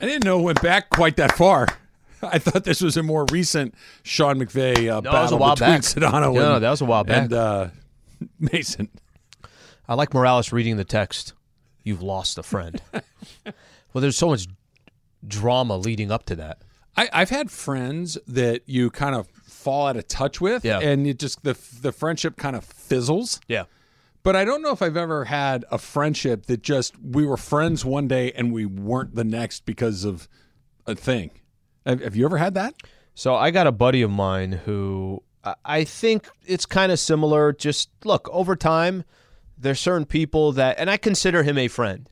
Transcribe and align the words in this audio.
I 0.00 0.06
didn't 0.06 0.24
know 0.24 0.40
it 0.40 0.42
went 0.42 0.62
back 0.62 0.90
quite 0.90 1.16
that 1.16 1.32
far. 1.36 1.66
I 2.22 2.38
thought 2.38 2.64
this 2.64 2.80
was 2.80 2.96
a 2.96 3.02
more 3.02 3.26
recent 3.30 3.74
Sean 4.02 4.38
McVay 4.40 4.90
uh, 4.90 5.00
No, 5.00 5.12
that 5.12 5.22
was 5.22 5.32
a 5.32 5.36
while 5.36 5.54
between 5.54 5.70
back. 5.70 5.80
Sedano 5.82 6.34
No, 6.34 6.54
and, 6.54 6.64
that 6.64 6.70
was 6.70 6.80
a 6.80 6.84
while 6.86 7.04
back. 7.04 7.24
and 7.24 7.32
uh, 7.32 7.68
Mason. 8.38 8.88
I 9.86 9.94
like 9.94 10.14
Morales 10.14 10.52
reading 10.52 10.76
the 10.78 10.84
text. 10.84 11.34
You've 11.82 12.02
lost 12.02 12.38
a 12.38 12.42
friend. 12.42 12.80
well, 12.92 13.52
there's 14.00 14.16
so 14.16 14.28
much 14.28 14.46
drama 15.26 15.76
leading 15.76 16.10
up 16.10 16.24
to 16.26 16.36
that. 16.36 16.62
I, 16.96 17.08
I've 17.12 17.30
had 17.30 17.50
friends 17.50 18.16
that 18.26 18.62
you 18.66 18.88
kind 18.90 19.14
of 19.14 19.26
fall 19.44 19.86
out 19.86 19.96
of 19.96 20.06
touch 20.08 20.40
with, 20.40 20.64
Yeah. 20.64 20.78
and 20.80 21.06
you 21.06 21.12
just 21.12 21.42
the 21.42 21.58
the 21.82 21.92
friendship 21.92 22.36
kind 22.36 22.56
of 22.56 22.64
fizzles. 22.64 23.40
Yeah. 23.48 23.64
But 24.24 24.34
I 24.34 24.44
don't 24.44 24.62
know 24.62 24.72
if 24.72 24.80
I've 24.82 24.96
ever 24.96 25.26
had 25.26 25.64
a 25.70 25.78
friendship 25.78 26.46
that 26.46 26.62
just 26.62 26.94
we 27.00 27.24
were 27.26 27.36
friends 27.36 27.84
one 27.84 28.08
day 28.08 28.32
and 28.32 28.52
we 28.52 28.64
weren't 28.66 29.14
the 29.14 29.22
next 29.22 29.66
because 29.66 30.04
of 30.04 30.28
a 30.86 30.94
thing. 30.96 31.30
Have, 31.86 32.00
have 32.00 32.16
you 32.16 32.24
ever 32.24 32.38
had 32.38 32.54
that? 32.54 32.74
So 33.14 33.34
I 33.36 33.50
got 33.52 33.66
a 33.66 33.72
buddy 33.72 34.00
of 34.02 34.10
mine 34.10 34.52
who 34.52 35.22
I- 35.64 35.84
think 35.84 36.28
it's 36.46 36.64
kind 36.66 36.90
of 36.90 36.98
similar. 36.98 37.52
Just 37.52 37.90
look, 38.02 38.28
over 38.32 38.56
time, 38.56 39.04
there's 39.58 39.78
certain 39.78 40.06
people 40.06 40.52
that, 40.52 40.76
and 40.78 40.88
I 40.90 40.96
consider 40.96 41.42
him 41.42 41.58
a 41.58 41.68
friend, 41.68 42.08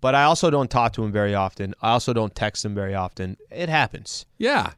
but 0.00 0.14
I 0.14 0.24
also 0.24 0.48
don't 0.48 0.70
talk 0.70 0.94
to 0.94 1.04
him 1.04 1.12
very 1.12 1.34
often. 1.34 1.74
I 1.82 1.90
also 1.90 2.14
don't 2.14 2.34
text 2.34 2.64
him 2.64 2.74
very 2.74 2.94
often. 2.94 3.36
It 3.50 3.68
happens. 3.68 4.24
Yeah. 4.38 4.72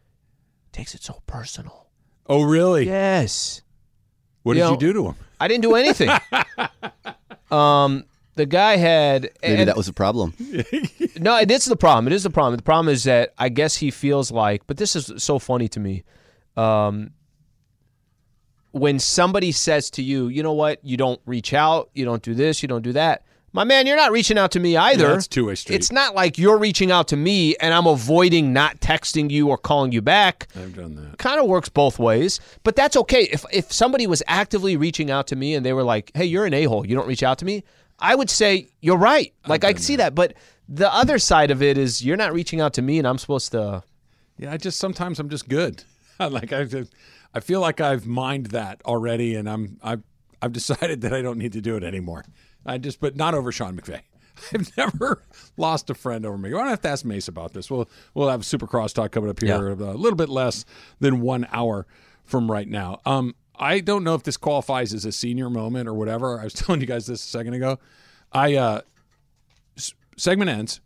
Takes 0.73 0.97
it 0.97 1.03
so 1.05 1.23
personal. 1.29 1.87
Oh, 2.27 2.42
really? 2.42 2.87
Yes. 2.87 3.62
What 4.42 4.57
You 4.57 4.62
did 4.62 4.67
know- 4.67 4.73
you 4.73 4.79
do 4.79 4.92
to 4.95 5.07
him? 5.11 5.14
I 5.43 5.48
didn't 5.48 5.62
do 5.62 5.75
anything. 5.75 6.09
um, 7.51 8.05
the 8.37 8.47
guy 8.47 8.77
had 8.77 9.31
Maybe 9.43 9.57
and- 9.61 9.69
that 9.69 9.77
was 9.77 9.87
the 9.87 9.93
problem. 9.93 10.35
No, 11.19 11.37
it 11.37 11.51
is 11.51 11.67
the 11.67 11.77
problem. 11.77 12.07
It 12.07 12.12
is 12.15 12.23
the 12.23 12.31
problem. 12.31 12.57
The 12.57 12.62
problem 12.62 12.89
is 12.93 13.05
that 13.05 13.35
I 13.39 13.48
guess 13.48 13.77
he 13.77 13.91
feels 13.91 14.31
like, 14.33 14.67
but 14.67 14.77
this 14.79 14.97
is 14.97 15.13
so 15.23 15.39
funny 15.39 15.69
to 15.69 15.79
me. 15.79 16.05
Um, 16.57 17.11
when 18.73 18.98
somebody 18.98 19.53
says 19.53 19.91
to 19.91 20.03
you, 20.03 20.29
you 20.29 20.43
know 20.43 20.55
what, 20.55 20.83
you 20.83 20.97
don't 20.97 21.20
reach 21.27 21.53
out, 21.53 21.91
you 21.95 22.05
don't 22.05 22.23
do 22.23 22.35
this, 22.35 22.63
you 22.63 22.69
don't 22.69 22.83
do 22.83 22.93
that. 22.93 23.25
My 23.55 23.64
man, 23.64 23.86
you're 23.86 23.97
not 23.97 24.12
reaching 24.12 24.39
out 24.39 24.50
to 24.53 24.61
me 24.61 24.77
either. 24.78 25.08
Yeah, 25.11 25.14
it's 25.17 25.28
two-way 25.28 25.55
street. 25.56 25.77
It's 25.77 25.92
not 25.92 26.14
like 26.14 26.39
you're 26.39 26.56
reaching 26.56 26.91
out 26.91 27.08
to 27.08 27.17
me 27.17 27.55
and 27.56 27.75
I'm 27.75 27.86
avoiding 27.86 28.53
not 28.55 28.81
texting 28.81 29.31
you 29.31 29.48
or 29.48 29.58
calling 29.58 29.92
you 29.92 30.00
back. 30.00 30.48
I've 30.56 30.75
done 30.75 30.95
that. 30.95 31.19
Kind 31.19 31.39
of 31.39 31.47
works 31.47 31.69
both 31.69 31.98
ways, 31.98 32.41
but 32.62 32.77
that's 32.77 32.97
okay. 32.97 33.25
If 33.30 33.45
if 33.53 33.70
somebody 33.70 34.06
was 34.06 34.23
actively 34.27 34.77
reaching 34.78 35.11
out 35.11 35.27
to 35.27 35.36
me 35.36 35.55
and 35.55 35.67
they 35.67 35.75
were 35.75 35.83
like, 35.84 36.11
"Hey, 36.14 36.25
you're 36.25 36.47
an 36.47 36.55
a-hole. 36.55 36.86
You 36.86 36.95
don't 36.95 37.06
reach 37.06 37.23
out 37.23 37.39
to 37.41 37.45
me," 37.45 37.62
I 37.98 38.14
would 38.14 38.30
say, 38.30 38.69
"You're 38.80 38.97
right." 38.97 39.34
Like 39.47 39.64
I 39.64 39.75
can 39.75 39.83
see 39.83 39.97
that, 39.97 40.14
but 40.14 40.33
the 40.69 40.92
other 40.95 41.19
side 41.19 41.50
of 41.50 41.62
it 41.62 41.77
is 41.77 42.03
you're 42.03 42.17
not 42.17 42.33
reaching 42.33 42.61
out 42.62 42.73
to 42.75 42.83
me 42.83 42.97
and 42.98 43.06
I'm 43.06 43.19
supposed 43.19 43.53
to 43.53 43.83
Yeah, 44.39 44.53
I 44.53 44.56
just 44.56 44.78
sometimes 44.78 45.19
I'm 45.19 45.28
just 45.28 45.47
good. 45.48 45.84
like 46.19 46.53
I, 46.55 46.64
just- 46.64 46.95
I 47.34 47.41
feel 47.41 47.61
like 47.61 47.80
I've 47.83 48.06
mined 48.06 48.47
that 48.47 48.80
already, 48.86 49.34
and 49.34 49.46
I'm 49.46 49.77
I've 49.83 50.02
I've 50.41 50.52
decided 50.52 51.01
that 51.02 51.12
I 51.12 51.20
don't 51.20 51.36
need 51.36 51.52
to 51.52 51.61
do 51.61 51.77
it 51.77 51.85
anymore. 51.85 52.24
I 52.67 52.78
just, 52.78 53.00
but 53.00 53.17
not 53.17 53.34
over 53.34 53.50
Sean 53.52 53.77
McVay. 53.77 54.00
I've 54.55 54.77
never 54.77 55.23
lost 55.56 55.90
a 55.90 55.95
friend 55.95 56.24
over 56.27 56.39
me. 56.39 56.48
I 56.48 56.52
don't 56.52 56.68
have 56.68 56.80
to 56.83 56.89
ask 56.89 57.05
Mace 57.05 57.28
about 57.28 57.52
this. 57.52 57.70
We'll 57.70 57.89
we'll 58.14 58.28
have 58.28 58.40
a 58.40 58.45
super 58.45 58.67
crosstalk 58.67 59.11
coming 59.12 59.30
up 59.30 59.40
here 59.40 59.68
a 59.70 59.74
little 59.74 60.17
bit 60.17 60.28
less 60.28 60.64
than 61.00 61.20
one 61.20 61.46
hour 61.52 61.86
from 62.24 62.50
right 62.50 62.67
now. 62.68 63.00
Um, 63.05 63.34
I 63.56 63.80
don't 63.80 64.02
know 64.05 64.14
if 64.14 64.23
this 64.23 64.36
qualifies 64.36 64.95
as 64.95 65.05
a 65.05 65.12
senior 65.12 65.50
moment 65.50 65.89
or 65.89 65.95
whatever. 65.95 66.40
I 66.40 66.45
was 66.45 66.52
telling 66.55 66.80
you 66.80 66.86
guys 66.86 67.06
this 67.06 67.23
a 67.24 67.28
second 67.28 67.55
ago. 67.55 67.78
I 68.33 68.55
uh, 68.56 68.80
s- 69.77 69.94
segment 70.17 70.50
ends. 70.50 70.80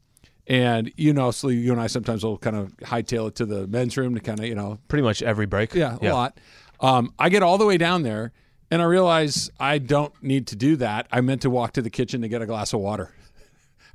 And 0.48 0.93
you 0.97 1.12
know, 1.12 1.31
so 1.32 1.48
you 1.48 1.72
and 1.72 1.81
I 1.81 1.88
sometimes 1.88 2.25
will 2.25 2.38
kind 2.38 2.54
of 2.56 2.76
hightail 2.78 3.28
it 3.28 3.34
to 3.37 3.47
the 3.47 3.66
men's 3.66 3.97
room 3.97 4.14
to 4.14 4.20
kind 4.20 4.38
of 4.38 4.47
you 4.47 4.54
know 4.54 4.78
pretty 4.88 5.03
much 5.03 5.20
every 5.22 5.47
break. 5.47 5.75
yeah, 5.75 5.97
a 6.00 6.12
lot. 6.12 6.38
Um, 6.78 7.12
I 7.19 7.31
get 7.31 7.43
all 7.43 7.58
the 7.58 7.66
way 7.66 7.78
down 7.78 8.03
there, 8.03 8.32
and 8.71 8.82
I 8.82 8.84
realize 8.84 9.50
I 9.59 9.78
don't 9.78 10.12
need 10.22 10.47
to 10.49 10.56
do 10.56 10.77
that. 10.77 11.06
I 11.12 11.21
meant 11.21 11.43
to 11.43 11.50
walk 11.50 11.72
to 11.75 11.82
the 11.82 11.91
kitchen 11.91 12.22
to 12.22 12.28
get 12.28 12.43
a 12.43 12.47
glass 12.47 12.72
of 12.72 12.81
water. 12.81 13.10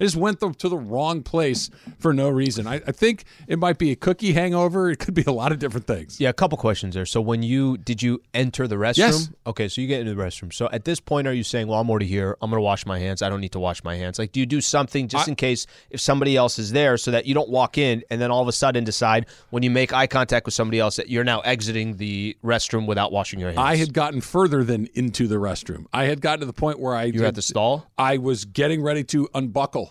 I 0.01 0.03
just 0.03 0.15
went 0.15 0.39
the, 0.39 0.51
to 0.51 0.67
the 0.67 0.79
wrong 0.79 1.21
place 1.21 1.69
for 1.99 2.11
no 2.11 2.27
reason. 2.27 2.65
I, 2.65 2.81
I 2.87 2.91
think 2.91 3.23
it 3.47 3.59
might 3.59 3.77
be 3.77 3.91
a 3.91 3.95
cookie 3.95 4.33
hangover. 4.33 4.89
It 4.89 4.97
could 4.97 5.13
be 5.13 5.23
a 5.27 5.31
lot 5.31 5.51
of 5.51 5.59
different 5.59 5.85
things. 5.85 6.19
Yeah, 6.19 6.29
a 6.29 6.33
couple 6.33 6.57
questions 6.57 6.95
there. 6.95 7.05
So 7.05 7.21
when 7.21 7.43
you 7.43 7.77
did 7.77 8.01
you 8.01 8.19
enter 8.33 8.67
the 8.67 8.77
restroom? 8.77 8.97
Yes. 8.97 9.29
Okay, 9.45 9.67
so 9.67 9.79
you 9.79 9.87
get 9.87 10.01
into 10.01 10.15
the 10.15 10.19
restroom. 10.19 10.51
So 10.51 10.67
at 10.71 10.85
this 10.85 10.99
point, 10.99 11.27
are 11.27 11.33
you 11.33 11.43
saying, 11.43 11.67
"Well, 11.67 11.79
I'm 11.79 11.87
already 11.87 12.07
here. 12.07 12.35
I'm 12.41 12.49
going 12.49 12.57
to 12.57 12.63
wash 12.63 12.83
my 12.87 12.97
hands. 12.97 13.21
I 13.21 13.29
don't 13.29 13.41
need 13.41 13.51
to 13.51 13.59
wash 13.59 13.83
my 13.83 13.95
hands." 13.95 14.17
Like, 14.17 14.31
do 14.31 14.39
you 14.39 14.47
do 14.47 14.59
something 14.59 15.07
just 15.07 15.27
in 15.27 15.35
case 15.35 15.67
if 15.91 16.01
somebody 16.01 16.35
else 16.35 16.57
is 16.57 16.71
there, 16.71 16.97
so 16.97 17.11
that 17.11 17.27
you 17.27 17.35
don't 17.35 17.49
walk 17.49 17.77
in 17.77 18.03
and 18.09 18.19
then 18.19 18.31
all 18.31 18.41
of 18.41 18.47
a 18.47 18.53
sudden 18.53 18.83
decide 18.83 19.27
when 19.51 19.61
you 19.61 19.69
make 19.69 19.93
eye 19.93 20.07
contact 20.07 20.47
with 20.47 20.55
somebody 20.55 20.79
else 20.79 20.95
that 20.95 21.09
you're 21.09 21.23
now 21.23 21.41
exiting 21.41 21.97
the 21.97 22.35
restroom 22.43 22.87
without 22.87 23.11
washing 23.11 23.39
your 23.39 23.49
hands? 23.49 23.59
I 23.59 23.75
had 23.75 23.93
gotten 23.93 24.21
further 24.21 24.63
than 24.63 24.87
into 24.95 25.27
the 25.27 25.35
restroom. 25.35 25.85
I 25.93 26.05
had 26.05 26.21
gotten 26.21 26.39
to 26.39 26.47
the 26.47 26.53
point 26.53 26.79
where 26.79 26.95
I 26.95 27.03
you 27.03 27.21
were 27.21 27.27
at 27.27 27.35
the 27.35 27.43
stall. 27.43 27.85
I 27.99 28.17
was 28.17 28.45
getting 28.45 28.81
ready 28.81 29.03
to 29.03 29.29
unbuckle, 29.35 29.90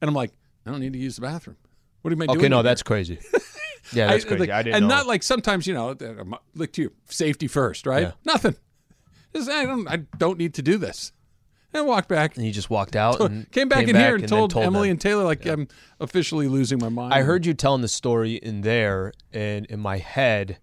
and 0.00 0.08
I'm 0.08 0.14
like, 0.14 0.32
I 0.66 0.70
don't 0.70 0.80
need 0.80 0.92
to 0.92 0.98
use 0.98 1.16
the 1.16 1.22
bathroom. 1.22 1.56
What 2.02 2.12
am 2.12 2.22
I 2.22 2.26
doing? 2.26 2.38
Okay, 2.38 2.48
no, 2.48 2.62
that's 2.62 2.82
crazy. 2.82 3.18
Yeah, 3.92 4.08
that's 4.08 4.24
crazy. 4.24 4.40
like- 4.40 4.50
I 4.50 4.62
didn't 4.62 4.76
and 4.76 4.88
know. 4.88 4.96
not 4.96 5.06
like 5.06 5.22
sometimes 5.22 5.66
you 5.66 5.74
know, 5.74 5.90
uh, 5.90 6.36
look 6.54 6.72
to 6.74 6.82
you, 6.82 6.92
safety 7.06 7.48
first, 7.48 7.86
right? 7.86 8.02
Yeah. 8.02 8.12
Nothing. 8.24 8.54
Just, 9.34 9.50
I 9.50 9.64
don't. 9.64 9.88
I 9.88 9.96
don't 10.18 10.38
need 10.38 10.54
to 10.54 10.62
do 10.62 10.76
this. 10.76 11.12
And 11.72 11.86
walked 11.86 12.08
back. 12.08 12.36
and 12.36 12.44
you 12.44 12.52
just 12.52 12.68
walked 12.68 12.94
out 12.94 13.20
and 13.20 13.50
Came 13.50 13.68
back 13.68 13.88
in 13.88 13.96
here 13.96 14.14
and 14.16 14.22
then 14.22 14.28
told, 14.28 14.56
Emily 14.56 14.88
them. 14.88 14.92
and 14.92 15.00
Taylor 15.00 15.24
like 15.24 15.46
I'm 15.46 15.66
officially 15.98 16.46
losing 16.46 16.78
my 16.78 16.88
mind. 16.88 17.14
I 17.14 17.22
heard 17.22 17.46
you 17.46 17.54
telling 17.54 17.80
the 17.80 17.88
story 17.88 18.34
in 18.34 18.60
there, 18.60 19.12
and 19.32 19.66
in 19.66 19.80
my 19.80 19.98
head, 19.98 20.58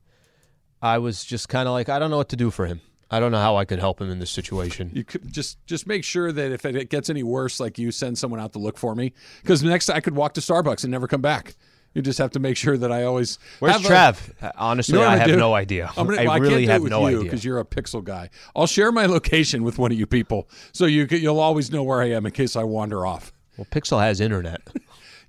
I 0.81 0.97
was 0.99 1.25
just 1.25 1.49
kind 1.49 1.67
of 1.67 1.71
like, 1.73 1.89
I 1.89 1.97
don't 1.99 2.11
know 2.11 2.17
what 2.17 2.29
to 2.29 2.35
do 2.35 2.51
for 2.51 2.65
him. 2.65 2.81
I 3.09 3.19
don't 3.19 3.31
know 3.31 3.39
how 3.39 3.55
I 3.55 3.63
could 3.65 3.79
help 3.79 4.01
him 4.01 4.09
in 4.11 4.19
this 4.19 4.31
situation. 4.31 4.91
You 4.93 5.03
could 5.03 5.31
just 5.31 5.65
just 5.65 5.87
make 5.87 6.03
sure 6.03 6.31
that 6.31 6.51
if 6.51 6.65
it 6.65 6.89
gets 6.89 7.09
any 7.09 7.23
worse, 7.23 7.59
like 7.59 7.77
you 7.77 7.91
send 7.91 8.17
someone 8.17 8.39
out 8.39 8.53
to 8.53 8.59
look 8.59 8.77
for 8.77 8.95
me, 8.95 9.13
because 9.41 9.63
next 9.63 9.89
I 9.89 9.99
could 10.01 10.15
walk 10.15 10.33
to 10.33 10.41
Starbucks 10.41 10.83
and 10.83 10.91
never 10.91 11.07
come 11.07 11.21
back. 11.21 11.55
You 11.93 12.01
just 12.03 12.19
have 12.19 12.31
to 12.31 12.39
make 12.39 12.57
sure 12.57 12.77
that 12.77 12.91
I 12.91 13.03
always. 13.03 13.39
Where's 13.59 13.73
have 13.75 13.85
a- 13.85 13.87
Trav? 13.87 14.31
Uh, 14.43 14.51
Honestly, 14.57 14.93
You 14.95 14.99
know 15.01 15.07
I 15.07 15.15
have 15.15 15.27
do? 15.29 15.35
no 15.37 15.55
idea. 15.55 15.89
I'm 15.97 16.05
gonna, 16.05 16.21
I 16.21 16.25
well, 16.25 16.31
I 16.33 16.37
really 16.37 16.49
can't 16.53 16.65
do 16.67 16.71
have 16.73 16.81
with 16.83 16.91
no 16.91 17.01
you 17.07 17.07
idea. 17.07 17.23
because 17.23 17.43
you're 17.45 17.59
a 17.59 17.65
pixel 17.65 18.03
guy. 18.03 18.29
I'll 18.55 18.67
share 18.67 18.91
my 18.91 19.05
location 19.07 19.63
with 19.63 19.79
one 19.79 19.91
of 19.91 19.97
you 19.97 20.05
people, 20.05 20.47
so 20.73 20.85
you 20.85 21.07
you'll 21.09 21.39
always 21.39 21.71
know 21.71 21.81
where 21.83 22.01
I 22.01 22.09
am 22.11 22.25
in 22.25 22.33
case 22.33 22.55
I 22.55 22.63
wander 22.65 23.05
off. 23.07 23.31
Well, 23.57 23.65
Pixel 23.71 23.99
has 23.99 24.19
internet. 24.21 24.61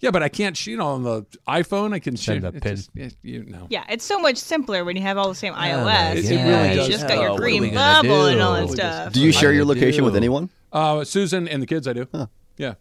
Yeah, 0.01 0.11
but 0.13 0.23
I 0.23 0.29
can't. 0.29 0.57
sh- 0.57 0.69
You 0.69 0.77
know, 0.77 0.87
on 0.89 1.03
the 1.03 1.27
iPhone, 1.49 1.93
I 1.93 1.99
can 1.99 2.15
shoot. 2.17 2.25
Send 2.25 2.43
share 2.43 2.51
a 2.51 2.55
it 2.57 2.63
pin. 2.63 2.77
just- 2.77 2.91
yeah, 2.95 3.09
you 3.23 3.45
know. 3.45 3.67
Yeah, 3.69 3.85
it's 3.89 4.05
so 4.05 4.19
much 4.21 4.37
simpler 4.37 4.85
when 4.85 4.95
you 4.97 5.03
have 5.03 5.19
all 5.19 5.29
the 5.29 5.35
same 5.35 5.55
iOS. 5.55 6.17
It- 6.17 6.25
it 6.25 6.31
you 6.31 6.39
really 6.39 6.51
know, 6.51 6.75
does. 6.77 6.87
You 6.87 6.93
just 6.93 7.05
Yeah, 7.05 7.09
got 7.17 7.23
your 7.23 7.31
what 7.33 7.41
are 7.41 7.45
we 7.45 7.59
green 7.59 7.75
gonna 7.75 8.03
bubble 8.09 8.27
and 8.27 8.41
all 8.41 8.53
that 8.55 8.61
Really 8.63 8.77
does. 8.77 8.95
stuff. 8.95 9.13
Do 9.13 9.21
you 9.21 9.33
share 9.33 9.53
your 9.53 9.65
location 9.65 10.05
with 10.05 10.15
anyone? 10.17 10.51
Uh, 10.73 11.05
Susan 11.05 11.49
and 11.49 11.63
the 11.63 11.67
kids, 11.67 11.89
I 11.89 11.93
do. 11.95 12.07
Yeah, 12.57 12.75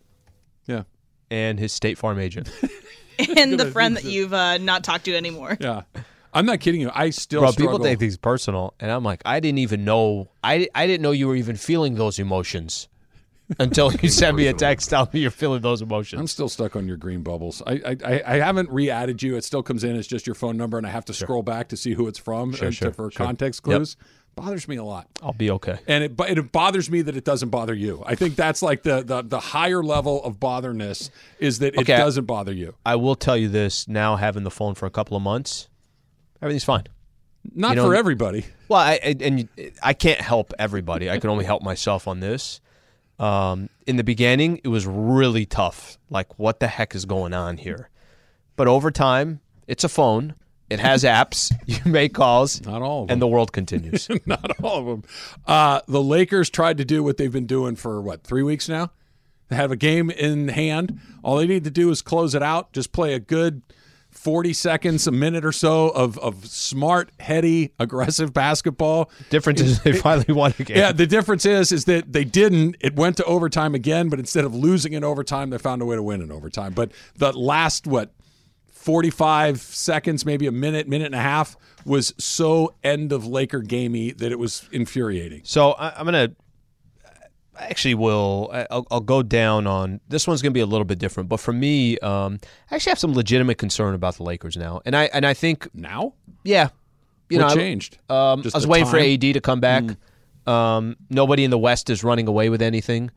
yeah, 0.67 0.83
and 1.31 1.57
his 1.59 1.71
State 1.73 1.97
Farm 1.97 2.19
agent. 2.19 2.49
and 3.37 3.59
the 3.59 3.71
friend 3.71 3.95
that 3.95 4.03
you've 4.03 4.33
uh, 4.33 4.57
not 4.59 4.83
talked 4.83 5.05
to 5.05 5.15
anymore. 5.15 5.57
yeah. 5.59 5.81
I'm 6.33 6.45
not 6.45 6.59
kidding 6.59 6.81
you. 6.81 6.91
I 6.93 7.09
still 7.09 7.41
Bro, 7.41 7.51
struggle. 7.51 7.73
people 7.79 7.85
take 7.85 7.97
things 7.99 8.15
personal, 8.17 8.75
and 8.79 8.91
I'm 8.91 9.03
like, 9.03 9.23
I 9.25 9.39
didn't 9.39 9.57
even 9.59 9.85
know. 9.85 10.29
I, 10.43 10.67
I 10.75 10.85
didn't 10.85 11.01
know 11.01 11.09
you 11.11 11.27
were 11.27 11.35
even 11.35 11.55
feeling 11.55 11.95
those 11.95 12.19
emotions 12.19 12.87
until 13.59 13.91
you 13.93 14.09
send 14.09 14.35
me 14.37 14.47
a 14.47 14.53
text 14.53 14.89
telling 14.89 15.09
me 15.13 15.21
you're 15.21 15.31
feeling 15.31 15.61
those 15.61 15.81
emotions. 15.81 16.19
I'm 16.19 16.27
still 16.27 16.49
stuck 16.49 16.75
on 16.75 16.87
your 16.87 16.97
green 16.97 17.21
bubbles. 17.21 17.61
I 17.65 17.95
I, 18.03 18.21
I- 18.25 18.37
haven't 18.39 18.69
re-added 18.69 19.23
you. 19.23 19.35
It 19.35 19.43
still 19.43 19.63
comes 19.63 19.83
in 19.83 19.95
as 19.95 20.05
just 20.07 20.27
your 20.27 20.35
phone 20.35 20.57
number, 20.57 20.77
and 20.77 20.85
I 20.85 20.89
have 20.89 21.05
to 21.05 21.13
scroll 21.13 21.43
back 21.43 21.69
to 21.69 21.77
see 21.77 21.93
who 21.93 22.07
it's 22.07 22.19
from 22.19 22.53
Sure, 22.53 22.71
sure, 22.71 22.91
for 22.93 23.09
sure. 23.11 23.25
context 23.25 23.61
Yep. 23.65 23.75
clues. 23.77 23.97
Bothers 24.35 24.67
me 24.67 24.75
a 24.75 24.83
lot. 24.83 25.07
I'll 25.23 25.33
be 25.33 25.49
okay. 25.49 25.79
and 25.87 26.03
it 26.03 26.15
but 26.15 26.29
it 26.29 26.51
bothers 26.51 26.91
me 26.91 27.01
that 27.01 27.17
it 27.17 27.23
doesn't 27.23 27.49
bother 27.49 27.73
you. 27.73 28.03
I 28.05 28.13
think 28.13 28.35
that's 28.35 28.61
like 28.61 28.83
the 28.83 29.01
the, 29.01 29.23
the 29.23 29.39
higher 29.39 29.81
level 29.83 30.23
of 30.23 30.39
botherness 30.39 31.09
is 31.39 31.57
that 31.59 31.73
it 31.73 31.79
Okay. 31.79 31.97
doesn't 31.97 32.25
bother 32.25 32.53
you. 32.53 32.75
I 32.85 32.97
will 32.97 33.15
tell 33.15 33.35
you 33.35 33.47
this 33.49 33.87
now, 33.87 34.15
having 34.15 34.43
the 34.43 34.51
phone 34.51 34.75
for 34.75 34.85
a 34.85 34.91
couple 34.91 35.17
of 35.17 35.23
months, 35.23 35.69
everything's 36.39 36.63
fine. 36.65 36.83
Not 37.55 37.69
You 37.71 37.75
know- 37.77 37.85
for 37.87 37.95
everybody. 37.95 38.45
Well, 38.69 38.79
I, 38.81 38.99
I 39.03 39.15
and 39.21 39.47
I 39.81 39.93
can't 39.93 40.21
help 40.21 40.53
everybody. 40.59 41.09
I 41.09 41.17
can 41.17 41.29
only 41.31 41.45
help 41.45 41.63
myself 41.63 42.07
on 42.07 42.19
this. 42.19 42.61
Um, 43.19 43.69
in 43.87 43.95
the 43.95 44.03
beginning, 44.03 44.61
it 44.63 44.67
was 44.67 44.85
really 44.85 45.45
tough. 45.45 45.97
Like, 46.09 46.37
what 46.37 46.59
the 46.59 46.67
heck 46.67 46.93
is 46.95 47.05
going 47.05 47.33
on 47.33 47.57
here? 47.57 47.89
but 48.55 48.67
over 48.67 48.89
time, 48.89 49.39
it's 49.67 49.83
a 49.83 49.89
phone. 49.89 50.33
It 50.69 50.79
has 50.79 51.03
apps. 51.19 51.53
You 51.67 51.91
make 51.91 52.13
calls. 52.13 52.59
Not 52.65 52.81
all 52.81 53.03
of 53.03 53.07
them. 53.07 53.13
And 53.13 53.21
the 53.21 53.27
world 53.27 53.53
continues. 53.53 54.09
Not 54.25 54.51
all 54.63 54.79
of 54.79 54.85
them. 54.87 55.03
Uh, 55.45 55.81
the 55.87 56.01
Lakers 56.01 56.49
tried 56.49 56.77
to 56.79 56.85
do 56.85 57.03
what 57.03 57.17
they've 57.17 57.31
been 57.31 57.45
doing 57.45 57.75
for 57.75 58.01
what 58.01 58.23
three 58.23 58.43
weeks 58.43 58.67
now. 58.67 58.91
They 59.49 59.55
have 59.55 59.71
a 59.71 59.75
game 59.77 60.09
in 60.09 60.47
hand. 60.49 60.99
All 61.23 61.37
they 61.37 61.47
need 61.47 61.63
to 61.65 61.71
do 61.71 61.89
is 61.91 62.01
close 62.01 62.33
it 62.35 62.41
out. 62.43 62.73
Just 62.73 62.91
play 62.91 63.13
a 63.13 63.19
good 63.19 63.61
40 64.17 64.51
seconds, 64.53 65.07
a 65.07 65.11
minute 65.11 65.45
or 65.45 65.51
so 65.51 65.89
of, 65.89 66.17
of 66.19 66.45
smart, 66.45 67.11
heady, 67.19 67.71
aggressive 67.79 68.33
basketball. 68.33 69.11
Difference 69.29 69.61
is 69.61 69.81
they 69.83 69.93
finally 69.93 70.33
won 70.33 70.53
a 70.59 70.63
game. 70.63 70.77
Yeah, 70.77 70.91
the 70.91 71.07
difference 71.07 71.45
is 71.45 71.71
is 71.71 71.85
that 71.85 72.11
they 72.11 72.23
didn't. 72.23 72.75
It 72.81 72.95
went 72.95 73.17
to 73.17 73.23
overtime 73.25 73.75
again, 73.75 74.09
but 74.09 74.19
instead 74.19 74.43
of 74.43 74.53
losing 74.53 74.93
in 74.93 75.03
overtime, 75.03 75.51
they 75.51 75.57
found 75.57 75.81
a 75.81 75.85
way 75.85 75.95
to 75.95 76.03
win 76.03 76.21
in 76.21 76.31
overtime. 76.31 76.73
But 76.73 76.91
the 77.15 77.31
last 77.31 77.85
what 77.85 78.11
45 78.71 79.61
seconds, 79.61 80.25
maybe 80.25 80.47
a 80.47 80.51
minute, 80.51 80.87
minute 80.87 81.05
and 81.05 81.15
a 81.15 81.21
half 81.21 81.55
was 81.85 82.13
so 82.17 82.73
end 82.83 83.11
of 83.11 83.25
Laker 83.25 83.59
gamey 83.59 84.11
that 84.13 84.31
it 84.31 84.39
was 84.39 84.67
infuriating. 84.71 85.41
So 85.43 85.71
I, 85.73 85.97
I'm 85.97 86.05
gonna 86.05 86.31
I 87.57 87.65
actually 87.65 87.95
will 87.95 88.49
I'll, 88.69 88.85
I'll, 88.91 88.99
go 88.99 89.23
down 89.23 89.67
on 89.67 89.99
this 90.07 90.27
one's 90.27 90.41
going 90.41 90.51
to 90.51 90.57
be 90.57 90.61
a 90.61 90.65
little 90.65 90.85
bit 90.85 90.99
different 90.99 91.29
but 91.29 91.39
for 91.39 91.53
me 91.53 91.97
um, 91.99 92.39
I 92.69 92.75
actually 92.75 92.91
have 92.91 92.99
some 92.99 93.13
legitimate 93.13 93.57
concern 93.57 93.95
about 93.95 94.15
the 94.15 94.23
Lakers 94.23 94.57
now 94.57 94.81
and 94.85 94.95
I 94.95 95.05
and 95.05 95.25
I 95.25 95.33
think 95.33 95.67
now? 95.73 96.13
Yeah. 96.43 96.69
You 97.29 97.39
what 97.39 97.49
know 97.49 97.55
changed? 97.55 97.97
I, 98.09 98.33
um, 98.33 98.41
I 98.41 98.57
was 98.57 98.67
waiting 98.67 98.85
time? 98.85 98.91
for 98.91 98.99
AD 98.99 99.21
to 99.21 99.41
come 99.41 99.59
back. 99.59 99.83
Mm. 99.83 100.51
um, 100.51 100.95
nobody 101.09 101.43
in 101.43 101.51
the 101.51 101.57
West 101.57 101.89
is 101.89 102.03
running 102.03 102.27
away 102.27 102.49
with 102.49 102.61
anything. 102.61 103.11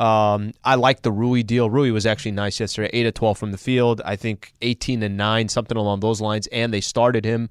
Um, 0.00 0.52
I 0.64 0.76
like 0.76 1.02
the 1.02 1.12
Rui 1.12 1.42
deal. 1.42 1.68
Rui 1.68 1.90
was 1.90 2.06
actually 2.06 2.30
nice 2.32 2.58
yesterday 2.58 2.88
8 2.92 3.06
of 3.06 3.14
12 3.14 3.38
from 3.38 3.52
the 3.52 3.58
field. 3.58 4.00
I 4.04 4.16
think 4.16 4.54
18 4.62 5.02
and 5.02 5.16
9 5.16 5.48
something 5.48 5.76
along 5.76 6.00
those 6.00 6.22
lines 6.22 6.46
and 6.48 6.72
they 6.72 6.80
started 6.80 7.24
him. 7.24 7.50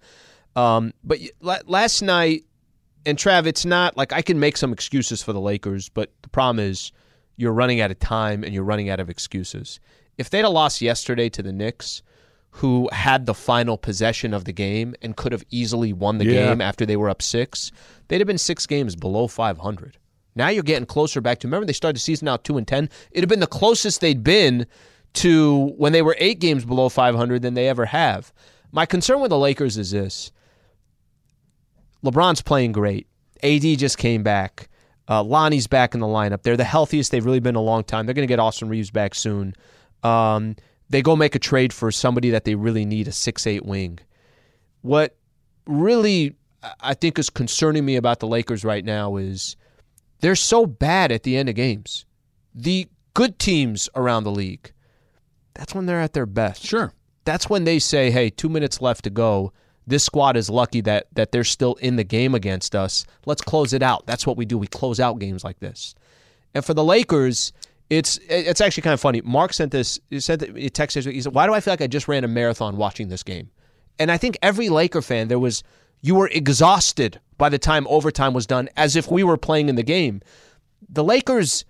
Um, 0.56 0.94
but 1.04 1.20
last 1.42 2.02
night 2.02 2.46
and 3.09 3.17
Trav, 3.17 3.45
it's 3.45 3.65
not 3.65 3.97
like 3.97 4.13
I 4.13 4.21
can 4.21 4.39
make 4.39 4.56
some 4.56 4.71
excuses 4.71 5.21
for 5.21 5.33
the 5.33 5.41
Lakers, 5.41 5.89
but 5.89 6.11
the 6.21 6.29
problem 6.29 6.65
is 6.65 6.91
you're 7.35 7.53
running 7.53 7.81
out 7.81 7.91
of 7.91 8.00
time 8.00 8.44
and 8.44 8.53
you're 8.53 8.63
running 8.63 8.89
out 8.89 9.00
of 9.00 9.09
excuses. 9.09 9.79
If 10.17 10.29
they'd 10.29 10.44
have 10.44 10.51
lost 10.51 10.81
yesterday 10.81 11.29
to 11.29 11.41
the 11.41 11.53
Knicks, 11.53 12.03
who 12.51 12.89
had 12.91 13.25
the 13.25 13.33
final 13.33 13.77
possession 13.77 14.33
of 14.33 14.45
the 14.45 14.51
game 14.51 14.95
and 15.01 15.15
could 15.15 15.31
have 15.31 15.44
easily 15.50 15.94
won 15.94 16.17
the 16.17 16.25
yeah. 16.25 16.47
game 16.47 16.61
after 16.61 16.85
they 16.85 16.97
were 16.97 17.09
up 17.09 17.21
six, 17.21 17.71
they'd 18.07 18.19
have 18.19 18.27
been 18.27 18.38
six 18.38 18.65
games 18.65 18.95
below 18.95 19.27
500. 19.27 19.97
Now 20.35 20.50
you're 20.50 20.63
getting 20.63 20.85
closer 20.85 21.21
back 21.21 21.39
to. 21.39 21.47
Remember, 21.47 21.65
they 21.65 21.73
started 21.73 21.95
the 21.95 22.01
season 22.01 22.27
out 22.27 22.44
two 22.44 22.57
and 22.57 22.67
ten. 22.67 22.89
It'd 23.11 23.23
have 23.23 23.29
been 23.29 23.39
the 23.39 23.47
closest 23.47 24.01
they'd 24.01 24.23
been 24.23 24.67
to 25.13 25.73
when 25.77 25.91
they 25.91 26.01
were 26.01 26.15
eight 26.19 26.39
games 26.39 26.65
below 26.65 26.89
500 26.89 27.41
than 27.41 27.56
they 27.56 27.67
ever 27.67 27.85
have. 27.85 28.31
My 28.71 28.85
concern 28.85 29.21
with 29.21 29.29
the 29.29 29.38
Lakers 29.38 29.77
is 29.77 29.91
this: 29.91 30.31
LeBron's 32.04 32.42
playing 32.42 32.72
great. 32.72 33.07
AD 33.44 33.62
just 33.78 33.98
came 33.98 34.24
back. 34.24 34.69
Uh, 35.07 35.24
Lonnie's 35.24 35.68
back 35.68 35.94
in 35.94 36.01
the 36.01 36.07
lineup. 36.07 36.44
They're 36.44 36.57
the 36.57 36.63
healthiest 36.63 37.12
they've 37.12 37.25
really 37.25 37.40
been 37.40 37.51
in 37.51 37.56
a 37.56 37.62
long 37.62 37.84
time. 37.84 38.06
They're 38.06 38.13
going 38.13 38.28
to 38.28 38.31
get 38.31 38.40
Austin 38.40 38.69
Reaves 38.69 38.92
back 38.92 39.16
soon. 39.16 39.56
Um, 40.04 40.56
they 40.90 41.01
go 41.01 41.16
make 41.16 41.36
a 41.36 41.40
trade 41.40 41.74
for 41.74 41.92
somebody 41.92 42.30
that 42.30 42.46
they 42.46 42.56
really 42.56 42.86
need 42.86 43.07
a 43.07 43.12
six-eight 43.12 43.66
wing. 43.66 44.00
What 44.81 45.18
really 45.66 46.36
I 46.81 46.94
think 46.94 47.18
is 47.19 47.30
concerning 47.30 47.86
me 47.86 47.96
about 47.96 48.19
the 48.19 48.28
Lakers 48.28 48.63
right 48.63 48.84
now 48.84 49.16
is 49.16 49.56
they're 50.19 50.36
so 50.36 50.66
bad 50.66 51.12
at 51.12 51.24
the 51.24 51.38
end 51.38 51.50
of 51.50 51.56
games. 51.56 52.06
The 52.54 52.88
good 53.13 53.40
teams 53.40 53.90
around 53.95 54.24
the 54.24 54.31
league, 54.31 54.72
that's 55.54 55.74
when 55.74 55.86
they're 55.86 56.02
at 56.02 56.13
their 56.13 56.25
best. 56.25 56.66
Sure. 56.66 56.94
That's 57.25 57.50
when 57.50 57.63
they 57.63 57.80
say, 57.80 58.12
hey, 58.12 58.30
two 58.30 58.50
minutes 58.50 58.81
left 58.81 59.04
to 59.04 59.10
go 59.10 59.54
this 59.88 60.04
squad 60.04 60.38
is 60.38 60.50
lucky 60.50 60.81
that 60.81 61.08
that 61.14 61.31
they're 61.31 61.44
still 61.44 61.76
in 61.76 61.96
the 61.96 62.04
game 62.04 62.36
against 62.36 62.76
us. 62.76 63.06
Let's 63.26 63.42
close 63.42 63.74
it 63.74 63.81
out. 63.81 64.06
That's 64.06 64.26
what 64.26 64.38
we 64.38 64.46
do. 64.46 64.58
We 64.58 64.68
close 64.68 65.00
out 65.00 65.20
games 65.20 65.44
like 65.44 65.60
this. 65.60 65.96
And 66.54 66.64
for 66.64 66.74
the 66.74 66.84
Lakers, 66.84 67.52
it's 67.90 68.20
it's 68.30 68.62
actually 68.62 68.84
kind 68.84 68.94
of 68.94 69.00
funny. 69.00 69.22
Mark 69.22 69.54
sent 69.54 69.72
this. 69.72 70.00
He 70.10 70.20
said 70.20 70.40
that 70.40 70.56
he 70.56 70.70
texted. 70.70 71.12
He 71.12 71.22
said, 71.22 71.34
"Why 71.34 71.48
do 71.48 71.54
I 71.54 71.60
feel 71.60 71.74
like 71.74 71.81
I 71.81 71.88
just 71.88 72.08
ran 72.08 72.24
a 72.24 72.28
marathon 72.28 72.78
watching 72.78 73.10
this 73.10 73.24
game?" 73.24 73.50
And 73.98 74.12
I 74.12 74.18
think 74.18 74.38
every 74.42 74.70
Laker 74.70 75.02
fan 75.02 75.28
there 75.28 75.40
was 75.40 75.64
you 76.02 76.16
were 76.16 76.30
exhausted 76.30 77.20
by 77.38 77.50
the 77.50 77.60
time 77.60 77.88
overtime 77.90 78.34
was 78.34 78.46
done, 78.46 78.70
as 78.78 78.96
if 78.96 79.10
we 79.12 79.24
were 79.24 79.38
playing 79.38 79.70
in 79.70 79.76
the 79.76 79.84
game. 79.84 80.22
The 80.88 81.04
Lakers, 81.04 81.66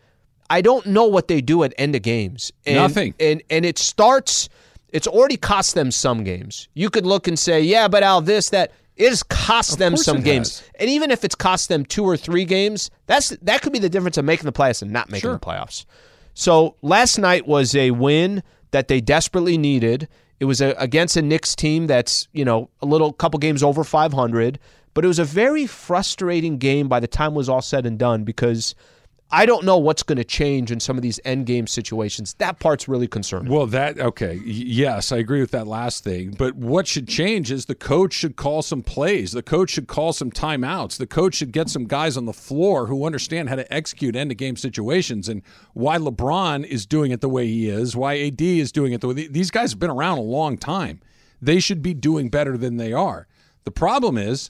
I 0.50 0.62
don't 0.62 0.86
know 0.86 1.06
what 1.06 1.28
they 1.28 1.42
do 1.42 1.64
at 1.64 1.74
end 1.78 1.96
of 1.96 2.02
games. 2.02 2.52
And, 2.66 2.76
Nothing. 2.76 3.14
And 3.20 3.42
and 3.50 3.66
it 3.66 3.78
starts 3.78 4.50
it's 4.92 5.08
already 5.08 5.38
cost 5.38 5.76
them 5.76 5.92
some 5.92 6.24
games. 6.24 6.68
You 6.74 6.90
could 6.90 7.06
look 7.06 7.28
and 7.28 7.38
say, 7.38 7.62
yeah, 7.62 7.88
but 7.88 8.04
Al, 8.04 8.22
this, 8.22 8.50
that. 8.50 8.72
It 8.96 9.08
has 9.08 9.24
cost 9.24 9.74
of 9.74 9.80
them 9.80 9.96
some 9.96 10.20
games. 10.20 10.60
Has. 10.60 10.72
And 10.78 10.90
even 10.90 11.10
if 11.10 11.24
it's 11.24 11.34
cost 11.34 11.70
them 11.70 11.86
two 11.86 12.04
or 12.04 12.18
three 12.18 12.44
games, 12.44 12.92
that's 13.06 13.30
that 13.30 13.62
could 13.62 13.72
be 13.72 13.80
the 13.80 13.88
difference 13.88 14.18
of 14.18 14.26
making 14.26 14.44
the 14.44 14.52
playoffs 14.52 14.82
and 14.82 14.92
not 14.92 15.10
making 15.10 15.22
sure. 15.22 15.32
the 15.32 15.40
playoffs. 15.40 15.86
So 16.34 16.76
last 16.82 17.18
night 17.18 17.48
was 17.48 17.74
a 17.76 17.92
win 17.92 18.44
that 18.72 18.90
they 18.90 19.00
desperately 19.00 19.58
needed. 19.58 20.10
It 20.42 20.46
was 20.46 20.60
a, 20.60 20.72
against 20.72 21.16
a 21.16 21.22
Knicks 21.22 21.56
team 21.56 21.88
that's, 21.88 22.28
you 22.34 22.44
know, 22.44 22.70
a 22.82 22.86
little 22.86 23.14
couple 23.14 23.40
games 23.40 23.64
over 23.64 23.86
500, 23.86 24.60
but 24.94 25.06
it 25.06 25.08
was 25.08 25.20
a 25.20 25.24
very 25.24 25.66
frustrating 25.66 26.58
game 26.58 26.90
by 26.90 27.00
the 27.00 27.08
time 27.08 27.32
it 27.32 27.38
was 27.38 27.48
all 27.48 27.62
said 27.62 27.86
and 27.86 27.98
done 27.98 28.26
because– 28.26 28.76
I 29.32 29.46
don't 29.46 29.64
know 29.64 29.78
what's 29.78 30.02
going 30.02 30.18
to 30.18 30.24
change 30.24 30.72
in 30.72 30.80
some 30.80 30.98
of 30.98 31.04
these 31.04 31.20
end 31.24 31.46
game 31.46 31.68
situations. 31.68 32.34
That 32.36 32.60
part's 32.60 32.88
really 32.88 33.08
concerning. 33.08 33.52
Well, 33.52 33.68
that 33.68 34.00
okay, 34.00 34.42
yes, 34.44 35.12
I 35.12 35.18
agree 35.18 35.40
with 35.40 35.52
that 35.52 35.68
last 35.68 36.04
thing. 36.04 36.32
But 36.32 36.56
what 36.56 36.88
should 36.88 37.08
change 37.08 37.52
is 37.52 37.66
the 37.66 37.76
coach 37.76 38.14
should 38.14 38.36
call 38.36 38.64
some 38.64 38.82
plays. 38.82 39.32
The 39.32 39.44
coach 39.44 39.70
should 39.70 39.88
call 39.88 40.14
some 40.14 40.32
timeouts. 40.32 40.98
The 40.98 41.06
coach 41.06 41.36
should 41.36 41.52
get 41.52 41.70
some 41.70 41.86
guys 41.86 42.18
on 42.18 42.26
the 42.26 42.34
floor 42.34 42.88
who 42.88 43.06
understand 43.06 43.50
how 43.50 43.56
to 43.56 43.72
execute 43.72 44.16
end 44.16 44.32
of 44.32 44.38
game 44.38 44.56
situations. 44.56 45.30
And 45.30 45.44
why 45.74 45.98
LeBron 45.98 46.66
is 46.66 46.88
doing 46.88 47.12
it 47.12 47.22
the 47.22 47.30
way 47.30 47.46
he 47.46 47.70
is, 47.70 47.96
why 47.96 48.20
AD 48.20 48.42
is 48.42 48.72
doing 48.72 48.94
it 48.94 49.02
the 49.02 49.10
way 49.10 49.28
these 49.28 49.52
guys 49.52 49.72
have 49.72 49.80
been 49.80 49.92
around 49.92 50.18
a 50.18 50.22
long 50.22 50.58
time. 50.58 51.02
They 51.40 51.60
should 51.60 51.84
be 51.84 51.94
doing 51.94 52.30
better 52.30 52.58
than 52.58 52.78
they 52.78 52.94
are. 52.94 53.28
The 53.64 53.72
problem 53.72 54.18
is 54.18 54.50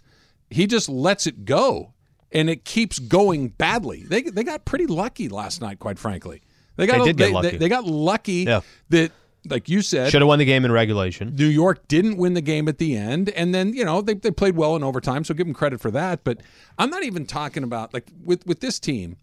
he 0.49 0.67
just 0.67 0.87
lets 0.87 1.27
it 1.27 1.43
go 1.43 1.93
and 2.31 2.49
it 2.49 2.65
keeps 2.65 2.99
going 2.99 3.49
badly. 3.49 4.03
They 4.03 4.23
they 4.23 4.43
got 4.43 4.65
pretty 4.65 4.87
lucky 4.87 5.29
last 5.29 5.61
night, 5.61 5.79
quite 5.79 5.99
frankly. 5.99 6.41
They 6.75 6.87
got 6.87 6.99
they, 6.99 7.05
did 7.05 7.17
they, 7.17 7.31
lucky. 7.31 7.49
They, 7.51 7.57
they 7.57 7.69
got 7.69 7.85
lucky 7.85 8.43
yeah. 8.47 8.61
that 8.89 9.11
like 9.49 9.69
you 9.69 9.81
said, 9.81 10.11
should 10.11 10.21
have 10.21 10.27
won 10.27 10.39
the 10.39 10.45
game 10.45 10.65
in 10.65 10.71
regulation. 10.71 11.35
New 11.35 11.47
York 11.47 11.87
didn't 11.87 12.17
win 12.17 12.33
the 12.33 12.41
game 12.41 12.67
at 12.67 12.77
the 12.77 12.95
end, 12.95 13.29
and 13.29 13.53
then 13.53 13.73
you 13.73 13.85
know 13.85 14.01
they, 14.01 14.13
they 14.13 14.31
played 14.31 14.55
well 14.55 14.75
in 14.75 14.83
overtime, 14.83 15.23
so 15.23 15.33
give 15.33 15.47
them 15.47 15.53
credit 15.53 15.79
for 15.79 15.91
that. 15.91 16.23
But 16.23 16.41
I'm 16.77 16.89
not 16.89 17.03
even 17.03 17.25
talking 17.25 17.63
about 17.63 17.93
like 17.93 18.07
with 18.23 18.45
with 18.45 18.59
this 18.59 18.79
team, 18.79 19.17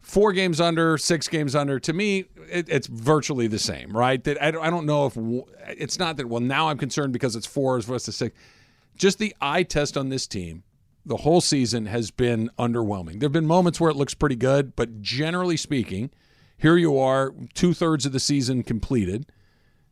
four 0.00 0.32
games 0.32 0.60
under, 0.60 0.98
six 0.98 1.28
games 1.28 1.54
under. 1.54 1.80
To 1.80 1.92
me, 1.92 2.26
it, 2.50 2.68
it's 2.68 2.86
virtually 2.86 3.46
the 3.46 3.58
same, 3.58 3.96
right? 3.96 4.22
That 4.24 4.42
I, 4.42 4.48
I 4.48 4.70
don't 4.70 4.86
know 4.86 5.06
if 5.06 5.16
it's 5.68 5.98
not 5.98 6.16
that. 6.18 6.28
Well, 6.28 6.40
now 6.40 6.68
I'm 6.68 6.78
concerned 6.78 7.12
because 7.12 7.34
it's 7.34 7.46
four 7.46 7.78
as 7.78 7.86
opposed 7.86 8.04
to 8.06 8.12
six. 8.12 8.36
Just 8.96 9.18
the 9.18 9.34
eye 9.40 9.62
test 9.62 9.96
on 9.96 10.08
this 10.08 10.26
team 10.26 10.64
the 11.06 11.18
whole 11.18 11.40
season 11.40 11.86
has 11.86 12.10
been 12.10 12.50
underwhelming. 12.58 13.20
There 13.20 13.26
have 13.26 13.32
been 13.32 13.46
moments 13.46 13.80
where 13.80 13.90
it 13.90 13.96
looks 13.96 14.12
pretty 14.12 14.36
good, 14.36 14.74
but 14.74 15.00
generally 15.00 15.56
speaking, 15.56 16.10
here 16.58 16.76
you 16.76 16.98
are, 16.98 17.32
two 17.54 17.72
thirds 17.72 18.04
of 18.04 18.12
the 18.12 18.20
season 18.20 18.64
completed, 18.64 19.30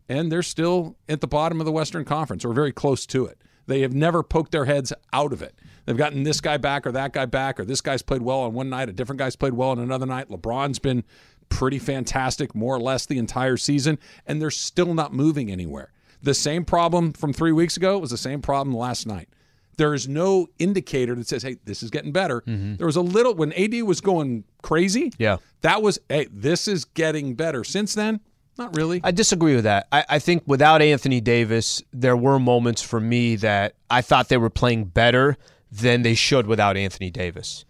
and 0.08 0.30
they're 0.30 0.42
still 0.42 0.96
at 1.08 1.20
the 1.20 1.28
bottom 1.28 1.60
of 1.60 1.66
the 1.66 1.72
Western 1.72 2.04
Conference 2.04 2.44
or 2.44 2.52
very 2.52 2.72
close 2.72 3.06
to 3.06 3.26
it. 3.26 3.38
They 3.66 3.80
have 3.80 3.94
never 3.94 4.22
poked 4.22 4.50
their 4.50 4.64
heads 4.64 4.92
out 5.12 5.32
of 5.32 5.40
it. 5.40 5.54
They've 5.86 5.96
gotten 5.96 6.24
this 6.24 6.40
guy 6.40 6.56
back 6.56 6.86
or 6.86 6.92
that 6.92 7.12
guy 7.12 7.26
back, 7.26 7.60
or 7.60 7.64
this 7.64 7.80
guy's 7.80 8.02
played 8.02 8.22
well 8.22 8.40
on 8.40 8.52
one 8.52 8.68
night, 8.68 8.88
a 8.88 8.92
different 8.92 9.20
guy's 9.20 9.36
played 9.36 9.54
well 9.54 9.70
on 9.70 9.78
another 9.78 10.06
night. 10.06 10.28
LeBron's 10.28 10.80
been 10.80 11.04
pretty 11.48 11.78
fantastic, 11.78 12.54
more 12.54 12.74
or 12.74 12.80
less, 12.80 13.06
the 13.06 13.18
entire 13.18 13.56
season, 13.56 13.98
and 14.26 14.42
they're 14.42 14.50
still 14.50 14.94
not 14.94 15.14
moving 15.14 15.50
anywhere. 15.50 15.92
The 16.22 16.34
same 16.34 16.64
problem 16.64 17.12
from 17.12 17.32
three 17.32 17.52
weeks 17.52 17.76
ago 17.76 17.98
was 17.98 18.10
the 18.10 18.18
same 18.18 18.42
problem 18.42 18.74
last 18.74 19.06
night. 19.06 19.28
There 19.76 19.94
is 19.94 20.08
no 20.08 20.48
indicator 20.58 21.14
that 21.14 21.26
says, 21.26 21.42
"Hey, 21.42 21.56
this 21.64 21.82
is 21.82 21.90
getting 21.90 22.12
better." 22.12 22.42
Mm-hmm. 22.42 22.76
There 22.76 22.86
was 22.86 22.96
a 22.96 23.02
little 23.02 23.34
when 23.34 23.52
AD 23.52 23.82
was 23.82 24.00
going 24.00 24.44
crazy. 24.62 25.12
Yeah, 25.18 25.38
that 25.62 25.82
was, 25.82 25.98
"Hey, 26.08 26.28
this 26.30 26.68
is 26.68 26.84
getting 26.84 27.34
better." 27.34 27.64
Since 27.64 27.94
then, 27.94 28.20
not 28.56 28.76
really. 28.76 29.00
I 29.02 29.10
disagree 29.10 29.54
with 29.54 29.64
that. 29.64 29.88
I, 29.90 30.04
I, 30.08 30.18
think 30.18 30.44
without 30.46 30.80
Anthony 30.80 31.20
Davis, 31.20 31.82
there 31.92 32.16
were 32.16 32.38
moments 32.38 32.82
for 32.82 33.00
me 33.00 33.36
that 33.36 33.74
I 33.90 34.00
thought 34.00 34.28
they 34.28 34.36
were 34.36 34.50
playing 34.50 34.86
better 34.86 35.36
than 35.72 36.02
they 36.02 36.14
should 36.14 36.46
without 36.46 36.76
Anthony 36.76 37.10
Davis. 37.10 37.64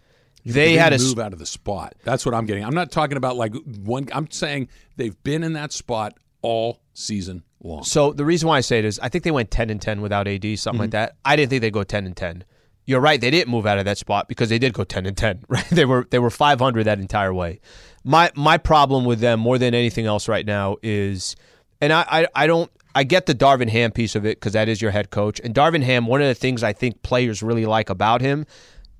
They 0.45 0.73
had 0.73 0.89
to 0.89 0.99
move 0.99 1.17
out 1.17 1.33
of 1.33 1.39
the 1.39 1.45
spot. 1.45 1.95
That's 2.03 2.23
what 2.23 2.35
I'm 2.35 2.45
getting. 2.45 2.63
I'm 2.63 2.75
not 2.75 2.91
talking 2.91 3.17
about 3.17 3.35
like 3.35 3.55
one. 3.83 4.07
I'm 4.13 4.29
saying 4.29 4.69
they've 4.95 5.21
been 5.23 5.43
in 5.43 5.53
that 5.53 5.71
spot 5.71 6.19
all 6.43 6.81
season 6.93 7.43
long. 7.65 7.83
So 7.83 8.13
the 8.13 8.25
reason 8.25 8.47
why 8.47 8.57
I 8.57 8.61
say 8.61 8.79
it 8.79 8.85
is 8.85 8.99
I 8.99 9.09
think 9.09 9.23
they 9.23 9.31
went 9.31 9.51
10 9.51 9.69
and 9.69 9.81
10 9.81 10.01
without 10.01 10.27
AD, 10.27 10.43
something 10.43 10.73
mm-hmm. 10.73 10.81
like 10.81 10.91
that. 10.91 11.15
I 11.25 11.35
didn't 11.35 11.49
think 11.49 11.61
they'd 11.61 11.73
go 11.73 11.83
10 11.83 12.05
and 12.05 12.15
10. 12.15 12.43
You're 12.87 13.01
right, 13.01 13.19
they 13.19 13.31
didn't 13.31 13.49
move 13.49 13.65
out 13.65 13.79
of 13.79 13.85
that 13.85 13.97
spot 13.97 14.27
because 14.27 14.49
they 14.49 14.59
did 14.59 14.73
go 14.73 14.83
10 14.83 15.07
and 15.07 15.17
10, 15.17 15.45
right? 15.49 15.65
They 15.69 15.85
were 15.85 16.07
they 16.09 16.19
were 16.19 16.29
500 16.29 16.83
that 16.83 16.99
entire 16.99 17.33
way. 17.33 17.59
My 18.03 18.31
my 18.35 18.57
problem 18.57 19.05
with 19.05 19.19
them 19.19 19.39
more 19.39 19.57
than 19.57 19.73
anything 19.73 20.05
else 20.05 20.27
right 20.27 20.45
now 20.45 20.77
is 20.83 21.35
and 21.81 21.91
I 21.91 22.05
I, 22.07 22.27
I 22.35 22.47
don't 22.47 22.71
I 22.95 23.03
get 23.03 23.25
the 23.25 23.35
Darvin 23.35 23.69
Ham 23.69 23.91
piece 23.91 24.15
of 24.15 24.25
it 24.25 24.39
because 24.39 24.53
that 24.53 24.69
is 24.69 24.81
your 24.81 24.91
head 24.91 25.09
coach. 25.09 25.41
And 25.43 25.53
Darvin 25.53 25.83
Ham, 25.83 26.07
one 26.07 26.21
of 26.21 26.27
the 26.27 26.35
things 26.35 26.63
I 26.63 26.71
think 26.71 27.01
players 27.01 27.43
really 27.43 27.65
like 27.65 27.89
about 27.89 28.21
him, 28.21 28.45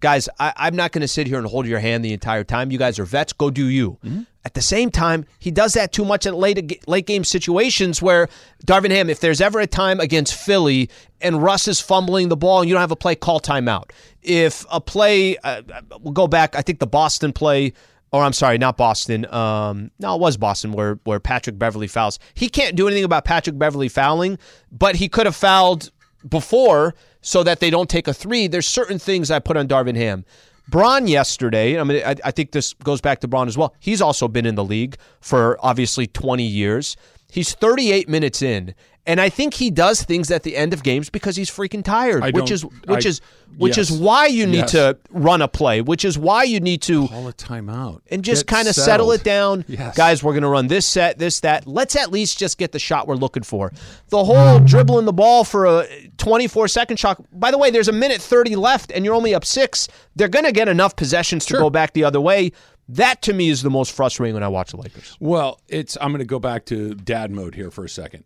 guys, 0.01 0.27
I, 0.38 0.51
I'm 0.57 0.75
not 0.75 0.91
going 0.91 1.01
to 1.01 1.07
sit 1.07 1.27
here 1.27 1.38
and 1.38 1.48
hold 1.48 1.65
your 1.65 1.79
hand 1.79 2.03
the 2.03 2.12
entire 2.12 2.43
time. 2.43 2.72
You 2.72 2.77
guys 2.77 3.00
are 3.00 3.05
vets. 3.05 3.31
Go 3.31 3.50
do 3.50 3.67
you. 3.67 3.98
At 4.45 4.53
the 4.53 4.61
same 4.61 4.91
time, 4.91 5.25
he 5.39 5.49
does 5.49 5.73
that 5.73 5.91
too 5.91 6.05
much 6.05 6.27
at 6.27 6.35
late 6.35 6.87
late 6.87 7.07
game 7.07 7.23
situations 7.23 7.99
where 7.99 8.29
Darvin 8.65 8.91
Ham, 8.91 9.09
if 9.09 9.19
there's 9.19 9.41
ever 9.41 9.59
a 9.59 9.65
time 9.65 9.99
against 9.99 10.35
Philly 10.35 10.89
and 11.19 11.41
Russ 11.41 11.67
is 11.67 11.81
fumbling 11.81 12.29
the 12.29 12.37
ball 12.37 12.61
and 12.61 12.69
you 12.69 12.75
don't 12.75 12.81
have 12.81 12.91
a 12.91 12.95
play, 12.95 13.15
call 13.15 13.39
timeout. 13.39 13.89
If 14.21 14.63
a 14.71 14.79
play, 14.79 15.35
uh, 15.37 15.63
we'll 15.99 16.13
go 16.13 16.27
back. 16.27 16.55
I 16.55 16.61
think 16.61 16.77
the 16.77 16.87
Boston 16.87 17.33
play 17.33 17.73
or 18.11 18.23
I'm 18.23 18.33
sorry, 18.33 18.57
not 18.57 18.77
Boston. 18.77 19.25
Um, 19.33 19.91
no, 19.99 20.15
it 20.15 20.21
was 20.21 20.37
Boston 20.37 20.71
where 20.71 20.99
where 21.03 21.19
Patrick 21.19 21.57
Beverley 21.57 21.87
fouls. 21.87 22.19
He 22.33 22.47
can't 22.47 22.75
do 22.75 22.87
anything 22.87 23.03
about 23.03 23.25
Patrick 23.25 23.57
Beverley 23.57 23.89
fouling, 23.89 24.37
but 24.71 24.95
he 24.95 25.09
could 25.09 25.25
have 25.25 25.35
fouled 25.35 25.91
before 26.27 26.95
so 27.21 27.43
that 27.43 27.59
they 27.59 27.69
don't 27.69 27.89
take 27.89 28.07
a 28.07 28.13
three. 28.13 28.47
There's 28.47 28.67
certain 28.67 28.99
things 28.99 29.31
I 29.31 29.39
put 29.39 29.57
on 29.57 29.67
Darvin 29.67 29.95
Ham. 29.95 30.23
Bron 30.67 31.07
yesterday, 31.07 31.79
I 31.79 31.84
mean, 31.84 32.01
I, 32.05 32.15
I 32.24 32.31
think 32.31 32.51
this 32.51 32.74
goes 32.74 33.01
back 33.01 33.19
to 33.22 33.27
Bron 33.27 33.48
as 33.48 33.57
well. 33.57 33.75
He's 33.79 34.01
also 34.01 34.27
been 34.27 34.45
in 34.45 34.55
the 34.55 34.63
league 34.63 34.98
for 35.22 35.57
obviously 35.62 36.07
20 36.07 36.43
years. 36.43 36.98
He's 37.29 37.53
38 37.53 38.10
minutes 38.10 38.41
in, 38.41 38.74
and 39.07 39.21
I 39.21 39.29
think 39.29 39.53
he 39.53 39.69
does 39.69 40.01
things 40.03 40.31
at 40.31 40.43
the 40.43 40.55
end 40.57 40.74
of 40.74 40.81
games 40.83 41.09
because 41.09 41.35
he's 41.35 41.50
freaking 41.50 41.83
tired, 41.83 42.24
I 42.24 42.31
which 42.31 42.51
is 42.51 42.63
which 42.63 43.05
I- 43.05 43.09
is 43.09 43.21
which 43.57 43.77
yes. 43.77 43.89
is 43.89 43.97
why 44.00 44.25
you 44.25 44.45
need 44.45 44.57
Yes. 44.57 44.71
to 44.71 44.97
run 45.12 45.41
a 45.41 45.47
play, 45.47 45.79
which 45.79 46.03
is 46.03 46.17
why 46.17 46.43
you 46.43 46.59
need 46.59 46.81
to 46.83 47.07
Call 47.07 47.27
a 47.29 47.33
timeout 47.33 48.01
and 48.12 48.21
just 48.21 48.47
kind 48.47 48.67
of 48.67 48.75
settle 48.75 49.12
it 49.13 49.24
down. 49.24 49.63
Yes. 49.69 49.95
Guys, 49.95 50.21
we're 50.21 50.33
going 50.33 50.43
to 50.43 50.50
run 50.50 50.67
this 50.67 50.85
set, 50.85 51.19
this, 51.19 51.39
that. 51.39 51.65
Let's 51.65 51.95
at 51.95 52.12
least 52.12 52.38
just 52.38 52.57
get 52.57 52.74
the 52.74 52.79
shot 52.79 53.07
we're 53.07 53.15
looking 53.15 53.43
for. 53.43 53.71
The 54.09 54.25
whole 54.25 54.59
dribbling 54.59 55.05
the 55.05 55.13
ball 55.13 55.45
for 55.45 55.65
a 55.67 55.88
24 56.17 56.67
second 56.67 56.97
shot. 56.97 57.24
By 57.39 57.50
the 57.51 57.57
way, 57.57 57.69
there's 57.71 57.88
a 57.88 57.93
minute 57.93 58.19
30 58.21 58.57
left 58.57 58.91
and 58.91 59.05
you're 59.05 59.15
only 59.15 59.33
up 59.33 59.45
six. 59.45 59.88
They're 60.17 60.27
going 60.27 60.45
to 60.45 60.51
get 60.51 60.67
enough 60.67 60.97
possessions 60.97 61.45
to 61.45 61.53
Sure. 61.53 61.62
go 61.62 61.69
back 61.69 61.93
the 61.93 62.03
other 62.03 62.19
way. 62.19 62.51
That 62.89 63.21
to 63.24 63.33
me 63.33 63.50
is 63.50 63.62
the 63.62 63.69
most 63.69 63.93
frustrating 63.93 64.33
when 64.33 64.43
I 64.43 64.47
watch 64.50 64.71
the 64.71 64.77
Lakers. 64.77 65.15
Well, 65.21 65.62
it's 65.69 65.97
I'm 66.01 66.09
going 66.12 66.19
to 66.19 66.25
go 66.25 66.39
back 66.39 66.65
to 66.65 66.93
dad 66.93 67.31
mode 67.31 67.55
here 67.55 67.71
for 67.71 67.85
a 67.85 67.89
second. 67.89 68.25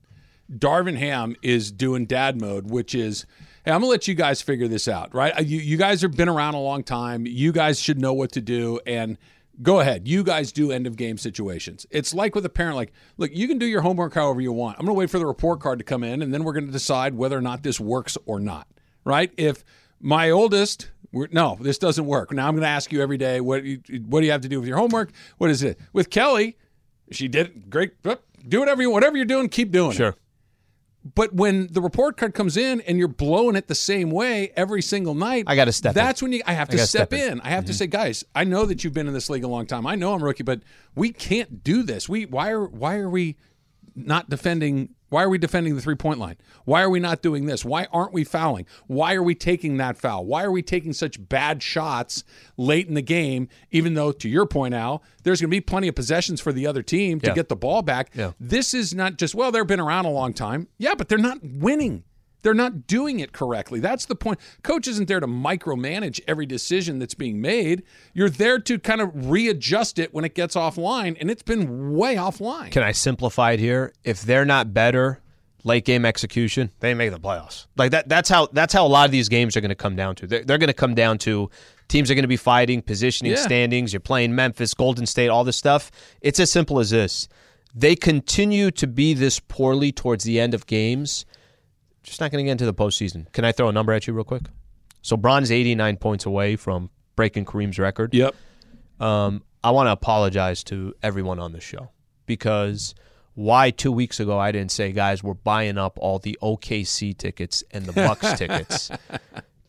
Darvin 0.52 0.98
Ham 0.98 1.36
is 1.42 1.72
doing 1.72 2.06
dad 2.06 2.42
mode, 2.42 2.70
which 2.70 2.96
is, 2.96 3.26
hey, 3.66 3.72
I'm 3.72 3.82
to 3.82 3.88
let 3.88 4.08
you 4.08 4.16
guys 4.16 4.42
figure 4.42 4.68
this 4.68 4.88
out, 4.88 5.14
right? 5.14 5.38
Uh, 5.38 5.42
You, 5.42 5.60
you 5.60 5.78
guys 5.78 6.02
have 6.02 6.16
been 6.16 6.30
around 6.30 6.56
a 6.56 6.60
long 6.60 6.84
time. 6.84 7.26
You 7.28 7.52
guys 7.52 7.80
should 7.80 8.00
know 8.00 8.14
what 8.14 8.32
to 8.32 8.42
do. 8.42 8.80
And 8.88 9.18
go 9.62 9.80
ahead. 9.80 10.08
You 10.08 10.24
guys 10.24 10.52
do 10.52 10.72
end 10.72 10.88
of 10.88 10.96
game 10.96 11.18
situations. 11.18 11.86
It's 11.92 12.14
like 12.14 12.34
with 12.34 12.46
a 12.46 12.50
parent, 12.50 12.78
like, 12.78 12.94
look, 13.18 13.30
you 13.34 13.48
can 13.48 13.58
do 13.58 13.66
your 13.66 13.82
homework 13.82 14.14
however 14.14 14.42
you 14.42 14.52
want. 14.52 14.80
I'm 14.80 14.88
to 14.88 14.94
wait 14.94 15.10
for 15.10 15.20
the 15.20 15.26
report 15.26 15.60
card 15.60 15.80
to 15.80 15.86
come 15.86 16.04
in, 16.04 16.22
and 16.22 16.34
then 16.34 16.44
we're 16.44 16.54
to 16.60 16.72
decide 16.72 17.14
whether 17.14 17.38
or 17.38 17.42
not 17.42 17.62
this 17.62 17.80
works 17.80 18.18
or 18.26 18.40
not, 18.40 18.68
right? 19.04 19.32
If 19.38 19.64
my 20.00 20.30
oldest, 20.30 20.90
we're, 21.12 21.28
no, 21.32 21.58
this 21.60 21.78
doesn't 21.78 22.06
work. 22.06 22.32
Now 22.32 22.48
I'm 22.48 22.54
going 22.54 22.64
to 22.64 22.70
ask 22.70 22.92
you 22.92 23.02
every 23.02 23.18
day, 23.18 23.42
what, 23.42 23.64
what 24.08 24.22
do 24.22 24.26
you 24.26 24.32
have 24.32 24.42
to 24.42 24.50
do 24.50 24.60
with 24.60 24.68
your 24.68 24.78
homework? 24.78 25.12
What 25.38 25.50
is 25.50 25.62
it? 25.62 25.78
With 25.92 26.10
Kelly, 26.10 26.58
she 27.12 27.28
did. 27.28 27.70
Great. 27.70 28.02
Do 28.48 28.60
whatever 28.60 28.82
you 28.82 28.90
whatever 28.90 29.18
you're 29.18 29.26
doing, 29.26 29.50
keep 29.50 29.72
doing 29.72 29.92
it. 30.12 30.16
But 31.16 31.34
when 31.34 31.68
the 31.72 31.82
report 31.82 32.18
card 32.18 32.34
comes 32.34 32.58
in 32.58 32.82
and 32.82 32.98
you're 32.98 33.08
blowing 33.08 33.56
it 33.56 33.68
the 33.68 33.76
same 33.76 34.12
way 34.12 34.52
every 34.56 34.82
single 34.82 35.16
night, 35.16 35.46
I 35.48 35.56
gotta 35.56 35.72
step 35.72 35.92
in. 35.92 35.96
That's 35.96 36.22
when 36.22 36.34
you 36.34 36.42
I 36.46 36.54
have 36.54 36.68
to 36.70 36.78
gotta 36.78 36.88
step, 36.88 37.08
step 37.08 37.14
in. 37.14 37.20
Mm-hmm. 37.20 37.40
in. 37.40 37.42
I 37.42 37.50
have 37.50 37.66
to 37.66 37.74
say, 37.74 37.88
guys, 37.88 38.26
I 38.36 38.44
know 38.44 38.66
that 38.66 38.84
you've 38.84 38.94
been 38.94 39.08
in 39.08 39.14
this 39.14 39.30
league 39.30 39.46
a 39.46 39.48
long 39.48 39.66
time. 39.66 39.88
I 39.88 39.96
know 39.96 40.14
I'm 40.14 40.24
rookie, 40.24 40.44
but 40.44 40.62
we 40.96 41.12
can't 41.12 41.64
do 41.64 41.84
this. 41.84 42.10
We 42.10 42.26
why 42.26 42.50
are 42.50 42.66
why 42.66 42.98
are 42.98 43.10
we 43.10 43.38
not 43.96 44.30
defending 44.30 44.90
why 45.10 45.24
are 45.24 45.30
we 45.30 45.38
defending 45.38 45.76
the 45.76 45.82
three 45.82 45.96
point 45.96 46.20
line? 46.20 46.38
Why 46.66 46.82
are 46.82 46.90
we 46.90 47.00
not 47.00 47.22
doing 47.22 47.46
this? 47.46 47.66
Why 47.66 47.88
aren't 47.92 48.14
we 48.14 48.24
fouling? 48.24 48.66
Why 48.88 49.14
are 49.16 49.24
we 49.24 49.36
taking 49.36 49.78
that 49.78 49.98
foul? 49.98 50.26
Why 50.26 50.44
are 50.44 50.52
we 50.52 50.62
taking 50.62 50.94
such 50.94 51.28
bad 51.30 51.62
shots 51.62 52.24
late 52.58 52.88
in 52.88 52.94
the 52.94 53.02
game? 53.02 53.48
Even 53.72 53.94
though, 53.96 54.12
to 54.12 54.30
your 54.30 54.46
point, 54.46 54.74
Al, 54.74 55.04
there's 55.24 55.42
going 55.42 55.50
to 55.50 55.56
be 55.56 55.62
plenty 55.62 55.88
of 55.88 55.96
possessions 55.96 56.40
for 56.40 56.52
the 56.54 56.66
other 56.68 56.82
team 56.84 57.20
to 57.22 57.28
Yeah. 57.30 57.34
get 57.36 57.50
the 57.50 57.56
ball 57.56 57.82
back. 57.82 58.12
Yeah. 58.16 58.32
This 58.40 58.74
is 58.74 58.94
not 58.94 59.18
just, 59.18 59.34
well, 59.36 59.52
they've 59.52 59.66
been 59.66 59.80
around 59.80 60.06
a 60.06 60.12
long 60.12 60.34
time. 60.34 60.68
Yeah, 60.78 60.96
but 60.96 61.10
they're 61.10 61.18
not 61.18 61.40
winning. 61.44 62.04
They're 62.42 62.54
not 62.54 62.88
doing 62.88 63.20
it 63.20 63.34
correctly. 63.34 63.80
That's 63.80 64.06
the 64.06 64.16
point. 64.16 64.40
Coach 64.64 64.88
isn't 64.88 65.08
there 65.08 65.20
to 65.20 65.28
micromanage 65.28 66.22
every 66.28 66.46
decision 66.46 67.00
that's 67.00 67.14
being 67.14 67.42
made. 67.42 67.84
You're 68.14 68.30
there 68.30 68.60
to 68.60 68.80
kind 68.80 69.02
of 69.02 69.30
readjust 69.30 70.00
it 70.00 70.14
when 70.14 70.24
it 70.26 70.36
gets 70.36 70.56
offline, 70.56 71.18
and 71.20 71.30
it's 71.30 71.44
been 71.44 71.96
way 71.96 72.16
offline. 72.16 72.72
Can 72.72 72.84
I 72.84 72.94
simplify 72.94 73.52
it 73.52 73.60
here? 73.60 73.94
If 74.04 74.22
they're 74.22 74.46
not 74.46 74.74
better, 74.74 75.20
late 75.66 75.84
game 75.84 76.06
execution, 76.06 76.72
they 76.80 76.94
make 76.94 77.12
the 77.12 77.20
playoffs. 77.20 77.68
Like 77.76 77.92
that. 77.92 78.08
That's 78.08 78.30
how. 78.30 78.48
That's 78.54 78.74
how 78.74 78.86
a 78.86 78.88
lot 78.88 79.06
of 79.06 79.12
these 79.12 79.28
games 79.28 79.58
are 79.58 79.62
going 79.62 79.70
to 79.70 79.76
come 79.76 79.96
down 79.98 80.16
to. 80.16 80.28
They're, 80.28 80.44
they're 80.46 80.58
going 80.58 80.68
to 80.68 80.74
come 80.74 80.96
down 80.96 81.18
to 81.20 81.50
teams 81.90 82.10
are 82.10 82.14
going 82.16 82.24
to 82.24 82.28
be 82.30 82.38
fighting 82.38 82.82
positioning, 82.82 83.34
Yeah. 83.34 83.40
standings. 83.42 83.92
You're 83.92 84.00
playing 84.00 84.34
Memphis, 84.36 84.74
Golden 84.74 85.06
State, 85.06 85.28
all 85.28 85.44
this 85.44 85.58
stuff. 85.58 85.92
It's 86.22 86.40
as 86.40 86.52
simple 86.52 86.80
as 86.80 86.92
this. 86.92 87.28
They 87.76 87.96
continue 87.96 88.72
to 88.72 88.88
be 88.88 89.14
this 89.14 89.40
poorly 89.40 89.92
towards 89.92 90.24
the 90.24 90.40
end 90.40 90.54
of 90.54 90.66
games. 90.68 91.26
Just 92.10 92.22
not 92.22 92.32
going 92.32 92.44
to 92.44 92.48
get 92.48 92.54
into 92.54 92.66
the 92.66 92.74
postseason. 92.74 93.32
Can 93.34 93.46
I 93.46 93.52
throw 93.52 93.70
a 93.70 93.72
number 93.72 93.94
at 93.94 94.08
you 94.08 94.14
real 94.14 94.24
quick? 94.24 94.44
So 95.02 95.16
Bron's 95.16 95.52
89 95.52 95.98
points 95.98 96.26
away 96.26 96.56
from 96.56 96.90
breaking 97.16 97.46
Kareem's 97.46 97.80
record. 97.80 98.14
Yep. 98.14 98.36
Um, 99.00 99.44
I 99.64 99.72
want 99.72 99.88
to 99.88 99.92
apologize 99.92 100.64
to 100.66 100.94
everyone 101.04 101.40
on 101.40 101.52
the 101.52 101.62
show 101.62 101.90
because 102.26 102.96
why 103.36 103.72
two 103.72 103.92
weeks 103.92 104.20
ago 104.20 104.38
I 104.40 104.52
didn't 104.52 104.72
say, 104.72 104.92
guys, 104.92 105.24
we're 105.24 105.34
buying 105.36 105.78
up 105.78 105.98
all 106.02 106.20
the 106.20 106.38
OKC 106.42 107.18
tickets 107.18 107.64
and 107.72 107.86
the 107.86 107.94
Bucks 107.94 108.34
tickets. 108.38 108.90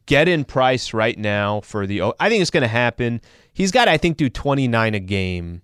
Get 0.06 0.26
in 0.26 0.44
price 0.44 0.92
right 0.92 1.16
now 1.16 1.60
for 1.60 1.86
the. 1.86 2.00
O- 2.02 2.14
I 2.18 2.28
think 2.28 2.42
it's 2.42 2.50
going 2.50 2.62
to 2.62 2.68
happen. 2.68 3.20
He's 3.52 3.70
got, 3.70 3.86
I 3.86 3.96
think, 3.96 4.16
do 4.16 4.28
twenty 4.28 4.66
nine 4.66 4.94
a 4.94 5.00
game 5.00 5.62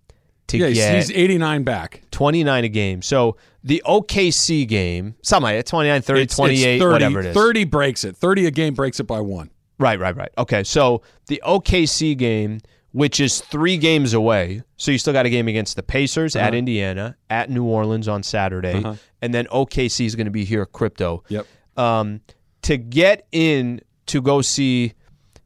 to 0.49 0.59
Yeah, 0.59 0.67
he's, 0.69 0.77
get 0.77 0.95
he's 0.97 1.11
89 1.13 1.63
back. 1.65 2.03
29 2.11 2.65
a 2.65 2.69
game. 2.69 3.03
So 3.03 3.37
the 3.65 3.83
OKC 3.87 4.67
game, 4.67 5.15
something 5.23 5.43
like 5.45 5.57
that, 5.59 5.67
29, 5.67 6.03
30, 6.03 6.21
It's- 6.23 6.39
it's 6.39 6.83
30, 6.83 6.85
whatever 6.93 7.21
it 7.21 7.27
is. 7.27 7.35
30 7.35 7.65
breaks 7.65 8.05
it. 8.05 8.17
30 8.17 8.47
a 8.47 8.51
game 8.51 8.75
breaks 8.75 9.01
it 9.01 9.05
by 9.05 9.21
one. 9.21 9.51
Right, 9.79 9.99
right, 9.99 10.17
right. 10.17 10.31
Okay, 10.39 10.63
so 10.65 11.03
the 11.27 11.43
OKC 11.45 12.17
game, 12.17 12.61
which 12.93 13.21
is 13.21 13.41
three 13.41 13.77
games 13.77 14.15
away, 14.15 14.63
so 14.79 14.91
you 14.91 14.97
still 14.99 15.13
got 15.13 15.27
a 15.27 15.31
game 15.31 15.49
against 15.49 15.77
the 15.77 15.83
Pacers 15.83 16.35
Uh-huh. 16.35 16.47
at 16.47 16.55
Indiana, 16.55 17.17
at 17.29 17.51
New 17.51 17.65
Orleans 17.65 18.09
on 18.09 18.23
Saturday, 18.23 18.83
and 19.21 19.35
then 19.35 19.47
OKC 19.49 20.07
is 20.07 20.15
going 20.17 20.25
to 20.27 20.31
be 20.31 20.45
here 20.45 20.63
at 20.63 20.73
Crypto. 20.73 21.23
Yep. 21.29 21.47
Um, 21.77 22.21
to 22.63 22.79
get 22.79 23.27
in 23.33 23.81
to 24.07 24.23
go 24.23 24.41
see 24.41 24.95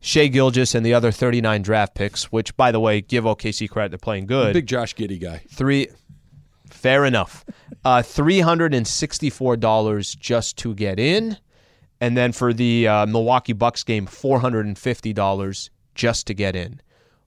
Shai 0.00 0.28
Gilgeous 0.28 0.74
and 0.74 0.84
the 0.84 0.94
other 0.94 1.10
39 1.10 1.62
draft 1.62 1.94
picks, 1.94 2.32
which, 2.32 2.56
by 2.56 2.72
the 2.72 2.80
way, 2.80 3.00
give 3.00 3.24
OKC 3.24 3.68
credit, 3.68 3.90
they're 3.90 3.98
playing 3.98 4.26
good. 4.26 4.54
Big 4.54 4.66
Josh 4.66 4.94
Giddey 4.94 5.20
guy. 5.20 5.42
Three, 5.50 5.88
fair 6.70 7.04
enough. 7.04 7.44
Uh, 7.84 8.02
three 8.02 8.40
hundred 8.40 8.74
and 8.74 8.86
sixty-four 8.86 9.56
dollars 9.56 10.14
just 10.14 10.56
to 10.58 10.74
get 10.74 10.98
in, 10.98 11.36
and 12.00 12.16
then 12.16 12.32
for 12.32 12.52
the 12.52 12.86
uh, 12.86 13.06
Milwaukee 13.06 13.52
Bucks 13.52 13.84
game, 13.84 14.06
four 14.06 14.40
hundred 14.40 14.66
and 14.66 14.78
fifty 14.78 15.12
dollars 15.12 15.70
just 15.94 16.26
to 16.26 16.34
get 16.34 16.56
in. 16.56 16.80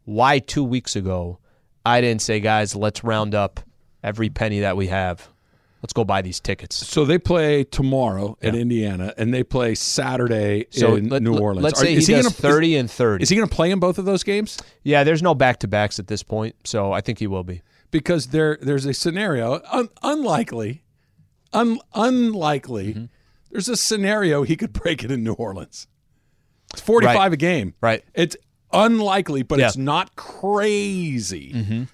Why 0.05 0.39
two 0.39 0.63
weeks 0.63 0.95
ago 0.95 1.39
I 1.85 2.01
didn't 2.01 2.21
say, 2.21 2.39
guys, 2.39 2.75
let's 2.75 3.03
round 3.03 3.35
up 3.35 3.59
every 4.03 4.29
penny 4.29 4.61
that 4.61 4.77
we 4.77 4.87
have. 4.87 5.27
Let's 5.83 5.91
go 5.93 6.03
buy 6.05 6.21
these 6.21 6.39
tickets. 6.39 6.75
So 6.87 7.03
they 7.03 7.17
play 7.19 7.65
tomorrow 7.65 8.37
at 8.41 8.55
Indiana, 8.55 9.13
and 9.17 9.33
they 9.33 9.43
play 9.43 9.75
Saturday 9.75 10.65
So 10.71 10.95
in 10.95 11.09
let, 11.09 11.21
New 11.21 11.37
Orleans. 11.37 11.61
Let's 11.63 11.81
Are- 11.81 11.85
say 11.85 11.93
is 11.95 12.07
he, 12.07 12.13
does 12.13 12.23
gonna- 12.23 12.33
thirty 12.35 12.77
and 12.77 12.89
thirty. 12.89 13.21
Is, 13.21 13.27
is 13.27 13.29
he 13.31 13.35
going 13.35 13.49
to 13.49 13.53
play 13.53 13.69
in 13.69 13.79
both 13.79 13.97
of 13.97 14.05
those 14.05 14.23
games? 14.23 14.57
yeah, 14.83 15.03
there's 15.03 15.21
no 15.21 15.35
back 15.35 15.59
to 15.59 15.67
backs 15.67 15.99
at 15.99 16.07
this 16.07 16.23
point, 16.23 16.55
so 16.63 16.93
I 16.93 17.01
think 17.01 17.19
he 17.19 17.27
will 17.27 17.43
be. 17.43 17.61
because 17.91 18.27
there 18.27 18.57
there's 18.61 18.85
a 18.85 18.93
scenario 18.93 19.61
un, 19.71 19.89
unlikely 20.01 20.83
un, 21.51 21.79
unlikely 21.93 22.93
Mm-hmm. 22.93 23.05
there's 23.51 23.67
a 23.69 23.75
scenario 23.75 24.43
he 24.43 24.55
could 24.55 24.71
break 24.81 25.03
it 25.03 25.11
in 25.11 25.21
New 25.23 25.33
Orleans. 25.33 25.87
It's 26.71 26.81
45 26.81 27.15
Right. 27.17 27.33
a 27.33 27.37
game. 27.37 27.73
Right. 27.81 28.03
It's 28.15 28.35
unlikely 28.71 29.43
but 29.43 29.59
Yeah. 29.59 29.67
it's 29.67 29.77
not 29.77 30.15
crazy. 30.15 31.87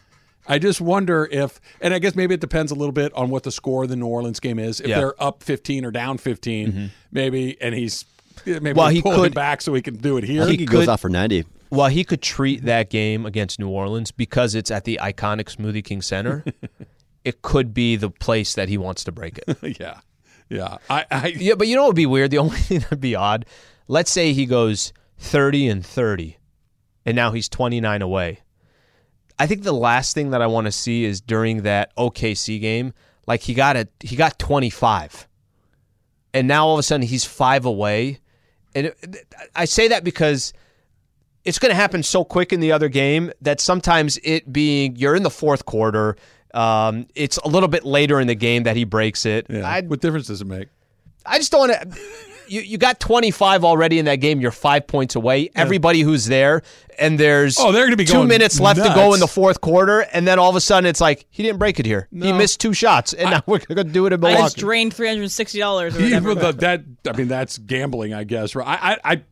I 0.49 0.59
just 0.59 0.81
wonder 0.81 1.29
if 1.31 1.61
and 1.79 1.93
I 1.93 1.99
guess 1.99 2.15
maybe 2.15 2.33
it 2.33 2.41
depends 2.41 2.71
a 2.71 2.75
little 2.75 2.91
bit 2.91 3.13
on 3.13 3.29
what 3.29 3.43
the 3.43 3.51
score 3.51 3.83
of 3.83 3.89
the 3.89 3.95
New 3.95 4.07
Orleans 4.07 4.39
game 4.39 4.59
is. 4.59 4.81
If 4.81 4.87
Yeah. 4.87 4.97
they're 4.99 5.23
up 5.23 5.43
15 5.43 5.85
or 5.85 5.91
down 5.91 6.17
15, 6.17 6.67
mm-hmm. 6.71 6.85
maybe 7.11 7.55
and 7.61 7.75
he's 7.75 8.03
maybe 8.45 8.73
Well, 8.73 8.87
he 8.89 9.01
pull 9.01 9.13
him 9.13 9.19
could- 9.21 9.35
back 9.35 9.61
so 9.61 9.73
he 9.73 9.81
can 9.81 9.95
do 9.97 10.17
it 10.17 10.23
I 10.23 10.27
here. 10.27 10.45
think 10.45 10.59
he, 10.59 10.65
goes 10.65 10.81
could- 10.81 10.89
off 10.89 11.01
for 11.01 11.09
90. 11.09 11.45
Well, 11.71 11.87
he 11.87 12.03
could 12.03 12.23
treat 12.23 12.63
that 12.63 12.89
game 12.89 13.27
against 13.27 13.59
New 13.59 13.69
Orleans 13.69 14.11
because 14.11 14.55
it's 14.55 14.71
at 14.71 14.85
the 14.85 14.99
iconic 15.03 15.55
Smoothie 15.55 15.83
King 15.83 16.01
Center. 16.01 16.43
it 17.23 17.43
could 17.43 17.75
be 17.75 17.95
the 17.95 18.09
place 18.09 18.55
that 18.55 18.69
he 18.69 18.77
wants 18.77 19.03
to 19.03 19.11
break 19.11 19.37
it. 19.47 19.57
yeah. 19.79 19.99
Yeah. 20.49 20.77
I, 20.89 21.05
I 21.11 21.27
yeah, 21.27 21.53
but 21.53 21.67
you 21.67 21.75
know 21.75 21.83
what 21.83 21.89
would 21.89 21.95
be 21.95 22.07
weird? 22.07 22.31
The 22.31 22.39
only 22.39 22.57
thing 22.57 22.79
that'd 22.79 22.99
be 22.99 23.13
odd, 23.13 23.45
let's 23.87 24.09
say 24.09 24.33
he 24.33 24.47
goes 24.47 24.93
30 25.19 25.67
and 25.67 25.85
30, 25.85 26.37
and 27.05 27.15
now 27.15 27.31
he's 27.33 27.47
29 27.47 28.01
away. 28.01 28.39
I 29.39 29.47
think 29.47 29.63
the 29.63 29.71
last 29.71 30.13
thing 30.13 30.31
that 30.31 30.41
I 30.41 30.47
want 30.47 30.65
to 30.65 30.71
see 30.71 31.05
is 31.05 31.21
during 31.21 31.63
that 31.63 31.95
OKC 31.95 32.59
game, 32.59 32.93
like 33.25 33.41
he 33.41 33.53
got 33.53 33.77
a 33.77 33.87
he 34.01 34.15
got 34.15 34.37
25. 34.37 35.27
and 36.33 36.47
now 36.47 36.67
all 36.67 36.73
of 36.75 36.79
a 36.79 36.83
sudden 36.83 37.07
he's 37.07 37.25
five 37.25 37.65
away. 37.65 38.19
And 38.75 38.87
it, 38.87 39.25
I 39.55 39.65
say 39.65 39.87
that 39.87 40.03
because 40.03 40.53
it's 41.45 41.57
going 41.57 41.71
to 41.71 41.75
happen 41.75 42.03
so 42.03 42.23
quick 42.23 42.51
in 42.53 42.59
the 42.59 42.71
other 42.71 42.89
game 42.89 43.31
that 43.41 43.59
sometimes 43.61 44.19
it 44.23 44.51
being 44.51 44.95
you're 44.97 45.15
in 45.15 45.23
the 45.23 45.29
fourth 45.31 45.65
quarter, 45.65 46.17
um, 46.53 47.07
it's 47.15 47.37
a 47.37 47.47
little 47.47 47.69
bit 47.69 47.85
later 47.85 48.19
in 48.19 48.27
the 48.27 48.35
game 48.35 48.63
that 48.63 48.75
he 48.75 48.83
breaks 48.83 49.25
it. 49.25 49.47
Yeah. 49.49 49.67
I, 49.67 49.81
what 49.81 50.01
difference 50.01 50.27
does 50.27 50.41
it 50.41 50.47
make? 50.47 50.67
I 51.25 51.37
just 51.37 51.51
don't 51.51 51.69
want 51.69 51.81
to. 51.81 51.99
You, 52.49 52.61
you 52.61 52.77
got 52.77 52.99
25 52.99 53.63
already 53.63 53.99
in 53.99 54.05
that 54.05 54.17
game. 54.17 54.41
You're 54.41 54.51
five 54.51 54.87
points 54.87 55.15
away. 55.15 55.49
Everybody 55.55 56.01
who's 56.01 56.25
there, 56.25 56.61
and 56.97 57.19
there's 57.19 57.57
Oh, 57.59 57.71
they're 57.71 57.85
gonna 57.85 57.95
be 57.95 58.05
two 58.05 58.25
minutes 58.25 58.59
left 58.59 58.81
to 58.81 58.91
go 58.95 59.13
in 59.13 59.19
the 59.19 59.27
fourth 59.27 59.61
quarter, 59.61 60.01
and 60.01 60.27
then 60.27 60.39
all 60.39 60.49
of 60.49 60.55
a 60.55 60.61
sudden 60.61 60.87
it's 60.87 61.01
like 61.01 61.25
he 61.29 61.43
didn't 61.43 61.59
break 61.59 61.79
it 61.79 61.85
here. 61.85 62.07
He 62.11 62.33
missed 62.33 62.59
two 62.59 62.73
shots, 62.73 63.13
and 63.13 63.31
now 63.31 63.41
we're 63.47 63.59
going 63.59 63.77
to 63.77 63.83
do 63.83 64.05
it 64.05 64.13
in 64.13 64.23
I 64.23 64.31
just 64.31 64.37
Milwaukee. 64.37 64.61
drained 64.61 64.93
three 64.93 65.07
hundred 65.07 65.23
and 65.23 65.31
sixty 65.31 65.59
dollars. 65.59 65.99
Even 65.99 66.23
that 66.23 66.83
I 67.07 67.11
mean 67.13 67.27
that's 67.27 67.57
gambling, 67.57 68.13
I 68.13 68.23
guess. 68.23 68.55
Right? 68.55 68.67
I, 68.67 68.93
I, 68.93 68.97
I 69.03 69.23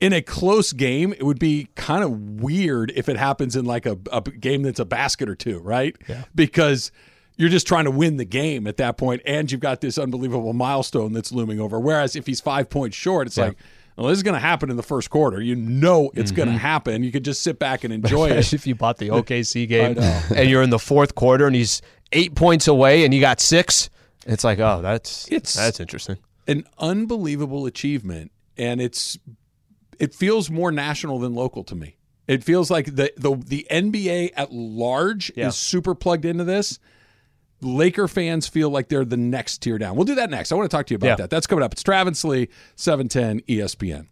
in 0.00 0.12
a 0.12 0.20
close 0.20 0.72
game, 0.72 1.12
it 1.12 1.22
would 1.22 1.38
be 1.38 1.68
kind 1.76 2.04
of 2.04 2.42
weird 2.42 2.92
if 2.94 3.08
it 3.08 3.16
happens 3.16 3.56
in 3.56 3.64
like 3.64 3.86
a, 3.86 3.96
a 4.12 4.20
game 4.20 4.62
that's 4.62 4.80
a 4.80 4.84
basket 4.84 5.28
or 5.28 5.34
two, 5.34 5.58
right? 5.60 5.96
Yeah. 6.08 6.24
Because 6.34 6.92
you're 7.36 7.48
just 7.48 7.66
trying 7.66 7.84
to 7.84 7.90
win 7.90 8.16
the 8.16 8.24
game 8.24 8.66
at 8.66 8.76
that 8.76 8.96
point, 8.96 9.22
and 9.26 9.50
you've 9.50 9.60
got 9.60 9.80
this 9.80 9.98
unbelievable 9.98 10.52
milestone 10.52 11.12
that's 11.12 11.32
looming 11.32 11.60
over. 11.60 11.80
Whereas 11.80 12.16
if 12.16 12.26
he's 12.26 12.40
five 12.40 12.70
points 12.70 12.96
short, 12.96 13.26
it's 13.26 13.36
like. 13.36 13.56
Well, 13.96 14.08
this 14.08 14.16
is 14.16 14.24
going 14.24 14.34
to 14.34 14.40
happen 14.40 14.70
in 14.70 14.76
the 14.76 14.82
first 14.82 15.08
quarter. 15.08 15.40
You 15.40 15.54
know 15.54 16.10
it's 16.14 16.32
going 16.32 16.48
to 16.48 16.54
mm-hmm. 16.54 16.62
happen. 16.62 17.04
You 17.04 17.12
could 17.12 17.24
just 17.24 17.44
sit 17.44 17.60
back 17.60 17.84
and 17.84 17.94
enjoy 17.94 18.30
it. 18.30 18.52
If 18.52 18.66
you 18.66 18.74
bought 18.74 18.98
the 18.98 19.08
OKC 19.10 19.68
game 19.68 19.96
and 20.34 20.50
you're 20.50 20.62
in 20.62 20.70
the 20.70 20.80
fourth 20.80 21.14
quarter 21.14 21.46
and 21.46 21.54
he's 21.54 21.80
eight 22.10 22.34
points 22.34 22.66
away 22.66 23.04
and 23.04 23.14
you 23.14 23.20
got 23.20 23.38
six. 23.40 23.90
It's 24.26 24.42
like, 24.42 24.58
oh, 24.58 24.82
that's 24.82 25.30
It's- 25.30 25.54
that's 25.54 25.78
interesting. 25.78 26.16
an 26.48 26.64
unbelievable 26.78 27.66
achievement 27.66 28.32
and 28.56 28.80
it's 28.80 29.16
it 30.00 30.12
feels 30.12 30.50
more 30.50 30.72
national 30.72 31.20
than 31.20 31.34
local 31.34 31.62
to 31.64 31.76
me. 31.76 31.96
It 32.26 32.42
feels 32.42 32.72
like 32.72 32.96
the 32.96 33.12
the, 33.16 33.36
the 33.36 33.64
NBA 33.70 34.32
at 34.34 34.52
large 34.52 35.30
Yeah. 35.36 35.48
is 35.48 35.56
super 35.56 35.94
plugged 35.94 36.24
into 36.24 36.42
this. 36.42 36.80
Laker 37.64 38.06
fans 38.08 38.46
feel 38.46 38.70
like 38.70 38.88
they're 38.88 39.04
the 39.04 39.16
next 39.16 39.58
tier 39.58 39.78
down. 39.78 39.96
We'll 39.96 40.04
do 40.04 40.14
that 40.16 40.30
next. 40.30 40.52
I 40.52 40.54
want 40.54 40.70
to 40.70 40.76
talk 40.76 40.86
to 40.86 40.94
you 40.94 40.96
about 40.96 41.06
Yeah. 41.08 41.16
that. 41.16 41.30
That's 41.30 41.46
coming 41.46 41.64
up. 41.64 41.72
It's 41.72 41.82
Travis 41.82 42.24
Lee, 42.24 42.42
E 42.42 42.48
710 42.76 43.40
ESPN. 43.48 44.06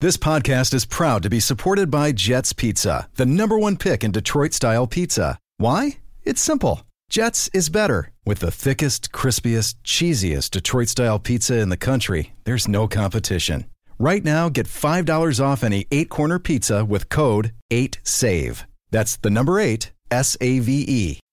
This 0.00 0.16
podcast 0.16 0.74
is 0.74 0.84
proud 0.84 1.22
to 1.22 1.30
be 1.30 1.38
supported 1.38 1.90
by 1.90 2.10
Jets 2.12 2.52
Pizza, 2.52 3.08
the 3.14 3.26
number 3.26 3.56
one 3.58 3.76
pick 3.76 4.02
in 4.02 4.10
Detroit 4.10 4.52
style 4.52 4.86
pizza. 4.88 5.38
Why? 5.58 5.98
It's 6.24 6.40
simple. 6.40 6.82
Jets 7.08 7.48
is 7.52 7.68
better. 7.68 8.10
With 8.24 8.40
the 8.40 8.50
thickest, 8.50 9.12
crispiest, 9.12 9.76
cheesiest 9.84 10.50
Detroit 10.50 10.88
style 10.88 11.18
pizza 11.20 11.58
in 11.58 11.68
the 11.68 11.76
country, 11.76 12.32
there's 12.44 12.66
no 12.66 12.88
competition. 12.88 13.66
Right 13.98 14.24
now, 14.24 14.48
get 14.48 14.66
$5 14.66 15.40
off 15.40 15.62
any 15.62 15.86
eight 15.92 16.08
corner 16.08 16.38
pizza 16.40 16.84
with 16.84 17.08
code 17.08 17.52
8SAVE. 17.70 18.64
That's 18.90 19.16
the 19.16 19.30
number 19.30 19.60
eight, 19.60 19.92
S 20.10 20.36
A 20.40 20.58
V 20.58 20.84
E. 20.88 21.20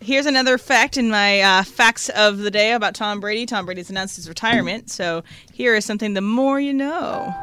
here's 0.00 0.26
another 0.26 0.58
fact 0.58 0.96
in 0.96 1.10
my 1.10 1.40
uh, 1.40 1.62
facts 1.64 2.08
of 2.10 2.38
the 2.38 2.50
day 2.50 2.72
about 2.72 2.94
Tom 2.94 3.20
Brady. 3.20 3.46
Tom 3.46 3.66
Brady's 3.66 3.90
announced 3.90 4.16
his 4.16 4.28
retirement. 4.28 4.90
So 4.90 5.22
here 5.52 5.74
is 5.74 5.84
something 5.84 6.14
the 6.14 6.20
more 6.20 6.60
you 6.60 6.72
know. 6.72 7.34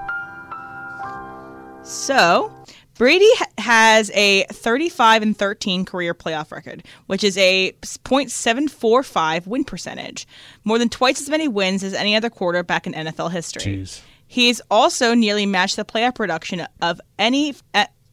So 1.84 2.52
Brady 2.96 3.30
ha- 3.36 3.46
has 3.58 4.10
a 4.14 4.44
35 4.46 5.22
and 5.22 5.38
13 5.38 5.86
career 5.86 6.14
playoff 6.14 6.52
record, 6.52 6.84
which 7.08 7.24
is 7.24 7.38
a 7.38 7.74
.745 7.82 9.48
win 9.48 9.64
percentage, 9.64 10.28
more 10.64 10.80
than 10.80 10.90
twice 10.90 11.22
as 11.22 11.30
many 11.30 11.48
wins 11.48 11.84
as 11.84 11.94
any 11.94 12.16
other 12.16 12.30
quarterback 12.30 12.88
in 12.88 12.94
NFL 12.94 13.32
history. 13.32 13.62
Jeez. 13.62 14.02
He's 14.28 14.62
also 14.72 15.14
nearly 15.14 15.46
matched 15.46 15.76
the 15.76 15.86
playoff 15.86 16.16
production 16.16 16.66
of 16.82 17.00
any 17.20 17.54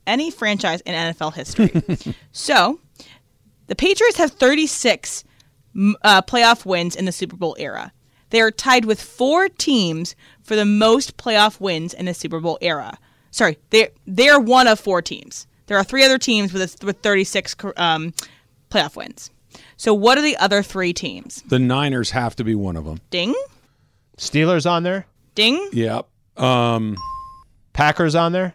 any 0.07 0.31
franchise 0.31 0.81
in 0.83 0.94
NFL 0.94 1.35
history. 1.35 2.14
so, 2.33 2.81
the 3.66 3.77
Patriots 3.77 4.18
have 4.18 4.33
36 4.33 5.25
uh, 6.03 6.22
playoff 6.22 6.64
wins 6.64 6.96
in 6.96 7.05
the 7.05 7.12
Super 7.12 7.37
Bowl 7.37 7.57
era. 7.59 7.92
They 8.31 8.40
are 8.40 8.51
tied 8.51 8.87
with 8.87 9.01
four 9.01 9.48
teams 9.48 10.16
for 10.42 10.57
the 10.57 10.64
most 10.64 11.16
playoff 11.16 11.61
wins 11.61 11.92
in 11.92 12.07
the 12.07 12.14
Super 12.14 12.40
Bowl 12.40 12.59
era. 12.61 12.98
Sorry, 13.31 13.59
they 13.70 13.90
they're 14.07 14.40
one 14.40 14.66
of 14.66 14.81
four 14.81 15.03
teams. 15.03 15.46
There 15.66 15.77
are 15.79 15.85
three 15.85 16.05
other 16.05 16.18
teams 16.18 16.53
with 16.53 16.62
a, 16.62 16.87
with 16.87 16.98
36 17.01 17.57
um, 17.77 18.12
playoff 18.70 18.96
wins. 18.96 19.31
So, 19.77 19.94
what 19.94 20.18
are 20.18 20.22
the 20.22 20.37
other 20.37 20.62
three 20.62 20.92
teams? 20.92 21.42
The 21.42 21.59
Niners 21.59 22.11
have 22.11 22.37
to 22.37 22.44
be 22.44 22.55
one 22.55 22.77
of 22.77 22.85
them. 22.85 23.01
Ding, 23.11 23.35
Steelers 24.16 24.70
on 24.70 24.83
there, 24.83 25.07
ding. 25.35 25.70
Yep. 25.72 26.07
Um, 26.37 26.96
Packers 27.72 28.14
on 28.14 28.33
there. 28.33 28.55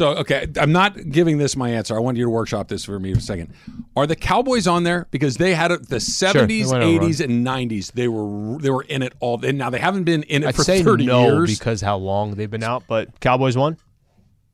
Nope. 0.00 0.16
so 0.16 0.20
okay, 0.20 0.46
I'm 0.60 0.72
not 0.72 1.10
giving 1.10 1.38
this 1.38 1.56
my 1.56 1.70
answer. 1.70 1.96
I 1.96 2.00
want 2.00 2.16
you 2.16 2.24
to 2.24 2.30
workshop 2.30 2.68
this 2.68 2.84
for 2.84 2.98
me 2.98 3.12
for 3.12 3.18
a 3.18 3.22
second. 3.22 3.52
Are 3.96 4.06
the 4.06 4.16
Cowboys 4.16 4.66
on 4.66 4.84
there 4.84 5.06
because 5.10 5.36
they 5.36 5.54
had 5.54 5.70
it 5.70 5.88
the 5.88 5.96
70s, 5.96 6.70
went 6.70 6.84
80s, 6.84 7.22
and 7.22 7.46
90s? 7.46 7.92
They 7.92 8.08
were 8.08 8.58
they 8.58 8.70
were 8.70 8.82
in 8.82 9.02
it 9.02 9.12
all. 9.20 9.44
And 9.44 9.58
now 9.58 9.70
they 9.70 9.78
haven't 9.78 10.04
been 10.04 10.22
in 10.24 10.42
it 10.42 10.48
I'd 10.48 10.56
for 10.56 10.64
say 10.64 10.82
30 10.82 11.06
no 11.06 11.22
years. 11.26 11.58
because 11.58 11.80
how 11.80 11.96
long 11.96 12.34
they've 12.34 12.50
been 12.50 12.62
out, 12.62 12.84
but 12.88 13.20
Cowboys 13.20 13.56
won. 13.56 13.76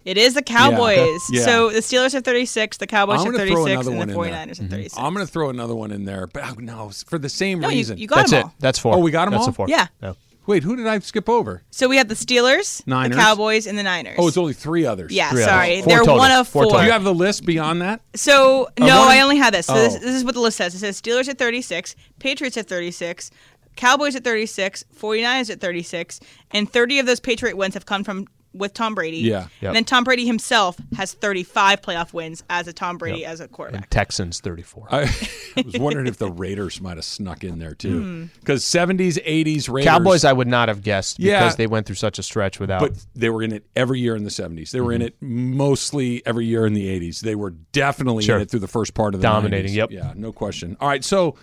It 0.05 0.17
is 0.17 0.33
the 0.35 0.43
Cowboys. 0.43 1.21
Yeah. 1.31 1.45
So 1.45 1.71
the 1.71 1.81
Steelers 1.81 2.15
have 2.15 2.25
36, 2.25 2.79
the 2.79 2.87
Cowboys 2.87 3.21
I'm 3.21 3.27
have 3.27 3.35
gonna 3.35 3.47
throw 3.47 3.65
36, 3.67 3.87
another 3.87 4.03
and 4.03 4.11
the 4.11 4.17
one 4.17 4.29
in 4.29 4.33
there. 4.33 4.47
49ers 4.47 4.49
have 4.49 4.57
mm-hmm. 4.57 4.67
36. 4.69 4.97
I'm 4.97 5.15
going 5.15 5.27
to 5.27 5.33
throw 5.33 5.51
another 5.51 5.75
one 5.75 5.91
in 5.91 6.05
there, 6.07 6.27
but 6.27 6.43
oh, 6.43 6.55
no, 6.59 6.91
for 7.07 7.19
the 7.19 7.29
same 7.29 7.61
no, 7.61 7.69
you, 7.69 7.77
reason. 7.77 7.99
you 7.99 8.07
got 8.07 8.17
That's 8.17 8.31
them 8.31 8.41
it. 8.41 8.45
all. 8.45 8.55
That's 8.61 8.79
four. 8.79 8.95
Oh, 8.95 8.99
we 8.99 9.11
got 9.11 9.27
'em 9.27 9.33
That's 9.33 9.43
all? 9.43 9.47
the 9.49 9.53
four. 9.53 9.69
Yeah. 9.69 9.89
No. 10.01 10.17
Wait, 10.51 10.65
who 10.65 10.75
did 10.75 10.87
I 10.89 10.99
skip 10.99 11.29
over? 11.29 11.63
So 11.71 11.89
we 11.89 11.97
have 11.97 12.09
the 12.09 12.17
Steelers, 12.17 12.85
Niners. 12.85 13.17
the 13.17 13.23
Cowboys, 13.23 13.69
and 13.69 13.79
the 13.79 13.85
Niners. 13.85 14.17
Oh, 14.19 14.27
it's 14.27 14.37
only 14.37 14.53
three 14.53 14.85
others. 14.85 15.13
yeah, 15.13 15.31
three 15.31 15.45
sorry. 15.45 15.75
others. 15.75 15.87
They're 15.87 15.99
total. 15.99 16.17
one 16.19 16.33
of 16.33 16.49
Four 16.49 16.65
four. 16.65 16.81
Do 16.81 16.87
you 16.87 16.91
have 16.91 17.05
the 17.05 17.15
list 17.15 17.47
beyond 17.47 17.83
that? 17.83 18.01
so, 18.17 18.65
uh, 18.65 18.71
no, 18.81 18.99
one? 18.99 19.09
I 19.09 19.21
only 19.21 19.37
have 19.37 19.53
this. 19.53 19.67
So 19.67 19.75
this, 19.75 19.95
Oh. 19.95 19.99
this 20.01 20.17
is 20.17 20.25
what 20.25 20.35
the 20.35 20.41
list 20.41 20.57
says. 20.57 20.75
It 20.75 20.81
says 20.81 21.01
Steelers 21.01 21.29
at 21.29 21.39
36, 21.39 21.95
Patriots 22.19 22.57
at 22.57 22.67
36, 22.67 23.31
Cowboys 23.77 24.17
at 24.17 24.25
36, 24.25 24.85
49ers 24.99 25.51
at 25.51 25.61
36, 25.61 26.19
and 26.51 26.69
30 26.69 26.99
of 26.99 27.07
those 27.07 27.21
Patriot 27.21 27.57
wins 27.57 27.75
have 27.75 27.87
come 27.87 28.03
from 28.03 28.27
with 28.53 28.75
Tom 28.75 28.95
Brady. 28.95 29.19
Yeah. 29.19 29.47
Yep. 29.61 29.69
And 29.69 29.77
then 29.77 29.85
Tom 29.85 30.05
Brady 30.05 30.27
himself 30.27 30.77
has 30.97 31.13
35 31.13 31.83
playoff 31.83 32.13
wins 32.13 32.43
as 32.51 32.67
a 32.67 32.73
Tom 32.73 32.99
Brady 32.99 33.25
as 33.25 33.41
a 33.41 33.49
quarterback. 33.49 33.83
And 33.83 33.91
Texans 33.91 34.41
34. 34.41 34.89
I, 34.91 35.01
I 35.03 35.63
was 35.65 35.79
wondering 35.79 36.07
if 36.07 36.17
the 36.19 36.31
Raiders 36.31 36.81
might 36.81 36.97
have 36.97 37.05
snuck 37.05 37.45
in 37.45 37.59
there 37.59 37.75
too, 37.75 38.29
because 38.41 38.65
70s, 38.65 39.23
80s 39.25 39.73
Raiders. 39.73 39.89
Cowboys, 39.89 40.25
I 40.25 40.33
would 40.33 40.49
not 40.49 40.69
have 40.69 40.83
guessed 40.83 41.19
Yeah. 41.21 41.41
because 41.41 41.57
they 41.57 41.67
went 41.67 41.87
through 41.87 41.97
such 41.97 42.19
a 42.19 42.23
stretch 42.23 42.59
without. 42.59 42.81
but 42.81 42.93
they 43.15 43.31
were 43.31 43.43
in 43.43 43.53
it 43.53 43.65
every 43.77 44.01
year 44.01 44.17
in 44.17 44.25
the 44.25 44.31
70s. 44.31 44.71
They 44.71 44.81
were 44.81 44.93
in 44.93 45.01
mm-hmm. 45.03 45.07
it 45.09 45.15
mostly 45.21 46.25
every 46.27 46.47
year 46.47 46.67
in 46.67 46.73
the 46.75 46.87
80s. 47.01 47.21
They 47.21 47.35
were 47.35 47.51
definitely 47.51 48.25
Sure. 48.25 48.37
in 48.37 48.43
it 48.43 48.51
through 48.51 48.61
the 48.61 48.69
first 48.69 48.95
part 48.95 49.15
of 49.15 49.21
the 49.21 49.27
Dominating, 49.27 49.73
90s. 49.73 49.77
yep. 49.77 49.91
Yeah, 49.91 50.13
no 50.17 50.33
question. 50.33 50.77
All 50.81 50.89
right, 50.89 51.05
so 51.05 51.37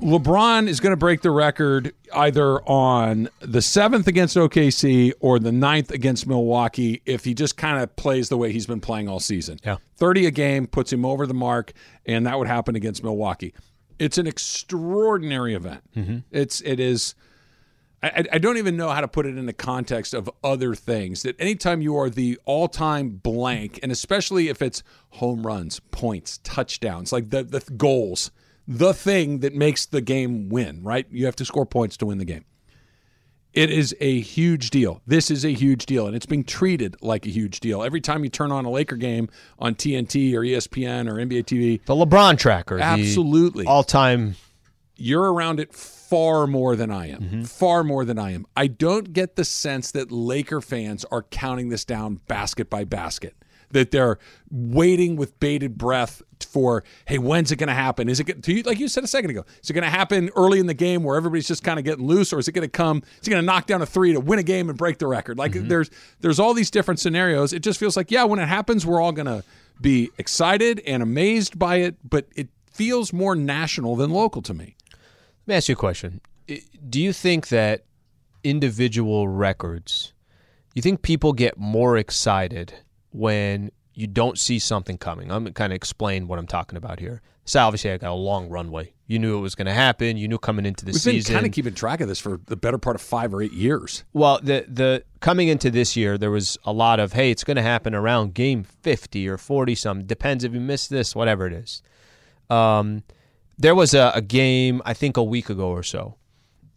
LeBron 0.00 0.68
is 0.68 0.80
going 0.80 0.92
to 0.92 0.96
break 0.96 1.22
the 1.22 1.30
record 1.30 1.92
either 2.14 2.60
on 2.68 3.28
the 3.40 3.60
seventh 3.60 4.06
against 4.06 4.36
OKC 4.36 5.12
or 5.20 5.38
the 5.38 5.52
ninth 5.52 5.90
against 5.90 6.26
Milwaukee 6.26 7.02
if 7.04 7.24
he 7.24 7.34
just 7.34 7.56
kind 7.56 7.82
of 7.82 7.94
plays 7.96 8.28
the 8.28 8.36
way 8.36 8.52
he's 8.52 8.66
been 8.66 8.80
playing 8.80 9.08
all 9.08 9.20
season. 9.20 9.58
Yeah. 9.64 9.78
30 9.96 10.26
a 10.26 10.30
game 10.30 10.66
puts 10.66 10.92
him 10.92 11.04
over 11.04 11.26
the 11.26 11.34
mark, 11.34 11.72
and 12.06 12.26
that 12.26 12.38
would 12.38 12.46
happen 12.46 12.76
against 12.76 13.02
Milwaukee. 13.02 13.54
It's 13.98 14.18
an 14.18 14.26
extraordinary 14.26 15.54
event. 15.54 15.82
Mm-hmm. 15.96 16.18
It's 16.30 16.60
it 16.60 16.78
is 16.78 17.16
I, 18.02 18.24
I 18.32 18.38
don't 18.38 18.58
even 18.58 18.76
know 18.76 18.90
how 18.90 19.00
to 19.00 19.08
put 19.08 19.26
it 19.26 19.36
in 19.36 19.46
the 19.46 19.52
context 19.52 20.14
of 20.14 20.30
other 20.44 20.74
things. 20.74 21.22
That 21.22 21.40
anytime 21.40 21.82
you 21.82 21.96
are 21.96 22.08
the 22.08 22.38
all 22.44 22.68
time 22.68 23.10
blank, 23.10 23.80
and 23.82 23.90
especially 23.90 24.48
if 24.48 24.62
it's 24.62 24.82
home 25.10 25.46
runs, 25.46 25.80
points, 25.90 26.38
touchdowns, 26.44 27.12
like 27.12 27.30
the, 27.30 27.42
the 27.42 27.60
goals, 27.76 28.30
the 28.70 28.92
thing 28.92 29.38
that 29.40 29.54
makes 29.54 29.86
the 29.86 30.02
game 30.02 30.50
win, 30.50 30.82
right? 30.84 31.06
You 31.10 31.24
have 31.24 31.36
to 31.36 31.44
score 31.46 31.64
points 31.66 31.96
to 31.96 32.06
win 32.06 32.18
the 32.18 32.26
game. 32.26 32.44
It 33.54 33.70
is 33.70 33.96
a 33.98 34.20
huge 34.20 34.68
deal. 34.70 35.00
This 35.06 35.30
is 35.30 35.42
a 35.44 35.52
huge 35.52 35.86
deal, 35.86 36.06
and 36.06 36.14
it's 36.14 36.26
being 36.26 36.44
treated 36.44 36.94
like 37.00 37.24
a 37.26 37.30
huge 37.30 37.60
deal. 37.60 37.82
Every 37.82 38.00
time 38.02 38.22
you 38.22 38.28
turn 38.30 38.52
on 38.52 38.66
a 38.66 38.70
Laker 38.70 38.96
game 38.96 39.28
on 39.58 39.74
TNT 39.74 40.34
or 40.34 40.42
ESPN 40.42 41.08
or 41.10 41.14
NBA 41.14 41.44
TV, 41.44 41.80
The 41.86 41.94
LeBron 41.94 42.38
tracker. 42.38 42.78
Absolutely. 42.78 43.64
All 43.64 43.82
time. 43.82 44.36
you're 44.96 45.32
around 45.32 45.60
it 45.60 45.72
far 45.74 46.46
more 46.46 46.76
than 46.76 46.90
I 46.90 47.08
am. 47.08 47.20
Mm-hmm. 47.22 47.42
Far 47.44 47.84
more 47.84 48.04
than 48.04 48.18
I 48.18 48.32
am. 48.32 48.46
I 48.54 48.66
don't 48.66 49.12
get 49.14 49.36
the 49.36 49.44
sense 49.44 49.90
that 49.92 50.12
Laker 50.12 50.60
fans 50.60 51.06
are 51.10 51.22
counting 51.22 51.70
this 51.70 51.84
down 51.86 52.20
basket 52.28 52.68
by 52.68 52.84
basket. 52.84 53.34
That 53.72 53.90
they're 53.90 54.18
waiting 54.50 55.16
with 55.16 55.38
bated 55.40 55.76
breath 55.76 56.22
for, 56.40 56.84
hey, 57.06 57.18
when's 57.18 57.52
it 57.52 57.56
going 57.56 57.68
to 57.68 57.74
happen? 57.74 58.08
Is 58.08 58.18
it 58.20 58.24
gonna, 58.24 58.40
you, 58.46 58.62
like 58.62 58.78
you 58.78 58.88
said 58.88 59.04
a 59.04 59.06
second 59.08 59.30
ago? 59.30 59.44
Is 59.62 59.68
it 59.68 59.74
going 59.74 59.84
to 59.84 59.90
happen 59.90 60.30
early 60.36 60.58
in 60.58 60.66
the 60.66 60.72
game 60.74 61.02
where 61.02 61.16
everybody's 61.16 61.46
just 61.48 61.62
kind 61.64 61.78
of 61.78 61.84
getting 61.84 62.06
loose, 62.06 62.32
or 62.32 62.38
is 62.38 62.48
it 62.48 62.52
going 62.52 62.66
to 62.66 62.70
come? 62.70 63.02
Is 63.20 63.28
it 63.28 63.30
going 63.30 63.42
to 63.42 63.46
knock 63.46 63.66
down 63.66 63.82
a 63.82 63.86
three 63.86 64.12
to 64.14 64.20
win 64.20 64.38
a 64.38 64.42
game 64.42 64.68
and 64.70 64.78
break 64.78 64.98
the 64.98 65.06
record? 65.06 65.36
Like 65.36 65.52
Mm-hmm. 65.52 65.68
there's 65.68 65.90
there's 66.20 66.38
all 66.40 66.54
these 66.54 66.70
different 66.70 67.00
scenarios. 67.00 67.52
It 67.52 67.60
just 67.62 67.78
feels 67.78 67.96
like 67.96 68.10
yeah, 68.10 68.24
when 68.24 68.38
it 68.38 68.46
happens, 68.48 68.86
we're 68.86 69.00
all 69.02 69.12
going 69.12 69.26
to 69.26 69.44
be 69.80 70.10
excited 70.16 70.80
and 70.86 71.02
amazed 71.02 71.58
by 71.58 71.76
it, 71.76 71.96
but 72.08 72.26
it 72.34 72.48
feels 72.70 73.12
more 73.12 73.34
national 73.36 73.96
than 73.96 74.10
local 74.10 74.40
to 74.42 74.54
me. 74.54 74.76
Let 75.46 75.48
me 75.48 75.54
ask 75.56 75.68
you 75.68 75.74
a 75.74 75.76
question. 75.76 76.20
Do 76.88 77.00
you 77.00 77.12
think 77.12 77.48
that 77.48 77.84
individual 78.44 79.28
records, 79.28 80.12
you 80.74 80.82
think 80.82 81.02
people 81.02 81.32
get 81.32 81.58
more 81.58 81.96
excited 81.96 82.74
when 83.18 83.70
you 83.94 84.06
don't 84.06 84.38
see 84.38 84.58
something 84.58 84.96
coming? 84.96 85.30
I'm 85.30 85.42
going 85.42 85.46
to 85.46 85.52
kind 85.52 85.72
of 85.72 85.76
explain 85.76 86.28
what 86.28 86.38
I'm 86.38 86.46
talking 86.46 86.76
about 86.76 87.00
here. 87.00 87.20
So 87.44 87.60
obviously, 87.60 87.90
I 87.90 87.96
got 87.96 88.10
a 88.10 88.14
long 88.14 88.50
runway. 88.50 88.92
You 89.06 89.18
knew 89.18 89.38
it 89.38 89.40
was 89.40 89.54
going 89.54 89.66
to 89.66 89.72
happen. 89.72 90.18
You 90.18 90.28
knew 90.28 90.36
coming 90.36 90.66
into 90.66 90.84
the 90.84 90.92
We've 90.92 91.00
season. 91.00 91.32
been 91.32 91.36
kind 91.38 91.46
of 91.46 91.52
keeping 91.52 91.72
track 91.72 92.02
of 92.02 92.08
this 92.08 92.18
for 92.20 92.38
the 92.44 92.56
better 92.56 92.76
part 92.76 92.94
of 92.94 93.00
five 93.00 93.32
or 93.32 93.40
eight 93.40 93.54
years. 93.54 94.04
Well, 94.12 94.38
the 94.42 94.66
the 94.68 95.02
coming 95.20 95.48
into 95.48 95.70
this 95.70 95.96
year, 95.96 96.18
there 96.18 96.30
was 96.30 96.58
a 96.64 96.72
lot 96.72 97.00
of 97.00 97.14
hey, 97.14 97.30
it's 97.30 97.44
going 97.44 97.56
to 97.56 97.62
happen 97.62 97.94
around 97.94 98.34
game 98.34 98.64
fifty 98.64 99.26
or 99.26 99.38
forty. 99.38 99.74
Some 99.74 100.04
depends 100.04 100.44
if 100.44 100.52
you 100.52 100.60
miss 100.60 100.88
this, 100.88 101.16
whatever 101.16 101.46
it 101.46 101.54
is. 101.54 101.80
Um, 102.50 103.02
there 103.56 103.74
was 103.74 103.94
a, 103.94 104.12
a 104.14 104.20
game 104.20 104.82
I 104.84 104.92
think 104.92 105.16
a 105.16 105.22
week 105.24 105.48
ago 105.48 105.68
or 105.70 105.82
so, 105.82 106.16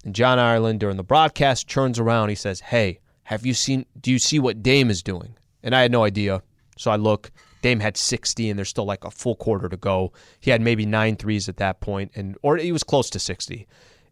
and 0.06 0.16
John 0.16 0.40
Ireland 0.40 0.80
during 0.80 0.96
the 0.96 1.04
broadcast 1.04 1.68
turns 1.70 2.00
around. 2.00 2.30
He 2.30 2.36
says, 2.36 2.62
"Hey, 2.62 3.02
have 3.24 3.46
you 3.46 3.54
seen? 3.54 3.86
Do 4.00 4.10
you 4.10 4.20
see 4.20 4.40
what 4.40 4.64
Dame 4.64 4.90
is 4.90 5.04
doing?" 5.04 5.36
And 5.64 5.76
I 5.76 5.82
had 5.82 5.92
no 5.92 6.04
idea, 6.04 6.42
so 6.78 6.92
I 6.92 6.96
look. 6.96 7.32
Dame 7.62 7.80
had 7.80 7.96
60, 7.96 8.50
and 8.50 8.58
there's 8.58 8.70
still 8.70 8.86
like 8.86 9.04
a 9.04 9.12
full 9.12 9.36
quarter 9.36 9.70
to 9.70 9.78
go. 9.78 10.14
He 10.40 10.50
had 10.50 10.62
maybe 10.62 10.86
nine 10.86 11.16
threes 11.16 11.48
at 11.48 11.58
that 11.58 11.80
point, 11.80 12.12
and 12.16 12.36
or 12.42 12.58
he 12.58 12.72
was 12.72 12.84
close 12.84 13.10
to 13.12 13.20
60 13.20 13.68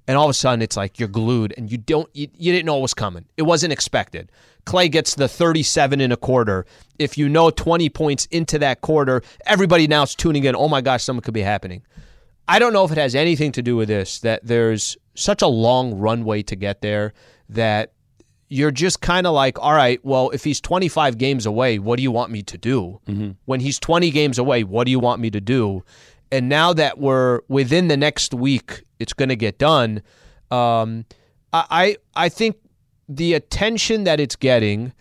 and 0.09 0.17
all 0.17 0.25
of 0.25 0.31
a 0.31 0.33
sudden 0.33 0.63
it's 0.63 0.75
like 0.75 0.97
you're 0.97 1.07
glued 1.07 1.53
and 1.55 1.71
you 1.71 1.77
don't 1.77 2.09
you, 2.15 2.27
you 2.35 2.51
didn't 2.51 2.65
know 2.65 2.79
it 2.79 2.81
was 2.81 2.95
coming. 2.95 3.25
It 3.37 3.43
wasn't 3.43 3.71
expected. 3.71 4.31
Clay 4.65 4.89
gets 4.89 5.13
the 5.13 5.27
37 5.27 6.01
in 6.01 6.11
a 6.11 6.17
quarter. 6.17 6.65
If 6.97 7.15
you 7.15 7.29
know 7.29 7.51
20 7.51 7.89
points 7.89 8.25
into 8.31 8.57
that 8.57 8.81
quarter 8.81 9.21
everybody 9.45 9.85
now 9.85 10.01
is 10.01 10.15
tuning 10.15 10.45
in 10.45 10.55
oh 10.55 10.67
my 10.67 10.81
gosh 10.81 11.03
something 11.03 11.21
could 11.21 11.35
be 11.35 11.43
happening. 11.43 11.83
I 12.47 12.57
don't 12.57 12.73
know 12.73 12.83
if 12.85 12.91
it 12.91 12.97
has 12.97 13.13
anything 13.13 13.51
to 13.51 13.61
do 13.61 13.75
with 13.75 13.87
this 13.87 14.19
that 14.21 14.43
there's 14.43 14.97
such 15.13 15.43
a 15.43 15.47
long 15.47 15.99
runway 15.99 16.41
to 16.41 16.55
get 16.55 16.81
there 16.81 17.13
that 17.49 17.93
you're 18.49 18.71
just 18.71 18.99
kind 19.01 19.27
of 19.27 19.33
like, 19.33 19.59
all 19.59 19.73
right, 19.73 20.03
well, 20.03 20.31
if 20.31 20.43
he's 20.43 20.59
25 20.59 21.17
games 21.17 21.45
away, 21.45 21.77
what 21.79 21.97
do 21.97 22.03
you 22.03 22.11
want 22.11 22.31
me 22.31 22.41
to 22.43 22.57
do? 22.57 22.99
When 23.45 23.59
he's 23.59 23.79
20 23.79 24.09
games 24.11 24.37
away, 24.39 24.63
what 24.63 24.85
do 24.85 24.91
you 24.91 24.99
want 24.99 25.21
me 25.21 25.29
to 25.29 25.39
do? 25.39 25.83
And 26.31 26.49
now 26.49 26.73
that 26.73 26.97
we're 26.97 27.41
within 27.47 27.87
the 27.87 27.97
next 27.97 28.33
week, 28.33 28.83
it's 28.99 29.13
going 29.13 29.29
to 29.29 29.35
get 29.35 29.57
done. 29.59 30.01
Um, 30.51 31.05
I, 31.53 31.65
I 32.15 32.25
I 32.25 32.29
think 32.29 32.57
the 33.07 33.33
attention 33.33 34.03
that 34.03 34.19
it's 34.19 34.35
getting, 34.35 34.93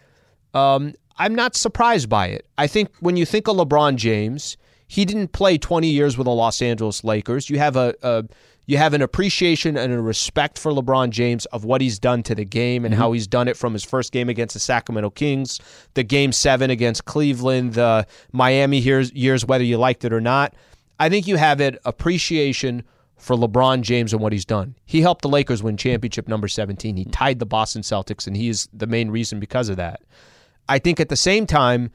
um, 0.54 0.94
I'm 1.18 1.34
not 1.34 1.56
surprised 1.56 2.08
by 2.08 2.28
it. 2.28 2.46
I 2.56 2.66
think 2.66 2.90
when 3.00 3.16
you 3.16 3.26
think 3.26 3.48
of 3.48 3.56
LeBron 3.56 3.96
James, 3.96 4.56
he 4.86 5.04
didn't 5.04 5.32
play 5.32 5.58
20 5.58 5.88
years 5.88 6.16
with 6.16 6.24
the 6.26 6.30
Los 6.32 6.62
Angeles 6.62 7.04
Lakers. 7.04 7.50
You 7.50 7.58
have 7.58 7.76
a, 7.76 7.94
a 8.02 8.24
you 8.68 8.76
have 8.76 8.92
an 8.92 9.00
appreciation 9.00 9.78
and 9.78 9.94
a 9.94 10.00
respect 10.00 10.58
for 10.58 10.70
LeBron 10.70 11.08
James 11.08 11.46
of 11.46 11.64
what 11.64 11.80
he's 11.80 11.98
done 11.98 12.22
to 12.24 12.34
the 12.34 12.44
game 12.44 12.84
and 12.84 12.92
mm-hmm. 12.92 13.00
how 13.00 13.12
he's 13.12 13.26
done 13.26 13.48
it 13.48 13.56
from 13.56 13.72
his 13.72 13.82
first 13.82 14.12
game 14.12 14.28
against 14.28 14.52
the 14.52 14.60
Sacramento 14.60 15.08
Kings, 15.08 15.58
the 15.94 16.02
game 16.02 16.32
seven 16.32 16.68
against 16.68 17.06
Cleveland, 17.06 17.72
the 17.72 18.06
Miami 18.30 18.76
years, 18.76 19.10
years 19.14 19.46
whether 19.46 19.64
you 19.64 19.78
liked 19.78 20.04
it 20.04 20.12
or 20.12 20.20
not. 20.20 20.54
I 21.00 21.08
think 21.08 21.26
you 21.26 21.36
have 21.36 21.60
an 21.60 21.78
appreciation 21.86 22.82
for 23.16 23.36
LeBron 23.36 23.80
James 23.80 24.12
and 24.12 24.20
what 24.20 24.34
he's 24.34 24.44
done. 24.44 24.74
He 24.84 25.00
helped 25.00 25.22
the 25.22 25.30
Lakers 25.30 25.62
win 25.62 25.78
championship 25.78 26.28
number 26.28 26.46
17. 26.46 26.94
He 26.94 27.04
mm-hmm. 27.04 27.10
tied 27.10 27.38
the 27.38 27.46
Boston 27.46 27.80
Celtics, 27.80 28.26
and 28.26 28.36
he 28.36 28.50
is 28.50 28.68
the 28.74 28.86
main 28.86 29.10
reason 29.10 29.40
because 29.40 29.70
of 29.70 29.78
that. 29.78 30.02
I 30.68 30.78
think 30.78 31.00
at 31.00 31.08
the 31.08 31.16
same 31.16 31.46
time, 31.46 31.90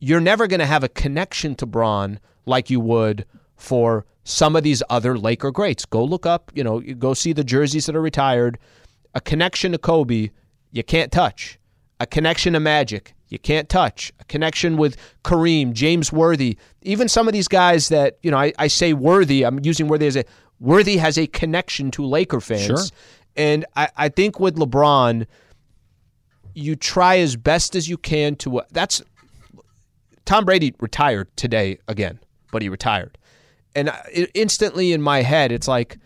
you're 0.00 0.20
never 0.20 0.48
going 0.48 0.58
to 0.58 0.66
have 0.66 0.82
a 0.82 0.88
connection 0.88 1.54
to 1.54 1.66
Bron 1.66 2.18
like 2.44 2.70
you 2.70 2.80
would 2.80 3.24
for 3.54 4.04
some 4.28 4.54
of 4.54 4.62
these 4.62 4.82
other 4.90 5.18
Laker 5.18 5.50
greats. 5.50 5.86
Go 5.86 6.04
look 6.04 6.26
up, 6.26 6.52
you 6.54 6.62
know, 6.62 6.80
go 6.80 7.14
see 7.14 7.32
the 7.32 7.42
jerseys 7.42 7.86
that 7.86 7.96
are 7.96 8.02
retired. 8.02 8.58
A 9.14 9.20
connection 9.22 9.72
to 9.72 9.78
Kobe, 9.78 10.30
you 10.70 10.84
can't 10.84 11.10
touch. 11.10 11.58
A 11.98 12.06
connection 12.06 12.52
to 12.52 12.60
Magic, 12.60 13.14
you 13.28 13.38
can't 13.38 13.68
touch. 13.68 14.12
A 14.20 14.24
connection 14.24 14.76
with 14.76 14.98
Kareem, 15.24 15.72
James 15.72 16.12
Worthy, 16.12 16.58
even 16.82 17.08
some 17.08 17.26
of 17.26 17.32
these 17.32 17.48
guys 17.48 17.88
that, 17.88 18.18
you 18.22 18.30
know, 18.30 18.36
I, 18.36 18.52
I 18.58 18.66
say 18.66 18.92
Worthy, 18.92 19.44
I'm 19.44 19.60
using 19.64 19.88
Worthy 19.88 20.06
as 20.06 20.16
a 20.16 20.24
Worthy 20.60 20.98
has 20.98 21.16
a 21.16 21.26
connection 21.28 21.90
to 21.92 22.04
Laker 22.04 22.40
fans. 22.40 22.64
Sure. 22.64 22.78
And 23.34 23.64
I, 23.76 23.88
I 23.96 24.08
think 24.10 24.38
with 24.38 24.56
LeBron, 24.56 25.26
you 26.54 26.76
try 26.76 27.18
as 27.18 27.36
best 27.36 27.74
as 27.74 27.88
you 27.88 27.96
can 27.96 28.36
to 28.36 28.58
uh, 28.58 28.64
that's 28.72 29.00
Tom 30.26 30.44
Brady 30.44 30.74
retired 30.80 31.34
today 31.36 31.78
again, 31.88 32.20
but 32.52 32.60
he 32.60 32.68
retired. 32.68 33.16
And 33.78 34.28
instantly 34.34 34.92
in 34.92 35.00
my 35.00 35.22
head, 35.22 35.52
it's 35.52 35.68
like, 35.68 35.98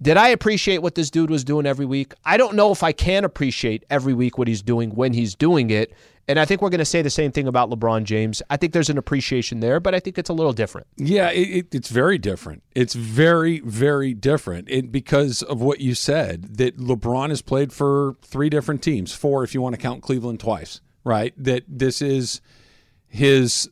did 0.00 0.16
I 0.16 0.28
appreciate 0.28 0.78
what 0.78 0.96
this 0.96 1.10
dude 1.10 1.30
was 1.30 1.44
doing 1.44 1.64
every 1.64 1.86
week? 1.86 2.12
I 2.24 2.36
don't 2.36 2.56
know 2.56 2.72
if 2.72 2.82
I 2.82 2.90
can 2.90 3.24
appreciate 3.24 3.84
every 3.88 4.14
week 4.14 4.36
what 4.36 4.48
he's 4.48 4.60
doing 4.62 4.90
when 4.90 5.12
he's 5.12 5.36
doing 5.36 5.70
it. 5.70 5.94
And 6.26 6.40
I 6.40 6.44
think 6.44 6.60
we're 6.60 6.70
going 6.70 6.78
to 6.78 6.84
say 6.84 7.02
the 7.02 7.10
same 7.10 7.30
thing 7.30 7.46
about 7.46 7.70
LeBron 7.70 8.04
James. 8.04 8.42
I 8.50 8.56
think 8.56 8.72
there's 8.72 8.90
an 8.90 8.98
appreciation 8.98 9.60
there, 9.60 9.78
but 9.80 9.94
I 9.94 10.00
think 10.00 10.18
it's 10.18 10.30
a 10.30 10.32
little 10.32 10.52
different. 10.52 10.88
Yeah, 10.96 11.30
it, 11.30 11.48
it, 11.48 11.74
it's 11.74 11.88
very 11.88 12.18
different. 12.18 12.62
It's 12.74 12.94
very, 12.94 13.60
very 13.60 14.12
different 14.14 14.68
it, 14.70 14.90
because 14.90 15.42
of 15.42 15.60
what 15.60 15.80
you 15.80 15.94
said 15.94 16.58
that 16.58 16.78
LeBron 16.78 17.28
has 17.30 17.42
played 17.42 17.72
for 17.72 18.16
three 18.22 18.48
different 18.48 18.82
teams, 18.82 19.12
four 19.12 19.44
if 19.44 19.54
you 19.54 19.62
want 19.62 19.74
to 19.74 19.80
count 19.80 20.02
Cleveland 20.02 20.40
twice, 20.40 20.80
right? 21.04 21.32
That 21.36 21.64
this 21.68 22.02
is 22.02 22.40
his 23.08 23.68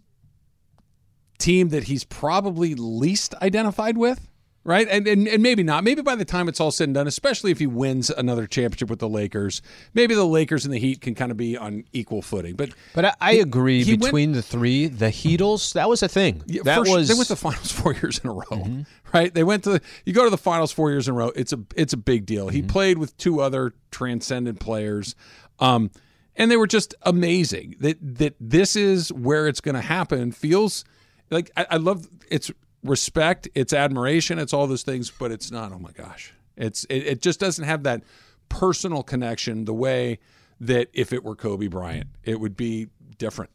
team 1.40 1.70
that 1.70 1.84
he's 1.84 2.04
probably 2.04 2.74
least 2.74 3.34
identified 3.42 3.96
with, 3.98 4.28
right? 4.62 4.86
And, 4.88 5.06
and 5.08 5.26
and 5.26 5.42
maybe 5.42 5.62
not. 5.62 5.82
Maybe 5.84 6.02
by 6.02 6.14
the 6.14 6.24
time 6.24 6.48
it's 6.48 6.60
all 6.60 6.70
said 6.70 6.84
and 6.88 6.94
done, 6.94 7.06
especially 7.06 7.50
if 7.50 7.58
he 7.58 7.66
wins 7.66 8.10
another 8.10 8.46
championship 8.46 8.90
with 8.90 8.98
the 8.98 9.08
Lakers, 9.08 9.62
maybe 9.94 10.14
the 10.14 10.26
Lakers 10.26 10.64
and 10.64 10.72
the 10.74 10.78
Heat 10.78 11.00
can 11.00 11.14
kind 11.14 11.30
of 11.30 11.36
be 11.38 11.56
on 11.56 11.84
equal 11.92 12.20
footing. 12.22 12.54
But 12.56 12.70
But 12.94 13.04
I, 13.06 13.14
I 13.20 13.32
agree. 13.32 13.82
he 13.82 13.92
went- 13.92 14.02
between 14.02 14.32
the 14.32 14.42
three, 14.42 14.86
the 14.86 15.06
Heatles, 15.06 15.72
that 15.72 15.88
was 15.88 16.02
a 16.02 16.08
thing. 16.08 16.42
Yeah, 16.46 16.62
that 16.64 16.80
was 16.86 17.08
they 17.08 17.14
went 17.14 17.28
to 17.28 17.32
the 17.34 17.40
finals 17.40 17.72
four 17.80 17.94
years 17.94 18.18
in 18.22 18.28
a 18.30 18.32
row, 18.32 18.44
Mm-hmm. 18.50 18.82
right? 19.12 19.32
They 19.34 19.44
went 19.44 19.64
to 19.64 19.70
the, 19.70 19.80
you 20.04 20.12
go 20.12 20.24
to 20.24 20.30
the 20.30 20.38
finals 20.38 20.72
four 20.72 20.90
years 20.90 21.08
in 21.08 21.14
a 21.14 21.16
row. 21.16 21.32
It's 21.34 21.52
a 21.52 21.60
it's 21.74 21.92
a 21.94 21.96
big 21.98 22.26
deal. 22.26 22.46
Mm-hmm. 22.46 22.56
He 22.56 22.62
played 22.62 22.98
with 22.98 23.16
two 23.16 23.40
other 23.40 23.72
transcendent 23.90 24.60
players, 24.60 25.14
um, 25.58 25.90
and 26.36 26.50
they 26.50 26.56
were 26.56 26.66
just 26.66 26.94
amazing. 27.02 27.76
That 27.80 27.96
that 28.18 28.34
this 28.40 28.76
is 28.76 29.10
where 29.12 29.48
it's 29.48 29.60
going 29.60 29.74
to 29.74 29.80
happen. 29.80 30.32
Feels 30.32 30.84
like 31.30 31.50
I, 31.56 31.66
I 31.72 31.76
love 31.76 32.08
it's 32.30 32.50
respect, 32.82 33.48
it's 33.54 33.72
admiration, 33.72 34.38
it's 34.38 34.52
all 34.52 34.66
those 34.66 34.82
things, 34.82 35.10
but 35.10 35.30
it's 35.30 35.50
not. 35.50 35.72
Oh 35.72 35.78
my 35.78 35.92
gosh, 35.92 36.32
it's 36.56 36.84
it, 36.84 37.06
it 37.06 37.22
just 37.22 37.40
doesn't 37.40 37.64
have 37.64 37.84
that 37.84 38.02
personal 38.48 39.02
connection 39.02 39.64
the 39.64 39.74
way 39.74 40.18
that 40.60 40.88
if 40.92 41.12
it 41.12 41.24
were 41.24 41.36
Kobe 41.36 41.68
Bryant, 41.68 42.08
it 42.24 42.40
would 42.40 42.56
be 42.56 42.88
different. 43.18 43.50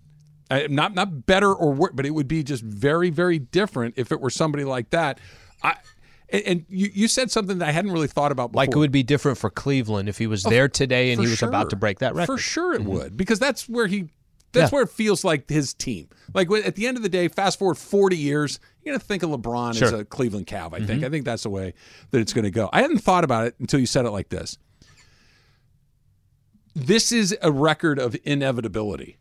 Uh, 0.50 0.62
not 0.70 0.94
not 0.94 1.26
better 1.26 1.54
or 1.54 1.74
worse, 1.74 1.92
but 1.94 2.06
it 2.06 2.12
would 2.12 2.28
be 2.28 2.44
just 2.44 2.64
very 2.64 3.10
very 3.10 3.40
different 3.40 3.96
if 3.98 4.12
it 4.12 4.22
were 4.22 4.30
somebody 4.30 4.64
like 4.64 4.92
that. 4.92 5.20
I 5.64 5.76
and, 6.30 6.66
you, 6.70 6.90
you 6.94 7.08
said 7.08 7.30
something 7.32 7.60
that 7.60 7.68
I 7.68 7.72
hadn't 7.72 7.92
really 7.92 8.08
thought 8.08 8.32
about 8.32 8.52
before. 8.52 8.64
like 8.64 8.76
it 8.76 8.78
would 8.78 8.92
be 8.92 9.04
different 9.04 9.38
for 9.38 9.50
Cleveland 9.50 10.10
if 10.10 10.18
he 10.18 10.28
was 10.28 10.44
there 10.44 10.68
today 10.68 11.12
and 11.12 11.22
he 11.22 11.28
was 11.28 11.44
about 11.44 11.70
to 11.70 11.76
break 11.76 12.00
that 12.00 12.16
record. 12.16 12.32
Mm-hmm. 12.32 12.36
For 12.36 12.42
sure, 12.42 12.74
it 12.74 12.84
would 12.84 13.16
because 13.18 13.40
that's 13.40 13.70
where 13.70 13.88
he. 13.88 14.10
That's 14.56 14.72
Yeah. 14.72 14.76
where 14.76 14.84
it 14.84 14.90
feels 14.90 15.24
like 15.24 15.48
his 15.50 15.74
team. 15.74 16.10
Like 16.34 16.50
at 16.52 16.76
the 16.76 16.88
end 16.88 16.98
of 16.98 17.04
the 17.04 17.10
day, 17.10 17.28
fast 17.28 17.60
forward 17.60 17.76
forty 17.78 18.18
years, 18.18 18.60
you're 18.84 18.94
gonna 18.94 19.00
think 19.04 19.22
of 19.24 19.30
LeBron 19.30 19.72
as 19.72 19.78
Sure. 19.78 19.88
Mm-hmm. 19.90 20.00
a 20.00 20.06
Cleveland 20.06 20.48
Cav. 20.48 20.74
I 20.74 20.86
think. 20.86 21.04
I 21.04 21.10
think 21.10 21.26
that's 21.26 21.44
the 21.44 21.50
way 21.50 21.74
that 22.12 22.20
it's 22.20 22.34
gonna 22.34 22.50
go. 22.52 22.70
I 22.74 22.82
hadn't 22.82 23.00
thought 23.00 23.24
about 23.24 23.46
it 23.48 23.56
until 23.60 23.80
you 23.80 23.86
said 23.86 24.06
it 24.06 24.12
like 24.12 24.30
this. 24.30 24.58
this 26.74 27.12
is 27.12 27.36
a 27.42 27.52
record 27.52 28.00
of 28.00 28.16
inevitability. 28.24 29.18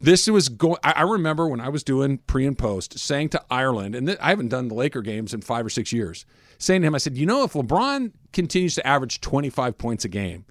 This 0.00 0.28
was 0.28 0.48
going. 0.48 0.78
I 0.84 1.02
remember 1.02 1.48
when 1.48 1.60
I 1.60 1.68
was 1.70 1.82
doing 1.82 2.18
pre 2.18 2.46
and 2.46 2.56
post, 2.56 3.00
saying 3.00 3.30
to 3.30 3.42
Ireland, 3.50 3.96
and 3.96 4.06
th- 4.06 4.18
I 4.22 4.28
haven't 4.30 4.48
done 4.48 4.68
the 4.68 4.74
Laker 4.74 5.02
games 5.02 5.34
in 5.34 5.40
five 5.40 5.66
or 5.66 5.70
six 5.70 5.92
years. 5.92 6.24
Saying 6.58 6.82
to 6.82 6.86
him, 6.86 6.94
I 6.94 6.98
said, 6.98 7.16
you 7.16 7.26
know, 7.26 7.42
if 7.42 7.54
LeBron 7.54 8.12
continues 8.32 8.76
to 8.76 8.86
average 8.86 9.20
25 9.20 9.76
points 9.76 10.04
a 10.04 10.08
game, 10.08 10.44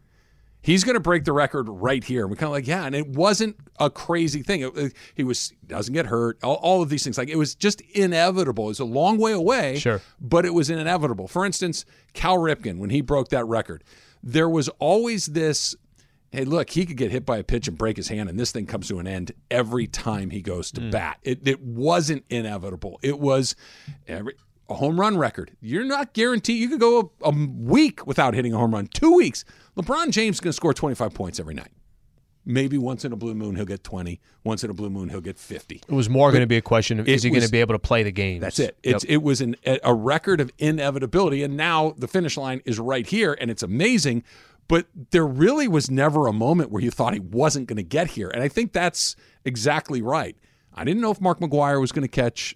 he's 0.62 0.84
going 0.84 0.96
to 0.96 1.00
break 1.00 1.24
the 1.24 1.34
record 1.34 1.70
right 1.70 2.04
here. 2.04 2.22
And 2.22 2.32
we 2.32 2.36
kind 2.36 2.48
of 2.48 2.52
like, 2.52 2.68
yeah, 2.68 2.86
and 2.86 2.96
it 2.96 3.08
wasn't 3.08 3.58
a 3.80 3.90
crazy 3.90 4.44
thing. 4.44 4.62
It, 4.62 4.78
it, 4.78 4.94
he 5.16 5.24
was 5.24 5.54
doesn't 5.66 5.94
get 5.94 6.08
hurt. 6.08 6.38
All, 6.44 6.56
all, 6.56 6.82
of 6.82 6.90
these 6.90 7.04
things, 7.04 7.18
like 7.18 7.30
it 7.30 7.38
was 7.38 7.56
just 7.56 7.82
inevitable. 7.82 8.66
It 8.66 8.70
was 8.70 8.80
a 8.80 8.86
long 8.86 9.18
way 9.18 9.32
away, 9.32 9.80
sure, 9.80 10.02
but 10.20 10.46
it 10.46 10.54
was 10.54 10.70
inevitable. 10.70 11.28
For 11.28 11.46
instance, 11.46 11.86
Cal 12.14 12.38
Ripken 12.38 12.78
when 12.78 12.90
he 12.90 13.02
broke 13.02 13.30
that 13.30 13.46
record, 13.46 13.84
there 14.24 14.50
was 14.50 14.70
always 14.80 15.28
this 15.28 15.76
hey, 16.32 16.44
look, 16.44 16.70
he 16.70 16.86
could 16.86 16.98
get 16.98 17.12
hit 17.12 17.26
by 17.26 17.38
a 17.38 17.44
pitch 17.44 17.68
and 17.68 17.78
break 17.78 17.98
his 17.98 18.10
hand, 18.10 18.30
and 18.30 18.40
this 18.40 18.52
thing 18.52 18.66
comes 18.66 18.88
to 18.90 19.00
an 19.00 19.08
end 19.08 19.32
every 19.50 19.88
time 19.88 20.30
he 20.30 20.42
goes 20.42 20.72
to 20.72 20.82
mm. 20.82 20.92
bat. 20.92 21.18
It, 21.24 21.48
it 21.48 21.62
wasn't 21.62 22.26
inevitable. 22.30 23.00
It 23.02 23.20
was 23.20 23.56
every, 24.08 24.36
a 24.70 24.76
home 24.76 25.00
run 25.00 25.18
record. 25.18 25.52
You're 25.62 25.86
not 25.86 26.14
guaranteed. 26.14 26.60
You 26.60 26.70
could 26.70 26.80
go 26.80 27.12
a, 27.24 27.30
a 27.30 27.32
week 27.32 28.06
without 28.06 28.34
hitting 28.34 28.54
a 28.54 28.58
home 28.58 28.74
run, 28.74 28.88
two 28.88 29.14
weeks. 29.14 29.46
LeBron 29.78 30.12
James 30.12 30.38
is 30.38 30.40
going 30.40 30.50
to 30.50 30.56
score 30.56 30.74
25 30.74 31.14
points 31.14 31.40
every 31.40 31.54
night. 31.54 31.72
Maybe 32.50 32.78
once 32.78 33.04
in 33.04 33.12
a 33.12 33.18
blue 33.18 33.36
moon 33.36 33.56
he'll 33.56 33.66
get 33.66 33.84
20. 33.84 34.22
Once 34.46 34.64
in 34.64 34.70
a 34.70 34.74
blue 34.74 34.90
moon 34.90 35.10
he'll 35.10 35.20
get 35.20 35.38
50. 35.38 35.82
It 35.88 35.92
was 35.92 36.10
more 36.10 36.32
going 36.32 36.42
to 36.42 36.48
be 36.48 36.56
a 36.56 36.62
question 36.62 37.00
of 37.00 37.08
is 37.08 37.24
he 37.24 37.30
going 37.30 37.42
to 37.42 37.52
be 37.52 37.60
able 37.60 37.76
to 37.76 37.80
play 37.80 38.04
the 38.04 38.12
game? 38.12 38.40
That's 38.40 38.60
it. 38.60 38.78
It's, 38.84 39.04
yep. 39.04 39.12
It 39.12 39.22
was 39.22 39.42
an, 39.42 39.58
a 39.66 39.94
record 39.94 40.40
of 40.40 40.50
inevitability, 40.58 41.44
and 41.44 41.58
now 41.58 41.94
the 41.98 42.08
finish 42.08 42.38
line 42.38 42.62
is 42.64 42.80
right 42.80 43.06
here, 43.06 43.38
and 43.42 43.52
it's 43.52 43.64
amazing. 43.64 44.24
But 44.70 44.88
there 45.12 45.28
really 45.28 45.68
was 45.68 45.92
never 45.92 46.28
a 46.28 46.34
moment 46.34 46.72
where 46.72 46.82
you 46.82 46.92
thought 46.92 47.14
he 47.14 47.20
wasn't 47.20 47.68
going 47.68 47.78
to 47.78 47.84
get 47.84 48.12
here. 48.12 48.30
And 48.30 48.42
I 48.42 48.48
think 48.48 48.74
that's 48.74 49.16
exactly 49.46 50.02
right. 50.02 50.38
I 50.74 50.84
didn't 50.84 51.02
know 51.02 51.12
if 51.12 51.20
Mark 51.20 51.40
McGwire 51.40 51.82
was 51.82 51.92
going 51.92 52.04
to 52.04 52.10
catch 52.10 52.56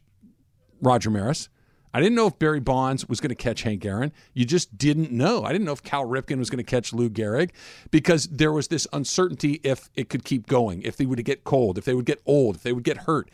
Roger 0.82 1.10
Maris. 1.10 1.50
I 1.94 2.00
didn't 2.00 2.16
know 2.16 2.28
if 2.28 2.40
Barry 2.40 2.60
Bonds 2.60 3.08
was 3.08 3.20
going 3.20 3.30
to 3.30 3.36
catch 3.36 3.64
Hank 3.64 3.86
Aaron. 3.86 4.12
You 4.34 4.46
just 4.46 4.78
didn't 4.78 5.12
know. 5.12 5.44
I 5.44 5.52
didn't 5.52 5.66
know 5.66 5.74
if 5.74 5.84
Cal 5.84 6.06
Ripken 6.06 6.38
was 6.38 6.50
going 6.50 6.64
to 6.64 6.70
catch 6.70 6.94
Lou 6.94 7.10
Gehrig 7.10 7.52
because 7.92 8.28
there 8.28 8.52
was 8.52 8.70
this 8.70 8.88
uncertainty 8.94 9.60
if 9.64 9.90
it 9.96 10.10
could 10.10 10.24
keep 10.24 10.48
going, 10.48 10.82
if 10.84 10.96
they 10.98 11.06
would 11.06 11.24
get 11.26 11.44
cold, 11.44 11.78
if 11.78 11.86
they 11.86 11.94
would 11.94 12.06
get 12.06 12.22
old, 12.26 12.56
if 12.56 12.64
they 12.64 12.72
would 12.72 12.84
get 12.84 12.98
hurt. 13.00 13.30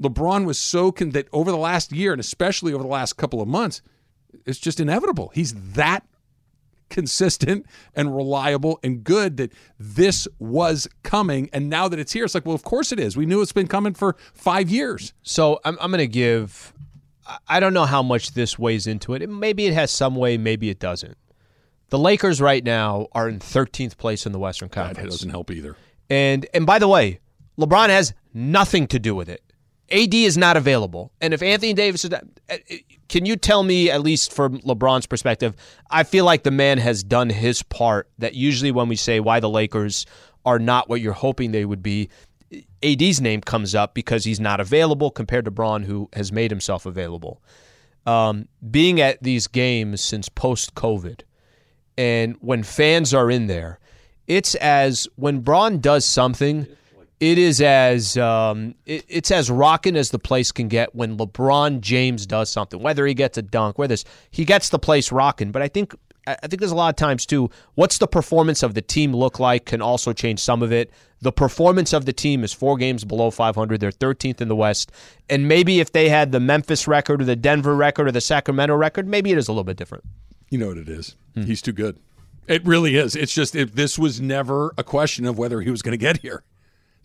LeBron 0.00 0.44
was 0.44 0.58
so 0.58 0.92
con- 0.92 1.10
that 1.10 1.28
over 1.32 1.50
the 1.50 1.56
last 1.56 1.90
year 1.90 2.12
and 2.12 2.20
especially 2.20 2.72
over 2.72 2.82
the 2.82 2.88
last 2.88 3.14
couple 3.16 3.40
of 3.40 3.48
months, 3.48 3.82
it's 4.44 4.58
just 4.58 4.78
inevitable. 4.78 5.32
He's 5.34 5.54
that 5.72 6.06
consistent 6.88 7.66
and 7.94 8.14
reliable 8.14 8.78
and 8.82 9.02
good 9.02 9.36
that 9.38 9.52
this 9.78 10.28
was 10.38 10.88
coming. 11.02 11.48
And 11.52 11.68
now 11.68 11.88
that 11.88 11.98
it's 11.98 12.12
here, 12.12 12.24
it's 12.24 12.34
like, 12.34 12.46
well, 12.46 12.54
of 12.54 12.62
course 12.62 12.92
it 12.92 13.00
is. 13.00 13.16
We 13.16 13.26
knew 13.26 13.42
it's 13.42 13.52
been 13.52 13.66
coming 13.66 13.94
for 13.94 14.16
five 14.32 14.70
years. 14.70 15.12
So 15.22 15.60
I'm, 15.64 15.76
I'm 15.80 15.90
going 15.90 15.98
to 15.98 16.06
give, 16.06 16.72
I 17.48 17.60
don't 17.60 17.74
know 17.74 17.84
how 17.84 18.02
much 18.02 18.32
this 18.32 18.58
weighs 18.58 18.86
into 18.86 19.14
it. 19.14 19.28
Maybe 19.28 19.66
it 19.66 19.74
has 19.74 19.90
some 19.90 20.14
way, 20.14 20.36
maybe 20.36 20.70
it 20.70 20.78
doesn't. 20.78 21.16
The 21.88 21.98
Lakers 21.98 22.40
right 22.40 22.64
now 22.64 23.06
are 23.12 23.28
in 23.28 23.38
13th 23.38 23.96
place 23.96 24.26
in 24.26 24.32
the 24.32 24.38
Western 24.38 24.68
Conference. 24.68 24.98
That 24.98 25.10
doesn't 25.10 25.30
help 25.30 25.50
either. 25.50 25.76
And 26.10 26.46
and 26.52 26.66
by 26.66 26.78
the 26.78 26.88
way, 26.88 27.20
LeBron 27.58 27.88
has 27.88 28.12
nothing 28.34 28.86
to 28.88 28.98
do 28.98 29.14
with 29.14 29.28
it. 29.28 29.42
AD 29.90 30.14
is 30.14 30.36
not 30.36 30.56
available. 30.56 31.12
And 31.20 31.32
if 31.32 31.42
Anthony 31.42 31.72
Davis 31.72 32.04
is 32.04 32.12
uh, 32.12 32.20
uh, 32.50 32.56
can 33.08 33.24
you 33.24 33.36
tell 33.36 33.62
me, 33.62 33.88
at 33.88 34.02
least 34.02 34.32
from 34.32 34.58
LeBron's 34.60 35.06
perspective, 35.06 35.54
I 35.90 36.02
feel 36.02 36.24
like 36.24 36.42
the 36.42 36.50
man 36.50 36.78
has 36.78 37.04
done 37.04 37.30
his 37.30 37.62
part. 37.62 38.08
That 38.18 38.34
usually 38.34 38.72
when 38.72 38.88
we 38.88 38.96
say 38.96 39.20
why 39.20 39.38
the 39.38 39.48
Lakers 39.48 40.06
are 40.44 40.58
not 40.58 40.88
what 40.88 41.00
you're 41.00 41.12
hoping 41.12 41.52
they 41.52 41.64
would 41.64 41.82
be, 41.82 42.08
AD's 42.86 43.20
name 43.20 43.40
comes 43.40 43.74
up 43.74 43.94
because 43.94 44.24
he's 44.24 44.40
not 44.40 44.60
available 44.60 45.10
compared 45.10 45.44
to 45.46 45.50
Bron, 45.50 45.82
who 45.82 46.08
has 46.12 46.30
made 46.30 46.50
himself 46.50 46.86
available. 46.86 47.42
Um, 48.06 48.48
being 48.70 49.00
at 49.00 49.22
these 49.22 49.46
games 49.46 50.00
since 50.00 50.28
post 50.28 50.74
COVID, 50.74 51.22
and 51.98 52.36
when 52.40 52.62
fans 52.62 53.12
are 53.12 53.30
in 53.30 53.46
there, 53.46 53.80
it's 54.26 54.54
as 54.56 55.08
when 55.16 55.40
Bron 55.40 55.80
does 55.80 56.04
something 56.04 56.66
it 57.18 57.38
is 57.38 57.60
as 57.60 58.16
um, 58.18 58.74
it, 58.84 59.04
it's 59.08 59.30
as 59.30 59.50
rocking 59.50 59.96
as 59.96 60.10
the 60.10 60.18
place 60.18 60.52
can 60.52 60.68
get 60.68 60.94
when 60.94 61.16
LeBron 61.16 61.80
James 61.80 62.26
does 62.26 62.50
something. 62.50 62.80
Whether 62.80 63.06
he 63.06 63.14
gets 63.14 63.38
a 63.38 63.42
dunk, 63.42 63.78
whether 63.78 63.96
he 64.30 64.44
gets 64.44 64.68
the 64.68 64.78
place 64.78 65.10
rocking. 65.10 65.50
But 65.50 65.62
I 65.62 65.68
think 65.68 65.94
I 66.26 66.46
think 66.48 66.60
there's 66.60 66.72
a 66.72 66.76
lot 66.76 66.88
of 66.88 66.96
times 66.96 67.24
too. 67.24 67.50
What's 67.74 67.98
the 67.98 68.08
performance 68.08 68.62
of 68.62 68.74
the 68.74 68.82
team 68.82 69.14
look 69.14 69.38
like 69.38 69.66
can 69.66 69.80
also 69.80 70.12
change 70.12 70.40
some 70.40 70.62
of 70.62 70.72
it. 70.72 70.90
The 71.20 71.32
performance 71.32 71.92
of 71.92 72.04
the 72.04 72.12
team 72.12 72.44
is 72.44 72.52
four 72.52 72.76
games 72.76 73.04
below 73.04 73.30
500. 73.30 73.80
They're 73.80 73.90
13th 73.90 74.40
in 74.40 74.48
the 74.48 74.56
West, 74.56 74.92
and 75.30 75.48
maybe 75.48 75.80
if 75.80 75.92
they 75.92 76.08
had 76.08 76.32
the 76.32 76.40
Memphis 76.40 76.86
record 76.86 77.22
or 77.22 77.24
the 77.24 77.36
Denver 77.36 77.74
record 77.74 78.08
or 78.08 78.12
the 78.12 78.20
Sacramento 78.20 78.74
record, 78.74 79.08
maybe 79.08 79.30
it 79.30 79.38
is 79.38 79.48
a 79.48 79.52
little 79.52 79.64
bit 79.64 79.76
different. 79.76 80.04
You 80.50 80.58
know 80.58 80.68
what 80.68 80.78
it 80.78 80.88
is? 80.88 81.16
Hmm. 81.34 81.44
He's 81.44 81.62
too 81.62 81.72
good. 81.72 81.98
It 82.46 82.64
really 82.64 82.96
is. 82.96 83.16
It's 83.16 83.34
just 83.34 83.56
if 83.56 83.74
this 83.74 83.98
was 83.98 84.20
never 84.20 84.72
a 84.78 84.84
question 84.84 85.24
of 85.26 85.38
whether 85.38 85.60
he 85.62 85.70
was 85.70 85.82
going 85.82 85.92
to 85.92 85.98
get 85.98 86.18
here. 86.18 86.44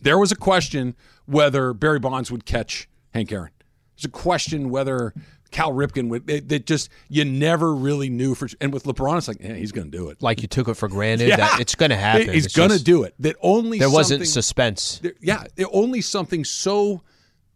There 0.00 0.18
was 0.18 0.32
a 0.32 0.36
question 0.36 0.94
whether 1.26 1.72
Barry 1.72 1.98
Bonds 1.98 2.30
would 2.30 2.44
catch 2.44 2.88
Hank 3.14 3.32
Aaron. 3.32 3.50
There's 3.96 4.04
a 4.04 4.08
question 4.08 4.70
whether 4.70 5.14
Cal 5.52 5.72
Ripken 5.72 6.08
would. 6.08 6.26
That 6.26 6.66
just 6.66 6.88
you 7.08 7.24
never 7.24 7.74
really 7.74 8.10
knew 8.10 8.34
for. 8.34 8.48
And 8.60 8.72
with 8.72 8.84
LeBron, 8.84 9.18
it's 9.18 9.28
like 9.28 9.40
yeah, 9.40 9.54
he's 9.54 9.70
going 9.72 9.90
to 9.90 9.96
do 9.96 10.08
it. 10.08 10.22
Like 10.22 10.42
you 10.42 10.48
took 10.48 10.68
it 10.68 10.74
for 10.74 10.88
granted 10.88 11.28
yeah. 11.28 11.36
that 11.36 11.60
it's 11.60 11.74
going 11.74 11.90
to 11.90 11.96
happen. 11.96 12.32
He's 12.32 12.52
going 12.52 12.70
to 12.70 12.82
do 12.82 13.04
it. 13.04 13.14
That 13.20 13.36
only 13.40 13.78
there 13.78 13.90
wasn't 13.90 14.26
suspense. 14.26 14.98
There, 14.98 15.14
yeah, 15.20 15.44
only 15.70 16.00
something 16.00 16.44
so 16.44 17.02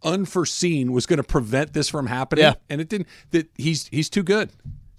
unforeseen 0.03 0.93
was 0.93 1.05
going 1.05 1.17
to 1.17 1.23
prevent 1.23 1.73
this 1.73 1.89
from 1.89 2.07
happening. 2.07 2.45
Yeah. 2.45 2.53
and 2.69 2.79
it 2.79 2.87
didn't. 2.87 3.07
That 3.31 3.49
he's 3.57 3.87
he's 3.87 4.09
too 4.09 4.23
good. 4.23 4.51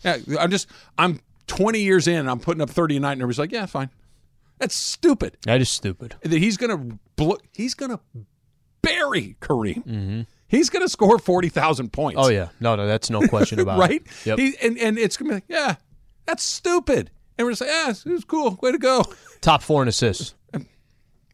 Yeah, 0.02 0.18
I'm 0.38 0.50
just 0.50 0.68
I'm 0.98 1.20
20 1.46 1.80
years 1.80 2.06
in. 2.06 2.16
and 2.16 2.30
I'm 2.30 2.40
putting 2.40 2.60
up 2.60 2.70
30 2.70 2.98
a 2.98 3.00
night, 3.00 3.12
and 3.12 3.22
everybody's 3.22 3.38
like, 3.38 3.52
yeah, 3.52 3.66
fine. 3.66 3.90
That's 4.58 4.74
stupid. 4.74 5.36
That 5.44 5.60
is 5.60 5.68
stupid. 5.68 6.16
That 6.22 6.38
he's 6.38 6.56
gonna 6.56 6.98
bl- 7.16 7.36
he's 7.52 7.74
gonna 7.74 8.00
bury 8.82 9.36
Kareem. 9.40 9.86
Mm-hmm. 9.86 10.20
He's 10.48 10.70
gonna 10.70 10.88
score 10.88 11.18
forty 11.18 11.48
thousand 11.48 11.92
points. 11.92 12.20
Oh 12.22 12.28
yeah, 12.28 12.48
no, 12.60 12.74
no, 12.74 12.86
that's 12.86 13.10
no 13.10 13.26
question 13.28 13.60
about 13.60 13.78
right? 13.78 14.02
it. 14.02 14.26
Right? 14.30 14.38
Yep. 14.38 14.54
and 14.62 14.78
and 14.78 14.98
it's 14.98 15.16
gonna 15.16 15.28
be 15.30 15.34
like, 15.34 15.44
yeah, 15.48 15.76
that's 16.26 16.42
stupid. 16.42 17.10
And 17.36 17.44
we're 17.46 17.50
gonna 17.50 17.56
say, 17.56 17.66
yeah, 17.66 17.90
it 17.90 18.04
was 18.12 18.24
cool. 18.24 18.58
Way 18.62 18.72
to 18.72 18.78
go. 18.78 19.04
Top 19.40 19.62
four 19.62 19.82
in 19.82 19.88
assists. 19.88 20.34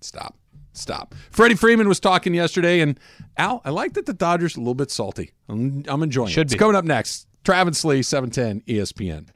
Stop. 0.01 0.37
Stop. 0.75 1.15
Freddie 1.31 1.55
Freeman 1.55 1.89
was 1.89 2.01
talking 2.01 2.35
yesterday, 2.35 2.81
and 2.81 2.99
Al, 3.39 3.63
I 3.65 3.71
like 3.71 3.95
that 3.95 4.07
the 4.07 4.13
Dodgers 4.13 4.57
are 4.57 4.61
a 4.61 4.63
little 4.63 4.75
bit 4.75 4.91
salty. 4.91 5.31
I'm, 5.49 5.85
I'm 5.89 6.03
enjoying 6.03 6.31
Should 6.31 6.49
it. 6.49 6.51
Be. 6.51 6.55
It's 6.55 6.59
coming 6.59 6.77
up 6.77 6.85
next. 6.85 7.29
Travis 7.45 7.85
Lee, 7.85 8.03
710 8.03 8.63
ESPN. 8.77 9.29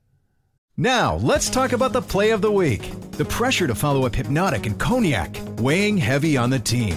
Now, 0.76 1.16
let's 1.16 1.48
talk 1.48 1.72
about 1.72 1.92
the 1.92 2.02
play 2.02 2.30
of 2.30 2.40
the 2.42 2.50
week. 2.52 2.90
The 3.12 3.24
pressure 3.24 3.66
to 3.66 3.74
follow 3.74 4.04
up 4.04 4.12
Hpnotiq 4.12 4.66
and 4.66 4.78
Cognac, 4.78 5.36
weighing 5.58 5.96
heavy 5.96 6.36
on 6.36 6.50
the 6.50 6.58
team. 6.58 6.96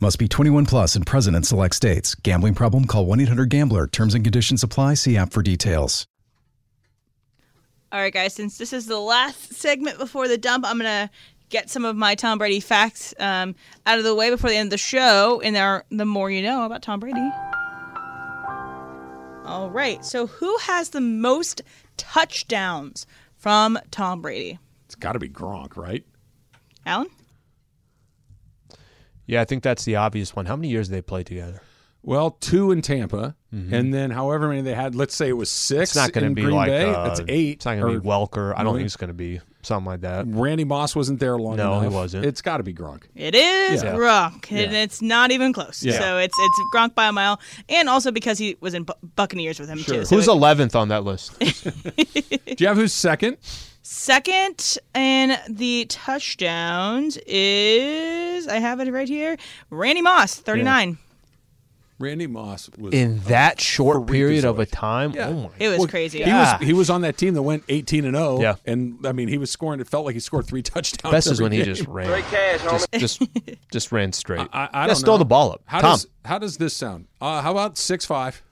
Must 0.00 0.18
be 0.18 0.26
21 0.26 0.66
plus 0.66 0.96
and 0.96 1.06
present 1.06 1.36
in 1.36 1.44
select 1.44 1.74
states. 1.74 2.14
Gambling 2.16 2.54
problem? 2.54 2.84
Call 2.84 3.06
1 3.06 3.20
800 3.20 3.48
GAMBLER. 3.48 3.86
Terms 3.86 4.14
and 4.14 4.24
conditions 4.24 4.62
apply. 4.62 4.94
See 4.94 5.16
app 5.16 5.32
for 5.32 5.42
details. 5.42 6.06
All 7.92 8.00
right, 8.00 8.12
guys. 8.12 8.34
Since 8.34 8.58
this 8.58 8.72
is 8.72 8.86
the 8.86 8.98
last 8.98 9.54
segment 9.54 9.98
before 9.98 10.26
the 10.26 10.36
dump, 10.36 10.64
I'm 10.66 10.78
gonna 10.78 11.10
get 11.48 11.70
some 11.70 11.84
of 11.84 11.94
my 11.94 12.16
Tom 12.16 12.38
Brady 12.38 12.58
facts 12.58 13.14
um, 13.20 13.54
out 13.86 13.98
of 13.98 14.04
the 14.04 14.16
way 14.16 14.30
before 14.30 14.50
the 14.50 14.56
end 14.56 14.66
of 14.66 14.70
the 14.72 14.78
show. 14.78 15.40
And 15.40 15.56
our 15.56 15.84
the 15.90 16.04
more 16.04 16.28
you 16.28 16.42
know 16.42 16.66
about 16.66 16.82
Tom 16.82 16.98
Brady. 16.98 17.30
All 19.44 19.70
right. 19.70 20.04
So, 20.04 20.26
who 20.26 20.56
has 20.58 20.88
the 20.90 21.00
most 21.00 21.62
touchdowns 21.96 23.06
from 23.36 23.78
Tom 23.92 24.22
Brady? 24.22 24.58
It's 24.86 24.96
got 24.96 25.12
to 25.12 25.20
be 25.20 25.28
Gronk, 25.28 25.76
right? 25.76 26.04
Alan? 26.84 27.06
Yeah, 29.26 29.40
I 29.40 29.44
think 29.44 29.62
that's 29.62 29.84
the 29.84 29.96
obvious 29.96 30.34
one. 30.36 30.46
How 30.46 30.56
many 30.56 30.68
years 30.68 30.88
did 30.88 30.94
they 30.96 31.02
play 31.02 31.22
together? 31.24 31.60
Well, 32.02 32.32
two 32.32 32.70
in 32.70 32.82
Tampa, 32.82 33.34
and 33.50 33.94
then 33.94 34.10
however 34.10 34.48
many 34.48 34.60
they 34.60 34.74
had. 34.74 34.94
Let's 34.94 35.14
say 35.14 35.28
it 35.30 35.32
was 35.38 35.50
six. 35.50 35.90
It's 35.90 35.96
not 35.96 36.12
going 36.12 36.24
to 36.24 36.26
in 36.28 36.34
be 36.34 36.42
Green 36.42 36.54
like 36.54 36.68
Bay. 36.68 36.90
uh, 36.92 37.04
That's 37.08 37.20
eight. 37.28 37.54
It's 37.54 37.64
not 37.64 37.78
going 37.78 37.94
to 37.94 38.00
be 38.00 38.06
Welker. 38.06 38.52
I 38.52 38.58
don't 38.58 38.66
Really? 38.66 38.80
think 38.80 38.86
it's 38.88 38.96
going 38.96 39.08
to 39.08 39.14
be 39.14 39.40
something 39.62 39.86
like 39.86 40.02
that. 40.02 40.26
Randy 40.28 40.64
Moss 40.64 40.94
wasn't 40.94 41.18
there 41.18 41.38
long 41.38 41.56
No, 41.56 41.80
he 41.80 41.88
wasn't. 41.88 42.26
It's 42.26 42.42
got 42.42 42.58
to 42.58 42.62
be 42.62 42.74
Gronk. 42.74 43.04
It 43.14 43.34
is 43.34 43.82
Yeah. 43.82 43.94
Gronk, 43.94 44.52
and 44.52 44.74
it's 44.76 45.00
not 45.00 45.30
even 45.30 45.54
close. 45.54 45.82
Yeah. 45.82 45.98
So 45.98 46.18
it's 46.18 46.34
it's 46.38 46.60
Gronk 46.74 46.94
by 46.94 47.06
a 47.08 47.12
mile, 47.12 47.40
and 47.70 47.88
also 47.88 48.10
because 48.12 48.36
he 48.36 48.58
was 48.60 48.74
in 48.74 48.82
Bu- 48.84 48.92
Buccaneers 49.16 49.58
with 49.58 49.70
him 49.70 49.78
too. 49.82 50.04
So 50.04 50.16
Who's 50.16 50.28
eleventh 50.28 50.76
on 50.76 50.88
that 50.88 51.04
list? 51.04 51.38
Do 51.38 52.56
you 52.58 52.66
have 52.66 52.76
who's 52.76 52.92
second? 52.92 53.38
Second 53.84 54.78
in 54.94 55.36
the 55.48 55.84
touchdowns 55.88 57.18
is 57.26 58.48
I 58.48 58.58
have 58.58 58.80
it 58.80 58.90
right 58.90 59.08
here. 59.08 59.36
Randy 59.70 60.02
Moss, 60.02 60.34
thirty 60.36 60.62
nine. 60.62 60.98
Randy 62.00 62.26
Moss 62.26 62.68
was 62.76 62.92
In 62.92 63.20
that 63.20 63.60
short 63.60 64.08
period 64.08 64.44
of 64.44 64.58
a 64.58 64.66
time, 64.66 65.12
Yeah. 65.12 65.28
oh 65.28 65.34
my! 65.34 65.48
It 65.60 65.68
was 65.68 65.78
Well, 65.78 65.86
crazy. 65.88 66.18
He 66.18 66.24
Yeah. 66.24 66.58
was 66.58 66.66
he 66.66 66.72
was 66.72 66.90
on 66.90 67.02
that 67.02 67.16
team 67.16 67.34
that 67.34 67.42
went 67.42 67.62
18 67.68 68.04
and 68.04 68.16
0. 68.16 68.40
Yeah. 68.40 68.56
and 68.66 68.98
I 69.06 69.12
mean 69.12 69.28
he 69.28 69.38
was 69.38 69.50
scoring. 69.50 69.78
It 69.80 69.86
felt 69.86 70.04
like 70.04 70.14
he 70.14 70.20
scored 70.20 70.44
three 70.46 70.62
touchdowns. 70.62 71.12
Best 71.12 71.26
is 71.28 71.34
every 71.34 71.44
when 71.44 71.52
he 71.52 71.62
just 71.62 71.86
ran, 71.86 72.24
just, 72.62 72.92
just 72.92 73.22
just 73.70 73.92
ran 73.92 74.12
straight. 74.12 74.48
I, 74.52 74.68
I 74.72 74.86
Let's 74.86 75.00
don't 75.00 75.04
throw 75.06 75.14
know. 75.14 75.18
the 75.18 75.24
ball 75.26 75.52
up. 75.52 75.62
How 75.66 75.80
Tom, 75.82 75.92
does 75.92 76.06
how 76.24 76.38
does 76.40 76.56
this 76.56 76.74
sound? 76.74 77.06
Uh, 77.20 77.40
how 77.42 77.52
about 77.52 77.78
six 77.78 78.04
five, 78.04 78.42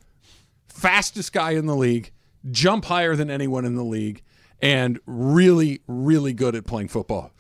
fastest 0.69 1.33
guy 1.33 1.51
in 1.53 1.67
the 1.67 1.77
league, 1.77 2.13
jump 2.53 2.85
higher 2.85 3.17
than 3.17 3.29
anyone 3.29 3.65
in 3.65 3.75
the 3.75 3.85
league, 3.85 4.23
and 4.63 4.99
really 5.07 5.81
really 5.87 6.33
good 6.33 6.55
at 6.55 6.65
playing 6.65 6.89
football. 6.89 7.31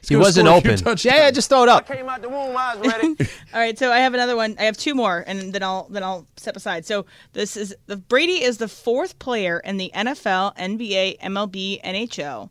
He's 0.00 0.08
he 0.08 0.16
wasn't 0.16 0.46
score 0.46 0.58
a 0.58 0.60
few 0.60 0.70
open. 0.88 0.98
Yeah, 1.02 1.16
yeah, 1.16 1.30
just 1.30 1.50
throw 1.50 1.62
it 1.62 1.68
up. 1.68 1.86
Came 1.86 2.08
out 2.08 2.22
the 2.22 2.28
womb, 2.28 2.56
I 2.56 2.76
was 2.76 2.88
ready. 2.88 3.08
All 3.54 3.60
right, 3.60 3.78
so 3.78 3.92
I 3.92 3.98
have 3.98 4.14
another 4.14 4.34
one. 4.34 4.56
I 4.58 4.64
have 4.64 4.76
two 4.76 4.94
more, 4.94 5.24
and 5.26 5.52
then 5.52 5.62
I'll 5.62 5.88
then 5.90 6.02
I'll 6.02 6.26
step 6.36 6.56
aside. 6.56 6.86
So 6.86 7.04
this 7.32 7.56
is 7.56 7.74
the 7.86 7.96
Brady 7.96 8.42
is 8.42 8.58
the 8.58 8.68
fourth 8.68 9.18
player 9.18 9.60
in 9.60 9.76
the 9.76 9.90
NFL, 9.94 10.56
NBA, 10.56 11.18
MLB, 11.20 11.82
NHL 11.82 12.50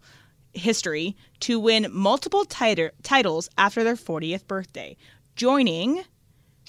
history 0.53 1.15
to 1.39 1.59
win 1.59 1.87
multiple 1.91 2.43
titer- 2.45 2.91
titles 3.03 3.49
after 3.57 3.83
their 3.83 3.95
40th 3.95 4.47
birthday, 4.47 4.97
joining 5.35 6.03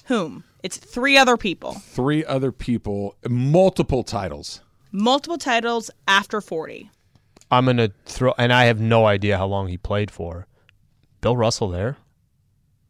whom? 0.05 0.43
It's 0.63 0.77
three 0.77 1.17
other 1.17 1.37
people. 1.37 1.73
Three 1.73 2.23
other 2.25 2.51
people, 2.51 3.15
multiple 3.27 4.03
titles. 4.03 4.61
Multiple 4.91 5.37
titles 5.37 5.89
after 6.07 6.41
40. 6.41 6.91
I'm 7.51 7.65
gonna 7.65 7.91
throw, 8.05 8.33
and 8.37 8.51
I 8.53 8.65
have 8.65 8.79
no 8.79 9.05
idea 9.05 9.37
how 9.37 9.45
long 9.47 9.67
he 9.67 9.77
played 9.77 10.09
for. 10.11 10.47
Bill 11.21 11.35
Russell 11.37 11.69
there. 11.69 11.97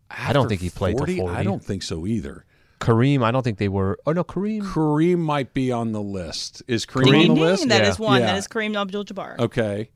I 0.09 0.33
don't 0.33 0.47
think 0.49 0.61
he 0.61 0.69
played 0.69 0.97
till 0.97 1.05
40. 1.05 1.21
I 1.21 1.43
don't 1.43 1.63
think 1.63 1.83
so 1.83 2.05
either. 2.05 2.45
Kareem, 2.79 3.23
I 3.23 3.31
don't 3.31 3.43
think 3.43 3.57
they 3.59 3.67
were. 3.69 3.97
Oh 4.05 4.11
no, 4.11 4.23
Kareem. 4.23 4.61
Kareem 4.61 5.19
might 5.19 5.53
be 5.53 5.71
on 5.71 5.91
the 5.91 6.01
list. 6.01 6.63
Is 6.67 6.85
Kareem, 6.85 7.11
Ding, 7.11 7.29
on 7.31 7.35
the 7.37 7.41
list? 7.41 7.61
ding. 7.61 7.69
That 7.69 7.83
Yeah. 7.83 7.89
is 7.89 7.99
one. 7.99 8.21
Yeah. 8.21 8.27
That 8.27 8.37
is 8.37 8.47
Kareem 8.47 8.75
Abdul-Jabbar. 8.79 9.39
Okay. 9.39 9.89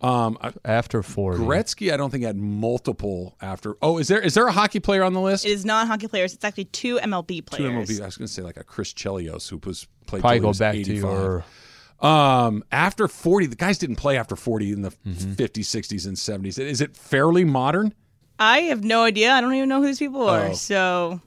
Um, 0.00 0.38
I- 0.40 0.52
After 0.64 1.02
40. 1.02 1.42
Gretzky, 1.42 1.92
I 1.92 1.96
don't 1.96 2.10
think 2.10 2.22
had 2.24 2.36
multiple 2.36 3.36
after. 3.40 3.76
Oh, 3.82 3.98
is 3.98 4.06
there 4.08 4.20
is 4.20 4.34
there 4.34 4.46
a 4.46 4.52
hockey 4.52 4.78
player 4.80 5.02
on 5.02 5.12
the 5.12 5.20
list? 5.20 5.44
It 5.44 5.50
is 5.50 5.64
not 5.64 5.86
hockey 5.88 6.06
players. 6.08 6.34
It's 6.34 6.44
actually 6.44 6.66
two 6.66 6.98
MLB 7.00 7.40
players. 7.44 7.64
Two 7.64 7.70
players. 7.72 7.88
MLB. 7.98 8.02
I 8.02 8.06
was 8.06 8.16
going 8.16 8.26
to 8.28 8.32
say 8.32 8.42
like 8.42 8.56
a 8.56 8.64
Chris 8.64 8.92
Chelios 8.92 9.48
who 9.48 9.60
was 9.64 9.86
played. 10.06 10.20
Probably 10.20 10.38
go 10.40 10.52
back 10.52 10.74
85. 10.76 10.86
to 10.86 10.94
your. 11.00 11.44
Um, 12.00 12.62
after 12.70 13.08
forty, 13.08 13.46
the 13.46 13.56
guys 13.56 13.78
didn't 13.78 13.96
play 13.96 14.16
after 14.16 14.36
forty 14.36 14.72
in 14.72 14.82
the 14.82 14.90
Mm-hmm. 15.06 15.32
50s, 15.32 15.60
60s, 15.64 16.06
and 16.06 16.18
seventies. 16.18 16.58
Is 16.58 16.80
it 16.80 16.96
fairly 16.96 17.44
modern? 17.44 17.92
I 18.38 18.60
have 18.62 18.84
no 18.84 19.02
idea. 19.02 19.32
I 19.32 19.40
don't 19.40 19.54
even 19.54 19.68
know 19.68 19.80
who 19.80 19.86
these 19.88 19.98
people 19.98 20.22
are. 20.28 20.48
Oh. 20.48 20.52
So 20.52 21.20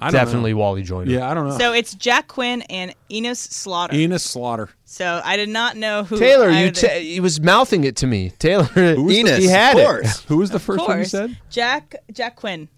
I 0.00 0.06
don't 0.10 0.14
Definitely 0.14 0.52
Wally 0.52 0.82
Joyner. 0.82 1.10
Yeah, 1.10 1.30
I 1.30 1.34
don't 1.34 1.48
know. 1.48 1.56
So 1.58 1.72
it's 1.72 1.94
Jack 1.94 2.26
Quinn 2.28 2.62
and 2.62 2.92
Enos 3.10 3.38
Slaughter. 3.38 3.94
Enos 3.94 4.24
Slaughter. 4.24 4.68
so 4.84 5.20
I 5.24 5.36
did 5.36 5.48
not 5.48 5.76
know 5.76 6.02
who. 6.04 6.18
Taylor, 6.18 6.50
you 6.50 6.56
either- 6.66 6.88
ta- 6.88 6.94
he 6.98 7.20
was 7.20 7.40
mouthing 7.40 7.84
it 7.84 7.94
to 7.96 8.06
me. 8.08 8.30
Taylor, 8.38 8.68
Enos, 8.76 9.38
he 9.38 9.46
had 9.46 9.76
of 9.76 9.80
it. 9.80 9.84
course. 9.86 10.24
Who 10.24 10.38
was 10.38 10.50
the 10.50 10.56
of 10.56 10.62
first 10.62 10.86
one 10.88 10.98
you 10.98 11.04
said? 11.04 11.38
Jack 11.50 11.94
Jack 12.12 12.34
Quinn. 12.36 12.68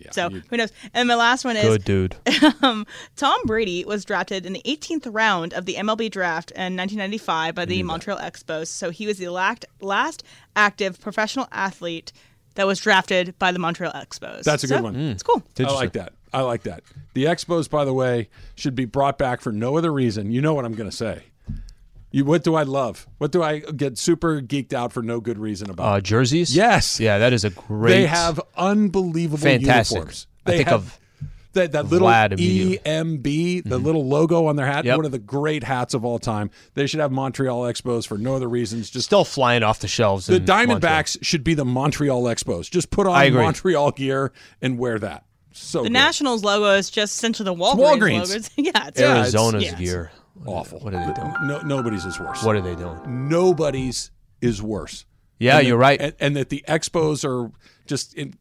Yeah, 0.00 0.10
So 0.12 0.30
who 0.30 0.56
knows? 0.56 0.72
And 0.94 1.06
my 1.08 1.14
last 1.14 1.44
one 1.44 1.56
is 1.56 1.64
Good 1.64 1.84
dude. 1.84 2.16
um, 2.62 2.86
Tom 3.16 3.38
Brady 3.44 3.84
was 3.84 4.04
drafted 4.04 4.46
in 4.46 4.52
the 4.52 4.62
18th 4.64 5.06
round 5.12 5.52
of 5.54 5.66
the 5.66 5.74
MLB 5.74 6.10
draft 6.10 6.50
in 6.52 6.76
1995 6.76 7.54
by 7.54 7.64
the 7.64 7.82
Montreal 7.82 8.18
Expos. 8.18 8.68
So 8.68 8.90
he 8.90 9.06
was 9.06 9.18
the 9.18 9.28
last, 9.28 9.66
last 9.80 10.22
active 10.56 11.00
professional 11.00 11.46
athlete 11.52 12.12
that 12.54 12.66
was 12.66 12.80
drafted 12.80 13.38
by 13.38 13.52
the 13.52 13.58
Montreal 13.58 13.92
Expos. 13.92 14.42
That's 14.42 14.64
a 14.64 14.68
So, 14.68 14.76
good 14.76 14.82
one. 14.84 14.96
It's 14.96 15.22
cool. 15.22 15.42
I 15.58 15.62
like 15.72 15.92
that. 15.92 16.12
I 16.32 16.42
like 16.42 16.62
that. 16.62 16.82
The 17.14 17.24
Expos, 17.24 17.68
by 17.68 17.84
the 17.84 17.92
way, 17.92 18.28
should 18.54 18.74
be 18.74 18.84
brought 18.84 19.18
back 19.18 19.40
for 19.40 19.52
no 19.52 19.76
other 19.76 19.92
reason. 19.92 20.30
You 20.30 20.40
know 20.40 20.54
what 20.54 20.64
I'm 20.64 20.74
going 20.74 20.90
to 20.90 20.96
say. 20.96 21.24
You, 22.12 22.24
what 22.24 22.42
do 22.42 22.54
I 22.56 22.64
love? 22.64 23.06
What 23.18 23.30
do 23.32 23.42
I 23.42 23.60
get 23.60 23.96
super 23.98 24.40
geeked 24.40 24.72
out 24.72 24.92
for 24.92 25.02
no 25.02 25.20
good 25.20 25.38
reason 25.38 25.70
about? 25.70 25.84
Uh, 25.86 26.00
jerseys? 26.00 26.54
yes. 26.54 26.98
Yeah, 26.98 27.18
that 27.18 27.32
is 27.32 27.44
a 27.44 27.50
great. 27.50 27.92
They 27.92 28.06
have 28.06 28.40
unbelievable 28.56 29.38
Fantastic. 29.42 29.94
uniforms. 29.96 30.26
I 30.46 30.50
They 30.50 30.56
think 30.58 30.68
have 30.70 30.80
of 30.82 31.00
that, 31.52 31.72
that 31.72 31.86
little 31.86 32.08
Vlad 32.08 32.32
immediately. 32.32 32.78
EMB, 32.90 33.64
the 33.68 33.78
little 33.78 34.06
logo 34.06 34.46
on 34.46 34.56
their 34.56 34.66
hat, 34.66 34.84
Yep. 34.84 34.96
one 34.96 35.04
of 35.06 35.12
the 35.12 35.18
great 35.18 35.62
hats 35.64 35.94
of 35.94 36.04
all 36.04 36.18
time. 36.18 36.50
They 36.74 36.86
should 36.86 37.00
have 37.00 37.12
Montreal 37.12 37.62
Expos 37.62 38.06
for 38.06 38.18
no 38.18 38.34
other 38.36 38.48
reasons. 38.48 38.90
Just 38.90 39.06
still 39.06 39.24
flying 39.24 39.62
off 39.62 39.78
the 39.80 39.88
shelves. 39.88 40.26
the 40.26 40.36
in 40.36 40.44
Montreal. 40.46 40.78
Diamondbacks 40.80 41.18
should 41.22 41.44
be 41.44 41.54
the 41.54 41.64
Montreal 41.64 42.22
Expos. 42.24 42.70
Just 42.70 42.90
put 42.90 43.06
on. 43.06 43.32
Montreal 43.34 43.90
gear 43.92 44.32
and 44.62 44.78
wear 44.78 44.98
that. 44.98 45.24
So 45.52 45.80
The 45.82 45.88
good. 45.88 45.92
Nationals 45.92 46.44
logo 46.44 46.70
is 46.76 46.90
just 46.90 47.16
essentially 47.16 47.44
the 47.44 47.54
Walgreens, 47.54 47.98
Walgreens. 47.98 48.28
logos. 48.28 48.50
yeah, 48.56 48.86
it's 48.88 49.00
Yeah, 49.00 49.10
it's- 49.18 49.34
Arizona's 49.34 49.64
yes. 49.64 49.78
gear. 49.78 50.10
Awful. 50.46 50.80
What 50.80 50.94
are 50.94 51.06
they 51.06 51.12
doing? 51.14 51.34
No, 51.42 51.60
nobody's 51.60 52.04
is 52.04 52.18
worse. 52.20 52.42
What 52.42 52.56
are 52.56 52.60
they 52.60 52.74
doing? 52.74 53.28
Nobody's 53.28 54.10
is 54.40 54.62
worse. 54.62 55.04
Yeah, 55.38 55.58
And 55.58 55.66
you're 55.68 55.78
that- 55.78 55.82
right. 55.82 56.00
And, 56.00 56.14
and 56.20 56.36
that 56.36 56.48
the 56.50 56.64
Expos 56.68 57.24
are 57.24 57.50
just 57.86 58.14
in 58.14 58.34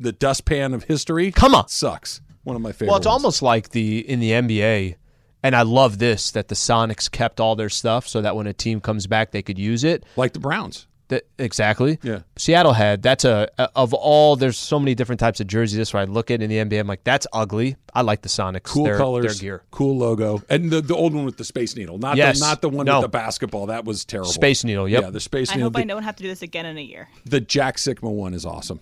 the 0.00 0.12
dustpan 0.12 0.74
of 0.74 0.84
history. 0.84 1.30
Come 1.32 1.54
on. 1.54 1.68
sucks. 1.68 2.20
One 2.42 2.56
of 2.56 2.62
my 2.62 2.72
favorites. 2.72 2.88
Well, 2.88 2.96
it's 2.98 3.06
ones. 3.06 3.12
almost 3.22 3.42
like 3.42 3.70
the 3.70 3.98
in 4.08 4.20
the 4.20 4.30
NBA, 4.32 4.96
and 5.42 5.56
I 5.56 5.62
love 5.62 5.98
this 5.98 6.30
that 6.32 6.48
the 6.48 6.54
Sonics 6.54 7.10
kept 7.10 7.40
all 7.40 7.56
their 7.56 7.70
stuff 7.70 8.06
so 8.06 8.20
that 8.20 8.36
when 8.36 8.46
a 8.46 8.52
team 8.52 8.80
comes 8.80 9.06
back, 9.06 9.30
they 9.30 9.40
could 9.42 9.58
use 9.58 9.82
it. 9.84 10.04
like 10.16 10.32
the 10.34 10.40
Browns. 10.40 10.86
That 11.14 11.24
exactly. 11.38 11.98
Yeah. 12.02 12.20
Seattle 12.36 12.72
had 12.72 13.02
that's 13.02 13.24
a, 13.24 13.48
a- 13.58 13.68
of 13.76 13.92
all. 13.94 14.36
There's 14.36 14.56
so 14.58 14.78
many 14.78 14.94
different 14.94 15.20
types 15.20 15.40
of 15.40 15.46
jerseys. 15.46 15.76
This 15.76 15.92
where 15.94 16.02
I 16.02 16.04
look 16.06 16.30
at 16.30 16.42
in 16.42 16.50
the 16.50 16.56
NBA, 16.56 16.80
I'm 16.80 16.86
like, 16.86 17.04
that's 17.04 17.26
ugly. 17.32 17.76
I 17.94 18.02
like 18.02 18.22
the 18.22 18.28
Sonics. 18.28 18.64
Cool 18.64 18.84
their, 18.84 18.96
colors, 18.98 19.38
their 19.38 19.58
gear. 19.58 19.62
cool 19.70 19.96
logo, 19.96 20.42
and 20.48 20.70
the, 20.70 20.80
the 20.80 20.94
old 20.96 21.14
one 21.14 21.24
with 21.24 21.36
the 21.36 21.44
Space 21.44 21.76
Needle, 21.76 21.98
not 21.98 22.16
Yes. 22.16 22.40
the, 22.40 22.46
not 22.46 22.60
the 22.62 22.68
one 22.68 22.86
No. 22.86 22.96
with 22.98 23.04
the 23.04 23.08
basketball. 23.08 23.66
That 23.66 23.84
was 23.84 24.04
terrible. 24.04 24.30
Space 24.30 24.64
Needle. 24.64 24.88
Yep. 24.88 25.02
Yeah, 25.02 25.10
the 25.10 25.20
Space 25.20 25.50
I 25.50 25.54
Needle. 25.54 25.66
hope 25.70 25.76
I 25.76 25.80
The, 25.82 25.86
don't 25.88 26.02
have 26.02 26.16
to 26.16 26.22
do 26.22 26.28
this 26.28 26.42
again 26.42 26.66
in 26.66 26.76
a 26.78 26.82
year. 26.82 27.08
the 27.24 27.40
Jack 27.40 27.76
Sikma 27.76 28.10
one 28.10 28.34
is 28.34 28.44
awesome. 28.44 28.80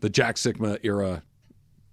The 0.00 0.10
Jack 0.10 0.36
Sikma 0.36 0.78
era 0.82 1.22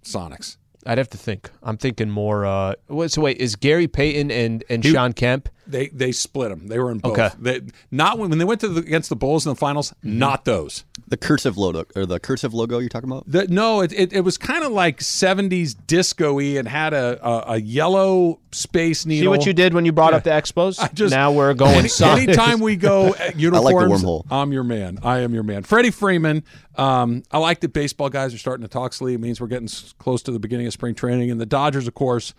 Sonics. 0.04 0.56
I'd 0.86 0.98
have 0.98 1.08
to 1.10 1.18
think. 1.18 1.50
I'm 1.62 1.78
thinking 1.78 2.10
more. 2.10 2.44
Uh, 2.44 2.74
what- 2.88 3.10
so 3.10 3.22
wait, 3.22 3.38
is 3.38 3.56
Gary 3.56 3.88
Payton 3.88 4.30
and 4.30 4.62
and 4.68 4.84
Shawn 4.84 5.14
Kemp? 5.14 5.48
They 5.66 5.88
they 5.88 6.12
split 6.12 6.50
them. 6.50 6.68
They 6.68 6.78
were 6.78 6.90
in 6.90 6.98
both. 6.98 7.18
Okay. 7.18 7.30
They, 7.38 7.60
not 7.90 8.18
when, 8.18 8.30
when 8.30 8.38
they 8.38 8.44
went 8.44 8.60
to 8.62 8.68
the, 8.68 8.80
against 8.80 9.08
the 9.08 9.16
Bulls 9.16 9.46
in 9.46 9.50
the 9.50 9.56
finals. 9.56 9.90
Mm-hmm. 9.90 10.18
Not 10.18 10.44
those. 10.44 10.84
The 11.08 11.16
cursive 11.16 11.56
logo 11.56 11.84
or 11.96 12.06
the 12.06 12.18
cursive 12.20 12.54
logo 12.54 12.78
you're 12.78 12.88
talking 12.88 13.10
about? 13.10 13.24
The, 13.26 13.46
no, 13.48 13.80
it, 13.80 13.92
it, 13.92 14.12
it 14.12 14.20
was 14.20 14.38
kind 14.38 14.64
of 14.64 14.72
like 14.72 15.00
70s 15.00 15.76
disco-y 15.86 16.56
and 16.56 16.66
had 16.66 16.94
a, 16.94 17.26
a, 17.26 17.52
a 17.54 17.60
yellow 17.60 18.40
space 18.52 19.04
needle. 19.04 19.24
See 19.24 19.38
what 19.38 19.46
you 19.46 19.52
did 19.52 19.74
when 19.74 19.84
you 19.84 19.92
brought 19.92 20.14
up 20.14 20.24
the 20.24 20.30
Expos. 20.30 20.80
I 20.82 20.88
just- 20.88 21.12
now 21.12 21.32
we're 21.32 21.54
going. 21.54 21.74
Any, 21.74 21.88
Sonics. 21.88 22.22
anytime 22.22 22.60
we 22.60 22.76
go 22.76 23.14
at 23.18 23.38
uniforms, 23.38 24.02
wormhole. 24.02 24.24
I'm 24.30 24.52
your 24.52 24.64
man. 24.64 24.98
I 25.02 25.20
am 25.20 25.34
your 25.34 25.42
man. 25.42 25.62
Freddie 25.62 25.90
Freeman. 25.90 26.44
Um, 26.76 27.22
I 27.30 27.38
like 27.38 27.60
that 27.60 27.72
baseball 27.72 28.08
guys 28.08 28.34
are 28.34 28.38
starting 28.38 28.64
to 28.64 28.68
talk 28.68 28.92
sleep. 28.92 29.16
It 29.16 29.20
means 29.20 29.40
we're 29.40 29.46
getting 29.46 29.68
close 29.98 30.22
to 30.24 30.32
the 30.32 30.38
beginning 30.38 30.66
of 30.66 30.72
spring 30.72 30.94
training. 30.94 31.30
And 31.30 31.40
the 31.40 31.46
Dodgers, 31.46 31.86
of 31.86 31.94
course, 31.94 32.34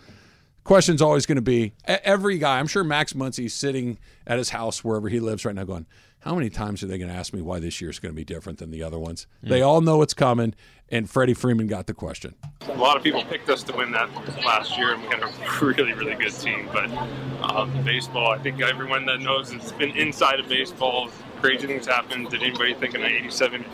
question's 0.66 1.02
always 1.02 1.26
going 1.26 1.38
to 1.38 1.42
be 1.42 1.72
e- 1.88 1.96
every 2.04 2.38
guy. 2.38 2.60
I'm 2.60 2.68
sure 2.68 2.84
Max 2.84 3.14
Muncy's 3.14 3.54
sitting 3.54 3.98
at 4.28 4.38
his 4.38 4.50
house 4.50 4.84
wherever 4.84 5.08
he 5.08 5.22
lives 5.22 5.46
right 5.46 5.56
now, 5.56 5.64
going, 5.64 5.86
"How 6.20 6.36
many 6.36 6.50
times 6.50 6.84
are 6.84 6.88
they 6.88 6.98
going 6.98 7.10
to 7.10 7.16
ask 7.16 7.34
me 7.34 7.42
why 7.42 7.60
this 7.60 7.80
year's 7.80 8.00
going 8.00 8.12
to 8.14 8.16
be 8.16 8.26
different 8.26 8.60
than 8.60 8.72
the 8.72 8.84
other 8.84 9.00
ones?" 9.00 9.28
They 9.42 9.62
all 9.62 9.80
know 9.80 10.02
it's 10.02 10.14
coming. 10.14 10.54
And 10.90 11.10
Freddie 11.10 11.34
Freeman 11.34 11.66
got 11.66 11.88
the 11.88 11.96
question. 11.96 12.36
a 12.68 12.74
lot 12.74 12.96
of 12.96 13.02
people 13.02 13.24
picked 13.24 13.50
us 13.50 13.64
to 13.64 13.76
win 13.76 13.92
that 13.94 14.08
last 14.46 14.78
year, 14.78 14.94
and 14.94 15.02
we 15.02 15.08
had 15.08 15.24
a 15.24 15.32
really, 15.66 15.94
really 15.94 16.14
good 16.14 16.32
team. 16.34 16.70
But 16.72 16.92
um, 17.42 17.72
baseball, 17.84 18.32
I 18.32 18.38
think 18.38 18.62
everyone 18.62 19.04
that 19.08 19.20
knows 19.20 19.52
it's 19.52 19.72
been 19.72 19.90
inside 19.98 20.40
of 20.40 20.48
baseball, 20.48 21.10
crazy 21.42 21.66
things 21.66 21.88
happen. 21.88 22.26
Did 22.26 22.44
anybody 22.44 22.76
think 22.76 22.94
in 22.94 23.02
the 23.02 23.08
'87 23.08 23.66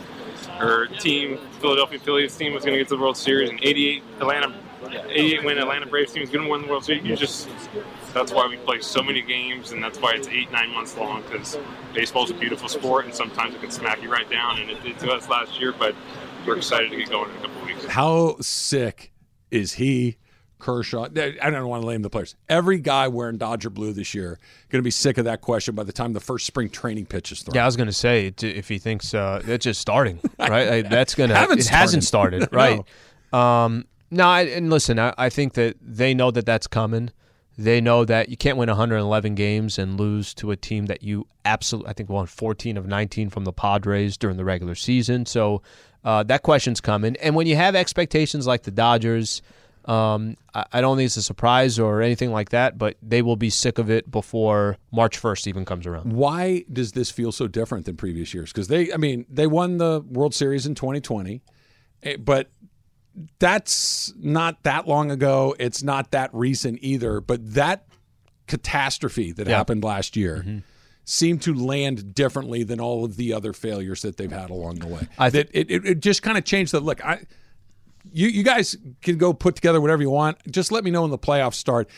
her 0.58 0.86
team, 0.86 1.38
Philadelphia 1.60 1.98
Phillies 1.98 2.34
team, 2.36 2.54
was 2.54 2.64
going 2.64 2.74
to 2.74 2.78
get 2.78 2.88
to 2.88 2.96
the 2.96 3.00
World 3.02 3.16
Series, 3.16 3.50
in 3.50 3.58
88 3.62 4.02
Atlanta, 4.20 4.54
88 4.92 5.44
win 5.44 5.58
Atlanta 5.58 5.86
Braves 5.86 6.12
team 6.12 6.22
is 6.22 6.30
going 6.30 6.44
to 6.44 6.50
win 6.50 6.62
the 6.62 6.68
World 6.68 6.84
Series. 6.84 7.04
You 7.04 7.16
just 7.16 7.48
that's 8.14 8.32
why 8.32 8.46
we 8.46 8.56
play 8.58 8.80
so 8.80 9.02
many 9.02 9.22
games, 9.22 9.72
and 9.72 9.82
that's 9.82 9.98
why 10.00 10.12
it's 10.12 10.28
eight 10.28 10.50
nine 10.52 10.70
months 10.70 10.96
long 10.96 11.22
because 11.22 11.58
baseball's 11.94 12.30
a 12.30 12.34
beautiful 12.34 12.68
sport, 12.68 13.04
and 13.04 13.14
sometimes 13.14 13.54
it 13.54 13.60
can 13.60 13.70
smack 13.70 14.02
you 14.02 14.10
right 14.10 14.28
down, 14.30 14.60
and 14.60 14.70
it 14.70 14.82
did 14.82 14.98
to 15.00 15.10
us 15.12 15.28
last 15.28 15.58
year. 15.60 15.72
But 15.72 15.94
we're 16.46 16.56
excited 16.56 16.90
to 16.90 16.96
get 16.96 17.10
going 17.10 17.30
in 17.30 17.36
a 17.36 17.40
couple 17.40 17.66
weeks. 17.66 17.86
How 17.86 18.36
sick 18.40 19.12
is 19.50 19.74
he? 19.74 20.16
Kershaw. 20.62 21.08
I 21.16 21.50
don't 21.50 21.68
want 21.68 21.82
to 21.82 21.88
name 21.88 22.02
the 22.02 22.08
players. 22.08 22.36
Every 22.48 22.78
guy 22.78 23.08
wearing 23.08 23.36
Dodger 23.36 23.68
blue 23.68 23.92
this 23.92 24.14
year 24.14 24.38
going 24.70 24.80
to 24.80 24.84
be 24.84 24.92
sick 24.92 25.18
of 25.18 25.24
that 25.24 25.40
question 25.40 25.74
by 25.74 25.82
the 25.82 25.92
time 25.92 26.12
the 26.12 26.20
first 26.20 26.46
spring 26.46 26.70
training 26.70 27.06
pitch 27.06 27.32
is 27.32 27.42
thrown. 27.42 27.56
Yeah, 27.56 27.64
I 27.64 27.66
was 27.66 27.76
going 27.76 27.88
to 27.88 27.92
say 27.92 28.32
if 28.40 28.68
he 28.68 28.78
thinks 28.78 29.12
uh, 29.12 29.42
it's 29.44 29.64
just 29.64 29.80
starting, 29.80 30.20
right? 30.38 30.88
that's 30.88 31.16
going 31.16 31.30
to 31.30 31.34
it 31.34 31.40
started. 31.40 31.66
hasn't 31.66 32.04
started, 32.04 32.48
right? 32.52 32.80
no, 33.32 33.38
um, 33.38 33.86
no 34.12 34.28
I, 34.28 34.42
and 34.42 34.70
listen, 34.70 34.98
I, 34.98 35.14
I 35.18 35.28
think 35.28 35.54
that 35.54 35.76
they 35.80 36.14
know 36.14 36.30
that 36.30 36.46
that's 36.46 36.66
coming. 36.66 37.10
They 37.58 37.80
know 37.80 38.04
that 38.04 38.28
you 38.28 38.36
can't 38.36 38.56
win 38.56 38.68
111 38.68 39.34
games 39.34 39.78
and 39.78 39.98
lose 39.98 40.34
to 40.34 40.50
a 40.50 40.56
team 40.56 40.86
that 40.86 41.02
you 41.02 41.26
absolutely, 41.44 41.90
I 41.90 41.92
think, 41.92 42.08
won 42.08 42.26
14 42.26 42.76
of 42.76 42.86
19 42.86 43.30
from 43.30 43.44
the 43.44 43.52
Padres 43.52 44.16
during 44.16 44.36
the 44.36 44.44
regular 44.44 44.74
season. 44.74 45.26
So 45.26 45.62
uh, 46.04 46.22
that 46.24 46.42
question's 46.42 46.80
coming. 46.80 47.16
And 47.16 47.34
when 47.34 47.46
you 47.46 47.56
have 47.56 47.74
expectations 47.74 48.46
like 48.46 48.62
the 48.62 48.70
Dodgers, 48.70 49.42
um, 49.84 50.36
I, 50.54 50.64
I, 50.74 50.80
don't 50.80 50.96
think 50.96 51.06
it's 51.06 51.16
a 51.16 51.22
surprise 51.22 51.78
or 51.78 52.02
anything 52.02 52.30
like 52.30 52.50
that, 52.50 52.78
but 52.78 52.96
they 53.02 53.20
will 53.20 53.36
be 53.36 53.50
sick 53.50 53.78
of 53.78 53.90
it 53.90 54.10
before 54.10 54.76
March 54.92 55.20
1st 55.20 55.48
even 55.48 55.64
comes 55.64 55.86
around. 55.86 56.12
Why 56.12 56.64
does 56.72 56.92
this 56.92 57.10
feel 57.10 57.32
so 57.32 57.48
different 57.48 57.86
than 57.86 57.96
previous 57.96 58.32
years? 58.32 58.52
Because 58.52 58.68
they, 58.68 58.92
I 58.92 58.96
mean, 58.96 59.26
they 59.28 59.46
won 59.46 59.78
the 59.78 60.04
World 60.08 60.34
Series 60.34 60.66
in 60.66 60.74
2020, 60.76 61.42
eh, 62.04 62.16
but 62.16 62.50
that's 63.38 64.12
not 64.18 64.62
that 64.62 64.88
long 64.88 65.10
ago. 65.10 65.54
It's 65.58 65.82
not 65.82 66.10
that 66.12 66.30
recent 66.32 66.78
either. 66.82 67.20
But 67.20 67.54
that 67.54 67.86
catastrophe 68.46 69.32
that 69.32 69.46
yeah. 69.46 69.56
happened 69.56 69.84
last 69.84 70.16
year. 70.16 70.38
Mm-hmm 70.38 70.58
seem 71.04 71.38
to 71.38 71.52
land 71.52 72.14
differently 72.14 72.62
than 72.62 72.80
all 72.80 73.04
of 73.04 73.16
the 73.16 73.32
other 73.32 73.52
failures 73.52 74.02
that 74.02 74.16
they've 74.16 74.30
had 74.30 74.50
along 74.50 74.76
the 74.76 74.86
way. 74.86 75.08
I 75.18 75.30
th- 75.30 75.48
it, 75.52 75.70
it, 75.70 75.84
it 75.84 76.00
just 76.00 76.22
kind 76.22 76.38
of 76.38 76.44
changed 76.44 76.72
the 76.72 76.80
look. 76.80 77.04
I 77.04 77.26
you 78.12 78.28
you 78.28 78.42
guys 78.42 78.76
can 79.00 79.18
go 79.18 79.32
put 79.32 79.54
together 79.54 79.80
whatever 79.80 80.02
you 80.02 80.10
want. 80.10 80.38
Just 80.50 80.72
let 80.72 80.84
me 80.84 80.90
know 80.90 81.02
when 81.02 81.10
the 81.10 81.18
playoffs 81.18 81.54
start. 81.54 81.88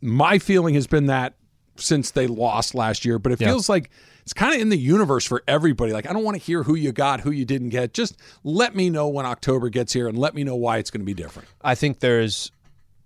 My 0.00 0.38
feeling 0.38 0.74
has 0.74 0.86
been 0.86 1.06
that 1.06 1.34
since 1.76 2.10
they 2.10 2.26
lost 2.26 2.74
last 2.74 3.04
year, 3.04 3.18
but 3.18 3.32
it 3.32 3.38
feels 3.38 3.68
like 3.68 3.90
it's 4.30 4.38
kind 4.38 4.54
of 4.54 4.60
in 4.60 4.68
the 4.68 4.78
universe 4.78 5.24
for 5.24 5.42
everybody. 5.48 5.92
Like 5.92 6.08
I 6.08 6.12
don't 6.12 6.22
want 6.22 6.36
to 6.36 6.42
hear 6.42 6.62
who 6.62 6.76
you 6.76 6.92
got, 6.92 7.18
who 7.18 7.32
you 7.32 7.44
didn't 7.44 7.70
get. 7.70 7.92
Just 7.92 8.16
let 8.44 8.76
me 8.76 8.88
know 8.88 9.08
when 9.08 9.26
October 9.26 9.68
gets 9.70 9.92
here 9.92 10.06
and 10.06 10.16
let 10.16 10.36
me 10.36 10.44
know 10.44 10.54
why 10.54 10.78
it's 10.78 10.88
going 10.88 11.00
to 11.00 11.04
be 11.04 11.14
different. 11.14 11.48
I 11.62 11.74
think 11.74 11.98
there's 11.98 12.52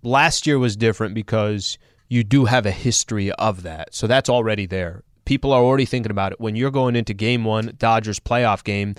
last 0.03 0.47
year 0.47 0.59
was 0.59 0.77
different 0.77 1.15
because 1.15 1.79
you 2.11 2.25
do 2.25 2.45
have 2.45 2.67
a 2.67 2.71
history 2.71 3.33
of 3.33 3.63
that. 3.63 3.95
So 3.95 4.07
that's 4.07 4.29
already 4.29 4.67
there. 4.67 5.03
People 5.25 5.55
are 5.55 5.63
already 5.63 5.87
thinking 5.87 6.11
about 6.11 6.33
it. 6.33 6.41
When 6.41 6.57
you're 6.57 6.71
going 6.71 6.95
into 6.95 7.15
game 7.15 7.45
1 7.45 7.77
Dodgers 7.79 8.21
playoff 8.21 8.63
game, 8.63 8.95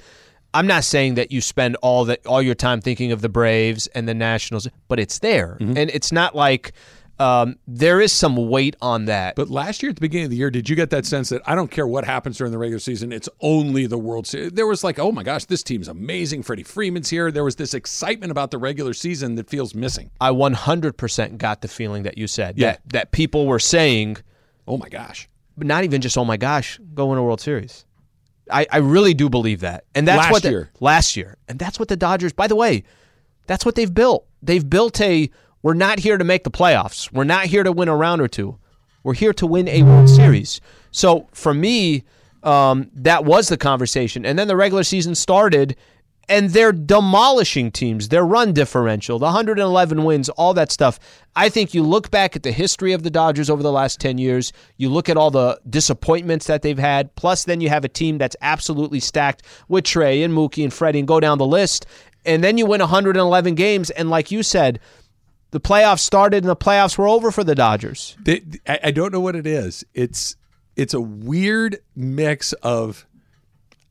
I'm 0.55 0.65
not 0.65 0.84
saying 0.84 1.13
that 1.15 1.32
you 1.32 1.41
spend 1.41 1.76
all 1.84 2.05
that 2.05 2.26
all 2.26 2.41
your 2.41 2.55
time 2.55 2.82
thinking 2.82 3.11
of 3.11 3.21
the 3.21 3.30
Braves 3.30 3.86
and 3.88 4.07
the 4.07 4.15
Nationals, 4.15 4.67
but 4.88 4.99
it's 4.99 5.19
there, 5.19 5.57
mm-hmm. 5.61 5.78
and 5.78 5.91
it's 5.91 6.11
not 6.11 6.36
like 6.36 6.71
um, 7.20 7.57
there 7.68 8.01
is 8.01 8.11
some 8.11 8.36
weight 8.49 8.76
on 8.82 9.05
that. 9.05 9.36
But 9.36 9.49
last 9.49 9.82
year 9.82 9.89
at 9.89 9.95
the 9.95 10.01
beginning 10.01 10.26
of 10.26 10.32
the 10.32 10.38
year, 10.38 10.51
did 10.51 10.70
you 10.70 10.76
get 10.76 10.89
that 10.89 11.05
sense 11.05 11.30
that 11.30 11.41
I 11.45 11.55
don't 11.55 11.72
care 11.72 11.88
what 11.88 12.05
happens 12.05 12.38
during 12.38 12.51
the 12.51 12.57
regular 12.57 12.80
season, 12.80 13.11
it's 13.11 13.30
only 13.39 13.88
the 13.88 13.97
World 13.97 14.28
Series? 14.28 14.51
There 14.51 14.68
was 14.68 14.84
like, 14.84 14.99
oh 14.99 15.11
my 15.11 15.24
gosh, 15.24 15.45
this 15.45 15.63
team's 15.63 15.88
amazing. 15.88 16.43
Freddie 16.43 16.63
Freeman's 16.63 17.09
here. 17.09 17.32
There 17.32 17.43
was 17.43 17.55
this 17.55 17.74
excitement 17.74 18.32
about 18.32 18.51
the 18.51 18.57
regular 18.57 18.93
season 18.93 19.36
that 19.36 19.49
feels 19.49 19.74
missing. 19.74 20.11
I 20.20 20.32
100% 20.32 21.38
got 21.38 21.61
the 21.61 21.68
feeling 21.68 22.03
that 22.03 22.18
you 22.18 22.28
said 22.28 22.57
yeah. 22.57 22.72
that 22.72 22.82
that 22.91 23.11
people 23.11 23.45
were 23.45 23.59
saying, 23.59 24.18
oh 24.68 24.78
my 24.78 24.89
gosh, 24.89 25.30
but 25.57 25.68
not 25.68 25.84
even 25.84 26.01
just 26.01 26.18
oh 26.18 26.26
my 26.26 26.38
gosh, 26.38 26.80
go 26.93 27.07
win 27.07 27.18
a 27.18 27.24
World 27.24 27.41
Series. 27.41 27.86
I, 28.51 28.68
I 28.72 28.78
really 28.78 29.13
do 29.13 29.30
believe 29.30 29.61
that. 29.61 29.86
And 29.95 30.07
that's 30.07 30.18
last 30.18 30.32
what 30.32 30.43
the, 30.43 30.49
year. 30.51 30.70
last 30.80 31.16
year. 31.16 31.38
And 31.47 31.57
that's 31.57 31.80
what 31.80 31.88
the 31.88 31.97
Dodgers, 31.97 32.34
by 32.34 32.47
the 32.47 32.55
way, 32.55 32.84
that's 33.47 33.66
what 33.66 33.76
they've 33.76 33.91
built. 33.91 34.28
They've 34.41 34.68
built 34.68 35.01
a 35.01 35.30
we're 35.66 35.74
not 35.74 35.97
here 35.97 36.16
to 36.16 36.24
make 36.24 36.43
the 36.43 36.51
playoffs. 36.51 37.11
We're 37.11 37.24
not 37.24 37.47
here 37.47 37.63
to 37.63 37.72
win 37.72 37.88
a 37.88 37.95
round 37.95 38.22
or 38.22 38.28
two. 38.28 38.59
We're 39.01 39.16
here 39.16 39.34
to 39.34 39.47
win 39.47 39.68
a 39.68 39.82
World 39.82 40.07
Series. 40.07 40.61
So 40.91 41.28
for 41.34 41.55
me, 41.55 42.03
um, 42.43 42.91
that 42.93 43.26
was 43.26 43.47
the 43.47 43.57
conversation. 43.57 44.28
And 44.28 44.38
then 44.38 44.47
the 44.47 44.55
regular 44.55 44.84
season 44.84 45.16
started 45.16 45.76
and 46.30 46.51
they're 46.51 46.72
demolishing 46.72 47.72
teams. 47.72 48.09
Their 48.09 48.24
run 48.24 48.53
differential, 48.53 49.18
the 49.18 49.26
111 49.26 50.03
wins, 50.03 50.30
all 50.30 50.53
that 50.53 50.72
stuff. 50.72 50.99
I 51.36 51.49
think 51.49 51.74
you 51.74 51.82
look 51.82 52.11
back 52.11 52.36
at 52.36 52.43
the 52.43 52.51
history 52.51 52.93
of 52.93 53.01
the 53.01 53.09
Dodgers 53.09 53.49
over 53.49 53.63
the 53.63 53.72
last 53.72 53.99
10 53.99 54.20
years, 54.20 54.53
you 54.78 54.89
look 54.89 55.09
at 55.09 55.18
all 55.18 55.32
the 55.32 55.59
disappointments 55.68 56.45
that 56.45 56.61
they've 56.61 56.78
had, 56.78 57.16
plus 57.16 57.45
then 57.45 57.59
you 57.59 57.70
have 57.70 57.84
a 57.84 57.89
team 57.89 58.20
that's 58.20 58.36
absolutely 58.41 58.99
stacked 58.99 59.41
with 59.68 59.86
Trey 59.86 60.22
and 60.22 60.32
Mookie 60.32 60.63
and 60.63 60.72
Freddie 60.72 60.99
and 60.99 61.07
go 61.07 61.20
down 61.20 61.39
the 61.39 61.47
list. 61.47 61.88
And 62.24 62.43
then 62.43 62.59
you 62.59 62.68
win 62.68 62.82
111 62.82 63.55
games. 63.55 63.89
And 63.91 64.11
like 64.11 64.30
you 64.30 64.43
said, 64.43 64.80
the 65.55 65.61
playoffs 65.61 65.99
started 65.99 66.43
and 66.43 66.49
the 66.49 66.55
playoffs 66.55 66.97
were 66.97 67.07
over 67.07 67.31
for 67.31 67.41
the 67.41 67.55
Dodgers. 67.55 68.17
They, 68.21 68.43
I 68.67 68.91
don't 68.91 69.13
know 69.13 69.21
what 69.21 69.37
it 69.37 69.47
is. 69.47 69.85
It's 69.93 70.35
it's 70.75 70.93
a 70.93 70.99
weird 70.99 71.77
mix 71.95 72.51
of 72.51 73.05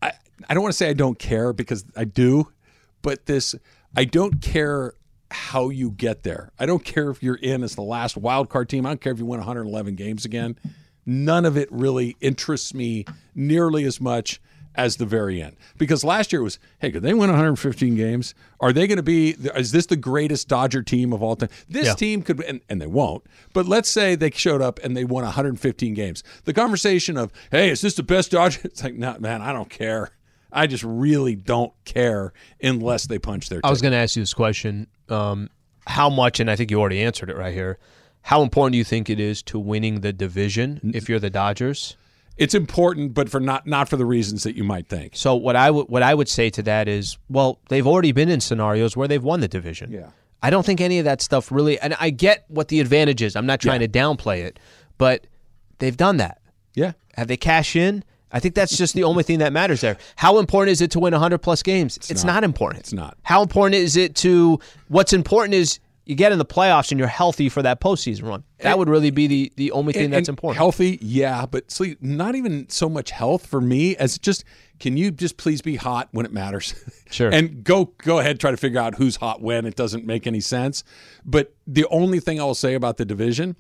I 0.03 0.13
don't 0.53 0.63
want 0.63 0.73
to 0.73 0.77
say 0.77 0.91
I 0.91 0.93
don't 0.93 1.19
care 1.19 1.55
because 1.55 1.87
I 1.97 2.05
do, 2.05 2.53
but 3.01 3.25
this 3.25 3.55
I 3.97 4.05
don't 4.05 4.43
care 4.43 4.93
how 5.31 5.71
you 5.71 5.91
get 5.91 6.23
there. 6.23 6.53
I 6.59 6.67
don't 6.67 6.85
care 6.85 7.09
if 7.09 7.23
you're 7.23 7.37
in 7.37 7.63
as 7.63 7.77
the 7.77 7.83
last 7.83 8.19
wild 8.19 8.51
card 8.51 8.69
team. 8.69 8.85
I 8.85 8.91
don't 8.91 9.01
care 9.01 9.15
if 9.15 9.19
you 9.19 9.25
win 9.25 9.41
111 9.41 9.95
games 9.95 10.27
again. 10.27 10.59
None 11.07 11.47
of 11.47 11.57
it 11.57 11.73
really 11.73 12.15
interests 12.21 12.75
me 12.75 13.07
nearly 13.35 13.85
as 13.85 14.03
much 14.03 14.39
as 14.75 14.97
the 14.97 15.07
very 15.07 15.43
end. 15.43 15.57
Because 15.79 16.05
last 16.05 16.33
year 16.33 16.43
was, 16.43 16.59
hey, 16.79 16.91
could 16.91 17.03
they 17.03 17.15
win 17.15 17.31
115 17.31 17.95
games? 17.95 18.35
Are 18.61 18.73
they 18.73 18.87
going 18.87 18.97
to 18.97 19.03
be, 19.03 19.31
is 19.57 19.73
this 19.73 19.87
the 19.87 19.97
greatest 19.97 20.49
Dodger 20.49 20.83
team 20.83 21.13
of 21.13 21.23
all 21.23 21.37
time? 21.37 21.51
This 21.69 21.87
yeah. 21.87 21.95
team 21.95 22.23
could, 22.23 22.41
and, 22.43 22.61
and 22.69 22.81
they 22.81 22.87
won't, 22.87 23.25
but 23.53 23.67
let's 23.67 23.89
say 23.89 24.15
they 24.15 24.31
showed 24.31 24.63
up 24.63 24.81
and 24.83 24.97
they 24.97 25.05
won 25.05 25.25
115 25.25 25.95
games. 25.95 26.25
The 26.45 26.53
conversation 26.53 27.17
of, 27.17 27.33
hey, 27.51 27.71
is 27.71 27.81
this 27.81 27.95
the 27.95 28.03
best 28.03 28.31
Dodger? 28.31 28.61
It's 28.75 28.83
like, 28.83 28.95
no, 28.95 29.17
man, 29.21 29.41
I 29.41 29.53
don't 29.53 29.71
care. 29.71 30.11
I 30.55 30.67
just 30.67 30.85
really 30.85 31.37
don't 31.37 31.73
care 31.85 32.33
unless 32.63 33.07
they 33.07 33.19
punch 33.19 33.49
their. 33.49 33.61
I 33.63 33.71
was 33.71 33.83
going 33.83 33.93
to 33.93 33.99
ask 33.99 34.17
you 34.17 34.23
this 34.23 34.35
question: 34.35 34.87
um, 35.09 35.51
How 35.87 36.09
much? 36.09 36.41
And 36.41 36.51
I 36.51 36.57
think 36.57 36.71
you 36.71 36.81
already 36.81 37.03
answered 37.03 37.29
it 37.29 37.37
right 37.37 37.53
here. 37.53 37.79
How 38.23 38.43
important 38.43 38.73
do 38.73 38.79
you 38.79 38.85
think 38.85 39.11
it 39.11 39.21
is 39.21 39.43
to 39.45 39.59
winning 39.59 40.01
the 40.01 40.13
division 40.13 40.93
if 40.95 41.09
you're 41.09 41.19
the 41.19 41.29
Dodgers? 41.29 41.97
It's 42.37 42.55
important, 42.55 43.15
but 43.15 43.29
for 43.29 43.39
not 43.39 43.67
not 43.67 43.89
for 43.89 43.97
the 43.97 44.05
reasons 44.05 44.43
that 44.43 44.57
you 44.57 44.65
might 44.65 44.89
think. 44.89 45.15
So 45.15 45.35
what 45.37 45.55
I 45.57 45.71
would 45.71 45.89
what 45.89 46.03
I 46.03 46.15
would 46.15 46.29
say 46.29 46.51
to 46.51 46.63
that 46.63 46.89
is, 46.89 47.17
well, 47.29 47.61
they've 47.69 47.87
already 47.87 48.13
been 48.13 48.29
in 48.29 48.41
scenarios 48.41 48.97
where 48.97 49.07
they've 49.07 49.23
won 49.23 49.41
the 49.41 49.49
division. 49.49 49.93
Yeah. 49.93 50.11
I 50.43 50.51
don't 50.51 50.67
think 50.67 50.81
any 50.81 50.99
of 50.99 51.07
that 51.07 51.23
stuff 51.23 51.51
really, 51.51 51.79
and 51.79 51.95
I 51.99 52.11
get 52.11 52.45
what 52.49 52.69
the 52.69 52.81
advantage 52.81 53.23
is. 53.23 53.37
I'm 53.37 53.47
not 53.47 53.61
trying 53.61 53.81
yeah. 53.81 53.87
to 53.87 53.99
downplay 53.99 54.41
it, 54.45 54.59
but 54.99 55.27
they've 55.79 55.97
done 55.97 56.19
that. 56.19 56.41
Yeah. 56.75 56.93
Have 57.15 57.29
they 57.29 57.37
cash 57.37 57.77
in? 57.77 58.05
I 58.35 58.41
think 58.41 58.57
that's 58.57 58.77
just 58.77 58.95
the 58.95 59.05
only 59.05 59.23
thing 59.23 59.39
that 59.39 59.53
matters 59.53 59.81
there. 59.81 59.97
How 60.17 60.39
important 60.39 60.73
is 60.73 60.81
it 60.81 60.91
to 60.91 60.99
win 60.99 61.13
100 61.13 61.39
plus 61.39 61.63
games? 61.63 61.97
It's, 61.97 62.11
it's 62.11 62.25
not. 62.25 62.35
not. 62.35 62.45
important. 62.45 62.81
It's 62.81 62.93
not. 62.93 63.17
How 63.23 63.43
important 63.43 63.77
is 63.77 63.97
it 63.97 64.17
to 64.17 64.59
what's 64.89 65.13
important 65.13 65.55
is 65.55 65.79
you 66.07 66.15
get 66.15 66.33
in 66.33 66.39
the 66.39 66.45
playoffs 66.45 66.91
and 66.91 66.99
you're 66.99 67.09
healthy 67.09 67.49
for 67.49 67.63
that 67.63 67.81
postseason 67.81 68.25
run. 68.25 68.45
That 68.59 68.71
and, 68.71 68.79
would 68.79 68.89
really 68.89 69.11
be 69.11 69.27
the, 69.27 69.53
the 69.57 69.73
only 69.73 69.93
thing 69.93 70.07
and, 70.07 70.13
that's 70.13 70.29
important. 70.29 70.59
Healthy, 70.59 70.99
yeah, 71.01 71.47
but 71.47 71.71
not 72.01 72.35
even 72.35 72.69
so 72.69 72.89
much 72.89 73.11
health 73.11 73.47
for 73.47 73.61
me 73.61 73.97
as 73.97 74.19
just 74.19 74.45
can 74.81 74.97
you 74.97 75.11
just 75.11 75.37
please 75.37 75.63
be 75.63 75.77
hot 75.77 76.09
when 76.13 76.27
it 76.27 76.33
matters? 76.33 76.75
Sure. 77.11 77.31
and 77.33 77.63
go 77.63 77.93
go 77.99 78.19
ahead 78.19 78.41
try 78.41 78.51
to 78.51 78.57
figure 78.57 78.81
out 78.81 78.97
who's 78.97 79.15
hot 79.15 79.41
when. 79.41 79.67
It 79.67 79.77
doesn't 79.77 80.05
make 80.05 80.27
any 80.27 80.41
sense. 80.41 80.83
But 81.25 81.55
the 81.65 81.87
only 81.87 82.19
thing 82.19 82.41
I 82.41 82.45
will 82.45 82.57
say 82.57 82.75
about 82.75 82.97
the 82.97 83.05
division 83.05 83.55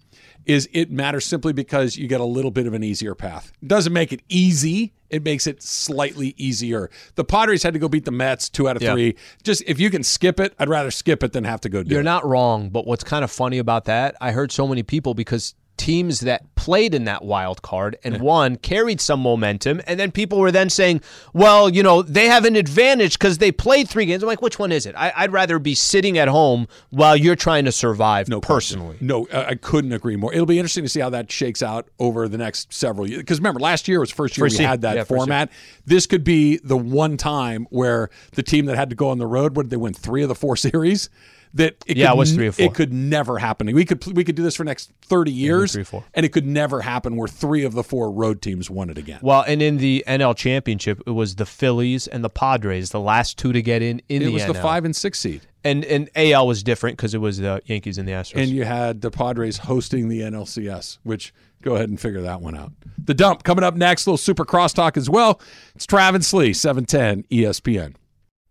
is 0.44 0.68
it 0.72 0.90
matters 0.90 1.24
simply 1.24 1.52
because 1.52 1.96
you 1.96 2.08
get 2.08 2.20
a 2.20 2.24
little 2.24 2.50
bit 2.50 2.66
of 2.66 2.74
an 2.74 2.82
easier 2.82 3.14
path. 3.14 3.52
It 3.62 3.68
doesn't 3.68 3.92
make 3.92 4.12
it 4.12 4.22
easy. 4.28 4.92
It 5.08 5.22
makes 5.22 5.46
it 5.46 5.62
slightly 5.62 6.34
easier. 6.36 6.90
The 7.14 7.22
Padres 7.22 7.62
had 7.62 7.74
to 7.74 7.78
go 7.78 7.88
beat 7.88 8.04
the 8.04 8.10
Mets 8.10 8.48
two 8.48 8.68
out 8.68 8.74
of 8.74 8.82
yeah. 8.82 8.92
three. 8.92 9.14
Just 9.44 9.62
if 9.68 9.78
you 9.78 9.88
can 9.88 10.02
skip 10.02 10.40
it, 10.40 10.52
I'd 10.58 10.68
rather 10.68 10.90
skip 10.90 11.22
it 11.22 11.32
than 11.32 11.44
have 11.44 11.60
to 11.60 11.68
go 11.68 11.84
do 11.84 11.90
You're 11.90 12.00
it. 12.00 12.04
not 12.04 12.26
wrong, 12.26 12.70
but 12.70 12.88
what's 12.88 13.04
kind 13.04 13.22
of 13.22 13.30
funny 13.30 13.58
about 13.58 13.84
that, 13.84 14.16
I 14.20 14.32
heard 14.32 14.50
so 14.50 14.66
many 14.66 14.82
people 14.82 15.14
because 15.14 15.54
teams 15.76 16.20
that 16.20 16.54
played 16.54 16.94
in 16.94 17.04
that 17.04 17.24
wild 17.24 17.60
card 17.62 17.96
and 18.04 18.20
won 18.20 18.56
carried 18.56 19.00
some 19.00 19.20
momentum 19.20 19.80
and 19.86 19.98
then 19.98 20.10
people 20.10 20.38
were 20.38 20.52
then 20.52 20.70
saying 20.70 21.00
well 21.32 21.68
you 21.68 21.82
know 21.82 22.00
they 22.02 22.26
have 22.26 22.44
an 22.44 22.56
advantage 22.56 23.18
because 23.18 23.38
they 23.38 23.50
played 23.52 23.88
three 23.88 24.06
games. 24.06 24.22
I'm 24.22 24.28
like 24.28 24.40
which 24.40 24.58
one 24.58 24.72
is 24.72 24.86
it? 24.86 24.94
I, 24.94 25.24
would 25.24 25.32
rather 25.32 25.58
be 25.58 25.74
sitting 25.74 26.16
at 26.16 26.28
home 26.28 26.68
while 26.90 27.16
you're 27.16 27.36
trying 27.36 27.64
to 27.64 27.72
survive 27.72 28.28
no 28.28 28.40
personally. 28.40 28.96
Question. 28.98 29.06
no 29.06 29.26
I 29.32 29.56
couldn't 29.56 29.92
agree 29.92 30.16
more. 30.16 30.32
It'll 30.32 30.46
be 30.46 30.58
interesting 30.58 30.84
to 30.84 30.88
see 30.88 31.00
how 31.00 31.10
that 31.10 31.30
shakes 31.30 31.62
out 31.62 31.88
over 31.98 32.28
the 32.28 32.38
next 32.38 32.72
several 32.72 33.08
years 33.08 33.20
because 33.20 33.38
remember 33.38 33.60
last 33.60 33.88
year 33.88 34.00
was 34.00 34.10
first 34.10 34.36
year 34.36 34.46
first 34.46 34.58
we 34.58 34.62
year. 34.62 34.68
had 34.68 34.82
that 34.82 34.96
yeah, 34.96 35.04
format. 35.04 35.50
This 35.84 36.06
could 36.06 36.24
be 36.24 36.58
the 36.58 36.76
one 36.76 37.16
time 37.16 37.66
where 37.70 38.10
the 38.32 38.42
team 38.42 38.66
that 38.66 38.76
had 38.76 38.90
to 38.90 38.96
go 38.96 39.08
on 39.08 39.18
the 39.18 39.26
road 39.26 39.56
what 39.56 39.64
did 39.64 39.70
they 39.70 39.76
win 39.76 39.92
three 39.92 40.22
of 40.22 40.28
the 40.28 40.34
four 40.34 40.56
series 40.56 41.10
that 41.54 41.76
it 41.86 41.96
yeah, 41.96 42.08
could, 42.08 42.14
it 42.14 42.18
was 42.18 42.32
three 42.32 42.46
or 42.48 42.52
four. 42.52 42.66
It 42.66 42.74
could 42.74 42.92
never 42.92 43.38
happen. 43.38 43.72
We 43.72 43.84
could 43.84 44.04
we 44.14 44.24
could 44.24 44.34
do 44.34 44.42
this 44.42 44.56
for 44.56 44.64
the 44.64 44.70
next 44.70 44.90
thirty 45.02 45.30
years, 45.30 45.74
yeah, 45.76 46.00
and 46.12 46.26
it 46.26 46.30
could 46.30 46.46
never 46.46 46.80
happen 46.80 47.16
where 47.16 47.28
three 47.28 47.64
of 47.64 47.74
the 47.74 47.84
four 47.84 48.10
road 48.10 48.42
teams 48.42 48.68
won 48.68 48.90
it 48.90 48.98
again. 48.98 49.20
Well, 49.22 49.44
and 49.46 49.62
in 49.62 49.78
the 49.78 50.04
NL 50.06 50.36
Championship, 50.36 51.00
it 51.06 51.12
was 51.12 51.36
the 51.36 51.46
Phillies 51.46 52.06
and 52.06 52.24
the 52.24 52.30
Padres, 52.30 52.90
the 52.90 53.00
last 53.00 53.38
two 53.38 53.52
to 53.52 53.62
get 53.62 53.82
in. 53.82 54.02
In 54.08 54.22
it 54.22 54.26
the 54.26 54.32
was 54.32 54.42
NL. 54.42 54.48
the 54.48 54.54
five 54.54 54.84
and 54.84 54.94
six 54.94 55.20
seed. 55.20 55.42
And 55.62 55.84
and 55.84 56.10
AL 56.14 56.46
was 56.46 56.62
different 56.62 56.96
because 56.96 57.14
it 57.14 57.18
was 57.18 57.38
the 57.38 57.62
Yankees 57.64 57.96
and 57.98 58.06
the 58.06 58.12
Astros. 58.12 58.42
And 58.42 58.50
you 58.50 58.64
had 58.64 59.00
the 59.00 59.10
Padres 59.10 59.58
hosting 59.58 60.08
the 60.08 60.20
NLCS, 60.20 60.98
which 61.04 61.32
go 61.62 61.76
ahead 61.76 61.88
and 61.88 61.98
figure 61.98 62.20
that 62.20 62.42
one 62.42 62.56
out. 62.56 62.72
The 63.02 63.14
dump 63.14 63.44
coming 63.44 63.64
up 63.64 63.74
next, 63.74 64.06
little 64.06 64.18
super 64.18 64.44
crosstalk 64.44 64.96
as 64.96 65.08
well. 65.08 65.40
It's 65.74 65.86
Travis 65.86 66.32
Lee, 66.34 66.52
710 66.52 67.24
ESPN. 67.30 67.94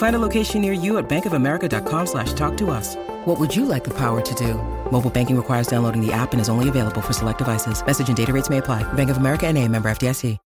Find 0.00 0.16
a 0.16 0.18
location 0.18 0.62
near 0.62 0.72
you 0.72 0.96
at 0.96 1.10
bankofamerica.com 1.10 2.06
slash 2.06 2.32
talk 2.32 2.56
to 2.56 2.70
us. 2.70 2.96
What 3.26 3.38
would 3.38 3.54
you 3.54 3.66
like 3.66 3.84
the 3.84 3.92
power 3.92 4.22
to 4.22 4.34
do? 4.34 4.54
Mobile 4.90 5.10
banking 5.10 5.36
requires 5.36 5.66
downloading 5.66 6.00
the 6.00 6.10
app 6.10 6.32
and 6.32 6.40
is 6.40 6.48
only 6.48 6.70
available 6.70 7.02
for 7.02 7.12
select 7.12 7.36
devices. 7.36 7.84
Message 7.84 8.08
and 8.08 8.16
data 8.16 8.32
rates 8.32 8.48
may 8.48 8.58
apply. 8.58 8.82
Bank 8.94 9.10
of 9.10 9.18
America 9.18 9.46
and 9.46 9.58
a 9.58 9.68
member 9.68 9.90
FDIC. 9.90 10.38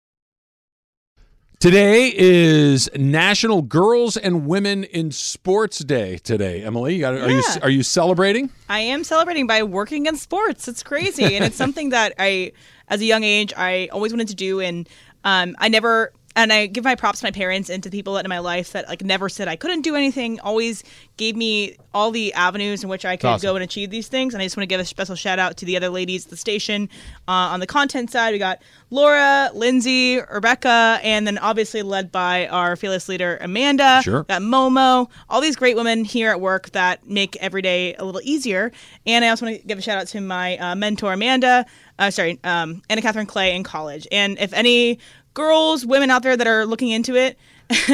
Today 1.61 2.13
is 2.15 2.91
National 2.97 3.63
Girls 3.63 4.17
and 4.17 4.45
Women 4.45 4.83
in 4.83 5.13
Sports 5.13 5.79
Day. 5.79 6.19
Today, 6.19 6.65
Emily, 6.65 6.97
you 6.97 7.01
got, 7.01 7.15
are 7.15 7.31
yeah. 7.31 7.37
you 7.37 7.43
are 7.63 7.71
you 7.71 7.85
celebrating? 7.85 8.51
I 8.69 8.81
am 8.81 9.05
celebrating 9.05 9.47
by 9.47 9.63
working 9.63 10.07
in 10.07 10.17
sports. 10.17 10.67
It's 10.67 10.83
crazy, 10.83 11.37
and 11.37 11.45
it's 11.45 11.57
something 11.65 11.91
that 11.91 12.13
I, 12.19 12.53
as 12.89 13.01
a 13.01 13.05
young 13.05 13.23
age, 13.23 13.55
I 13.57 13.89
always 13.93 14.13
wanted 14.13 14.29
to 14.29 14.35
do, 14.35 14.61
and 14.61 14.87
um, 15.23 15.57
I 15.59 15.69
never 15.69 16.13
and 16.37 16.53
I 16.53 16.67
give 16.67 16.85
my 16.85 16.95
props 16.95 17.21
to 17.21 17.27
my 17.27 17.31
parents 17.31 17.71
and 17.71 17.83
to 17.83 17.91
people 17.91 18.17
in 18.19 18.29
my 18.29 18.41
life 18.41 18.73
that 18.73 18.89
like 18.89 19.05
never 19.05 19.29
said 19.29 19.49
I 19.49 19.57
couldn't 19.57 19.83
do 19.83 19.95
anything, 19.95 20.41
always 20.41 20.83
gave 21.17 21.37
me 21.37 21.77
all 21.93 22.11
the 22.11 22.33
avenues 22.35 22.83
in 22.83 22.89
which 22.89 23.05
I 23.05 23.17
could 23.17 23.29
awesome. 23.29 23.47
go 23.47 23.55
and 23.55 23.63
achieve 23.63 23.91
these 23.91 24.09
things. 24.09 24.35
And 24.35 24.43
I 24.43 24.47
just 24.47 24.57
want 24.57 24.65
to 24.65 24.67
give 24.67 24.81
a 24.81 24.85
special 24.85 25.15
shout 25.15 25.39
out 25.39 25.57
to 25.59 25.65
the 25.65 25.77
other 25.77 25.89
ladies 25.89 26.25
at 26.25 26.31
the 26.31 26.37
station. 26.37 26.89
Uh, 27.29 27.53
on 27.53 27.61
the 27.61 27.67
content 27.67 28.11
side, 28.11 28.33
we 28.33 28.39
got 28.39 28.61
Laura, 28.91 29.51
Lindsay, 29.55 30.21
Rebecca, 30.21 30.99
and 31.03 31.27
then 31.27 31.39
obviously 31.39 31.83
led 31.83 32.11
by 32.11 32.49
our 32.49 32.75
fearless 32.75 33.09
leader 33.09 33.39
Amanda. 33.41 34.01
Sure. 34.03 34.25
Got 34.25 34.43
Momo, 34.43 35.09
all 35.31 35.41
these 35.41 35.57
great 35.57 35.77
women 35.77 36.05
here 36.05 36.31
at 36.31 36.41
work 36.41 36.71
that 36.71 37.09
make 37.09 37.37
every 37.37 37.63
day 37.63 37.95
a 37.95 38.05
little 38.05 38.21
easier. 38.25 38.73
And 39.07 39.25
I 39.25 39.29
also 39.29 39.47
want 39.47 39.61
to 39.61 39.67
give 39.67 39.79
a 39.79 39.83
shout 39.83 39.99
out 39.99 40.09
to 40.09 40.21
my 40.21 40.59
uh, 40.59 40.75
mentor 40.75 41.13
Amanda. 41.13 41.65
Uh, 41.97 42.11
sorry, 42.11 42.41
um, 42.43 42.83
Anna 42.91 43.03
Catherine 43.03 43.27
Clay 43.27 43.55
in 43.55 43.63
college. 43.63 44.09
And 44.11 44.37
if 44.41 44.53
any 44.53 44.99
girls, 45.35 45.85
women 45.85 46.11
out 46.11 46.23
there 46.23 46.37
that 46.37 46.47
are 46.47 46.65
looking 46.65 46.91
into 46.91 47.17
it. 47.17 47.39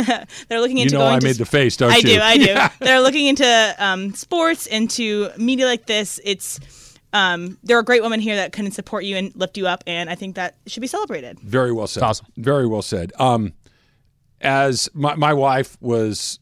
they're 0.48 0.60
looking 0.60 0.78
into 0.78 0.92
you 0.94 0.98
know 0.98 1.04
going 1.04 1.16
I 1.16 1.18
to 1.20 1.26
made 1.26 1.36
the 1.36 1.46
face, 1.46 1.76
don't 1.76 1.92
I 1.92 1.96
you? 1.96 2.02
do, 2.02 2.20
I 2.20 2.36
do. 2.36 2.56
They're 2.84 3.00
looking 3.00 3.26
into 3.26 3.74
um, 3.78 4.12
sports, 4.14 4.66
into 4.66 5.30
media 5.38 5.64
like 5.64 5.86
this. 5.86 6.20
It's 6.24 6.58
um, 7.12 7.56
there 7.62 7.78
are 7.78 7.82
great 7.84 8.02
women 8.02 8.18
here 8.18 8.34
that 8.34 8.52
can 8.52 8.70
support 8.72 9.04
you 9.04 9.16
and 9.16 9.34
lift 9.36 9.56
you 9.56 9.68
up, 9.68 9.84
and 9.86 10.10
I 10.10 10.16
think 10.16 10.34
that 10.34 10.56
should 10.66 10.80
be 10.80 10.88
celebrated. 10.88 11.38
Very 11.38 11.72
well 11.72 11.86
said. 11.86 12.02
Awesome. 12.02 12.26
Very 12.36 12.66
well 12.66 12.82
said. 12.82 13.12
Um, 13.18 13.52
as 14.40 14.88
my, 14.92 15.14
my 15.14 15.32
wife 15.32 15.76
was 15.80 16.40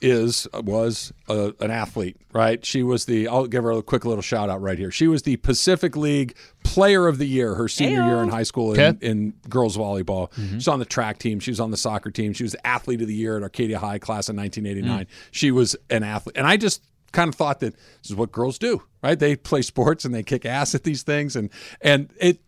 is 0.00 0.46
was 0.52 1.12
a, 1.28 1.54
an 1.60 1.70
athlete, 1.70 2.16
right? 2.32 2.64
She 2.64 2.82
was 2.82 3.06
the. 3.06 3.28
I'll 3.28 3.46
give 3.46 3.64
her 3.64 3.72
a 3.72 3.82
quick 3.82 4.04
little 4.04 4.22
shout 4.22 4.50
out 4.50 4.60
right 4.60 4.78
here. 4.78 4.90
She 4.90 5.08
was 5.08 5.22
the 5.22 5.36
Pacific 5.36 5.96
League 5.96 6.36
Player 6.64 7.06
of 7.06 7.18
the 7.18 7.26
Year 7.26 7.54
her 7.54 7.68
senior 7.68 8.00
Ayo. 8.00 8.06
year 8.06 8.22
in 8.22 8.28
high 8.28 8.42
school 8.42 8.74
in, 8.74 8.98
in 9.00 9.34
girls 9.48 9.76
volleyball. 9.76 10.30
Mm-hmm. 10.32 10.54
She's 10.54 10.68
on 10.68 10.78
the 10.78 10.84
track 10.84 11.18
team. 11.18 11.40
She 11.40 11.50
was 11.50 11.60
on 11.60 11.70
the 11.70 11.76
soccer 11.76 12.10
team. 12.10 12.32
She 12.32 12.42
was 12.42 12.54
Athlete 12.64 13.00
of 13.02 13.08
the 13.08 13.14
Year 13.14 13.36
at 13.36 13.42
Arcadia 13.42 13.78
High 13.78 13.98
class 13.98 14.28
in 14.28 14.36
1989. 14.36 15.04
Mm. 15.04 15.08
She 15.30 15.50
was 15.50 15.76
an 15.90 16.02
athlete, 16.02 16.36
and 16.36 16.46
I 16.46 16.56
just 16.56 16.82
kind 17.12 17.28
of 17.28 17.34
thought 17.34 17.60
that 17.60 17.74
this 17.74 18.10
is 18.10 18.14
what 18.16 18.32
girls 18.32 18.58
do, 18.58 18.82
right? 19.02 19.18
They 19.18 19.36
play 19.36 19.62
sports 19.62 20.04
and 20.04 20.14
they 20.14 20.22
kick 20.22 20.44
ass 20.44 20.74
at 20.74 20.84
these 20.84 21.02
things, 21.02 21.36
and 21.36 21.50
and 21.80 22.10
it 22.20 22.38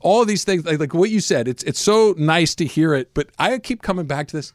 all 0.00 0.20
of 0.20 0.28
these 0.28 0.44
things 0.44 0.64
like, 0.64 0.78
like 0.78 0.94
what 0.94 1.10
you 1.10 1.20
said. 1.20 1.48
It's 1.48 1.62
it's 1.62 1.80
so 1.80 2.14
nice 2.18 2.54
to 2.56 2.66
hear 2.66 2.94
it, 2.94 3.14
but 3.14 3.30
I 3.38 3.58
keep 3.58 3.82
coming 3.82 4.06
back 4.06 4.28
to 4.28 4.36
this 4.36 4.52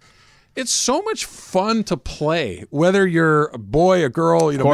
it's 0.60 0.72
so 0.72 1.02
much 1.02 1.24
fun 1.24 1.86
to 1.86 1.96
play, 1.96 2.66
whether 2.70 3.08
you're 3.08 3.46
a 3.48 3.58
boy, 3.58 4.04
a 4.04 4.10
girl, 4.10 4.52
you 4.52 4.58
know, 4.58 4.66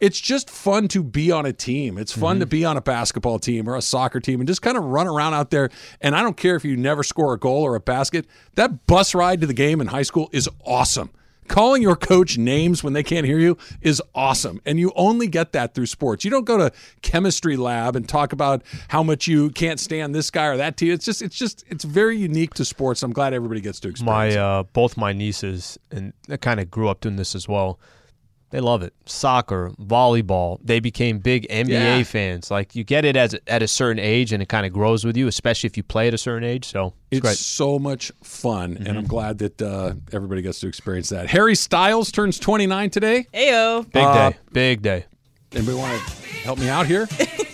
it's 0.00 0.18
just 0.18 0.48
fun 0.48 0.88
to 0.88 1.02
be 1.02 1.30
on 1.30 1.44
a 1.44 1.52
team. 1.52 1.98
It's 1.98 2.12
fun 2.12 2.36
mm-hmm. 2.36 2.40
to 2.40 2.46
be 2.46 2.64
on 2.64 2.78
a 2.78 2.80
basketball 2.80 3.38
team 3.38 3.68
or 3.68 3.76
a 3.76 3.82
soccer 3.82 4.20
team 4.20 4.40
and 4.40 4.48
just 4.48 4.62
kind 4.62 4.78
of 4.78 4.84
run 4.84 5.06
around 5.06 5.34
out 5.34 5.50
there. 5.50 5.68
And 6.00 6.16
I 6.16 6.22
don't 6.22 6.38
care 6.38 6.56
if 6.56 6.64
you 6.64 6.78
never 6.78 7.02
score 7.02 7.34
a 7.34 7.38
goal 7.38 7.62
or 7.62 7.74
a 7.74 7.80
basket, 7.80 8.26
that 8.54 8.86
bus 8.86 9.14
ride 9.14 9.42
to 9.42 9.46
the 9.46 9.52
game 9.52 9.82
in 9.82 9.88
high 9.88 10.02
school 10.02 10.30
is 10.32 10.48
awesome. 10.64 11.10
Calling 11.48 11.82
your 11.82 11.96
coach 11.96 12.38
names 12.38 12.82
when 12.82 12.92
they 12.92 13.02
can't 13.02 13.26
hear 13.26 13.38
you 13.38 13.58
is 13.80 14.02
awesome. 14.14 14.60
And 14.64 14.78
you 14.78 14.92
only 14.96 15.26
get 15.26 15.52
that 15.52 15.74
through 15.74 15.86
sports. 15.86 16.24
You 16.24 16.30
don't 16.30 16.44
go 16.44 16.56
to 16.56 16.72
chemistry 17.02 17.56
lab 17.56 17.96
and 17.96 18.08
talk 18.08 18.32
about 18.32 18.62
how 18.88 19.02
much 19.02 19.26
you 19.26 19.50
can't 19.50 19.78
stand 19.78 20.14
this 20.14 20.30
guy 20.30 20.46
or 20.46 20.56
that 20.56 20.76
team. 20.76 20.92
It's 20.92 21.04
just 21.04 21.22
it's 21.22 21.36
just 21.36 21.64
it's 21.68 21.84
very 21.84 22.16
unique 22.16 22.54
to 22.54 22.64
sports. 22.64 23.02
I'm 23.02 23.12
glad 23.12 23.34
everybody 23.34 23.60
gets 23.60 23.80
to 23.80 23.88
experience 23.88 24.34
my 24.34 24.40
uh, 24.40 24.62
both 24.62 24.96
my 24.96 25.12
nieces 25.12 25.78
and 25.90 26.12
they 26.28 26.38
kind 26.38 26.60
of 26.60 26.70
grew 26.70 26.88
up 26.88 27.00
doing 27.00 27.16
this 27.16 27.34
as 27.34 27.48
well. 27.48 27.78
They 28.50 28.60
love 28.60 28.82
it. 28.82 28.94
Soccer, 29.06 29.70
volleyball. 29.80 30.58
They 30.62 30.78
became 30.78 31.18
big 31.18 31.48
NBA 31.48 31.68
yeah. 31.68 32.02
fans. 32.04 32.50
Like 32.50 32.76
you 32.76 32.84
get 32.84 33.04
it 33.04 33.16
as 33.16 33.36
at 33.46 33.62
a 33.62 33.68
certain 33.68 33.98
age, 33.98 34.32
and 34.32 34.42
it 34.42 34.48
kind 34.48 34.64
of 34.64 34.72
grows 34.72 35.04
with 35.04 35.16
you, 35.16 35.26
especially 35.26 35.66
if 35.66 35.76
you 35.76 35.82
play 35.82 36.08
at 36.08 36.14
a 36.14 36.18
certain 36.18 36.48
age. 36.48 36.66
So 36.66 36.86
it's, 36.86 37.18
it's 37.18 37.20
great. 37.20 37.36
so 37.36 37.78
much 37.78 38.12
fun, 38.22 38.74
mm-hmm. 38.74 38.86
and 38.86 38.98
I'm 38.98 39.06
glad 39.06 39.38
that 39.38 39.60
uh, 39.60 39.94
everybody 40.12 40.42
gets 40.42 40.60
to 40.60 40.68
experience 40.68 41.08
that. 41.08 41.28
Harry 41.28 41.54
Styles 41.54 42.12
turns 42.12 42.38
29 42.38 42.90
today. 42.90 43.26
Heyo, 43.34 43.90
big 43.90 44.04
uh, 44.04 44.30
day, 44.30 44.36
big 44.52 44.82
day. 44.82 45.06
Anybody 45.52 45.76
want 45.76 46.00
to 46.00 46.12
help 46.38 46.58
me 46.58 46.68
out 46.68 46.86
here? 46.86 47.08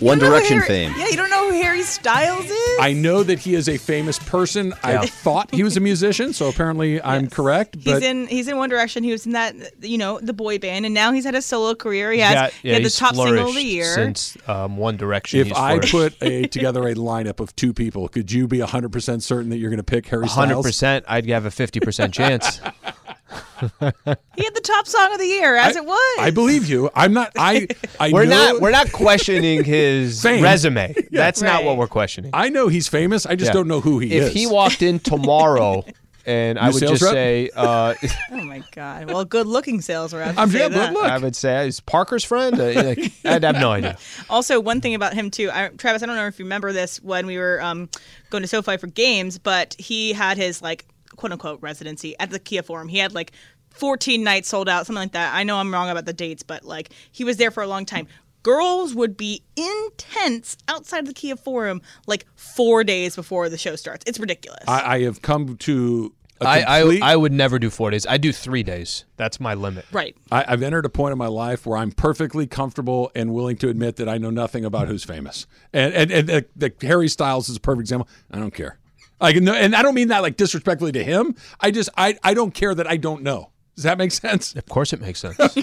One 0.00 0.18
Direction 0.18 0.58
Harry, 0.58 0.66
fame. 0.66 0.94
Yeah, 0.96 1.08
you 1.08 1.16
don't 1.16 1.30
know 1.30 1.50
who 1.50 1.60
Harry 1.60 1.82
Styles 1.82 2.44
is? 2.44 2.78
I 2.80 2.92
know 2.92 3.22
that 3.22 3.38
he 3.38 3.54
is 3.54 3.68
a 3.68 3.76
famous 3.78 4.18
person. 4.18 4.68
Yeah. 4.68 5.00
I 5.00 5.06
thought 5.06 5.52
he 5.54 5.62
was 5.62 5.76
a 5.76 5.80
musician, 5.80 6.32
so 6.32 6.48
apparently 6.48 6.94
yes. 6.94 7.02
I'm 7.04 7.28
correct. 7.28 7.76
He's 7.78 8.02
in 8.02 8.26
he's 8.26 8.48
in 8.48 8.56
One 8.56 8.68
Direction. 8.68 9.02
He 9.02 9.10
was 9.10 9.26
in 9.26 9.32
that 9.32 9.54
you 9.82 9.98
know 9.98 10.20
the 10.20 10.32
boy 10.32 10.58
band, 10.58 10.84
and 10.86 10.94
now 10.94 11.12
he's 11.12 11.24
had 11.24 11.34
a 11.34 11.42
solo 11.42 11.74
career. 11.74 12.12
He 12.12 12.20
has 12.20 12.34
yeah, 12.34 12.50
he 12.62 12.68
had 12.70 12.84
the 12.84 12.90
top 12.90 13.14
single 13.14 13.48
of 13.48 13.54
the 13.54 13.62
year 13.62 13.94
since 13.94 14.36
um, 14.46 14.76
One 14.76 14.96
Direction. 14.96 15.40
If 15.40 15.52
I 15.54 15.78
put 15.78 16.20
a 16.22 16.46
together 16.48 16.86
a 16.88 16.94
lineup 16.94 17.40
of 17.40 17.54
two 17.56 17.72
people, 17.72 18.08
could 18.08 18.30
you 18.30 18.46
be 18.46 18.60
100 18.60 18.92
percent 18.92 19.22
certain 19.22 19.50
that 19.50 19.58
you're 19.58 19.70
going 19.70 19.78
to 19.78 19.82
pick 19.82 20.06
Harry 20.08 20.28
Styles? 20.28 20.48
100 20.48 20.62
percent. 20.62 21.04
I'd 21.08 21.28
have 21.28 21.44
a 21.44 21.50
50 21.50 21.80
percent 21.80 22.14
chance. 22.14 22.60
he 23.30 24.44
had 24.44 24.54
the 24.54 24.62
top 24.62 24.86
song 24.86 25.12
of 25.12 25.18
the 25.18 25.26
year, 25.26 25.56
as 25.56 25.76
I, 25.76 25.80
it 25.80 25.84
was. 25.84 26.18
I 26.18 26.30
believe 26.30 26.68
you. 26.68 26.90
I'm 26.94 27.12
not. 27.12 27.32
I. 27.36 27.68
I 28.00 28.12
we're 28.12 28.24
know, 28.24 28.52
not. 28.52 28.60
We're 28.60 28.70
not 28.70 28.92
questioning 28.92 29.64
his 29.64 30.24
resume. 30.24 30.94
Yeah. 30.96 31.04
That's 31.10 31.42
right. 31.42 31.48
not 31.48 31.64
what 31.64 31.76
we're 31.76 31.88
questioning. 31.88 32.30
I 32.32 32.48
know 32.48 32.68
he's 32.68 32.88
famous. 32.88 33.26
I 33.26 33.34
just 33.36 33.50
yeah. 33.50 33.54
don't 33.54 33.68
know 33.68 33.80
who 33.80 33.98
he 33.98 34.12
if 34.12 34.22
is. 34.22 34.28
If 34.28 34.34
he 34.34 34.46
walked 34.46 34.82
in 34.82 34.98
tomorrow. 34.98 35.84
And 36.26 36.58
I 36.58 36.68
would 36.68 36.80
just 36.80 37.02
rep? 37.02 37.12
say, 37.12 37.48
uh, 37.56 37.94
"Oh 38.30 38.44
my 38.44 38.62
God! 38.72 39.10
Well, 39.10 39.24
good-looking 39.24 39.80
sales 39.80 40.12
rep." 40.12 40.36
I'm 40.36 40.50
sure. 40.50 40.68
Good 40.68 40.92
look. 40.92 41.04
I 41.04 41.16
would 41.16 41.34
say 41.34 41.64
he's 41.64 41.80
Parker's 41.80 42.22
friend. 42.22 42.60
Uh, 42.60 42.94
I'd 43.24 43.44
have 43.44 43.54
no 43.54 43.72
idea. 43.72 43.96
Also, 44.28 44.60
one 44.60 44.82
thing 44.82 44.94
about 44.94 45.14
him 45.14 45.30
too, 45.30 45.50
I, 45.50 45.68
Travis. 45.68 46.02
I 46.02 46.06
don't 46.06 46.16
know 46.16 46.26
if 46.26 46.38
you 46.38 46.44
remember 46.44 46.74
this 46.74 47.00
when 47.00 47.26
we 47.26 47.38
were 47.38 47.62
um, 47.62 47.88
going 48.28 48.42
to 48.42 48.48
SoFi 48.48 48.76
for 48.76 48.88
games, 48.88 49.38
but 49.38 49.74
he 49.78 50.12
had 50.12 50.36
his 50.36 50.60
like 50.60 50.84
quote 51.18 51.32
unquote 51.32 51.60
residency 51.60 52.14
at 52.18 52.30
the 52.30 52.38
Kia 52.38 52.62
Forum. 52.62 52.88
He 52.88 52.96
had 52.98 53.12
like 53.12 53.32
14 53.70 54.24
nights 54.24 54.48
sold 54.48 54.68
out, 54.68 54.86
something 54.86 55.02
like 55.02 55.12
that. 55.12 55.34
I 55.34 55.42
know 55.42 55.56
I'm 55.58 55.72
wrong 55.72 55.90
about 55.90 56.06
the 56.06 56.14
dates, 56.14 56.42
but 56.42 56.64
like 56.64 56.90
he 57.12 57.24
was 57.24 57.36
there 57.36 57.50
for 57.50 57.62
a 57.62 57.66
long 57.66 57.84
time. 57.84 58.06
Girls 58.44 58.94
would 58.94 59.16
be 59.16 59.42
intense 59.56 60.56
outside 60.68 61.00
of 61.00 61.06
the 61.06 61.12
Kia 61.12 61.36
Forum 61.36 61.82
like 62.06 62.24
four 62.36 62.84
days 62.84 63.14
before 63.16 63.48
the 63.50 63.58
show 63.58 63.76
starts. 63.76 64.04
It's 64.06 64.18
ridiculous. 64.18 64.64
I, 64.66 64.94
I 64.94 65.02
have 65.02 65.20
come 65.20 65.56
to 65.58 66.14
a 66.40 66.46
I, 66.46 66.60
complete- 66.82 67.02
I 67.02 67.12
I 67.12 67.16
would 67.16 67.32
never 67.32 67.58
do 67.58 67.68
four 67.68 67.90
days. 67.90 68.06
I 68.06 68.16
do 68.16 68.32
three 68.32 68.62
days. 68.62 69.04
That's 69.16 69.40
my 69.40 69.54
limit. 69.54 69.84
Right. 69.90 70.16
I, 70.30 70.44
I've 70.46 70.62
entered 70.62 70.86
a 70.86 70.88
point 70.88 71.12
in 71.12 71.18
my 71.18 71.26
life 71.26 71.66
where 71.66 71.76
I'm 71.76 71.90
perfectly 71.90 72.46
comfortable 72.46 73.10
and 73.14 73.34
willing 73.34 73.56
to 73.58 73.68
admit 73.68 73.96
that 73.96 74.08
I 74.08 74.18
know 74.18 74.30
nothing 74.30 74.64
about 74.64 74.86
who's 74.86 75.02
famous. 75.02 75.46
And 75.72 75.92
and, 75.92 76.10
and 76.12 76.30
uh, 76.30 76.40
the 76.54 76.72
Harry 76.82 77.08
Styles 77.08 77.48
is 77.48 77.56
a 77.56 77.60
perfect 77.60 77.80
example. 77.80 78.08
I 78.30 78.38
don't 78.38 78.54
care. 78.54 78.78
Can, 79.20 79.48
and 79.48 79.74
I 79.74 79.82
don't 79.82 79.94
mean 79.94 80.08
that 80.08 80.22
like 80.22 80.36
disrespectfully 80.36 80.92
to 80.92 81.04
him. 81.04 81.34
I 81.60 81.70
just 81.70 81.90
I 81.96 82.18
I 82.22 82.34
don't 82.34 82.52
care 82.52 82.74
that 82.74 82.86
I 82.86 82.96
don't 82.96 83.22
know. 83.22 83.50
Does 83.78 83.84
that 83.84 83.96
make 83.96 84.10
sense? 84.10 84.56
Of 84.56 84.66
course, 84.66 84.92
it 84.92 85.00
makes 85.00 85.20
sense. 85.20 85.38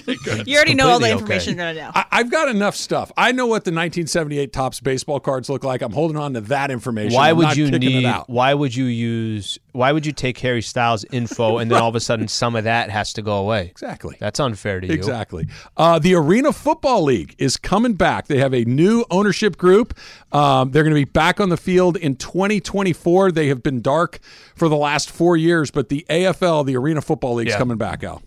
You 0.46 0.56
already 0.56 0.72
know 0.72 0.88
all 0.88 0.98
the 0.98 1.10
information 1.10 1.52
okay. 1.52 1.64
you're 1.64 1.74
gonna 1.74 1.86
know. 1.86 1.92
I, 1.94 2.04
I've 2.12 2.30
got 2.30 2.48
enough 2.48 2.74
stuff. 2.74 3.12
I 3.14 3.32
know 3.32 3.44
what 3.44 3.64
the 3.64 3.70
1978 3.70 4.54
Topps 4.54 4.80
baseball 4.80 5.20
cards 5.20 5.50
look 5.50 5.64
like. 5.64 5.82
I'm 5.82 5.92
holding 5.92 6.16
on 6.16 6.32
to 6.32 6.40
that 6.42 6.70
information. 6.70 7.14
Why 7.14 7.30
I'm 7.30 7.36
would 7.36 7.42
not 7.42 7.56
you 7.58 7.66
kicking 7.66 7.90
it 7.90 7.94
need? 7.96 8.06
out. 8.06 8.30
Why 8.30 8.54
would 8.54 8.74
you 8.74 8.86
use? 8.86 9.58
Why 9.72 9.92
would 9.92 10.06
you 10.06 10.12
take 10.12 10.38
Harry 10.38 10.62
Styles 10.62 11.04
info 11.12 11.58
and 11.58 11.70
then 11.70 11.82
all 11.82 11.90
of 11.90 11.94
a 11.94 12.00
sudden 12.00 12.26
some 12.26 12.56
of 12.56 12.64
that 12.64 12.88
has 12.88 13.12
to 13.14 13.22
go 13.22 13.36
away? 13.36 13.66
Exactly. 13.66 14.16
That's 14.18 14.40
unfair 14.40 14.80
to 14.80 14.86
you. 14.86 14.94
Exactly. 14.94 15.46
Uh, 15.76 15.98
the 15.98 16.14
Arena 16.14 16.54
Football 16.54 17.02
League 17.02 17.34
is 17.38 17.58
coming 17.58 17.94
back. 17.94 18.28
They 18.28 18.38
have 18.38 18.54
a 18.54 18.64
new 18.64 19.04
ownership 19.10 19.58
group. 19.58 19.92
Um, 20.32 20.70
they're 20.70 20.84
going 20.84 20.94
to 20.94 21.00
be 21.00 21.10
back 21.10 21.38
on 21.38 21.50
the 21.50 21.58
field 21.58 21.98
in 21.98 22.16
2024. 22.16 23.32
They 23.32 23.48
have 23.48 23.62
been 23.62 23.82
dark 23.82 24.20
for 24.56 24.68
the 24.68 24.76
last 24.76 25.10
four 25.10 25.36
years, 25.36 25.70
but 25.70 25.88
the 25.88 26.04
AFL, 26.10 26.64
the 26.66 26.76
Arena 26.76 27.00
Football 27.00 27.34
League, 27.34 27.46
is 27.48 27.52
Yeah. 27.54 27.58
coming 27.58 27.76
back 27.76 28.02
out. 28.02 28.22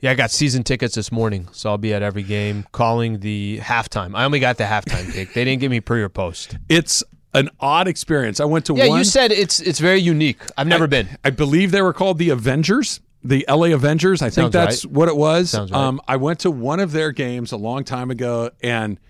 Yeah, 0.00 0.10
I 0.10 0.14
got 0.14 0.30
season 0.30 0.62
tickets 0.64 0.94
this 0.94 1.10
morning, 1.10 1.48
so 1.52 1.70
I'll 1.70 1.78
be 1.78 1.94
at 1.94 2.02
every 2.02 2.22
game 2.22 2.66
calling 2.72 3.20
the 3.20 3.58
halftime. 3.62 4.14
I 4.14 4.24
only 4.24 4.38
got 4.38 4.58
the 4.58 4.64
halftime 4.64 5.10
gig. 5.12 5.32
They 5.34 5.44
didn't 5.44 5.60
give 5.60 5.70
me 5.70 5.80
pre 5.80 6.02
or 6.02 6.10
post. 6.10 6.58
It's 6.68 7.02
an 7.32 7.48
odd 7.58 7.88
experience. 7.88 8.38
I 8.38 8.44
went 8.44 8.66
to 8.66 8.74
Yeah, 8.76 8.88
one. 8.88 8.98
you 8.98 9.04
said 9.04 9.32
it's 9.32 9.60
it's 9.60 9.78
very 9.80 10.00
unique. 10.00 10.38
I've 10.58 10.66
never 10.66 10.86
been. 10.86 11.08
I 11.24 11.30
believe 11.30 11.70
they 11.70 11.80
were 11.82 11.94
called 11.94 12.18
the 12.18 12.28
Avengers, 12.30 13.00
the 13.24 13.46
LA 13.48 13.72
Avengers. 13.72 14.20
I 14.20 14.28
think 14.28 14.52
that's 14.52 14.84
right. 14.84 14.94
what 14.94 15.08
it 15.08 15.16
was. 15.16 15.50
Sounds 15.50 15.70
right. 15.72 15.80
Um, 15.80 16.00
I 16.06 16.16
went 16.16 16.40
to 16.40 16.50
one 16.50 16.80
of 16.80 16.92
their 16.92 17.10
games 17.10 17.50
a 17.50 17.56
long 17.56 17.82
time 17.82 18.10
ago, 18.10 18.50
and 18.62 19.00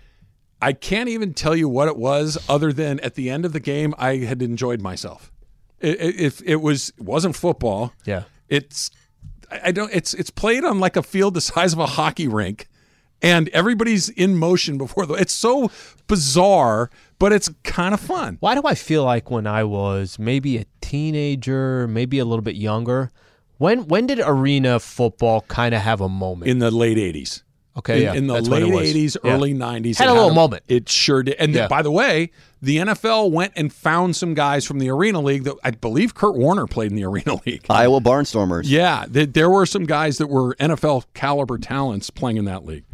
I 0.61 0.71
can't 0.71 1.09
even 1.09 1.33
tell 1.33 1.55
you 1.57 1.67
what 1.67 1.89
it 1.89 1.97
was, 1.97 2.37
other 2.47 2.71
than 2.71 3.01
at 3.01 3.15
the 3.15 3.29
end 3.29 3.43
of 3.43 3.51
the 3.51 3.59
game, 3.59 3.93
I 3.97 4.17
had 4.19 4.41
enjoyed 4.41 4.81
myself. 4.81 5.29
It, 5.85 6.01
it, 6.01 6.15
if 6.19 6.41
it 6.43 6.57
was 6.57 6.89
it 6.97 7.03
wasn't 7.03 7.35
football, 7.35 7.93
Yeah. 8.05 8.23
it's 8.49 8.91
I 9.51 9.59
I 9.65 9.71
don't. 9.71 9.91
It's 9.93 10.13
it's 10.15 10.31
played 10.31 10.63
on 10.65 10.79
like 10.79 10.95
a 10.97 11.03
field 11.03 11.33
the 11.35 11.41
size 11.41 11.71
of 11.73 11.79
a 11.79 11.85
hockey 11.85 12.27
rink, 12.27 12.67
and 13.21 13.47
everybody's 13.49 14.09
in 14.09 14.35
motion 14.35 14.77
before 14.77 15.05
the. 15.05 15.13
It's 15.13 15.33
so 15.33 15.69
bizarre, 16.07 16.89
but 17.19 17.31
it's 17.31 17.49
kind 17.63 17.93
of 17.93 17.99
fun. 17.99 18.37
Why 18.39 18.55
do 18.55 18.61
I 18.65 18.73
feel 18.75 19.03
like 19.03 19.29
when 19.29 19.45
I 19.47 19.63
was 19.63 20.17
maybe 20.19 20.57
a 20.57 20.65
teenager, 20.81 21.87
maybe 21.87 22.19
a 22.19 22.25
little 22.25 22.41
bit 22.43 22.55
younger, 22.55 23.11
when 23.57 23.87
when 23.87 24.07
did 24.07 24.19
arena 24.19 24.79
football 24.79 25.41
kind 25.47 25.75
of 25.75 25.81
have 25.81 26.01
a 26.01 26.09
moment? 26.09 26.49
In 26.49 26.59
the 26.59 26.71
late 26.71 26.97
'80s. 26.97 27.43
Okay, 27.77 27.97
in, 27.97 28.03
yeah, 28.03 28.13
in 28.13 28.27
the 28.27 28.33
that's 28.35 28.49
when 28.49 28.63
late 28.63 28.71
it 28.71 28.75
was. 28.75 29.15
'80s, 29.15 29.17
Yeah. 29.23 29.33
early 29.33 29.53
'90s, 29.53 29.97
Had 29.97 30.07
it 30.07 30.11
a 30.11 30.13
little 30.13 30.33
moment. 30.33 30.63
It 30.67 30.89
sure 30.89 31.23
did. 31.23 31.35
And 31.35 31.53
Yeah. 31.53 31.67
by 31.67 31.81
the 31.81 31.91
way, 31.91 32.31
the 32.61 32.77
NFL 32.77 33.31
went 33.31 33.53
and 33.55 33.71
found 33.71 34.15
some 34.15 34.33
guys 34.33 34.65
from 34.65 34.79
the 34.79 34.89
Arena 34.89 35.19
League 35.21 35.43
that 35.43 35.55
I 35.63 35.71
believe 35.71 36.15
Kurt 36.15 36.35
Warner 36.35 36.65
played 36.67 36.89
in 36.91 36.95
the 36.95 37.03
Arena 37.05 37.35
League. 37.45 37.65
Iowa 37.69 38.01
Barnstormers. 38.01 38.63
Yeah, 38.65 39.05
th- 39.11 39.33
there 39.33 39.49
were 39.49 39.65
some 39.65 39.85
guys 39.85 40.17
that 40.17 40.27
were 40.27 40.55
NFL 40.55 41.05
caliber 41.13 41.57
talents 41.57 42.09
playing 42.09 42.37
in 42.37 42.45
that 42.45 42.65
league. 42.65 42.85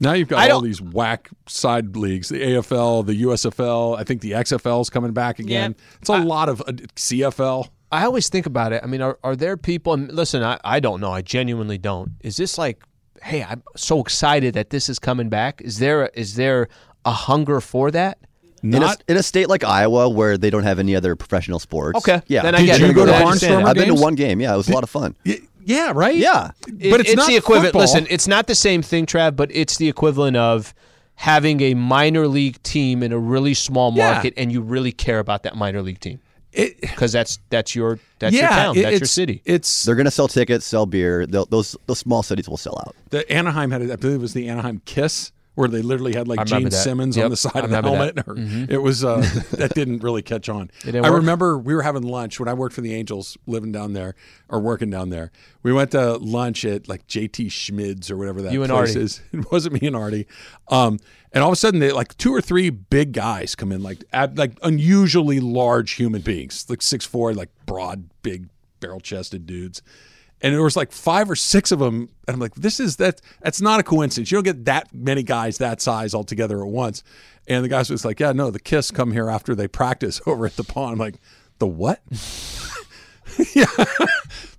Now 0.00 0.12
you've 0.12 0.28
got 0.28 0.36
Hmm. 0.38 0.42
I 0.44 0.50
all 0.50 0.60
these 0.60 0.80
whack 0.80 1.28
side 1.46 1.96
leagues: 1.96 2.28
the 2.28 2.40
AFL, 2.40 3.04
the 3.04 3.14
USFL. 3.22 3.98
I 3.98 4.04
think 4.04 4.20
the 4.20 4.32
XFL 4.32 4.80
is 4.80 4.90
coming 4.90 5.12
back 5.12 5.38
again. 5.40 5.74
It's 6.00 6.08
a 6.08 6.18
lot 6.18 6.48
of 6.48 6.60
uh, 6.62 6.72
CFL. 6.94 7.68
I 7.90 8.04
always 8.04 8.28
think 8.28 8.44
about 8.46 8.72
it. 8.72 8.82
I 8.84 8.86
mean, 8.86 9.00
are, 9.00 9.18
are 9.24 9.34
there 9.34 9.56
people? 9.56 9.94
And 9.94 10.12
listen, 10.12 10.42
I, 10.42 10.60
I 10.62 10.78
don't 10.78 11.00
know. 11.00 11.10
I 11.10 11.22
genuinely 11.22 11.78
don't. 11.78 12.12
Is 12.20 12.36
this 12.36 12.58
like, 12.58 12.82
hey, 13.22 13.42
I'm 13.44 13.62
so 13.76 14.00
excited 14.00 14.54
that 14.54 14.70
this 14.70 14.88
is 14.88 14.98
coming 14.98 15.28
back? 15.28 15.60
Is 15.62 15.78
there 15.78 16.04
a, 16.06 16.10
is 16.14 16.36
there 16.36 16.68
a 17.04 17.10
hunger 17.12 17.60
for 17.60 17.90
that? 17.90 18.18
In 18.62 18.74
a, 18.74 18.80
Not 18.80 19.04
in 19.08 19.16
a 19.16 19.22
state 19.22 19.48
like 19.48 19.62
Iowa 19.62 20.08
where 20.08 20.36
they 20.36 20.50
don't 20.50 20.64
have 20.64 20.78
any 20.80 20.96
other 20.96 21.14
professional 21.14 21.58
sports. 21.60 21.96
Okay, 21.98 22.20
Yeah. 22.26 22.42
then 22.42 22.54
I 22.56 22.58
Did 22.58 22.66
get 22.66 22.80
you 22.80 22.92
go 22.92 23.06
to 23.06 23.12
I 23.14 23.22
understand 23.22 23.54
Barnstormer 23.54 23.60
it. 23.62 23.66
I've 23.68 23.76
been 23.76 23.94
to 23.96 24.00
one 24.02 24.14
game. 24.16 24.40
Yeah, 24.40 24.54
it 24.54 24.56
was 24.56 24.68
a 24.68 24.72
lot 24.72 24.82
of 24.82 24.90
fun. 24.90 25.14
Y- 25.24 25.38
yeah, 25.64 25.92
right. 25.94 26.16
Yeah. 26.16 26.50
but 26.66 27.00
it's, 27.00 27.10
it's 27.10 27.16
not 27.16 27.28
the 27.28 27.36
equivalent. 27.36 27.66
football. 27.66 27.82
Listen, 27.82 28.06
it's 28.10 28.26
not 28.26 28.46
the 28.48 28.54
same 28.56 28.82
thing, 28.82 29.06
Trav, 29.06 29.36
but 29.36 29.50
it's 29.54 29.76
the 29.76 29.88
equivalent 29.88 30.36
of 30.36 30.74
having 31.14 31.60
a 31.60 31.74
minor 31.74 32.26
league 32.26 32.60
team 32.62 33.02
in 33.02 33.12
a 33.12 33.18
really 33.18 33.54
small 33.54 33.92
Yeah. 33.94 34.12
market, 34.12 34.34
and 34.36 34.50
you 34.50 34.60
really 34.60 34.92
care 34.92 35.18
about 35.20 35.42
that 35.44 35.54
minor 35.56 35.82
league 35.82 36.00
team 36.00 36.14
It- 36.14 36.20
because 36.52 37.12
that's 37.12 37.38
that's 37.50 37.74
your 37.74 37.98
that's 38.18 38.34
yeah, 38.34 38.40
your 38.40 38.48
town, 38.50 38.76
it- 38.76 38.82
that's 38.82 39.00
your 39.00 39.06
city. 39.06 39.42
It's 39.44 39.84
They're 39.84 39.94
going 39.94 40.06
to 40.06 40.10
sell 40.10 40.28
tickets, 40.28 40.66
sell 40.66 40.86
beer. 40.86 41.26
They'll, 41.26 41.46
those 41.46 41.76
those 41.86 41.98
small 41.98 42.22
cities 42.22 42.48
will 42.48 42.56
sell 42.56 42.78
out. 42.86 42.94
The 43.10 43.30
Anaheim 43.30 43.70
had, 43.70 43.82
I 43.90 43.96
believe 43.96 44.16
it 44.16 44.20
was 44.22 44.34
the 44.34 44.48
Anaheim 44.48 44.80
Kiss, 44.84 45.32
where 45.58 45.68
they 45.68 45.82
literally 45.82 46.14
had 46.14 46.28
like 46.28 46.46
Gene 46.46 46.64
that. 46.64 46.70
Simmons 46.72 47.16
Yep, 47.16 47.24
on 47.24 47.30
the 47.30 47.36
side 47.36 47.64
of 47.64 47.70
the 47.70 47.80
that. 47.80 47.84
Mm-hmm. 47.84 48.46
helmet. 48.46 48.70
It 48.70 48.78
was 48.78 49.04
uh, 49.04 49.16
that 49.52 49.74
didn't 49.74 50.04
really 50.04 50.22
catch 50.22 50.48
on. 50.48 50.70
I 50.86 50.92
work? 51.00 51.12
remember 51.12 51.58
we 51.58 51.74
were 51.74 51.82
having 51.82 52.02
lunch 52.04 52.38
when 52.38 52.48
I 52.48 52.54
worked 52.54 52.74
for 52.76 52.80
the 52.80 52.94
Angels, 52.94 53.36
living 53.46 53.72
down 53.72 53.92
there 53.92 54.14
or 54.48 54.60
working 54.60 54.88
down 54.88 55.10
there. 55.10 55.32
We 55.64 55.72
went 55.72 55.90
to 55.90 56.16
lunch 56.18 56.64
at 56.64 56.88
like 56.88 57.08
JT 57.08 57.50
Schmid's 57.50 58.08
or 58.10 58.16
whatever 58.16 58.40
that 58.42 58.52
You 58.52 58.62
and 58.62 58.70
place 58.70 58.90
Artie. 58.90 59.00
is. 59.00 59.20
It 59.32 59.50
wasn't 59.50 59.80
me 59.82 59.86
and 59.88 59.96
Artie. 59.96 60.26
Um, 60.68 60.98
and 61.32 61.42
all 61.42 61.50
of 61.50 61.54
a 61.54 61.56
sudden, 61.56 61.80
they 61.80 61.90
like 61.90 62.16
two 62.18 62.32
or 62.32 62.40
three 62.40 62.70
big 62.70 63.12
guys 63.12 63.54
come 63.56 63.72
in, 63.72 63.82
like 63.82 64.04
ab- 64.12 64.38
like 64.38 64.52
unusually 64.62 65.40
large 65.40 65.92
human 65.92 66.22
beings, 66.22 66.64
like 66.70 66.82
six 66.82 67.04
four, 67.04 67.34
like 67.34 67.50
broad, 67.66 68.08
big, 68.22 68.48
barrel 68.80 69.00
chested 69.00 69.44
dudes. 69.44 69.82
And 70.40 70.54
there 70.54 70.62
was 70.62 70.76
like 70.76 70.92
five 70.92 71.28
or 71.30 71.36
six 71.36 71.72
of 71.72 71.80
them, 71.80 72.08
and 72.26 72.34
I'm 72.34 72.38
like, 72.38 72.54
"This 72.54 72.78
is 72.78 72.96
that. 72.96 73.20
That's 73.42 73.60
not 73.60 73.80
a 73.80 73.82
coincidence. 73.82 74.30
You 74.30 74.36
don't 74.36 74.44
get 74.44 74.64
that 74.66 74.88
many 74.94 75.22
guys 75.22 75.58
that 75.58 75.80
size 75.80 76.14
all 76.14 76.24
together 76.24 76.60
at 76.62 76.68
once." 76.68 77.02
And 77.48 77.64
the 77.64 77.68
guys 77.68 77.90
was 77.90 78.04
like, 78.04 78.20
"Yeah, 78.20 78.32
no, 78.32 78.50
the 78.50 78.60
Kiss 78.60 78.90
come 78.90 79.12
here 79.12 79.28
after 79.28 79.54
they 79.54 79.66
practice 79.66 80.20
over 80.26 80.46
at 80.46 80.56
the 80.56 80.64
pond." 80.64 80.92
I'm 80.92 80.98
like, 80.98 81.16
"The 81.58 81.66
what?" 81.66 82.00
yeah, 83.54 83.66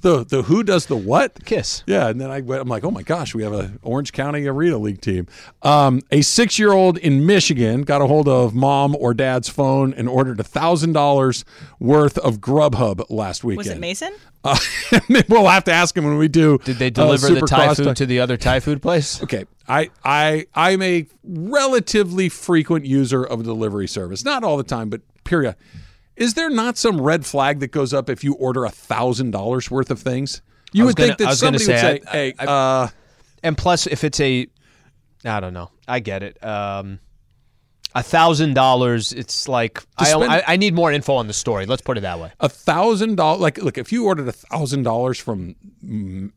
the 0.01 0.23
the 0.23 0.43
who 0.43 0.63
does 0.63 0.85
the 0.85 0.95
what? 0.95 1.43
Kiss. 1.45 1.83
Yeah, 1.85 2.07
and 2.07 2.19
then 2.19 2.31
I 2.31 2.39
went, 2.39 2.61
I'm 2.61 2.69
like, 2.69 2.83
oh 2.85 2.91
my 2.91 3.03
gosh, 3.03 3.35
we 3.35 3.43
have 3.43 3.51
a 3.51 3.73
Orange 3.81 4.13
County 4.13 4.47
Arena 4.47 4.77
League 4.77 5.01
team. 5.01 5.27
Um, 5.61 6.01
a 6.11 6.21
six 6.21 6.57
year 6.57 6.71
old 6.71 6.97
in 6.97 7.25
Michigan 7.25 7.81
got 7.81 8.01
a 8.01 8.07
hold 8.07 8.29
of 8.29 8.55
mom 8.55 8.95
or 8.95 9.13
dad's 9.13 9.49
phone 9.49 9.93
and 9.93 10.07
ordered 10.07 10.39
a 10.39 10.43
thousand 10.43 10.93
dollars 10.93 11.43
worth 11.79 12.17
of 12.19 12.37
Grubhub 12.37 13.05
last 13.09 13.43
weekend. 13.43 13.57
Was 13.57 13.67
it 13.67 13.79
Mason? 13.79 14.13
Uh, 14.43 14.57
we'll 15.29 15.47
have 15.47 15.65
to 15.65 15.73
ask 15.73 15.97
him 15.97 16.05
when 16.05 16.17
we 16.17 16.29
do. 16.29 16.57
Did 16.59 16.77
they 16.77 16.87
uh, 16.87 16.91
deliver 16.91 17.27
the 17.31 17.41
Thai 17.41 17.73
food 17.73 17.97
to 17.97 18.05
the 18.05 18.21
other 18.21 18.37
Thai 18.37 18.61
food 18.61 18.81
place? 18.81 19.21
Okay, 19.23 19.45
I 19.67 19.89
I 20.05 20.47
I'm 20.55 20.81
a 20.81 21.05
relatively 21.23 22.29
frequent 22.29 22.85
user 22.85 23.23
of 23.23 23.41
a 23.41 23.43
delivery 23.43 23.87
service. 23.87 24.23
Not 24.23 24.45
all 24.45 24.55
the 24.55 24.63
time, 24.63 24.89
but 24.89 25.01
period. 25.25 25.55
Is 26.19 26.33
there 26.35 26.49
not 26.49 26.77
some 26.77 27.01
red 27.01 27.25
flag 27.25 27.59
that 27.61 27.71
goes 27.71 27.93
up 27.93 28.09
if 28.09 28.23
you 28.23 28.33
order 28.33 28.65
a 28.65 28.69
thousand 28.69 29.31
dollars 29.31 29.71
worth 29.71 29.89
of 29.89 29.99
things? 29.99 30.41
You 30.73 30.85
would 30.85 30.95
think 30.97 31.17
gonna- 31.17 31.29
I 31.29 31.31
that 31.31 31.37
somebody 31.37 31.63
would 31.65 31.79
say, 31.79 31.99
say, 31.99 32.01
I- 32.07 32.11
"Hey, 32.11 32.33
uh, 32.39 32.87
And 33.41 33.57
plus, 33.57 33.87
if 33.87 34.03
it's 34.03 34.19
a, 34.19 34.47
I 35.23 35.39
don't 35.39 35.53
know, 35.53 35.71
I 35.87 35.99
get 36.01 36.21
it. 36.23 36.43
Um, 36.43 36.99
a 37.95 38.03
thousand 38.03 38.53
dollars, 38.53 39.11
it's 39.13 39.47
like 39.47 39.81
I, 39.97 40.05
spend- 40.05 40.31
I 40.31 40.43
I 40.47 40.55
need 40.57 40.73
more 40.75 40.91
info 40.91 41.15
on 41.15 41.27
the 41.27 41.33
story. 41.33 41.65
Let's 41.65 41.81
put 41.81 41.97
it 41.97 42.01
that 42.01 42.19
way. 42.19 42.31
a 42.39 42.49
thousand 42.49 43.15
dollars 43.15 43.41
like 43.41 43.57
look 43.57 43.77
if 43.77 43.91
you 43.91 44.05
ordered 44.05 44.27
a 44.27 44.31
thousand 44.31 44.83
dollars 44.83 45.19
from 45.19 45.55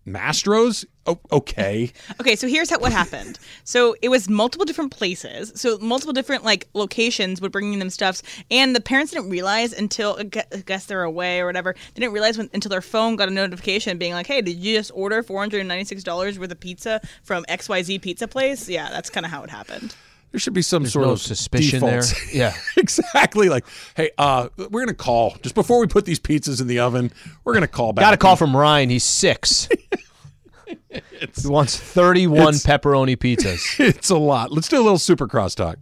Mastro's 0.07 0.85
o- 1.07 1.21
okay 1.31 1.93
Okay, 2.21 2.37
so 2.37 2.47
here's 2.49 2.71
how, 2.71 2.79
what 2.79 2.93
happened. 2.93 3.39
So 3.65 3.95
it 4.03 4.09
was 4.09 4.29
multiple 4.29 4.65
different 4.65 4.93
places. 4.93 5.53
So 5.55 5.79
multiple 5.79 6.13
different 6.13 6.45
like 6.45 6.69
locations 6.75 7.41
would 7.41 7.53
bring 7.53 7.79
them 7.79 7.91
stuffs, 7.91 8.23
and 8.51 8.75
the 8.75 8.81
parents 8.81 9.13
didn't 9.13 9.31
realize 9.31 9.73
until 9.73 10.17
I 10.19 10.43
I 10.53 10.59
guess 10.59 10.87
they're 10.87 11.03
away 11.03 11.41
or 11.41 11.47
whatever. 11.47 11.75
They 11.95 12.01
didn't 12.01 12.13
realize 12.15 12.39
when, 12.39 12.49
until 12.55 12.71
their 12.71 12.81
phone 12.83 13.17
got 13.17 13.29
a 13.29 13.33
notification 13.33 13.99
being 13.99 14.13
like, 14.15 14.27
"Hey, 14.27 14.41
did 14.41 14.57
you 14.57 14.77
just 14.77 14.91
order 14.95 15.23
four 15.23 15.41
hundred 15.41 15.61
and 15.61 15.69
ninety 15.69 15.85
six 15.85 16.03
dollars 16.03 16.39
worth 16.39 16.51
of 16.51 16.61
pizza 16.61 17.01
from 17.23 17.45
X 17.49 17.69
Y 17.69 17.83
Z 17.83 17.99
Pizza 17.99 18.29
Place?" 18.29 18.69
Yeah, 18.69 18.91
that's 18.91 19.11
kind 19.11 19.27
of 19.27 19.33
how 19.33 19.43
it 19.43 19.51
happened. 19.51 19.95
There 20.33 20.41
should 20.41 20.55
be 20.55 20.63
some 20.63 20.83
There's 20.83 20.95
sort 20.95 21.07
no 21.07 21.13
of 21.13 21.21
suspicion 21.21 21.81
defaults. 21.81 22.13
there. 22.33 22.35
Yeah. 22.53 22.55
exactly 22.77 23.49
like 23.49 23.65
hey 23.97 24.11
uh 24.19 24.49
we're 24.71 24.81
gonna 24.81 24.95
call 24.95 25.37
just 25.43 25.55
before 25.55 25.79
we 25.81 25.87
put 25.87 26.05
these 26.05 26.19
pizzas 26.19 26.61
in 26.61 26.67
the 26.67 26.81
oven 26.81 27.13
we're 27.45 27.55
gonna 27.55 27.69
call 27.69 27.93
back 27.93 28.03
Got 28.03 28.15
a 28.15 28.17
call 28.17 28.37
from 28.37 28.57
Ryan. 28.57 28.91
He's 28.91 29.05
six. 29.05 29.69
he 30.91 31.01
wants 31.45 31.77
thirty-one 31.79 32.55
pepperoni 32.55 33.17
pizzas. 33.17 33.79
it's 33.79 34.11
a 34.11 34.17
lot 34.17 34.51
let's 34.51 34.69
do 34.69 34.77
a 34.81 34.83
little 34.83 34.99
super 34.99 35.29
crosstalk 35.29 35.77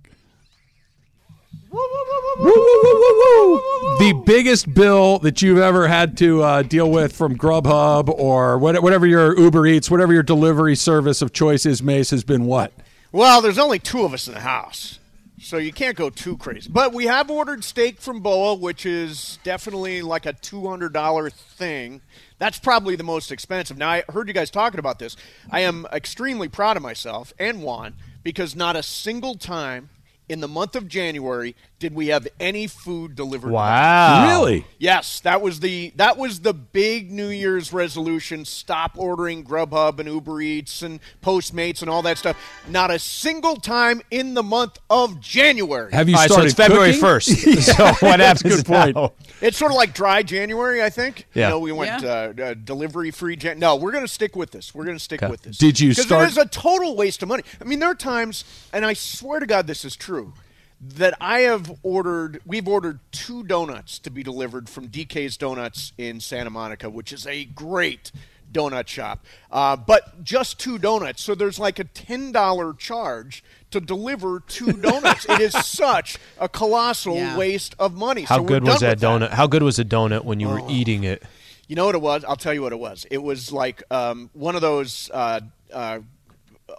the 4.01 4.23
biggest 4.27 4.73
bill 4.75 5.19
that 5.21 5.43
you've 5.43 5.59
ever 5.59 5.87
had 5.87 6.17
to 6.19 6.43
uh, 6.43 6.63
deal 6.63 6.91
with 6.91 7.15
from 7.15 7.37
Grubhub 7.37 8.09
or 8.09 8.59
what- 8.59 8.83
whatever 8.83 9.07
your 9.07 9.39
Uber 9.39 9.67
Eats, 9.67 9.91
whatever 9.91 10.13
your 10.13 10.23
delivery 10.23 10.75
service 10.75 11.23
of 11.23 11.33
choice 11.33 11.67
is, 11.67 11.83
Mace, 11.83 12.11
has 12.11 12.25
been 12.25 12.47
what? 12.47 12.73
Well, 13.13 13.43
there's 13.43 13.59
only 13.59 13.79
two 13.79 14.05
of 14.05 14.15
us 14.15 14.29
in 14.29 14.35
the 14.35 14.41
house. 14.41 14.99
So 15.43 15.57
you 15.57 15.73
can't 15.73 15.97
go 15.97 16.11
too 16.11 16.37
crazy. 16.37 16.71
But 16.71 16.93
we 16.93 17.07
have 17.07 17.31
ordered 17.31 17.65
steak 17.65 17.99
from 17.99 18.21
Boa, 18.21 18.55
which 18.55 18.85
is 18.85 19.39
definitely 19.43 20.03
like 20.03 20.27
a 20.27 20.35
$200 20.35 21.33
thing. 21.33 22.03
That's 22.39 22.59
probably 22.59 22.95
the 22.95 23.05
most 23.05 23.33
expensive. 23.33 23.79
Now, 23.79 23.89
I 23.89 24.05
heard 24.11 24.29
you 24.29 24.35
guys 24.35 24.51
talking 24.51 24.79
about 24.79 24.99
this. 24.99 25.17
I 25.51 25.61
am 25.61 25.87
extremely 25.93 26.49
proud 26.49 26.77
of 26.77 26.83
myself 26.83 27.33
and 27.39 27.63
Juan 27.63 27.95
because 28.23 28.55
not 28.55 28.77
a 28.77 28.83
single 28.83 29.35
time 29.35 29.89
in 30.29 30.41
the 30.41 30.49
month 30.49 30.77
of 30.77 30.89
January 30.89 31.57
did 31.81 31.95
we 31.95 32.09
have 32.09 32.29
any 32.39 32.67
food 32.67 33.17
delivered. 33.17 33.51
Wow. 33.51 34.29
Really? 34.29 34.67
Yes, 34.79 35.19
that 35.21 35.41
was 35.41 35.61
the 35.61 35.93
that 35.97 36.17
was 36.19 36.41
the 36.41 36.53
big 36.55 37.11
New 37.11 37.29
Year's 37.29 37.73
resolution. 37.73 38.45
Stop 38.45 38.93
ordering 38.97 39.43
Grubhub 39.43 39.99
and 39.99 40.09
Uber 40.09 40.41
Eats 40.43 40.83
and 40.83 41.01
Postmates 41.23 41.81
and 41.81 41.91
all 41.91 42.03
that 42.03 42.19
stuff. 42.19 42.37
Not 42.69 42.91
a 42.91 42.99
single 42.99 43.57
time 43.57 44.03
in 44.11 44.35
the 44.35 44.43
month 44.43 44.79
of 44.91 45.21
January. 45.21 45.91
Have 45.93 46.09
you 46.09 46.15
All 46.15 46.21
right, 46.21 46.29
so 46.29 46.35
started 46.35 46.47
it's 46.51 46.55
February 46.55 46.93
cooking? 46.93 47.07
1st. 47.09 47.63
so 47.77 47.85
what 48.07 48.19
that's 48.19 48.45
a 48.45 48.49
happens 48.49 48.57
good 48.57 48.67
point. 48.67 48.97
now? 48.97 49.13
It's 49.41 49.57
sort 49.57 49.73
of 49.73 49.77
like 49.77 49.95
dry 49.95 50.23
January, 50.23 50.83
I 50.83 50.91
think. 50.91 51.27
Yeah. 51.33 51.47
You 51.47 51.51
know, 51.55 51.59
we 51.61 51.73
went 51.73 52.05
uh, 52.05 52.33
uh, 52.39 52.55
delivery 52.55 53.11
free. 53.11 53.37
Jan- 53.37 53.59
no, 53.59 53.77
we're 53.77 53.93
going 53.93 54.05
to 54.05 54.13
stick 54.13 54.37
with 54.37 54.51
this. 54.51 54.75
We're 54.75 54.85
going 54.85 54.99
to 54.99 55.03
stick 55.03 55.23
Okay. 55.23 55.31
with 55.31 55.43
this. 55.43 55.57
Did 55.57 55.81
you 55.81 55.89
Because 55.91 56.05
start- 56.05 56.25
it 56.25 56.33
is 56.33 56.37
a 56.37 56.47
total 56.47 56.95
waste 56.95 57.23
of 57.23 57.29
money. 57.31 57.43
I 57.59 57.65
mean, 57.65 57.79
there 57.79 57.89
are 57.91 57.95
times, 57.95 58.45
and 58.73 58.85
I 58.85 58.93
swear 58.93 59.41
to 59.41 59.47
God, 59.47 59.67
this 59.67 59.83
is 59.87 59.97
true, 59.97 60.35
that 60.81 61.15
I 61.21 61.41
have 61.41 61.71
ordered. 61.83 62.41
We've 62.47 62.67
ordered 62.69 63.01
two 63.13 63.43
donuts 63.45 63.99
to 64.01 64.11
be 64.11 64.23
delivered 64.23 64.69
from 64.69 64.89
DK's 64.89 65.37
Donuts 65.37 65.93
in 65.99 66.21
Santa 66.21 66.51
Monica, 66.51 66.89
which 66.89 67.13
is 67.13 67.27
a 67.27 67.45
great 67.45 68.11
donut 68.51 68.89
shop. 68.89 69.25
Uh, 69.51 69.77
but 69.77 70.25
just 70.25 70.59
two 70.59 70.79
donuts, 70.79 71.23
so 71.23 71.35
there's 71.35 71.59
like 71.59 71.79
a 71.79 71.85
ten 71.85 72.33
dollar 72.33 72.73
charge 72.75 73.45
to 73.71 73.81
deliver 73.81 74.41
two 74.41 74.73
donuts. 74.83 75.25
it 75.29 75.41
is 75.41 75.53
such 75.65 76.19
a 76.39 76.49
colossal 76.49 77.15
Yeah. 77.17 77.37
waste 77.37 77.75
of 77.79 77.95
money. 77.95 78.23
How 78.23 78.39
So 78.39 78.45
good 78.45 78.65
was 78.65 78.81
that 78.81 78.97
with 78.97 79.03
donut? 79.03 79.31
How 79.31 79.47
good 79.47 79.63
was 79.63 79.77
the 79.77 79.85
donut 79.85 80.25
when 80.25 80.41
you 80.41 80.49
were 80.49 80.61
Oh. 80.63 80.71
eating 80.71 81.05
it? 81.05 81.23
You 81.69 81.77
know 81.77 81.87
what 81.87 81.95
it 81.95 82.01
was? 82.03 82.25
I'll 82.25 82.35
tell 82.37 82.53
you 82.55 82.63
what 82.63 82.73
it 82.73 82.81
was. 82.81 83.07
It 83.11 83.23
was 83.23 83.53
like 83.53 83.83
um, 83.93 84.31
one 84.33 84.57
of 84.57 84.61
those 84.63 85.09
uh, 85.15 85.41
uh, 85.73 86.01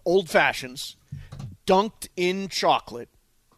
old 0.04 0.30
fashions 0.30 0.98
dunked 1.66 2.10
in 2.18 2.50
chocolate, 2.50 3.08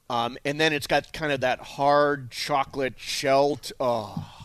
um, 0.10 0.38
and 0.46 0.60
then 0.60 0.74
it's 0.74 0.88
got 0.88 1.12
kind 1.14 1.32
of 1.32 1.42
that 1.42 1.60
hard 1.60 2.32
chocolate 2.32 2.96
shell. 2.98 3.58
T- 3.58 3.74
oh, 3.80 4.44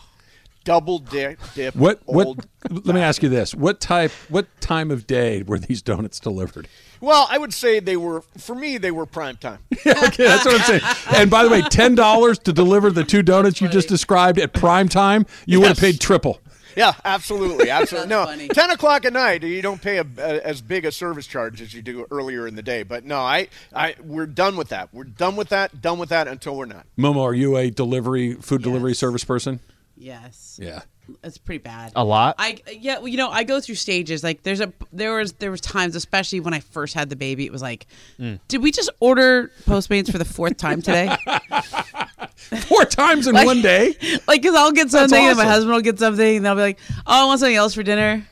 double 0.63 0.99
dip. 0.99 1.39
dip 1.55 1.75
What? 1.75 2.01
What? 2.05 2.45
Let 2.69 2.95
me 2.95 3.01
ask 3.01 3.23
you 3.23 3.29
this: 3.29 3.53
What 3.53 3.79
type? 3.79 4.11
What 4.29 4.47
time 4.61 4.91
of 4.91 5.07
day 5.07 5.43
were 5.43 5.59
these 5.59 5.81
donuts 5.81 6.19
delivered? 6.19 6.67
Well, 7.01 7.27
I 7.29 7.37
would 7.37 7.53
say 7.53 7.79
they 7.79 7.97
were 7.97 8.21
for 8.37 8.55
me. 8.55 8.77
They 8.77 8.91
were 8.91 9.05
prime 9.05 9.37
time. 9.37 9.59
okay, 9.85 10.25
that's 10.25 10.45
what 10.45 10.55
I'm 10.55 10.61
saying. 10.61 10.81
And 11.15 11.31
by 11.31 11.43
the 11.43 11.49
way, 11.49 11.61
ten 11.61 11.95
dollars 11.95 12.39
to 12.39 12.53
deliver 12.53 12.91
the 12.91 13.03
two 13.03 13.21
donuts 13.21 13.61
you 13.61 13.67
just 13.67 13.87
described 13.87 14.39
at 14.39 14.53
prime 14.53 14.89
time, 14.89 15.25
you 15.45 15.59
would 15.59 15.69
have 15.69 15.77
paid 15.77 15.99
triple. 15.99 16.39
Yeah, 16.75 16.93
absolutely, 17.05 17.69
absolutely. 17.69 18.09
no, 18.09 18.25
funny. 18.25 18.47
ten 18.49 18.71
o'clock 18.71 19.05
at 19.05 19.13
night, 19.13 19.43
you 19.43 19.61
don't 19.61 19.81
pay 19.81 19.97
a, 19.97 20.05
a, 20.17 20.45
as 20.45 20.61
big 20.61 20.85
a 20.85 20.91
service 20.91 21.27
charge 21.27 21.61
as 21.61 21.73
you 21.73 21.81
do 21.81 22.05
earlier 22.11 22.47
in 22.47 22.55
the 22.55 22.63
day. 22.63 22.83
But 22.83 23.05
no, 23.05 23.19
I, 23.19 23.47
I, 23.73 23.95
we're 24.03 24.25
done 24.25 24.55
with 24.55 24.69
that. 24.69 24.89
We're 24.93 25.03
done 25.03 25.35
with 25.35 25.49
that. 25.49 25.81
Done 25.81 25.99
with 25.99 26.09
that 26.09 26.27
until 26.27 26.55
we're 26.55 26.65
not. 26.65 26.85
Momo, 26.97 27.23
are 27.23 27.33
you 27.33 27.57
a 27.57 27.69
delivery 27.69 28.33
food 28.33 28.61
delivery 28.61 28.93
service 28.93 29.23
person? 29.23 29.59
Yes. 29.97 30.59
Yeah. 30.61 30.81
It's 31.23 31.37
pretty 31.37 31.59
bad. 31.59 31.91
A 31.95 32.03
lot? 32.03 32.35
I 32.37 32.59
yeah, 32.71 32.99
well, 32.99 33.07
you 33.07 33.17
know, 33.17 33.29
I 33.29 33.43
go 33.43 33.59
through 33.59 33.75
stages. 33.75 34.23
Like 34.23 34.43
there's 34.43 34.61
a 34.61 34.71
there 34.93 35.15
was 35.15 35.33
there 35.33 35.51
was 35.51 35.61
times, 35.61 35.95
especially 35.95 36.39
when 36.39 36.53
I 36.53 36.59
first 36.59 36.93
had 36.93 37.09
the 37.09 37.15
baby, 37.15 37.45
it 37.45 37.51
was 37.51 37.61
like, 37.61 37.87
mm. 38.19 38.39
did 38.47 38.61
we 38.61 38.71
just 38.71 38.89
order 38.99 39.51
Postmates 39.65 40.11
for 40.11 40.17
the 40.17 40.25
fourth 40.25 40.57
time 40.57 40.81
today? 40.81 41.15
Four 42.67 42.85
times 42.85 43.27
in 43.27 43.35
Like- 43.35 43.45
one 43.45 43.61
day. 43.61 43.95
like, 44.27 44.41
cause 44.41 44.55
I'll 44.55 44.71
get 44.71 44.89
something 44.89 45.23
and 45.23 45.37
my 45.37 45.45
husband 45.45 45.73
will 45.73 45.81
get 45.81 45.99
something, 45.99 46.37
and 46.37 46.45
they'll 46.45 46.55
be 46.55 46.61
like, 46.61 46.79
oh, 47.05 47.23
I 47.23 47.25
want 47.25 47.39
something 47.39 47.55
else 47.55 47.73
for 47.75 47.83
dinner. 47.83 48.25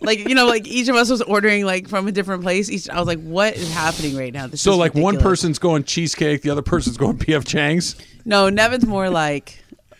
Like 0.00 0.28
you 0.28 0.34
know, 0.34 0.46
like 0.46 0.66
each 0.66 0.88
of 0.88 0.94
us 0.94 1.10
was 1.10 1.22
ordering 1.22 1.64
like 1.66 1.88
from 1.88 2.06
a 2.06 2.12
different 2.12 2.42
place. 2.42 2.70
Each 2.70 2.88
I 2.88 2.98
was 2.98 3.06
like, 3.08 3.20
what 3.20 3.56
is 3.56 3.72
happening 3.74 4.16
right 4.16 4.32
now? 4.32 4.46
This 4.46 4.62
So, 4.62 4.76
like, 4.76 4.94
one 4.94 5.18
person's 5.18 5.58
going 5.58 5.82
cheesecake, 5.84 6.42
the 6.42 6.50
other 6.50 6.62
person's 6.62 6.96
going 6.96 7.18
PF 7.18 7.44
Chang's. 7.44 7.96
No, 8.24 8.48
Nevin's 8.48 8.86
more 8.86 9.10
like 9.10 9.58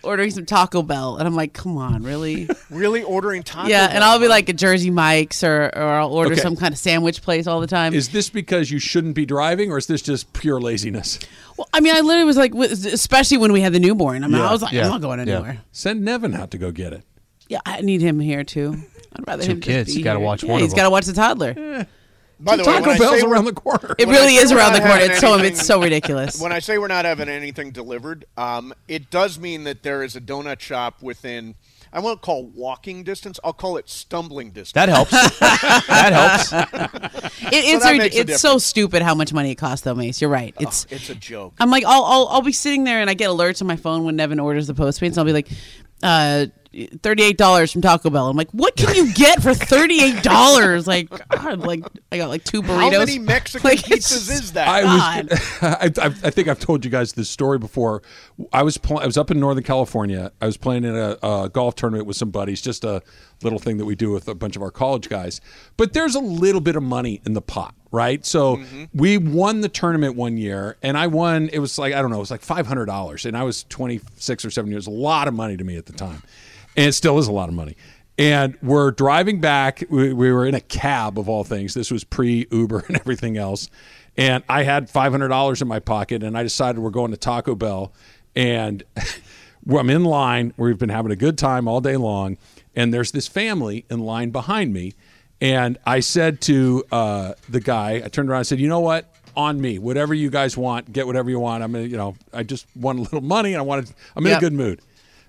ordering 0.09 0.31
some 0.31 0.45
Taco 0.47 0.83
Bell, 0.83 1.17
and 1.19 1.29
I'm 1.29 1.37
like, 1.37 1.53
come 1.53 1.77
on, 1.79 2.03
really? 2.03 2.49
Really 2.71 3.03
ordering 3.03 3.43
tacos? 3.43 3.69
yeah, 3.69 3.89
and 3.91 4.05
I'll 4.05 4.19
be 4.19 4.29
like 4.29 4.49
a 4.49 4.53
Jersey 4.53 4.91
Mike's, 4.91 5.43
or 5.43 5.71
or 5.75 5.83
I'll 5.83 6.13
order 6.13 6.33
Okay. 6.33 6.41
some 6.41 6.55
kind 6.57 6.73
of 6.75 6.79
sandwich 6.79 7.23
place 7.23 7.47
all 7.47 7.61
the 7.61 7.67
time. 7.67 7.95
Is 7.95 8.11
this 8.11 8.29
because 8.29 8.71
you 8.71 8.79
shouldn't 8.79 9.15
be 9.15 9.25
driving, 9.25 9.71
or 9.73 9.79
is 9.79 9.87
this 9.87 10.03
just 10.03 10.33
pure 10.35 10.61
laziness? 10.61 11.19
well, 11.57 11.67
I 11.73 11.81
mean, 11.81 11.95
I 11.97 12.01
literally 12.01 12.25
was 12.27 12.37
like, 12.37 12.55
especially 12.55 13.39
when 13.39 13.53
we 13.53 13.61
had 13.63 13.73
the 13.73 13.81
newborn. 13.81 14.23
I 14.25 14.27
mean, 14.27 14.37
Yeah, 14.37 14.49
I 14.49 14.53
was 14.53 14.61
like, 14.63 14.73
yeah, 14.73 14.85
I'm 14.85 14.91
not 14.91 15.01
going 15.01 15.27
yeah. 15.27 15.35
anywhere. 15.37 15.63
Send 15.73 16.05
Nevin 16.05 16.35
out 16.35 16.51
to 16.51 16.59
go 16.59 16.71
get 16.71 16.93
it. 16.93 17.03
Yeah, 17.49 17.61
I 17.65 17.81
need 17.81 18.03
him 18.03 18.21
here 18.21 18.45
too. 18.45 18.77
I'd 19.17 19.27
rather 19.27 19.43
Two 19.45 19.53
him 19.53 19.61
just 19.61 19.69
kids, 19.69 19.93
be 19.95 19.99
you 20.01 20.05
gotta 20.05 20.21
watch 20.21 20.43
Yeah, 20.43 20.53
one 20.53 20.61
He's 20.61 20.75
got 20.75 20.83
to 20.85 20.91
watch 20.91 21.07
the 21.07 21.15
toddler. 21.15 21.55
Eh. 21.57 21.85
By 22.41 22.57
the 22.57 22.63
way, 22.63 22.73
Taco 22.73 22.87
when 22.87 22.97
I 22.97 22.99
Bell's 22.99 23.23
around 23.25 23.45
the 23.47 23.53
corner. 23.53 23.95
It 23.99 24.07
really 24.09 24.37
is 24.37 24.53
around 24.53 24.73
the 24.75 24.79
corner. 24.81 24.95
having 24.95 25.11
It's 25.11 25.21
so 25.21 25.35
anything- 25.35 25.53
it's 25.53 25.67
so 25.67 25.83
ridiculous. 25.83 26.41
When 26.41 26.53
I 26.53 26.61
say 26.61 26.79
we're 26.79 26.87
not 26.89 27.05
having 27.05 27.29
anything 27.29 27.73
delivered, 27.73 28.27
um, 28.37 28.73
it 28.87 29.11
does 29.11 29.39
mean 29.39 29.65
that 29.65 29.83
there 29.83 30.03
is 30.05 30.15
a 30.17 30.21
donut 30.21 30.61
shop 30.61 31.03
within. 31.03 31.57
I 31.91 32.01
won't 32.01 32.21
call 32.21 32.47
walking 32.47 33.03
distance. 33.03 33.41
I'll 33.43 33.55
call 33.55 33.79
it 33.79 33.89
stumbling 33.89 34.51
distance. 34.51 34.73
That 34.73 34.89
helps. 34.91 35.11
that 35.41 36.13
helps. 36.13 37.25
It, 37.51 37.65
it's 37.65 37.83
that 37.85 37.93
rid- 37.93 37.99
makes 37.99 38.17
a 38.17 38.21
it's 38.21 38.41
so 38.43 38.59
stupid 38.59 39.01
how 39.01 39.15
much 39.15 39.33
money 39.33 39.53
it 39.53 39.55
costs, 39.55 39.83
though, 39.85 39.95
Mace. 39.95 40.21
You're 40.21 40.29
right. 40.29 40.55
It's 40.61 40.87
it's 40.91 41.09
a 41.09 41.15
joke. 41.15 41.55
I'm 41.59 41.71
like, 41.71 41.85
I'll, 41.87 42.05
I'll 42.05 42.27
I'll 42.29 42.43
be 42.43 42.53
sitting 42.53 42.85
there 42.85 43.01
and 43.01 43.09
I 43.09 43.15
get 43.15 43.31
alerts 43.31 43.63
on 43.63 43.69
my 43.69 43.77
phone 43.77 44.05
when 44.05 44.17
Nevin 44.17 44.39
orders 44.39 44.67
the 44.67 44.75
Postmates. 44.75 45.09
And 45.13 45.19
I'll 45.19 45.25
be 45.25 45.33
like, 45.33 45.49
uh, 46.03 46.47
thirty-eight 46.73 47.39
dollars 47.39 47.73
from 47.73 47.83
Taco 47.83 48.11
Bell. 48.11 48.29
I'm 48.29 48.37
like, 48.37 48.51
what 48.51 48.77
can 48.77 48.95
you 48.95 49.13
get 49.13 49.43
for 49.43 49.55
thirty-eight 49.55 50.23
dollars? 50.23 50.87
Like, 50.99 51.11
God, 51.29 51.61
like 51.61 51.85
I 52.11 52.17
got 52.17 52.29
like 52.29 52.45
two 52.45 52.63
burritos. 52.63 52.93
How 52.93 52.99
many 53.01 53.19
Mexican 53.19 53.69
Like, 53.69 53.81
pizzas 53.81 54.31
is 54.31 54.53
that? 54.53 54.67
I 54.67 54.83
God. 54.83 55.31
was. 55.31 55.41
I, 55.63 55.93
I, 56.03 56.07
I 56.07 56.31
think 56.31 56.49
I've 56.49 56.59
told 56.59 56.85
you 56.85 56.91
guys 56.91 57.13
this 57.13 57.29
story 57.29 57.59
before. 57.59 58.03
I 58.53 58.63
was 58.63 58.79
pl- 58.79 58.99
I 58.99 59.07
was 59.07 59.19
up 59.19 59.31
in 59.31 59.39
Northern 59.39 59.65
California. 59.65 60.33
I 60.41 60.47
was 60.47 60.57
playing 60.57 60.85
in 60.85 60.97
a, 60.97 61.19
a 61.23 61.51
golf 61.51 61.75
tournament 61.75 62.07
with 62.07 62.17
some 62.17 62.31
buddies. 62.31 62.63
Just 62.63 62.85
a 62.85 63.03
little 63.43 63.59
thing 63.59 63.79
that 63.79 63.85
we 63.85 63.95
do 63.95 64.11
with 64.11 64.29
a 64.29 64.35
bunch 64.35 64.57
of 64.57 64.63
our 64.63 64.71
college 64.71 65.09
guys. 65.09 65.41
But 65.77 65.93
there's 65.93 66.15
a 66.15 66.21
little 66.21 66.61
bit 66.61 66.77
of 66.77 66.83
money 66.83 67.21
in 67.25 67.35
the 67.35 67.43
pot, 67.43 67.75
right? 67.91 68.25
So 68.25 68.57
mm-hmm. 68.57 68.85
we 68.95 69.19
won 69.19 69.61
the 69.61 69.69
tournament 69.69 70.17
one 70.17 70.37
year, 70.37 70.77
and 70.83 70.97
I 70.97 71.07
won. 71.07 71.49
It 71.53 71.59
was 71.59 71.79
like 71.79 71.95
I 71.95 72.01
don't 72.01 72.11
know. 72.11 72.17
It 72.17 72.21
was 72.21 72.31
like 72.31 72.43
five 72.43 72.67
hundred 72.67 72.87
dollars, 72.87 73.27
and 73.27 73.37
I 73.37 73.43
was 73.43 73.65
twenty 73.65 74.01
six 74.17 74.45
or 74.45 74.51
seven 74.51 74.71
years. 74.71 74.87
A 74.87 74.91
lot 74.91 75.29
of 75.29 75.35
money 75.35 75.57
to 75.57 75.65
me 75.65 75.77
at 75.77 75.87
the 75.87 75.93
time, 75.93 76.23
and 76.79 76.87
it 76.87 76.93
still 76.93 77.19
is 77.19 77.27
a 77.29 77.33
lot 77.33 77.49
of 77.51 77.55
money. 77.55 77.77
And 78.17 78.57
we're 78.63 78.91
driving 78.91 79.41
back. 79.41 79.85
We, 79.91 80.13
we 80.13 80.33
were 80.33 80.47
in 80.47 80.55
a 80.55 80.61
cab 80.61 81.19
of 81.19 81.29
all 81.29 81.45
things. 81.45 81.75
This 81.75 81.91
was 81.91 82.05
pre 82.05 82.47
Uber 82.51 82.85
and 82.89 82.97
everything 82.97 83.37
else. 83.37 83.69
And 84.17 84.43
I 84.49 84.63
had 84.65 84.89
five 84.91 85.13
hundred 85.13 85.29
dollars 85.29 85.61
in 85.63 85.69
my 85.69 85.79
pocket, 85.81 86.23
and 86.23 86.37
I 86.37 86.43
decided 86.43 86.81
we're 86.81 86.91
going 86.91 87.11
to 87.11 87.17
Taco 87.17 87.55
Bell. 87.55 87.93
And 88.35 88.83
I'm 89.71 89.91
in 89.91 90.05
line. 90.05 90.55
We've 90.57 90.79
been 90.79 90.89
having 90.89 91.13
a 91.13 91.17
good 91.17 91.37
time 91.39 91.69
all 91.69 91.81
day 91.81 91.97
long, 91.97 92.39
and 92.75 92.93
there's 92.93 93.13
this 93.13 93.29
family 93.29 93.85
in 93.91 94.01
line 94.01 94.31
behind 94.31 94.73
me. 94.73 94.95
And 95.41 95.79
I 95.87 96.01
said 96.01 96.41
to 96.43 96.85
uh, 96.91 97.35
the 97.49 97.61
guy, 97.61 98.03
I 98.05 98.09
turned 98.09 98.29
around 98.31 98.39
and 98.41 98.47
said, 98.49 98.59
"You 98.61 98.69
know 98.69 98.81
what? 98.81 99.15
On 99.37 99.61
me. 99.61 99.79
Whatever 99.79 100.15
you 100.15 100.31
guys 100.31 100.57
want, 100.57 100.93
get 100.93 101.07
whatever 101.07 101.31
you 101.31 101.39
want. 101.39 101.63
I'm, 101.63 101.71
gonna, 101.71 101.85
you 101.85 101.97
know, 101.97 102.17
I 102.33 102.43
just 102.43 102.67
want 102.75 102.99
a 102.99 103.03
little 103.03 103.21
money, 103.21 103.53
and 103.53 103.59
I 103.59 103.63
wanted. 103.63 103.93
I'm 104.17 104.27
in 104.27 104.31
Yeah. 104.31 104.39
a 104.39 104.41
good 104.41 104.53
mood." 104.53 104.81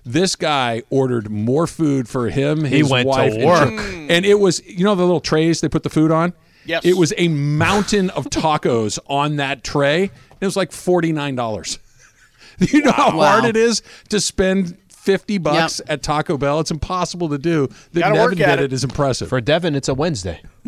This 0.04 0.34
guy 0.36 0.82
ordered 0.90 1.30
more 1.30 1.66
food 1.66 2.08
for 2.08 2.28
him, 2.30 2.64
his 2.64 2.88
went 2.90 3.04
to 3.04 3.08
wife, 3.08 3.34
and 3.34 3.44
work. 3.44 3.68
children. 3.68 4.10
and 4.10 4.24
it 4.24 4.38
was 4.38 4.64
you 4.66 4.84
know 4.84 4.94
the 4.94 5.02
little 5.04 5.20
trays 5.20 5.60
they 5.60 5.68
put 5.68 5.82
the 5.82 5.90
food 5.90 6.10
on. 6.10 6.32
Yes. 6.66 6.84
it 6.84 6.96
was 6.96 7.12
a 7.16 7.28
mountain 7.28 8.10
of 8.10 8.26
tacos 8.26 8.98
on 9.06 9.36
that 9.36 9.64
tray. 9.64 10.10
It 10.40 10.44
was 10.44 10.56
like 10.56 10.72
forty 10.72 11.12
nine 11.12 11.34
dollars. 11.34 11.78
you 12.58 12.82
know 12.82 12.92
how 12.92 13.16
Wow. 13.16 13.30
hard 13.40 13.44
it 13.46 13.56
is 13.56 13.82
to 14.10 14.20
spend 14.20 14.76
fifty 14.88 15.38
bucks 15.38 15.80
at 15.88 16.02
Taco 16.02 16.36
Bell? 16.36 16.60
It's 16.60 16.70
impossible 16.70 17.28
to 17.30 17.38
do. 17.38 17.68
That 17.92 18.00
Gotta 18.00 18.14
Nevin 18.14 18.38
did 18.38 18.48
it 18.48 18.60
it. 18.60 18.72
is 18.74 18.84
impressive. 18.84 19.28
For 19.30 19.40
Devin, 19.40 19.74
it's 19.74 19.88
a 19.88 19.94
Wednesday. 19.94 20.42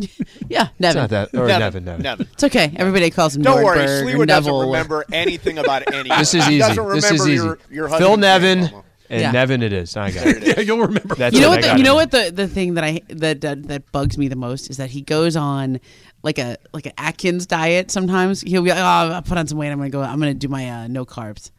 yeah, 0.48 0.68
It's 0.68 0.80
Nevin. 0.80 1.02
not 1.02 1.10
that. 1.10 1.28
Or 1.34 1.46
Nevin, 1.46 1.58
Nevin, 1.58 1.84
Nevin. 1.84 2.02
Nevin. 2.02 2.28
It's 2.32 2.44
okay. 2.44 2.72
Everybody 2.76 3.10
calls 3.10 3.36
him 3.36 3.42
Don't 3.42 3.62
worry, 3.62 3.78
Nordberg 3.80 4.02
or 4.02 4.06
Sleewa 4.18 4.26
doesn't 4.26 4.54
remember 4.54 5.04
anything 5.12 5.58
about 5.58 5.82
anything. 5.92 6.18
This 6.18 6.32
is 6.34 6.46
He 6.46 6.54
easy. 6.56 6.58
doesn't 6.60 6.88
This 6.88 7.10
is 7.10 7.28
easy. 7.28 7.34
Your, 7.34 7.58
your 7.70 7.88
Phil 7.88 7.98
husband's 7.98 8.20
Nevin 8.20 8.60
name, 8.60 8.68
Momo. 8.70 8.84
And 9.12 9.20
Yeah. 9.20 9.30
Nevin 9.30 9.62
it 9.62 9.72
is. 9.72 9.96
I 9.96 10.10
got 10.10 10.26
it. 10.26 10.42
yeah, 10.44 10.60
you'll 10.60 10.78
remember. 10.80 11.14
That's 11.14 11.34
you 11.34 11.40
know 11.42 11.52
it, 11.52 11.56
what? 11.62 11.62
The, 11.72 11.78
you 11.78 11.84
know 11.84 11.94
what 11.94 12.10
the, 12.10 12.32
the 12.34 12.48
thing 12.48 12.74
that 12.74 12.82
I 12.84 13.00
that, 13.08 13.40
that 13.42 13.68
that 13.68 13.92
bugs 13.92 14.18
me 14.18 14.26
the 14.28 14.36
most 14.36 14.70
is 14.70 14.78
that 14.78 14.90
he 14.90 15.02
goes 15.02 15.36
on 15.36 15.78
like 16.22 16.38
a 16.38 16.56
like 16.72 16.86
an 16.86 16.92
Atkins 16.98 17.46
diet. 17.46 17.90
Sometimes 17.90 18.40
he'll 18.40 18.62
be 18.62 18.70
like, 18.70 18.78
"Oh, 18.80 18.82
I'll 19.14 19.22
put 19.22 19.38
on 19.38 19.46
some 19.46 19.58
weight. 19.58 19.70
I'm 19.70 19.78
gonna 19.78 19.90
go. 19.90 20.02
I'm 20.02 20.18
gonna 20.18 20.34
do 20.34 20.48
my 20.48 20.68
uh, 20.68 20.86
no 20.88 21.04
carbs," 21.04 21.50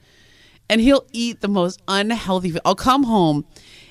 and 0.69 0.81
he'll 0.81 1.05
eat 1.13 1.41
the 1.41 1.47
most 1.47 1.81
unhealthy. 1.87 2.51
food. 2.51 2.61
I'll 2.65 2.75
come 2.75 3.03
home, 3.03 3.45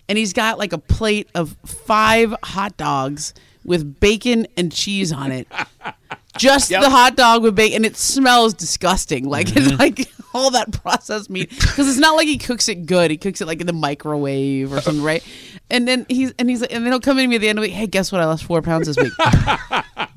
and 0.09 0.19
he's 0.19 0.33
got 0.33 0.59
like 0.59 0.73
a 0.73 0.79
plate 0.79 1.29
of 1.35 1.57
five 1.65 2.35
hot 2.43 2.77
dogs 2.77 3.33
with 3.65 4.01
bacon 4.01 4.47
and 4.57 4.73
cheese 4.73 5.13
on 5.13 5.31
it. 5.31 5.47
Just 6.39 6.71
Yep. 6.71 6.83
the 6.83 6.89
hot 6.91 7.15
dog 7.15 7.43
with 7.43 7.55
bacon, 7.55 7.77
and 7.77 7.87
it 7.87 7.97
smells 7.97 8.55
disgusting. 8.55 9.25
Like 9.29 9.47
Mm-hmm. 9.53 9.71
it's 9.71 9.79
like 9.79 10.09
all 10.35 10.51
that 10.51 10.73
processed 10.83 11.31
meat 11.31 11.51
because 11.51 11.89
it's 11.89 11.99
not 11.99 12.17
like 12.17 12.27
he 12.27 12.39
cooks 12.39 12.69
it 12.69 12.87
good. 12.87 13.11
He 13.11 13.17
cooks 13.17 13.41
it 13.41 13.47
like 13.47 13.61
in 13.61 13.67
the 13.67 13.73
microwave 13.73 14.73
or 14.73 14.81
something, 14.81 15.03
right? 15.03 15.25
And 15.71 15.87
then 15.87 16.07
he's 16.09 16.33
and 16.39 16.49
he's 16.49 16.63
and 16.63 16.85
then 16.85 16.93
he'll 16.93 17.01
come 17.01 17.19
in 17.19 17.25
to 17.25 17.29
me 17.29 17.37
at 17.37 17.41
the 17.41 17.49
end 17.49 17.59
of 17.59 17.63
the 17.63 17.69
week. 17.69 17.77
Hey, 17.77 17.87
guess 17.87 18.13
what? 18.13 18.21
I 18.21 18.27
lost 18.27 18.45
four 18.45 18.63
pounds 18.63 18.87
this 18.87 18.97
week. 18.97 19.13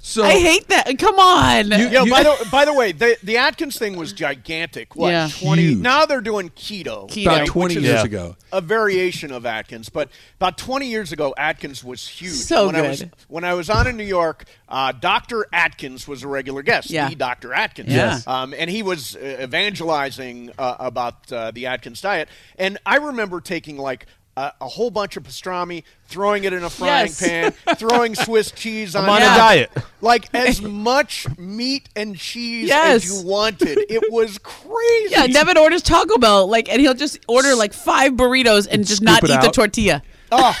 So 0.00 0.22
I 0.24 0.38
hate 0.38 0.68
that. 0.68 0.98
Come 0.98 1.18
on. 1.18 1.70
Yo, 1.70 2.06
by 2.06 2.22
the 2.22 2.48
by 2.50 2.64
the 2.64 2.72
way, 2.74 2.92
the 2.92 3.16
the 3.22 3.36
Atkins 3.38 3.78
thing 3.78 3.96
was 3.96 4.12
gigantic. 4.12 4.96
What 4.96 5.10
Yeah. 5.10 5.28
twenty? 5.40 5.62
Huge. 5.62 5.78
Now 5.78 6.06
they're 6.06 6.20
doing 6.20 6.50
keto. 6.50 7.08
Keto. 7.10 7.22
about 7.22 7.46
20 7.46 7.74
which 7.76 7.84
years 7.84 7.96
Yeah. 8.00 8.04
ago. 8.04 8.36
a 8.52 8.60
variation 8.60 9.30
of 9.32 9.44
Atkins, 9.44 9.88
but 9.90 10.08
about 10.36 10.56
20 10.56 10.88
years 10.88 11.12
ago, 11.12 11.34
Atkins 11.36 11.84
was 11.84 12.06
huge. 12.08 12.32
So 12.32 12.66
when 12.66 12.76
I 12.76 12.82
was 12.88 13.00
good. 13.00 13.10
when 13.28 13.44
I 13.44 13.54
was 13.54 13.68
on 13.70 13.86
in 13.86 13.96
New 13.96 14.04
York, 14.04 14.44
uh, 14.68 14.92
Doctor 14.92 15.46
Atkins 15.52 16.08
was 16.08 16.22
a 16.22 16.28
regular 16.28 16.62
guest. 16.62 16.90
Yeah. 16.90 17.08
the 17.08 17.14
Doctor 17.14 17.52
Atkins. 17.52 17.90
Yes. 17.92 18.26
um, 18.26 18.54
and 18.56 18.70
he 18.70 18.82
was 18.82 19.16
uh, 19.16 19.38
evangelizing 19.42 20.50
uh, 20.58 20.76
about 20.78 21.30
uh, 21.32 21.50
the 21.50 21.66
Atkins 21.66 22.00
diet, 22.00 22.28
and 22.58 22.78
I 22.86 22.96
remember 22.96 23.40
taking 23.40 23.76
like. 23.78 24.06
A, 24.38 24.52
a 24.60 24.68
whole 24.68 24.90
bunch 24.90 25.16
of 25.16 25.24
pastrami, 25.24 25.82
throwing 26.06 26.44
it 26.44 26.52
in 26.52 26.62
a 26.62 26.70
frying 26.70 27.06
Yes. 27.08 27.20
pan, 27.20 27.52
throwing 27.76 28.14
Swiss 28.14 28.52
cheese 28.52 28.94
on 28.94 29.04
I'm 29.04 29.10
on 29.10 29.22
it. 29.22 29.24
a 29.24 29.28
diet. 29.36 29.70
Like 30.00 30.28
as 30.34 30.62
much 30.62 31.26
meat 31.38 31.88
and 31.96 32.16
cheese 32.16 32.68
Yes. 32.68 33.04
as 33.04 33.06
you 33.22 33.26
wanted. 33.28 33.78
It 33.90 34.12
was 34.12 34.38
crazy. 34.38 35.10
Yeah, 35.10 35.26
Devin 35.26 35.58
orders 35.58 35.82
Taco 35.82 36.18
Bell, 36.18 36.46
like, 36.46 36.68
and 36.68 36.80
he'll 36.80 36.94
just 36.94 37.18
order 37.26 37.54
like 37.56 37.72
five 37.72 38.12
burritos 38.12 38.68
and 38.70 38.86
just 38.86 38.98
Scoop 39.02 39.06
not 39.06 39.24
it 39.24 39.30
eat 39.30 39.40
the 39.42 39.50
tortilla. 39.50 40.02
Oh, 40.30 40.54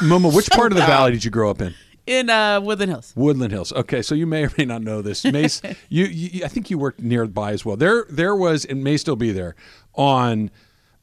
Momo, 0.00 0.34
which 0.34 0.50
part 0.50 0.70
of 0.70 0.76
the 0.76 0.84
valley 0.84 1.10
did 1.12 1.24
you 1.24 1.30
grow 1.30 1.50
up 1.50 1.62
in? 1.62 1.74
in 2.06 2.28
uh, 2.28 2.60
Woodland 2.60 2.90
Hills. 2.92 3.14
Woodland 3.16 3.52
Hills. 3.52 3.72
Okay, 3.72 4.02
so 4.02 4.14
you 4.14 4.26
may 4.26 4.44
or 4.44 4.50
may 4.58 4.66
not 4.66 4.82
know 4.82 5.00
this. 5.00 5.24
Mace, 5.24 5.62
you, 5.88 6.04
you 6.04 6.44
I 6.44 6.48
think 6.48 6.68
you 6.68 6.76
worked 6.76 7.00
nearby 7.00 7.52
as 7.52 7.64
well. 7.64 7.76
There 7.78 8.04
there 8.10 8.36
was 8.36 8.66
and 8.66 8.84
may 8.84 8.98
still 8.98 9.16
be 9.16 9.32
there 9.32 9.56
on 9.94 10.50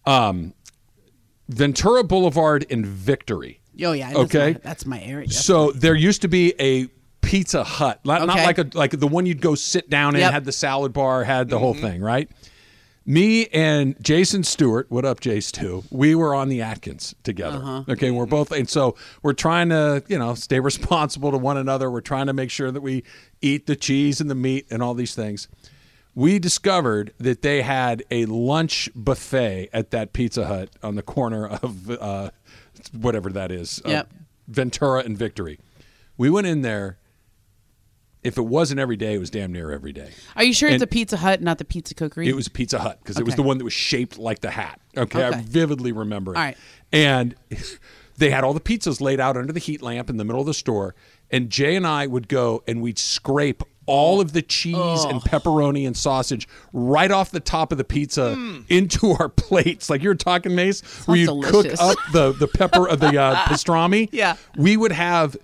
um, 0.05 0.53
Ventura 1.52 2.04
Boulevard 2.04 2.64
in 2.70 2.86
Victory. 2.86 3.60
Oh 3.84 3.91
yeah, 3.93 4.08
that's 4.08 4.20
Okay. 4.20 4.54
my, 4.54 4.60
that's 4.64 4.86
my 4.86 5.02
area. 5.02 5.30
So 5.30 5.72
there 5.72 5.95
used 5.95 6.22
to 6.24 6.28
be 6.28 6.54
a 6.60 6.88
Pizza 7.22 7.64
Hut, 7.64 7.99
not, 8.04 8.26
not 8.28 8.38
like 8.38 8.58
a 8.58 8.68
like 8.74 8.91
the 8.91 9.08
one 9.08 9.26
you'd 9.26 9.41
go 9.41 9.56
sit 9.56 9.89
down 9.89 10.16
in, 10.16 10.22
Yep. 10.22 10.32
had 10.34 10.45
the 10.45 10.52
salad 10.52 10.91
bar, 10.93 11.24
had 11.24 11.49
the 11.49 11.60
whole 11.60 11.74
thing, 11.74 12.02
right? 12.02 12.30
Me 13.04 13.47
and 13.47 13.95
Jason 14.04 14.43
Stewart, 14.43 14.86
what 14.91 15.06
up, 15.06 15.20
Jace? 15.22 15.52
Too. 15.52 15.84
We 15.89 16.14
were 16.14 16.36
on 16.36 16.49
the 16.49 16.62
Atkins 16.62 17.16
together. 17.24 17.58
Uh-huh. 17.58 17.84
Okay, 17.89 18.12
we're 18.12 18.28
both, 18.28 18.52
and 18.52 18.70
so 18.70 18.95
we're 19.24 19.34
trying 19.34 19.70
to, 19.70 20.04
you 20.08 20.20
know, 20.20 20.36
stay 20.36 20.60
responsible 20.72 21.32
to 21.32 21.38
one 21.38 21.58
another. 21.58 21.89
We're 21.89 22.02
trying 22.02 22.28
to 22.28 22.34
make 22.34 22.52
sure 22.52 22.70
that 22.70 22.82
we 22.82 23.04
eat 23.41 23.66
the 23.66 23.76
cheese 23.76 24.22
and 24.22 24.30
the 24.30 24.36
meat 24.36 24.68
and 24.70 24.84
all 24.84 24.93
these 24.93 25.16
things. 25.16 25.47
We 26.14 26.39
discovered 26.39 27.14
that 27.20 27.41
they 27.41 27.62
had 27.62 28.03
a 28.12 28.26
lunch 28.26 28.89
buffet 28.95 29.70
at 29.72 29.91
that 29.91 30.12
Pizza 30.14 30.45
Hut 30.45 30.70
on 30.84 30.95
the 30.95 31.01
corner 31.01 31.47
of 31.47 31.89
uh, 31.89 32.32
whatever 32.91 33.30
that 33.30 33.51
is, 33.51 33.82
uh, 33.86 34.03
Ventura 34.47 35.03
and 35.03 35.18
Victory. 35.18 35.59
We 36.18 36.30
went 36.30 36.47
in 36.47 36.62
there. 36.62 36.97
If 38.24 38.38
it 38.38 38.43
wasn't 38.43 38.80
every 38.80 38.97
day, 38.97 39.16
it 39.16 39.18
was 39.18 39.32
damn 39.32 39.51
near 39.51 39.72
every 39.72 39.93
day. 39.93 40.12
Are 40.36 40.43
you 40.43 40.53
sure 40.53 40.70
it's 40.70 40.84
a 40.84 40.88
Pizza 40.88 41.18
Hut, 41.18 41.41
not 41.41 41.57
the 41.57 41.66
Pizza 41.66 41.95
Cookery? 41.95 42.28
It 42.28 42.36
was 42.36 42.47
Pizza 42.47 42.78
Hut 42.78 42.99
because 43.01 43.18
it 43.18 43.26
was 43.26 43.36
the 43.36 43.41
one 43.41 43.57
that 43.57 43.64
was 43.64 43.74
shaped 43.74 44.20
like 44.20 44.41
the 44.41 44.51
hat. 44.51 44.80
Okay, 44.95 45.24
I 45.24 45.41
vividly 45.41 45.91
remember 45.91 46.34
it. 46.34 46.38
All 46.38 46.43
right. 46.43 46.57
And 46.91 47.34
they 48.18 48.30
had 48.30 48.43
all 48.43 48.53
the 48.53 48.59
pizzas 48.59 49.01
laid 49.01 49.20
out 49.20 49.38
under 49.38 49.51
the 49.51 49.59
heat 49.59 49.82
lamp 49.82 50.07
in 50.07 50.18
the 50.18 50.24
middle 50.24 50.41
of 50.41 50.45
the 50.45 50.53
store. 50.53 50.93
And 51.32 51.49
Jay 51.49 51.76
and 51.76 51.88
I 51.88 52.05
would 52.05 52.28
go 52.28 52.64
and 52.68 52.82
we'd 52.82 52.99
scrape 52.99 53.64
all 53.92 54.22
of 54.22 54.32
the 54.32 54.42
cheese 54.42 55.04
and 55.04 55.22
pepperoni 55.22 55.86
and 55.86 55.98
sausage 55.98 56.48
right 56.72 57.12
off 57.12 57.30
the 57.32 57.39
top 57.42 57.72
of 57.74 57.78
the 57.78 57.84
pizza 57.84 58.32
into 58.70 59.12
our 59.12 59.28
plates. 59.46 59.89
Like 59.89 60.02
you're 60.02 60.16
talking, 60.16 60.56
Mace, 60.56 60.82
where 61.06 61.18
you 61.18 61.26
Sounds 61.28 61.52
cook 61.52 61.68
up 61.80 61.98
the 62.14 62.32
the 62.32 62.48
pepper 62.48 62.88
of 62.88 63.00
the 63.02 63.22
uh, 63.22 63.36
pastrami. 63.46 64.08
Yeah. 64.12 64.38
we 64.58 64.78
would 64.78 64.94
have 64.94 65.36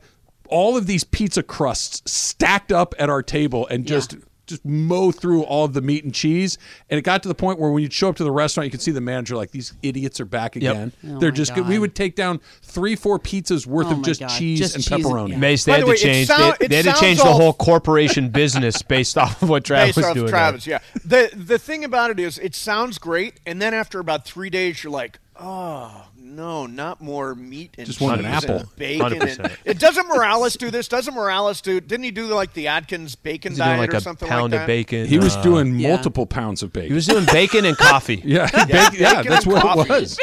all 0.48 0.78
of 0.78 0.88
these 0.88 1.04
pizza 1.04 1.43
crusts 1.43 2.10
stacked 2.10 2.72
up 2.72 2.95
at 2.98 3.10
our 3.10 3.22
table 3.22 3.68
and 3.68 3.86
just 3.86 4.16
just 4.48 4.66
mow 4.66 5.12
through 5.12 5.43
all 5.43 5.66
of 5.66 5.74
the 5.74 5.82
meat 5.82 6.04
and 6.04 6.14
cheese. 6.14 6.58
And 6.89 6.98
it 6.98 7.04
got 7.04 7.22
to 7.24 7.28
the 7.30 7.36
point 7.36 7.60
where 7.60 7.70
when 7.70 7.84
you'd 7.84 7.93
show 7.93 8.10
up 8.10 8.16
to 8.16 8.24
the 8.24 8.32
restaurant, 8.32 8.66
you 8.66 8.72
could 8.72 8.82
see 8.82 8.91
the 8.91 9.02
manager 9.02 9.36
like 9.36 9.52
these 9.52 9.74
idiots 9.84 10.20
are 10.20 10.26
back 10.26 10.56
again. 10.56 10.93
Oh 11.06 11.20
They're 11.20 11.30
my 11.32 11.36
just 11.36 11.54
good. 11.54 11.68
we 11.68 11.78
would 11.78 11.93
take 11.95 12.16
down 12.16 12.39
three, 12.62 12.95
four 12.95 13.20
pizzas 13.20 13.68
worth 13.68 13.88
Oh 13.88 13.91
of 13.91 14.02
just 14.04 14.22
God. 14.22 14.30
cheese 14.30 14.60
Just 14.60 14.76
and 14.76 14.84
cheese 14.84 14.93
and- 14.93 15.04
pepperoni. 15.06 15.30
yeah. 15.32 15.38
Mace, 15.38 15.66
they 15.66 15.72
By 15.74 15.78
had 15.78 15.82
the 15.82 15.86
to 15.86 15.89
way, 15.89 15.95
it 15.95 16.00
change. 16.00 16.28
sound- 16.28 16.58
they, 16.60 16.68
they 16.68 16.76
had 16.78 16.86
to 16.95 17.00
change 17.00 17.20
the 17.20 17.26
whole 17.34 17.54
corporation 17.54 18.30
business 18.32 18.82
based 18.82 19.18
off 19.18 19.41
of 19.43 19.50
what 19.50 19.64
Travis 19.66 19.95
Based 19.95 20.08
was 20.08 20.14
doing. 20.16 20.30
Travis, 20.30 20.66
yeah. 20.66 20.80
The 21.06 21.30
the 21.36 21.60
thing 21.60 21.84
about 21.84 22.10
it 22.12 22.20
is, 22.20 22.39
it 22.39 22.56
sounds 22.56 22.98
great, 22.98 23.39
and 23.45 23.62
then 23.62 23.74
after 23.74 24.00
about 24.00 24.26
three 24.26 24.50
days, 24.50 24.84
you're 24.84 24.91
like, 24.93 25.20
oh 25.39 26.07
no, 26.36 26.65
not 26.65 27.01
more 27.01 27.34
meat 27.36 27.75
and 27.78 27.88
Just 27.88 28.01
want 28.01 28.19
an 28.21 28.32
cheese 28.32 28.43
and 28.43 28.53
apple. 28.59 28.71
bacon. 28.78 29.13
And, 29.13 29.21
100%. 29.21 29.57
it 29.65 29.80
doesn't 29.80 30.07
Morales 30.07 30.55
do 30.55 30.69
this? 30.69 30.88
Doesn't 30.88 31.13
Morales 31.13 31.61
do? 31.61 31.80
Didn't 31.80 32.03
he 32.03 32.11
do 32.11 32.25
like 32.28 32.53
the 32.53 32.67
Atkins 32.67 33.15
bacon 33.15 33.53
He 33.53 33.57
doing 33.57 33.67
diet 33.67 33.80
like 33.80 33.93
or 33.93 33.97
a 33.97 34.01
something 34.01 34.28
pound 34.28 34.51
like 34.53 34.61
of 34.61 34.67
bacon. 34.67 35.05
He 35.07 35.17
was 35.19 35.36
uh, 35.36 35.41
doing 35.41 35.80
Yeah. 35.80 35.89
multiple 35.89 36.25
pounds 36.25 36.61
of 36.63 36.73
bacon. 36.73 36.89
He 36.89 36.93
was 36.93 37.07
doing 37.07 37.25
bacon 37.25 37.65
and 37.65 37.78
coffee. 37.78 38.21
yeah, 38.25 38.45
bacon, 38.65 38.99
yeah, 38.99 39.15
bacon 39.15 39.32
that's 39.32 39.45
what 39.47 39.61
coffee. 39.61 39.82
it 39.93 40.01
was. 40.01 40.19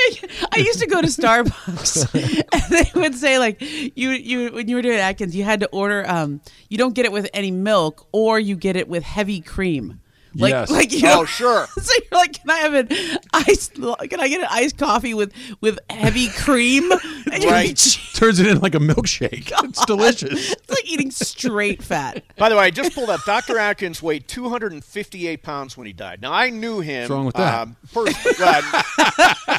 I 0.52 0.58
used 0.58 0.80
to 0.80 0.86
go 0.86 1.00
to 1.00 1.08
Starbucks, 1.08 2.14
and 2.52 2.62
they 2.70 3.00
would 3.00 3.14
say 3.14 3.38
like, 3.38 3.60
you 3.60 4.10
you 4.10 4.52
when 4.52 4.68
you 4.68 4.76
were 4.76 4.82
doing 4.82 4.98
Atkins, 4.98 5.34
you 5.34 5.44
had 5.44 5.60
to 5.60 5.66
order. 5.68 6.04
Um, 6.08 6.40
you 6.68 6.78
don't 6.78 6.94
get 6.94 7.04
it 7.06 7.12
with 7.12 7.28
any 7.34 7.50
milk, 7.50 8.06
or 8.12 8.38
you 8.38 8.56
get 8.56 8.76
it 8.76 8.88
with 8.88 9.02
heavy 9.04 9.40
cream. 9.40 10.00
Like, 10.36 10.50
Yes. 10.50 10.70
like 10.70 10.92
you 10.92 11.02
know, 11.02 11.20
Oh, 11.20 11.24
sure. 11.24 11.66
So 11.80 11.92
you're 12.10 12.18
like, 12.20 12.32
can 12.40 12.50
I 12.50 12.56
have 12.58 12.74
an 12.74 12.88
ice? 13.32 13.68
Can 13.68 14.20
I 14.20 14.28
get 14.28 14.40
an 14.40 14.48
iced 14.50 14.76
coffee 14.78 15.14
with 15.14 15.32
with 15.60 15.78
heavy 15.90 16.28
cream? 16.28 16.90
And 17.32 17.42
Right. 17.44 17.68
like, 17.68 17.78
Turns 18.14 18.38
it 18.38 18.46
in 18.46 18.60
like 18.60 18.74
a 18.76 18.78
milkshake. 18.78 19.50
It's 19.64 19.84
delicious. 19.86 20.52
It's 20.52 20.70
like 20.70 20.84
eating 20.88 21.10
straight 21.10 21.82
fat. 21.82 22.22
By 22.36 22.48
the 22.48 22.54
way, 22.56 22.64
I 22.66 22.70
just 22.70 22.94
pulled 22.94 23.10
up. 23.10 23.20
Dr. 23.26 23.58
Atkins 23.58 24.00
weighed 24.02 24.28
258 24.28 25.42
pounds 25.42 25.76
when 25.76 25.86
he 25.88 25.92
died. 25.92 26.22
Now 26.22 26.32
I 26.32 26.50
knew 26.50 26.78
him. 26.80 27.02
What's 27.02 27.10
wrong 27.10 27.26
with 27.26 27.34
that? 27.36 27.62
Um, 27.62 27.76
pers- 27.92 28.40
uh, 28.40 29.58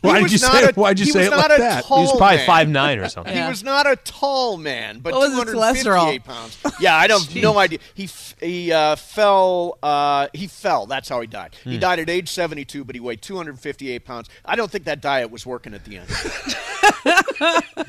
Why 0.00 0.14
did 0.20 0.30
you 0.30 0.34
was 0.34 0.42
not 0.42 0.52
say? 0.52 0.64
a- 0.64 0.68
it? 0.70 0.76
Why'd 0.76 0.98
you 0.98 1.06
say 1.06 1.26
it 1.26 1.30
like 1.30 1.48
that? 1.48 1.84
He 1.84 1.90
was 1.94 2.10
probably 2.16 2.38
man. 2.38 2.46
five 2.46 2.68
nine 2.68 2.98
or 2.98 3.08
something. 3.08 3.34
He 3.36 3.48
was 3.48 3.62
not 3.62 3.86
a 3.86 3.94
tall 3.96 4.56
man, 4.56 4.98
but 4.98 5.12
What 5.14 5.28
258 5.30 5.84
cholesterol? 5.84 6.24
pounds. 6.24 6.58
Yeah, 6.80 6.96
I 6.96 7.06
don't 7.06 7.32
no 7.36 7.56
idea. 7.58 7.78
He 7.94 8.08
he 8.40 8.72
uh, 8.72 8.96
fell. 8.96 9.78
Uh, 9.82 9.86
he 10.32 10.46
fell. 10.46 10.86
That's 10.86 11.08
how 11.08 11.20
he 11.20 11.26
died. 11.26 11.54
Hmm. 11.64 11.70
He 11.70 11.78
died 11.78 11.98
at 11.98 12.08
age 12.10 12.28
72, 12.28 12.84
but 12.84 12.94
he 12.94 13.00
weighed 13.00 13.22
258 13.22 14.04
pounds. 14.04 14.28
I 14.44 14.56
don't 14.56 14.70
think 14.70 14.84
that 14.84 15.00
diet 15.00 15.30
was 15.30 15.44
working 15.46 15.74
at 15.74 15.84
the 15.84 15.98
end. 15.98 16.08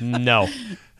No. 0.00 0.48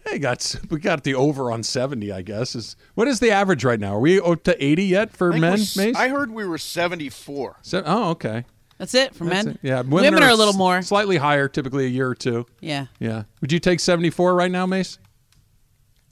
Hey, 0.07 0.19
got 0.19 0.55
we 0.71 0.79
got 0.79 1.03
the 1.03 1.15
over 1.15 1.51
on 1.51 1.63
seventy. 1.63 2.13
I 2.13 2.23
guess 2.23 2.55
is 2.55 2.77
what 2.95 3.09
is 3.09 3.21
the 3.21 3.31
average 3.31 3.65
right 3.65 3.81
now? 3.81 3.95
Are 3.97 4.01
we 4.01 4.21
up 4.21 4.43
to 4.45 4.65
eighty 4.65 4.85
yet 4.85 5.11
for 5.17 5.33
men? 5.33 5.59
Mace? 5.77 5.97
I 5.97 6.09
heard 6.09 6.31
we 6.31 6.45
were 6.47 6.59
74. 6.59 7.57
Se- 7.63 7.83
oh, 7.85 8.11
okay. 8.11 8.45
That's 8.79 8.95
it 8.95 9.15
for 9.15 9.25
That's 9.25 9.47
men. 9.47 9.55
it. 9.55 9.61
Yeah, 9.63 9.81
women, 9.81 10.23
are, 10.23 10.29
a 10.31 10.35
little 10.35 10.53
more. 10.53 10.83
slightly 10.83 11.17
higher, 11.17 11.49
typically 11.49 11.87
a 11.87 11.89
year 11.89 12.09
or 12.09 12.15
two. 12.15 12.45
Yeah. 12.61 12.87
Yeah. 12.99 13.23
Would 13.41 13.51
you 13.53 13.59
take 13.61 13.81
seventy 13.81 14.11
four 14.11 14.35
right 14.35 14.51
now, 14.51 14.67
Mace? 14.67 14.99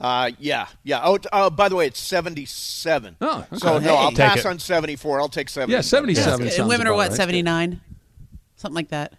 Uh, 0.02 0.30
yeah, 0.40 0.66
yeah. 0.82 1.00
Oh, 1.04 1.16
uh, 1.32 1.48
by 1.48 1.68
the 1.68 1.76
way, 1.76 1.86
it's 1.86 2.00
77. 2.00 3.16
Oh, 3.20 3.38
okay. 3.52 3.56
So, 3.56 3.78
no, 3.78 3.94
I'll 3.94 4.08
Hey. 4.10 4.16
Take 4.16 4.26
pass 4.26 4.38
it. 4.40 4.46
on 4.46 4.58
74. 4.58 5.20
I'll 5.20 5.28
take 5.28 5.48
77. 5.48 5.70
Yeah, 5.70 5.80
seventy 5.80 6.14
That's 6.14 6.26
sounds 6.26 6.58
And 6.58 6.68
women 6.68 6.86
are 6.88 6.90
about 6.90 6.96
what 6.96 7.08
right. 7.10 7.16
seventy 7.16 7.42
nine, 7.42 7.80
something 8.56 8.74
like 8.74 8.88
that. 8.88 9.12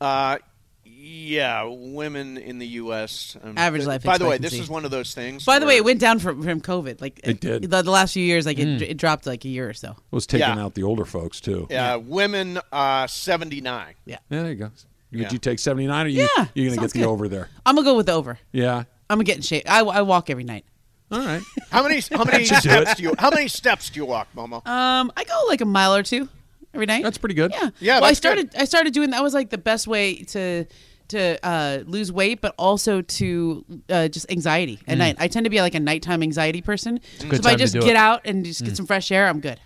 Uh, 0.00 0.38
yeah, 0.84 1.64
women 1.64 2.36
in 2.38 2.58
the 2.58 2.66
U.S. 2.66 3.36
um, 3.42 3.54
Average 3.58 3.82
th- 3.82 3.88
life 3.88 4.02
By 4.02 4.18
the 4.18 4.24
way, 4.24 4.38
this 4.38 4.46
expectancy. 4.54 4.62
is 4.64 4.70
one 4.70 4.84
of 4.84 4.90
those 4.90 5.14
things. 5.14 5.44
By 5.44 5.58
the 5.58 5.66
way, 5.66 5.74
where- 5.74 5.78
it 5.82 5.84
went 5.84 6.00
down 6.00 6.18
from 6.18 6.42
from 6.42 6.60
COVID. 6.60 7.00
Like 7.00 7.20
It 7.22 7.40
did. 7.40 7.62
The, 7.70 7.82
the 7.82 7.90
last 7.90 8.14
few 8.14 8.24
years, 8.24 8.46
like 8.46 8.58
it, 8.58 8.82
it 8.82 8.96
dropped 8.96 9.26
like 9.26 9.44
a 9.44 9.48
year 9.48 9.68
or 9.68 9.74
so. 9.74 9.96
Was 10.10 10.26
taking 10.26 10.48
Yeah. 10.48 10.62
out 10.64 10.74
the 10.74 10.82
older 10.82 11.04
folks 11.04 11.40
too. 11.40 11.66
uh, 11.70 12.00
women 12.02 12.58
uh, 12.72 13.06
79. 13.06 13.94
Yeah. 14.06 14.16
Yeah, 14.30 14.42
there 14.42 14.48
you 14.50 14.54
go. 14.56 14.64
Would 15.12 15.20
Yeah. 15.20 15.30
you 15.30 15.38
take 15.38 15.58
seventy 15.60 15.86
nine, 15.86 16.06
or 16.06 16.08
you 16.08 16.22
Yeah, 16.36 16.46
you 16.54 16.64
gonna 16.64 16.76
get 16.76 16.80
sounds 16.80 16.92
the 16.94 16.98
good. 17.00 17.08
over 17.08 17.28
there? 17.28 17.48
I'm 17.64 17.76
gonna 17.76 17.84
go 17.84 17.96
with 17.96 18.06
the 18.06 18.12
over. 18.12 18.38
Yeah. 18.50 18.84
I'm 19.14 19.18
gonna 19.18 19.24
get 19.24 19.36
in 19.36 19.42
shape. 19.42 19.64
I, 19.70 19.80
I 19.80 20.02
walk 20.02 20.28
every 20.30 20.44
night. 20.44 20.64
All 21.10 21.20
right. 21.24 21.42
How 21.70 21.82
many 21.82 22.00
how 22.12 22.24
many 22.24 22.44
should 22.44 22.62
do 22.62 22.68
steps 22.70 22.90
it. 22.92 22.96
do 22.96 23.02
you 23.04 23.14
how 23.18 23.30
many 23.30 23.46
steps 23.48 23.90
do 23.90 24.00
you 24.00 24.06
walk, 24.06 24.28
Momo? 24.36 24.66
Um, 24.66 25.12
I 25.16 25.24
go 25.24 25.44
like 25.48 25.60
a 25.60 25.64
mile 25.66 25.94
or 25.94 26.02
two 26.02 26.28
every 26.72 26.86
night. 26.86 27.02
That's 27.04 27.18
pretty 27.18 27.34
good. 27.36 27.52
Yeah. 27.52 27.70
Yeah, 27.78 27.94
Well, 27.96 28.04
I 28.04 28.08
that's 28.08 28.20
good. 28.20 28.26
started. 28.50 28.50
I 28.58 28.64
started 28.64 28.92
doing 28.92 29.10
that 29.10 29.22
was 29.22 29.32
like 29.34 29.50
the 29.50 29.58
best 29.58 29.86
way 29.86 30.16
to 30.34 30.64
to 31.08 31.38
uh, 31.46 31.80
lose 31.86 32.10
weight, 32.10 32.40
but 32.40 32.54
also 32.58 33.02
to 33.02 33.64
uh, 33.90 34.08
just 34.08 34.30
anxiety 34.30 34.80
at 34.88 34.96
night. 34.98 35.16
I 35.18 35.28
tend 35.28 35.44
to 35.44 35.50
be 35.50 35.60
like 35.60 35.74
a 35.74 35.80
nighttime 35.80 36.22
anxiety 36.22 36.62
person. 36.62 36.98
So 37.18 37.28
good 37.28 37.40
if 37.40 37.46
I 37.46 37.50
time 37.50 37.58
to 37.58 37.62
just 37.64 37.74
do 37.74 37.80
get 37.80 37.90
it. 37.90 37.96
out 37.96 38.22
and 38.24 38.44
just 38.44 38.64
get 38.64 38.74
some 38.76 38.86
fresh 38.86 39.12
air, 39.12 39.28
I'm 39.28 39.40
good. 39.40 39.60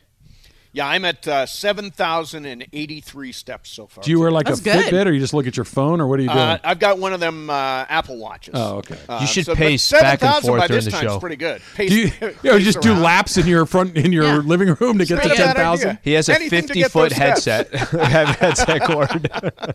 Yeah, 0.72 0.86
I'm 0.86 1.04
at 1.06 1.26
uh, 1.26 1.46
7,083 1.46 3.32
steps 3.32 3.70
so 3.70 3.86
far. 3.86 4.04
Do 4.04 4.10
you 4.10 4.20
wear 4.20 4.30
like 4.30 4.46
That's 4.46 4.60
a 4.60 4.64
good. 4.64 4.84
Fitbit 4.84 5.06
or 5.06 5.12
you 5.12 5.18
just 5.20 5.32
look 5.32 5.46
at 5.46 5.56
your 5.56 5.64
phone 5.64 6.00
or 6.00 6.06
what 6.06 6.18
are 6.18 6.22
you 6.22 6.28
doing? 6.28 6.38
Uh, 6.38 6.58
I've 6.62 6.78
got 6.78 6.98
one 6.98 7.12
of 7.14 7.20
them 7.20 7.48
uh, 7.48 7.86
Apple 7.88 8.18
Watches. 8.18 8.52
Oh, 8.56 8.76
okay. 8.78 8.98
Uh, 9.08 9.18
You 9.22 9.26
should 9.26 9.46
so, 9.46 9.52
but 9.54 9.58
pace 9.58 9.90
back 9.90 10.22
and 10.22 10.30
7,000 10.42 10.48
forth 10.48 10.60
by 10.60 10.66
during 10.66 10.76
this 10.78 10.84
the 10.84 10.90
time 10.92 11.04
show. 11.08 11.14
is 11.16 11.20
pretty 11.20 11.36
good. 11.36 11.62
Pace, 11.74 11.90
do 11.90 11.96
you, 11.96 12.04
you 12.20 12.26
know, 12.44 12.52
pace 12.58 12.64
just 12.64 12.80
do 12.82 12.92
laps 12.94 13.36
in 13.38 13.46
your 13.46 13.64
front 13.66 13.96
in 13.96 14.12
your 14.12 14.24
Yeah. 14.24 14.36
living 14.36 14.74
room 14.78 14.98
to 14.98 15.06
get 15.06 15.22
to 15.22 15.28
ten 15.34 15.54
thousand? 15.56 15.98
He 16.02 16.12
has 16.12 16.28
a 16.28 16.34
Anything 16.34 16.62
50 16.68 16.82
foot 16.84 17.12
headset. 17.12 17.70
headset 17.74 18.82
cord. 18.84 19.30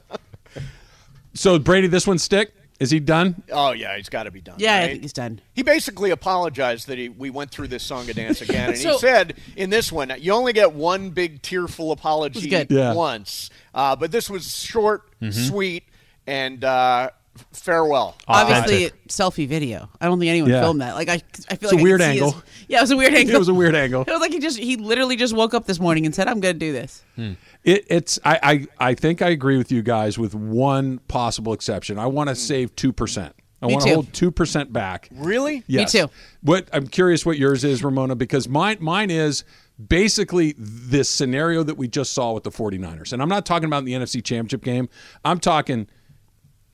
So 1.36 1.58
Brady, 1.58 1.88
this 1.88 2.06
one 2.06 2.20
stick? 2.20 2.54
Is 2.84 2.92
he 2.92 3.00
done? 3.00 3.42
Oh 3.52 3.72
yeah, 3.72 3.96
he's 3.96 4.10
got 4.10 4.24
to 4.24 4.32
be 4.32 4.42
done. 4.42 4.56
Yeah, 4.58 4.76
I 4.82 4.88
think 4.90 5.02
he's 5.02 5.14
done. 5.14 5.40
He 5.54 5.64
basically 5.64 6.12
apologized 6.12 6.88
that 6.88 6.98
he, 6.98 7.08
we 7.10 7.30
went 7.30 7.50
through 7.50 7.70
this 7.70 7.82
song 7.84 8.08
and 8.08 8.16
dance 8.16 8.42
again, 8.42 8.70
and 8.70 8.78
he 8.78 8.98
said 9.00 9.36
in 9.56 9.70
this 9.70 9.92
one 9.92 10.12
you 10.20 10.34
only 10.34 10.52
get 10.54 10.74
one 10.74 11.12
big 11.12 11.42
tearful 11.42 11.92
apology 11.94 12.50
good. 12.50 12.70
Yeah. 12.70 12.94
once, 12.94 13.50
uh, 13.74 13.96
but 13.96 14.12
this 14.12 14.30
was 14.30 14.56
short, 14.58 15.04
Mm-hmm. 15.22 15.32
sweet, 15.48 15.84
and 16.28 16.64
uh, 16.66 17.10
f- 17.12 17.23
farewell. 17.52 18.16
Obviously, 18.28 18.92
selfie 19.08 19.48
video. 19.48 19.90
I 20.00 20.06
don't 20.06 20.20
think 20.20 20.30
anyone 20.30 20.52
Yeah. 20.52 20.62
filmed 20.62 20.82
that. 20.82 20.96
Like 20.96 21.10
I, 21.10 21.22
I 21.50 21.56
feel 21.56 21.70
It's 21.70 21.72
a 21.72 21.76
like 21.76 21.80
I 21.80 21.84
weird 21.84 22.00
could 22.02 22.06
see 22.06 22.14
his- 22.20 22.22
angle. 22.24 22.44
yeah, 22.68 22.78
it 22.78 22.82
was 22.82 22.92
a 22.92 22.98
weird 22.98 23.14
angle. 23.16 23.36
It 23.36 23.40
was 23.40 23.48
a 23.50 23.54
weird 23.54 23.76
angle. 23.76 24.02
It 24.08 24.12
was 24.12 24.22
like 24.22 24.32
he 24.32 24.40
just 24.40 24.58
he 24.60 24.76
literally 24.78 25.16
just 25.16 25.34
woke 25.34 25.54
up 25.54 25.66
this 25.66 25.80
morning 25.80 26.06
and 26.06 26.14
said, 26.14 26.28
"I'm 26.28 26.40
going 26.40 26.56
to 26.56 26.60
do 26.60 26.72
this." 26.72 27.04
Hmm. 27.16 27.34
It, 27.64 27.86
it's 27.90 28.20
I, 28.24 28.68
I 28.80 28.90
I 28.90 28.94
think 28.94 29.22
I 29.22 29.30
agree 29.30 29.58
with 29.58 29.72
you 29.72 29.82
guys 29.82 30.18
with 30.18 30.36
one 30.36 31.00
possible 31.08 31.54
exception. 31.54 31.98
I 32.00 32.06
want 32.08 32.30
to 32.30 32.36
save 32.36 32.76
two 32.76 32.92
percent. 32.94 33.36
I 33.62 33.68
Me 33.68 33.74
want 33.74 33.84
to 33.84 33.90
too. 33.90 33.96
hold 33.96 34.14
two 34.14 34.32
percent 34.32 34.74
back. 34.74 35.08
Really? 35.12 35.64
Yes. 35.68 35.94
too. 35.94 36.10
What 36.42 36.68
I'm 36.74 36.88
curious 36.88 37.26
what 37.26 37.38
yours 37.38 37.64
is, 37.64 37.84
Ramona, 37.84 38.16
because 38.16 38.50
mine 38.50 38.78
mine 38.82 39.10
is 39.10 39.46
basically 39.88 40.54
this 40.58 41.10
scenario 41.10 41.64
that 41.64 41.76
we 41.78 41.88
just 41.88 42.14
saw 42.14 42.32
with 42.34 42.44
the 42.44 42.52
49ers. 42.52 43.12
And 43.12 43.22
I'm 43.24 43.30
not 43.30 43.44
talking 43.46 43.66
about 43.66 43.80
in 43.80 43.86
the 43.86 43.94
NFC 43.94 44.24
championship 44.24 44.64
game. 44.64 44.88
I'm 45.26 45.40
talking 45.40 45.88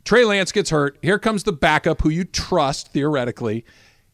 Trey 0.10 0.26
Lance 0.26 0.51
gets 0.51 0.72
hurt. 0.72 0.97
Here 1.03 1.20
comes 1.20 1.43
the 1.43 1.53
backup 1.53 2.01
who 2.01 2.10
you 2.10 2.24
trust 2.24 2.91
theoretically. 2.91 3.64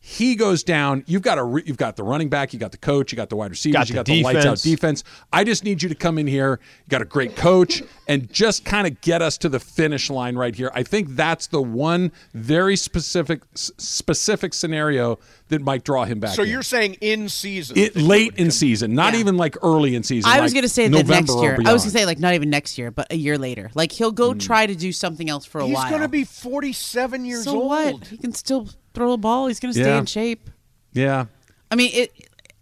He 0.02 0.36
goes 0.36 0.62
down. 0.62 1.06
You've 1.08 1.22
got 1.22 1.38
a 1.38 1.44
re- 1.46 1.64
you've 1.66 1.78
got 1.78 1.96
the 1.96 2.04
running 2.04 2.28
back, 2.28 2.52
you 2.52 2.60
got 2.60 2.74
the 2.74 2.78
coach, 2.78 3.14
you 3.14 3.16
got 3.16 3.30
the 3.30 3.38
wide 3.38 3.50
receivers, 3.52 3.78
Got 3.78 3.88
you 3.88 3.94
the 3.94 3.98
got 4.00 4.06
the 4.06 4.22
lights 4.22 4.40
out 4.40 4.58
defense. 4.58 4.62
defense. 4.62 5.04
I 5.32 5.46
just 5.46 5.64
need 5.64 5.82
you 5.82 5.88
to 5.88 5.96
come 5.96 6.18
in 6.18 6.28
here. 6.28 6.60
You 6.84 6.90
got 6.90 7.02
a 7.02 7.06
great 7.06 7.38
coach 7.38 7.82
and 8.10 8.30
just 8.30 8.66
kind 8.66 8.86
of 8.86 9.00
get 9.00 9.22
us 9.22 9.38
to 9.38 9.48
the 9.48 9.58
finish 9.62 10.10
line 10.10 10.36
right 10.36 10.54
here. 10.54 10.70
I 10.76 10.84
think 10.84 11.16
that's 11.16 11.48
the 11.48 11.62
one 11.62 12.12
very 12.34 12.76
specific 12.76 13.44
s- 13.54 13.72
specific 13.78 14.54
scenario 14.54 15.18
that 15.50 15.62
might 15.62 15.84
draw 15.84 16.06
him 16.06 16.20
back. 16.20 16.36
So 16.36 16.42
in. 16.44 16.50
you're 16.50 16.64
saying 16.64 16.96
in 17.02 17.30
season? 17.30 17.78
it 17.78 17.96
late 17.96 18.34
in 18.38 18.46
come- 18.46 18.52
season, 18.52 18.94
not 18.96 19.14
Yeah. 19.14 19.20
even 19.20 19.38
like 19.38 19.58
early 19.62 19.96
in 19.96 20.04
season. 20.04 20.30
I 20.32 20.42
was 20.42 20.52
like 20.52 20.56
going 20.56 20.64
to 20.68 20.74
say 20.74 20.88
that 20.88 20.92
November 20.92 21.14
next 21.34 21.42
year. 21.42 21.54
I 21.66 21.74
was 21.74 21.84
going 21.84 21.92
to 21.94 21.98
say 22.00 22.06
like 22.06 22.20
not 22.20 22.34
even 22.34 22.50
next 22.50 22.78
year, 22.78 22.90
but 22.92 23.12
a 23.12 23.16
year 23.16 23.38
later. 23.38 23.70
Like 23.76 23.92
he'll 23.92 24.12
go 24.12 24.34
Hmm. 24.34 24.40
try 24.40 24.66
to 24.66 24.76
do 24.76 24.92
something 24.92 25.30
else 25.30 25.46
for 25.46 25.60
a 25.62 25.66
He's 25.66 25.76
while. 25.76 25.84
He's 25.84 25.90
going 25.92 26.02
to 26.02 26.08
be 26.08 26.24
47 26.24 27.26
years 27.26 27.44
so 27.44 27.58
old. 27.62 27.68
what? 27.70 28.08
He 28.08 28.18
can 28.18 28.34
still 28.34 28.70
throw 28.94 29.12
a 29.14 29.18
ball. 29.18 29.48
He's 29.48 29.60
going 29.60 29.74
to 29.74 29.80
stay 29.80 29.90
Yeah. 29.90 30.00
in 30.00 30.06
shape. 30.06 30.50
yeah. 30.94 31.26
I 31.72 31.76
mean, 31.76 31.92
it. 31.94 32.12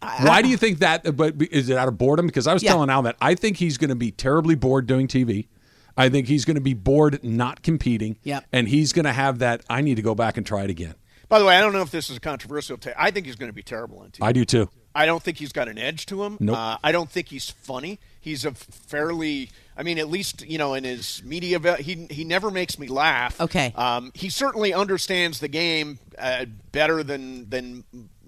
I- 0.02 0.26
Why 0.26 0.42
do 0.42 0.50
you 0.50 0.58
think 0.58 0.80
that? 0.80 1.16
But 1.16 1.36
is 1.52 1.70
it 1.70 1.78
out 1.78 1.88
of 1.88 1.98
boredom? 1.98 2.26
Because 2.28 2.48
I 2.48 2.54
was 2.54 2.64
Yeah. 2.64 2.72
telling 2.72 2.90
Al 2.90 3.04
that 3.04 3.16
I 3.22 3.36
think 3.36 3.58
he's 3.58 3.78
going 3.78 3.90
to 3.90 3.96
be 3.96 4.12
terribly 4.12 4.56
bored 4.56 4.88
doing 4.88 5.08
TV. 5.08 5.48
I 5.96 6.10
think 6.10 6.28
he's 6.28 6.44
going 6.44 6.56
to 6.56 6.62
be 6.62 6.74
bored 6.74 7.24
not 7.24 7.62
competing. 7.64 8.18
Yep. 8.24 8.46
And 8.52 8.68
he's 8.68 8.92
going 8.94 9.06
to 9.06 9.14
have 9.14 9.40
that. 9.40 9.62
I 9.70 9.82
need 9.82 9.96
to 9.96 10.02
go 10.02 10.16
back 10.16 10.36
and 10.38 10.46
try 10.46 10.64
it 10.64 10.70
again. 10.70 10.96
By 11.34 11.40
the 11.40 11.46
way, 11.46 11.58
I 11.58 11.62
don't 11.62 11.74
know 11.74 11.82
if 11.82 11.90
this 11.90 12.12
is 12.12 12.18
a 12.18 12.20
controversial 12.20 12.78
take. 12.78 12.94
I 12.96 13.10
think 13.10 13.26
he's 13.26 13.38
going 13.38 13.50
to 13.50 13.56
be 13.56 13.64
terrible 13.64 13.98
on 13.98 14.10
TV. 14.10 14.20
I 14.22 14.34
do 14.34 14.46
too. 14.46 14.70
I 14.94 15.08
don't 15.08 15.24
think 15.24 15.40
he's 15.40 15.52
got 15.52 15.68
an 15.68 15.80
edge 15.80 16.06
to 16.06 16.24
him. 16.24 16.38
Nope. 16.40 16.56
Uh, 16.56 16.78
I 16.84 16.92
don't 16.92 17.10
think 17.10 17.30
he's 17.30 17.50
funny. 17.50 18.00
He's 18.22 18.46
a 18.46 18.52
fairly, 18.52 19.50
I 19.76 19.82
mean, 19.82 19.98
at 19.98 20.10
least 20.10 20.46
you 20.46 20.60
know 20.60 20.76
in 20.76 20.84
his 20.84 21.24
media, 21.26 21.58
he 21.78 22.06
he 22.12 22.24
never 22.24 22.52
makes 22.52 22.78
me 22.78 22.86
laugh. 22.86 23.42
Okay. 23.42 23.74
Um, 23.76 24.12
he 24.14 24.30
certainly 24.30 24.76
understands 24.76 25.40
the 25.40 25.48
game 25.48 25.98
uh, 26.20 26.46
better 26.72 27.02
than 27.02 27.50
than 27.50 27.84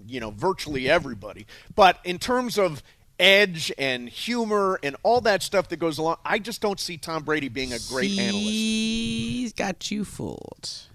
you 0.08 0.18
know 0.18 0.32
virtually 0.32 0.90
everybody. 0.90 1.46
But 1.76 2.00
in 2.02 2.18
terms 2.18 2.58
of 2.58 2.82
edge 3.20 3.72
and 3.78 4.08
humor 4.08 4.80
and 4.82 4.96
all 5.04 5.20
that 5.20 5.44
stuff 5.44 5.68
that 5.68 5.76
goes 5.76 5.98
along, 5.98 6.16
I 6.24 6.40
just 6.40 6.60
don't 6.60 6.80
see 6.80 6.96
Tom 6.96 7.22
Brady 7.22 7.50
being 7.50 7.72
a 7.72 7.78
great 7.88 8.18
analyst. 8.18 8.48
He's 8.48 9.52
got 9.52 9.92
you 9.92 10.04
fooled. 10.04 10.88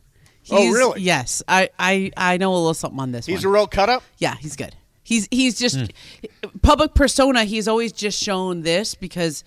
Oh, 0.49 0.57
He's- 0.57 0.73
really? 0.73 1.01
Yes, 1.01 1.43
I, 1.47 1.69
I 1.77 2.11
I 2.17 2.37
know 2.37 2.51
a 2.53 2.55
little 2.55 2.73
something 2.73 2.99
on 2.99 3.11
this. 3.11 3.25
He's 3.25 3.45
one. 3.45 3.53
a 3.53 3.57
real 3.57 3.67
cut 3.67 3.89
up. 3.89 4.03
Yeah, 4.17 4.35
he's 4.39 4.55
good. 4.55 4.75
He's 5.03 5.27
he's 5.31 5.59
just 5.59 5.75
Hmm. 5.77 6.49
public 6.61 6.93
persona. 6.93 7.43
He's 7.43 7.67
always 7.67 7.91
just 7.91 8.21
shown 8.21 8.61
this 8.61 8.95
because 8.95 9.43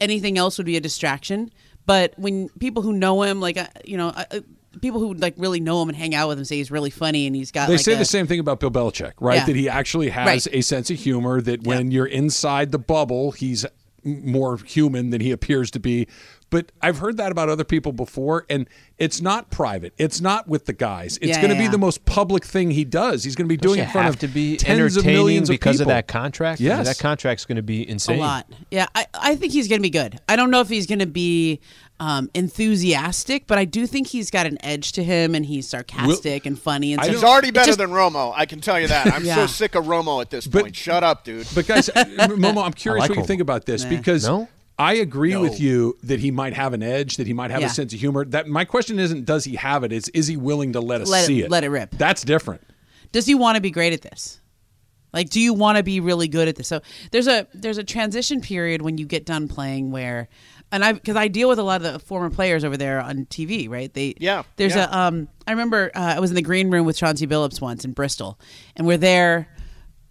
anything 0.00 0.38
else 0.38 0.58
would 0.58 0.66
be 0.66 0.76
a 0.76 0.80
distraction. 0.80 1.50
But 1.86 2.14
when 2.18 2.48
people 2.60 2.82
who 2.82 2.92
know 2.92 3.22
him, 3.22 3.40
like 3.40 3.56
uh, 3.56 3.66
you 3.84 3.96
know, 3.96 4.08
uh, 4.08 4.24
uh, 4.30 4.40
people 4.80 5.00
who 5.00 5.14
like 5.14 5.34
really 5.38 5.60
know 5.60 5.80
him 5.82 5.88
and 5.88 5.96
hang 5.96 6.14
out 6.14 6.28
with 6.28 6.38
him, 6.38 6.44
say 6.44 6.56
he's 6.56 6.70
really 6.70 6.90
funny 6.90 7.26
and 7.26 7.34
he's 7.34 7.50
got. 7.50 7.66
They 7.68 7.74
like 7.74 7.84
say 7.84 7.94
a- 7.94 7.98
the 7.98 8.04
same 8.04 8.26
thing 8.26 8.40
about 8.40 8.60
Bill 8.60 8.70
Belichick, 8.70 9.12
right? 9.20 9.36
Yeah. 9.36 9.46
That 9.46 9.56
he 9.56 9.68
actually 9.68 10.10
has 10.10 10.26
Right. 10.46 10.46
a 10.54 10.60
sense 10.62 10.90
of 10.90 10.98
humor. 10.98 11.40
That 11.40 11.64
when 11.66 11.90
you're 11.90 12.06
inside 12.06 12.70
the 12.72 12.78
bubble, 12.78 13.32
he's 13.32 13.64
more 14.04 14.56
human 14.58 15.10
than 15.10 15.20
he 15.20 15.30
appears 15.30 15.70
to 15.72 15.80
be. 15.80 16.06
But 16.50 16.72
I've 16.80 16.98
heard 16.98 17.18
that 17.18 17.30
about 17.30 17.50
other 17.50 17.64
people 17.64 17.92
before, 17.92 18.46
and 18.48 18.66
it's 18.96 19.20
not 19.20 19.50
private. 19.50 19.92
It's 19.98 20.20
not 20.20 20.48
with 20.48 20.64
the 20.64 20.72
guys. 20.72 21.18
It's 21.18 21.28
Yeah, 21.28 21.42
going 21.42 21.50
to 21.50 21.56
yeah, 21.62 21.68
be 21.68 21.72
the 21.72 21.76
most 21.78 22.06
public 22.06 22.42
thing 22.44 22.70
he 22.70 22.84
does. 22.86 23.22
He's 23.22 23.36
going 23.36 23.46
to 23.46 23.52
be 23.52 23.58
Does 23.58 23.68
doing 23.72 23.80
it 23.80 23.82
it 23.82 23.86
in 23.86 23.90
front 23.92 24.04
have 24.06 24.14
of 24.14 24.20
to 24.20 24.28
be 24.28 24.56
tens 24.56 24.96
of 24.96 25.02
entertaining 25.02 25.16
millions 25.26 25.50
of 25.50 25.54
because 25.54 25.76
of 25.80 25.84
people. 25.84 25.92
that 25.94 26.08
contract? 26.08 26.60
I 26.60 26.64
mean, 26.64 26.68
Yes. 26.78 26.86
that 26.86 26.98
contract's 26.98 27.44
going 27.44 27.56
to 27.56 27.62
be 27.62 27.86
insane. 27.86 28.16
a 28.18 28.20
lot. 28.22 28.46
Yeah, 28.70 28.86
I, 28.94 29.06
I 29.12 29.34
think 29.36 29.52
he's 29.52 29.68
going 29.68 29.80
to 29.80 29.82
be 29.82 29.90
good. 29.90 30.18
I 30.26 30.36
don't 30.36 30.50
know 30.50 30.60
if 30.62 30.70
he's 30.70 30.86
going 30.86 31.00
to 31.00 31.06
be 31.06 31.60
um, 32.00 32.30
enthusiastic, 32.34 33.46
but 33.46 33.58
I 33.58 33.64
do 33.64 33.86
think 33.86 34.06
he's 34.06 34.30
got 34.30 34.46
an 34.46 34.56
edge 34.64 34.92
to 34.92 35.04
him, 35.04 35.34
and 35.34 35.44
he's 35.44 35.68
sarcastic 35.68 36.46
and 36.46 36.58
funny. 36.58 36.92
And 36.94 37.04
so 37.04 37.10
He's 37.10 37.24
already 37.24 37.50
better 37.50 37.66
just- 37.66 37.78
than 37.78 37.90
Romo. 37.90 38.32
I 38.34 38.46
can 38.46 38.60
tell 38.60 38.80
you 38.80 38.88
that. 38.88 39.06
I'm 39.12 39.24
so 39.24 39.46
sick 39.46 39.74
of 39.74 39.84
Romo 39.86 40.20
at 40.22 40.30
this 40.30 40.46
But- 40.46 40.62
point. 40.62 40.76
Shut 40.76 41.02
up, 41.04 41.24
dude. 41.24 41.46
But 41.54 41.66
guys, 41.66 41.88
Momo, 41.94 42.64
I'm 42.64 42.72
curious 42.72 43.00
like 43.02 43.10
what 43.10 43.16
you 43.16 43.20
Homer. 43.20 43.26
think 43.26 43.40
about 43.42 43.66
this 43.66 43.82
Nah. 43.84 43.90
because 43.90 44.26
No? 44.26 44.48
I 44.78 44.94
agree 44.94 45.32
No. 45.32 45.40
with 45.40 45.58
you 45.60 45.96
that 46.04 46.20
he 46.20 46.30
might 46.30 46.52
have 46.54 46.72
an 46.72 46.82
edge, 46.82 47.16
that 47.16 47.26
he 47.26 47.32
might 47.32 47.50
have 47.50 47.60
Yeah. 47.62 47.66
a 47.66 47.70
sense 47.70 47.92
of 47.92 47.98
humor. 48.00 48.24
That 48.24 48.46
my 48.46 48.64
question 48.64 48.98
isn't 48.98 49.24
does 49.24 49.44
he 49.44 49.56
have 49.56 49.82
it? 49.84 49.92
It's 49.92 50.08
is 50.10 50.26
he 50.28 50.36
willing 50.36 50.72
to 50.74 50.80
let 50.80 51.00
us 51.00 51.08
Let 51.08 51.24
it- 51.24 51.26
see 51.26 51.42
it? 51.42 51.50
let 51.50 51.64
it 51.64 51.68
rip. 51.70 51.90
That's 51.98 52.22
different. 52.22 52.62
does 53.10 53.24
he 53.26 53.34
want 53.34 53.56
to 53.56 53.60
be 53.62 53.70
great 53.70 53.92
at 53.94 54.02
this? 54.02 54.38
Like, 55.14 55.30
do 55.30 55.40
you 55.40 55.54
want 55.54 55.78
to 55.78 55.82
be 55.82 55.98
really 56.00 56.28
good 56.28 56.46
at 56.48 56.56
this? 56.56 56.68
So 56.68 56.80
there's 57.10 57.26
a 57.26 57.46
there's 57.54 57.78
a 57.78 57.82
transition 57.84 58.40
period 58.42 58.82
when 58.82 58.98
you 58.98 59.06
get 59.06 59.24
done 59.24 59.48
playing 59.48 59.90
where, 59.90 60.28
and 60.70 60.84
I 60.84 60.92
because 60.92 61.16
I 61.16 61.28
deal 61.28 61.48
with 61.48 61.58
a 61.58 61.62
lot 61.62 61.82
of 61.82 61.92
the 61.94 61.98
former 61.98 62.28
players 62.28 62.62
over 62.64 62.76
there 62.76 63.00
on 63.00 63.24
TV, 63.30 63.68
right? 63.70 63.92
They 63.92 64.14
Yeah, 64.20 64.42
There's 64.56 64.76
yeah. 64.76 64.86
a 64.90 64.96
um. 65.08 65.28
I 65.46 65.52
remember 65.52 65.90
uh, 65.94 66.14
I 66.16 66.20
was 66.20 66.30
in 66.30 66.36
the 66.36 66.42
green 66.42 66.70
room 66.70 66.84
with 66.84 66.96
Chauncey 66.98 67.26
Billups 67.26 67.60
once 67.60 67.84
in 67.86 67.92
Bristol, 67.92 68.38
and 68.76 68.86
we're 68.86 68.98
there. 68.98 69.48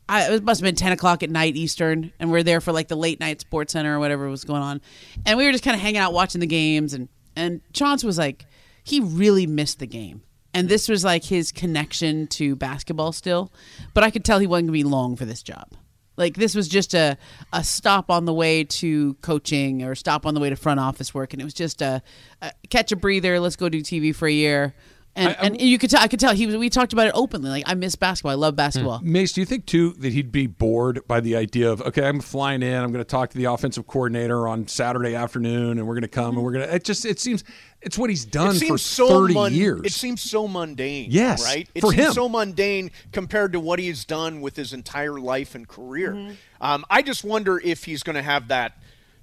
I, 0.10 0.34
it 0.34 0.44
must 0.44 0.62
have 0.62 0.66
been 0.66 0.76
ten 0.76 0.92
o'clock 0.92 1.24
at 1.24 1.30
night 1.30 1.56
Eastern, 1.56 2.12
and 2.20 2.32
we're 2.32 2.44
there 2.44 2.62
for 2.62 2.72
like 2.72 2.88
the 2.88 2.96
late 2.96 3.20
night 3.20 3.44
SportsCenter 3.50 3.88
or 3.88 4.00
whatever 4.00 4.30
was 4.30 4.44
going 4.44 4.62
on, 4.62 4.82
and 5.26 5.38
we 5.38 5.46
were 5.46 5.52
just 5.52 5.64
kind 5.64 5.76
of 5.76 5.82
hanging 5.82 5.98
out 6.00 6.14
watching 6.14 6.40
the 6.42 6.48
games, 6.48 6.94
and 6.94 7.10
and 7.36 7.62
Chauncey 7.74 8.08
was 8.08 8.18
like, 8.18 8.46
he 8.84 9.00
really 9.00 9.46
missed 9.46 9.80
the 9.80 9.88
game, 9.88 10.22
and 10.54 10.70
this 10.70 10.88
was 10.88 11.04
like 11.04 11.26
his 11.26 11.52
connection 11.52 12.28
to 12.28 12.56
basketball 12.56 13.12
still, 13.12 13.52
but 13.94 14.04
I 14.04 14.10
could 14.10 14.24
tell 14.24 14.40
he 14.40 14.48
wasn't 14.48 14.68
gonna 14.68 14.74
be 14.74 14.84
long 14.84 15.16
for 15.16 15.26
this 15.26 15.44
job. 15.44 15.74
Like 16.16 16.36
this 16.36 16.56
was 16.56 16.68
just 16.68 16.94
a 16.94 17.18
a 17.54 17.64
stop 17.64 18.10
on 18.10 18.26
the 18.26 18.34
way 18.34 18.64
to 18.64 19.14
coaching 19.16 19.84
or 19.84 19.94
stop 19.94 20.26
on 20.26 20.34
the 20.34 20.40
way 20.40 20.50
to 20.50 20.56
front 20.56 20.80
office 20.80 21.14
work, 21.14 21.34
and 21.34 21.42
it 21.42 21.46
was 21.46 21.54
just 21.54 21.82
a, 21.82 22.02
a 22.42 22.52
catch 22.70 22.92
a 22.92 22.96
breather. 22.96 23.40
Let's 23.40 23.56
go 23.56 23.70
do 23.70 23.82
TV 23.82 24.16
for 24.16 24.28
a 24.28 24.32
year. 24.32 24.74
And, 25.18 25.36
and 25.40 25.62
you 25.62 25.78
could 25.78 25.90
tell, 25.90 26.02
I 26.02 26.08
could 26.08 26.20
tell 26.20 26.34
he 26.34 26.46
was. 26.46 26.56
We 26.56 26.70
talked 26.70 26.94
about 26.94 27.08
it 27.08 27.14
openly. 27.16 27.50
Like 27.50 27.64
I 27.66 27.74
miss 27.74 27.96
basketball. 27.96 28.32
I 28.32 28.36
love 28.36 28.56
basketball. 28.56 29.00
Mace, 29.02 29.34
do 29.34 29.42
you 29.42 29.46
think 29.46 29.66
too 29.66 29.94
that 29.94 30.14
he'd 30.14 30.32
be 30.32 30.48
bored 30.48 31.08
by 31.08 31.20
the 31.20 31.36
idea 31.36 31.72
of 31.72 31.82
okay, 31.82 32.08
I'm 32.08 32.20
flying 32.20 32.62
in, 32.62 32.76
I'm 32.76 32.92
going 32.92 33.04
to 33.04 33.10
talk 33.10 33.32
to 33.32 33.38
the 33.38 33.46
offensive 33.46 33.88
coordinator 33.88 34.48
on 34.48 34.68
Saturday 34.68 35.16
afternoon, 35.16 35.78
and 35.78 35.88
we're 35.88 35.96
going 35.96 36.02
to 36.04 36.08
come 36.08 36.36
and 36.36 36.44
we're 36.44 36.54
going 36.54 36.68
to. 36.68 36.76
It 36.76 36.84
just 36.84 37.06
it 37.06 37.20
seems 37.20 37.44
it's 37.82 37.98
what 37.98 38.10
he's 38.10 38.26
done 38.26 38.56
it 38.56 38.60
for 38.60 38.66
seems 38.66 38.82
so 38.82 39.08
thirty 39.08 39.34
mun- 39.34 39.54
years. 39.54 39.82
It 39.84 39.94
seems 39.94 40.22
so 40.22 40.48
mundane. 40.48 41.08
Yes, 41.10 41.44
right. 41.44 41.68
It 41.74 41.82
for 41.82 41.92
seems 41.92 42.08
him. 42.08 42.14
so 42.14 42.30
mundane 42.30 42.92
compared 43.12 43.54
to 43.54 43.60
what 43.60 43.80
he's 43.80 44.06
done 44.06 44.42
with 44.42 44.56
his 44.56 44.74
entire 44.74 45.20
life 45.20 45.56
and 45.56 45.68
career. 45.68 46.14
Mm-hmm. 46.14 46.34
Um, 46.60 46.86
I 46.90 47.02
just 47.02 47.24
wonder 47.24 47.60
if 47.64 47.84
he's 47.84 48.04
going 48.04 48.16
to 48.16 48.24
have 48.24 48.48
that 48.50 48.74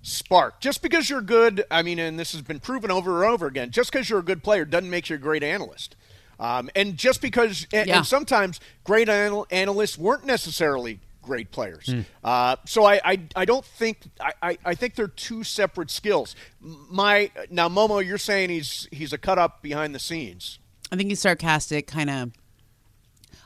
spark. 0.05 0.61
Just 0.61 0.83
because 0.83 1.11
you're 1.11 1.21
good, 1.23 1.65
I 1.71 1.83
mean, 1.83 1.99
and 1.99 2.19
this 2.19 2.33
has 2.33 2.43
been 2.43 2.61
proven 2.61 2.91
over 2.93 3.25
and 3.25 3.33
over 3.33 3.47
again. 3.47 3.71
Just 3.71 3.91
because 3.91 4.09
you're 4.09 4.21
a 4.21 4.25
good 4.25 4.43
player 4.45 4.65
doesn't 4.65 4.89
make 4.91 5.09
you 5.09 5.17
a 5.17 5.19
great 5.19 5.43
analyst. 5.43 5.97
Um, 6.39 6.69
and 6.77 6.97
just 6.97 7.21
because, 7.21 7.67
and, 7.73 7.89
Yeah. 7.89 7.97
and 7.99 8.07
sometimes 8.07 8.61
great 8.85 9.09
anal- 9.09 9.47
analysts 9.51 9.97
weren't 9.99 10.25
necessarily 10.27 11.01
great 11.23 11.51
players. 11.51 11.87
Hmm. 11.87 12.01
Uh, 12.23 12.57
so 12.67 12.85
I, 12.85 13.01
I, 13.05 13.21
I 13.35 13.45
don't 13.47 13.65
think 13.65 13.99
I, 14.21 14.33
I, 14.43 14.59
I 14.65 14.75
think 14.75 14.95
they're 14.95 15.09
two 15.09 15.43
separate 15.43 15.91
skills. 15.91 16.37
My 16.61 17.31
now 17.51 17.69
Momo, 17.71 18.05
you're 18.05 18.19
saying 18.19 18.51
he's 18.51 18.89
he's 18.93 19.13
a 19.15 19.19
cut 19.19 19.39
up 19.39 19.63
behind 19.63 19.95
the 19.95 19.99
scenes. 19.99 20.59
I 20.93 20.97
think 20.97 21.09
he's 21.09 21.21
sarcastic, 21.21 21.87
kind 21.87 22.11
of. 22.11 22.33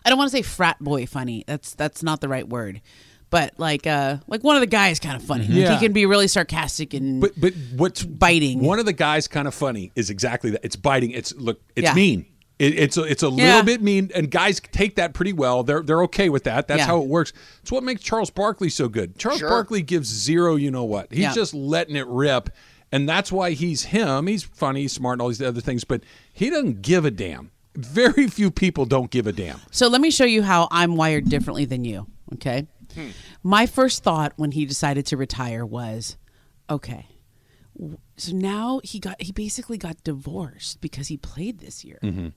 I 0.05 0.09
don't 0.09 0.19
want 0.19 0.31
to 0.31 0.37
say 0.37 0.43
frat 0.43 0.79
boy 0.81 1.07
funny. 1.07 1.45
That's 1.47 1.75
that's 1.75 2.03
not 2.03 2.21
the 2.21 2.29
right 2.29 2.49
word, 2.49 2.81
But 3.31 3.55
like, 3.59 3.87
uh, 3.87 4.19
like 4.27 4.43
one 4.43 4.57
of 4.57 4.61
the 4.61 4.67
guys 4.67 4.99
kind 4.99 5.15
of 5.17 5.23
funny. 5.23 5.47
Like, 5.47 5.55
Yeah. 5.57 5.75
he 5.75 5.85
can 5.85 5.93
be 5.93 6.07
really 6.07 6.29
sarcastic 6.29 6.95
and 6.95 7.21
But 7.21 7.33
but 7.39 7.53
what's 7.77 8.03
biting. 8.03 8.61
One 8.61 8.79
of 8.79 8.87
the 8.87 8.93
guys 8.95 9.29
kind 9.29 9.47
of 9.47 9.55
funny 9.55 9.93
is 9.95 10.09
exactly 10.11 10.51
that. 10.51 10.61
It's 10.65 10.77
biting. 10.77 11.11
It's 11.11 11.35
look. 11.35 11.61
It's 11.77 11.85
Yeah. 11.85 11.95
mean. 11.95 12.27
It, 12.59 12.77
it's 12.77 12.97
a, 12.97 13.03
it's 13.05 13.23
a 13.23 13.29
Yeah. 13.29 13.55
little 13.57 13.63
bit 13.63 13.83
mean, 13.83 14.11
and 14.17 14.31
guys 14.31 14.61
take 14.73 14.97
that 14.97 15.15
pretty 15.15 15.33
well. 15.33 15.63
They're 15.63 15.83
they're 15.83 16.03
okay 16.05 16.29
with 16.29 16.45
that. 16.45 16.67
That's 16.69 16.79
Yeah. 16.81 16.87
how 16.87 17.03
it 17.03 17.07
works. 17.09 17.33
It's 17.63 17.71
what 17.71 17.85
makes 17.85 18.03
Charles 18.03 18.31
Barkley 18.31 18.69
so 18.71 18.89
good. 18.89 19.19
Charles 19.19 19.39
Sure. 19.41 19.49
Barkley 19.51 19.83
gives 19.83 20.09
zero. 20.09 20.57
You 20.57 20.71
know 20.71 20.85
what? 20.85 21.09
He's 21.11 21.21
Yeah. 21.21 21.35
just 21.35 21.53
letting 21.55 21.95
it 21.97 22.07
rip, 22.09 22.49
and 22.91 23.09
that's 23.09 23.31
why 23.31 23.51
he's 23.53 23.83
him. 23.85 24.27
He's 24.27 24.43
funny, 24.43 24.81
he's 24.83 24.93
smart, 24.93 25.17
and 25.17 25.23
all 25.23 25.29
these 25.29 25.43
other 25.43 25.61
things, 25.61 25.85
but 25.85 26.01
he 26.33 26.49
doesn't 26.51 26.83
give 26.83 27.05
a 27.05 27.11
damn. 27.11 27.51
Very 27.77 28.27
few 28.27 28.51
people 28.51 28.87
don't 28.87 29.11
give 29.11 29.27
a 29.29 29.33
damn. 29.33 29.61
So 29.71 29.87
let 29.87 30.01
me 30.01 30.11
show 30.11 30.25
you 30.25 30.43
how 30.43 30.67
I'm 30.73 30.97
wired 30.97 31.29
differently 31.29 31.65
than 31.65 31.85
you. 31.85 32.07
Okay. 32.35 32.67
My 33.43 33.67
first 33.67 34.03
thought 34.03 34.33
when 34.37 34.53
he 34.53 34.67
decided 34.67 35.07
to 35.07 35.17
retire 35.17 35.65
was, 35.65 36.17
okay, 36.69 37.07
so 38.17 38.33
now 38.33 38.81
he 38.83 38.99
got 38.99 39.21
he 39.21 39.33
basically 39.33 39.79
got 39.79 40.03
divorced 40.03 40.81
because 40.81 41.09
he 41.09 41.17
played 41.17 41.61
this 41.61 41.85
year. 41.85 41.99
Mm-hmm. 42.03 42.29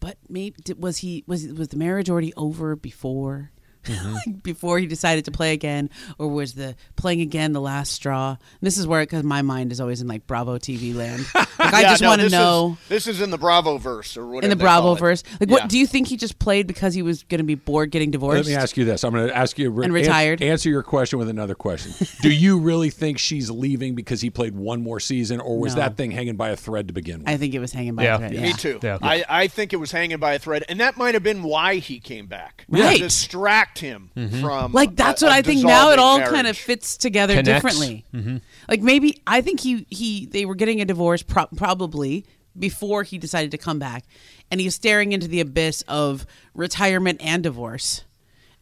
But 0.00 0.18
maybe 0.28 0.56
was 0.76 0.98
he 0.98 1.24
was 1.26 1.46
was 1.48 1.68
the 1.68 1.76
marriage 1.76 2.10
already 2.10 2.34
over 2.34 2.74
before? 2.76 3.52
Mm-hmm. 3.96 4.12
Like, 4.14 4.42
before 4.42 4.78
he 4.78 4.86
decided 4.86 5.24
to 5.26 5.30
play 5.30 5.52
again, 5.52 5.90
or 6.18 6.28
was 6.28 6.54
the 6.54 6.74
playing 6.96 7.20
again 7.20 7.52
the 7.52 7.60
last 7.60 7.92
straw? 7.92 8.36
This 8.60 8.78
is 8.78 8.86
where, 8.86 9.02
because 9.02 9.22
my 9.24 9.42
mind 9.42 9.72
is 9.72 9.80
always 9.80 10.00
in 10.00 10.08
like 10.08 10.26
Bravo 10.26 10.58
TV 10.58 10.94
land. 10.94 11.24
Like 11.58 11.74
I 11.74 11.80
Yeah, 11.82 11.88
just 11.90 12.02
no, 12.02 12.08
want 12.10 12.20
to 12.20 12.26
this 12.26 12.32
is- 12.32 12.38
know 12.38 12.78
this 12.88 13.06
is 13.08 13.20
in 13.20 13.30
the 13.30 13.36
Bravo 13.36 13.78
verse 13.78 14.16
or 14.16 14.24
whatever. 14.28 14.44
in 14.44 14.56
the 14.56 14.62
Bravo 14.62 14.94
verse. 14.94 15.24
Like, 15.40 15.48
Yeah. 15.48 15.54
what 15.54 15.68
do 15.68 15.76
you 15.76 15.88
think 15.88 16.06
he 16.06 16.16
just 16.16 16.38
played 16.38 16.68
because 16.68 16.94
he 16.94 17.02
was 17.02 17.24
going 17.24 17.40
to 17.40 17.44
be 17.44 17.56
bored 17.56 17.90
getting 17.90 18.12
divorced? 18.12 18.44
Let 18.44 18.46
me 18.46 18.54
ask 18.54 18.76
you 18.76 18.84
this. 18.84 19.02
I'm 19.02 19.12
going 19.12 19.26
to 19.26 19.36
ask 19.36 19.58
you 19.58 19.66
And 19.74 19.86
ans- 19.86 19.92
retired. 19.92 20.40
answer 20.40 20.68
your 20.68 20.84
question 20.84 21.18
with 21.18 21.28
another 21.28 21.56
question. 21.56 21.92
Do 22.22 22.30
you 22.32 22.60
really 22.60 22.90
think 22.90 23.18
she's 23.18 23.50
leaving 23.50 23.96
because 23.96 24.20
he 24.20 24.30
played 24.30 24.54
one 24.54 24.82
more 24.82 25.00
season, 25.00 25.40
or 25.40 25.58
was 25.58 25.74
No. 25.74 25.80
that 25.82 25.96
thing 25.96 26.12
hanging 26.12 26.36
by 26.36 26.50
a 26.50 26.56
thread 26.56 26.86
to 26.88 26.94
begin 26.94 27.18
with? 27.20 27.28
I 27.28 27.36
think 27.36 27.54
it 27.54 27.58
was 27.58 27.72
hanging 27.72 27.96
by 27.96 28.04
Yeah. 28.04 28.14
a 28.14 28.18
thread. 28.18 28.32
Yeah. 28.34 28.40
Yeah. 28.40 28.46
Me 28.46 28.52
too. 28.52 28.78
Yeah. 28.80 28.98
I, 29.02 29.24
I 29.28 29.48
think 29.48 29.72
it 29.72 29.76
was 29.78 29.90
hanging 29.90 30.18
by 30.18 30.34
a 30.34 30.38
thread, 30.38 30.64
and 30.68 30.78
that 30.78 30.96
might 30.96 31.14
have 31.14 31.24
been 31.24 31.42
why 31.42 31.76
he 31.76 31.98
came 31.98 32.26
back. 32.26 32.66
Right. 32.68 32.98
To 32.98 33.02
distract 33.02 33.77
him 33.78 34.10
mm-hmm. 34.16 34.40
from 34.40 34.72
Like 34.72 34.94
that's 34.96 35.22
a- 35.22 35.26
what 35.26 35.32
a 35.32 35.36
I 35.36 35.42
think 35.42 35.64
now 35.64 35.90
it 35.90 35.98
all 35.98 36.18
marriage. 36.18 36.32
kind 36.34 36.46
of 36.46 36.56
fits 36.56 36.96
together 36.96 37.34
Connects. 37.34 37.48
differently. 37.48 38.04
Mm-hmm. 38.14 38.36
Like 38.68 38.82
maybe 38.82 39.22
I 39.26 39.40
think 39.40 39.60
he 39.60 39.86
he 39.90 40.26
they 40.26 40.44
were 40.44 40.54
getting 40.54 40.80
a 40.80 40.84
divorce 40.84 41.22
pro- 41.22 41.46
probably 41.56 42.24
before 42.58 43.02
he 43.04 43.18
decided 43.18 43.50
to 43.52 43.58
come 43.58 43.78
back, 43.78 44.04
and 44.50 44.60
he 44.60 44.66
was 44.66 44.74
staring 44.74 45.12
into 45.12 45.28
the 45.28 45.40
abyss 45.40 45.82
of 45.88 46.26
retirement 46.54 47.20
and 47.22 47.42
divorce. 47.42 48.04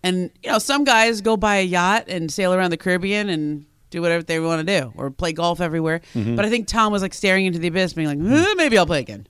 And 0.02 0.30
you 0.42 0.50
know, 0.50 0.58
some 0.58 0.84
guys 0.84 1.20
go 1.20 1.36
buy 1.36 1.56
a 1.56 1.62
yacht 1.64 2.04
and 2.08 2.30
sail 2.30 2.52
around 2.54 2.70
the 2.70 2.76
Caribbean 2.76 3.28
and 3.28 3.64
do 3.90 4.02
whatever 4.02 4.22
they 4.22 4.38
want 4.38 4.66
to 4.66 4.80
do, 4.80 4.92
or 4.96 5.10
play 5.10 5.32
golf 5.32 5.60
everywhere. 5.60 6.00
Mm-hmm. 6.14 6.36
But 6.36 6.44
I 6.44 6.50
think 6.50 6.66
Tom 6.68 6.92
was 6.92 7.02
like 7.02 7.14
staring 7.14 7.46
into 7.46 7.58
the 7.58 7.68
abyss, 7.68 7.94
being 7.94 8.08
like, 8.08 8.18
"Eh, 8.18 8.54
maybe 8.54 8.76
I'll 8.76 8.86
play 8.86 9.00
again. 9.00 9.26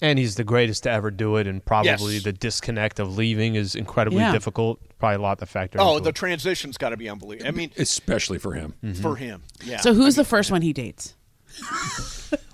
And 0.00 0.18
he's 0.18 0.36
the 0.36 0.44
greatest 0.44 0.84
to 0.84 0.90
ever 0.90 1.10
do 1.10 1.36
it, 1.36 1.46
and 1.48 1.64
probably 1.64 2.14
Yes. 2.14 2.22
the 2.24 2.32
disconnect 2.32 3.00
of 3.00 3.16
leaving 3.16 3.56
is 3.56 3.74
incredibly 3.74 4.20
Yeah. 4.20 4.30
difficult. 4.32 4.80
Probably 5.00 5.16
a 5.16 5.20
lot 5.20 5.38
to 5.40 5.46
factor. 5.46 5.78
Oh, 5.80 5.98
the 5.98 6.10
it. 6.10 6.14
transition's 6.14 6.78
got 6.78 6.90
to 6.90 6.96
be 6.96 7.08
unbelievable. 7.08 7.48
I 7.48 7.50
mean, 7.52 7.70
Especially 7.76 8.38
for 8.38 8.52
him. 8.54 8.74
for 9.02 9.16
him. 9.16 9.42
Yeah. 9.64 9.80
So 9.80 9.94
who's 9.94 10.14
the 10.14 10.24
first 10.24 10.50
one 10.52 10.62
he 10.62 10.72
dates? 10.72 11.14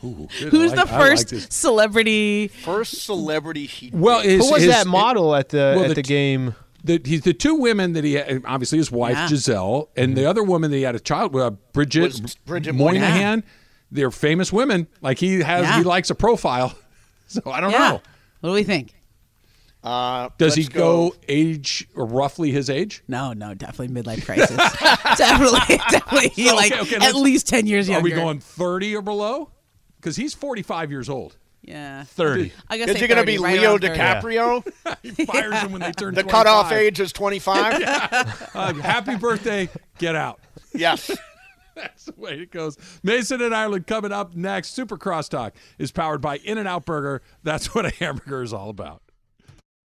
Ooh, 0.04 0.28
good. 0.38 0.50
Who's 0.50 0.72
I 0.72 0.76
the 0.76 0.80
like- 0.82 0.92
I 0.92 0.98
like 0.98 1.18
first 1.18 1.52
celebrity? 1.52 2.48
first 2.48 3.02
celebrity 3.04 3.66
he? 3.66 3.90
Well, 3.92 4.20
dated. 4.22 4.36
his- 4.38 4.46
Who 4.46 4.52
was 4.52 4.62
his- 4.62 4.72
that 4.72 4.86
model 4.86 5.34
at 5.34 5.48
the 5.50 5.74
well, 5.76 5.82
at 5.84 5.88
the 5.88 5.94
the, 5.94 6.02
t- 6.02 6.08
game? 6.08 6.54
the, 6.82 7.00
he's 7.04 7.22
the 7.22 7.32
two 7.34 7.54
women 7.54 7.92
that 7.94 8.04
he 8.04 8.14
had, 8.14 8.42
obviously 8.46 8.78
his 8.78 8.90
wife 8.90 9.14
Yeah. 9.16 9.28
Gisele 9.28 9.88
and 9.96 10.16
the 10.16 10.26
other 10.28 10.42
woman 10.42 10.70
that 10.70 10.76
he 10.76 10.82
had 10.82 10.94
a 10.94 11.00
child 11.00 11.32
with, 11.34 11.42
uh, 11.44 11.50
Bridget, 11.72 12.02
Was 12.22 12.36
Bridget 12.46 12.74
Moynahan. 12.74 13.00
Moynahan. 13.00 13.42
They're 13.90 14.10
famous 14.10 14.52
women. 14.52 14.86
Like 15.00 15.18
he 15.18 15.40
has, 15.40 15.62
Yeah. 15.64 15.78
he 15.78 15.84
likes 15.84 16.10
a 16.10 16.14
profile. 16.14 16.74
So 17.34 17.50
I 17.50 17.60
don't 17.60 17.72
Yeah. 17.72 17.78
know. 17.78 18.02
What 18.40 18.50
do 18.50 18.54
we 18.54 18.62
think? 18.64 18.94
Uh, 19.82 20.30
Does 20.38 20.54
he 20.54 20.62
let's 20.62 20.74
go, 20.74 21.14
age 21.28 21.86
or 21.94 22.06
roughly 22.06 22.50
his 22.50 22.70
age? 22.70 23.02
No, 23.06 23.34
no, 23.34 23.52
definitely 23.52 23.88
midlife 24.02 24.24
crisis. 24.24 24.56
definitely, 25.18 25.76
definitely. 25.90 26.28
He 26.30 26.46
Okay, 26.48 26.56
like 26.56 26.72
okay, 26.72 26.96
at 26.96 27.14
least 27.14 27.46
ten 27.48 27.66
years 27.66 27.88
Are 27.88 27.92
younger. 27.92 28.08
Are 28.08 28.10
we 28.10 28.22
going 28.22 28.40
thirty 28.40 28.96
or 28.96 29.02
below? 29.02 29.50
Because 29.96 30.16
he's 30.16 30.32
forty-five 30.32 30.90
years 30.90 31.10
old. 31.10 31.36
Yeah, 31.60 32.04
Thirty. 32.04 32.52
I 32.68 32.76
guess 32.78 32.90
Is 32.90 33.00
he 33.00 33.06
going 33.06 33.20
to 33.20 33.26
be 33.26 33.38
Leo 33.38 33.78
DiCaprio? 33.78 34.62
He 35.02 35.24
fires 35.26 35.62
them 35.62 35.72
when 35.72 35.80
they 35.80 35.92
turn 35.92 36.12
The 36.14 36.22
25. 36.22 36.30
cutoff 36.30 36.72
age 36.72 37.00
is 37.00 37.10
25? 37.12 37.82
Uh, 38.54 38.74
happy 38.74 39.16
birthday! 39.16 39.68
Get 39.98 40.14
out. 40.14 40.40
Yes. 40.74 41.10
That's 41.76 42.04
the 42.04 42.14
way 42.16 42.40
it 42.40 42.50
goes. 42.50 42.76
Mason 43.02 43.40
and 43.42 43.54
Ireland 43.54 43.86
coming 43.86 44.12
up 44.12 44.34
next. 44.34 44.70
Super 44.74 44.96
Crosstalk 44.96 45.52
is 45.78 45.90
powered 45.92 46.20
by 46.20 46.36
In-N-Out 46.38 46.84
Burger. 46.84 47.22
That's 47.42 47.74
what 47.74 47.84
a 47.86 47.90
hamburger 47.90 48.42
is 48.42 48.52
all 48.52 48.70
about. 48.70 49.03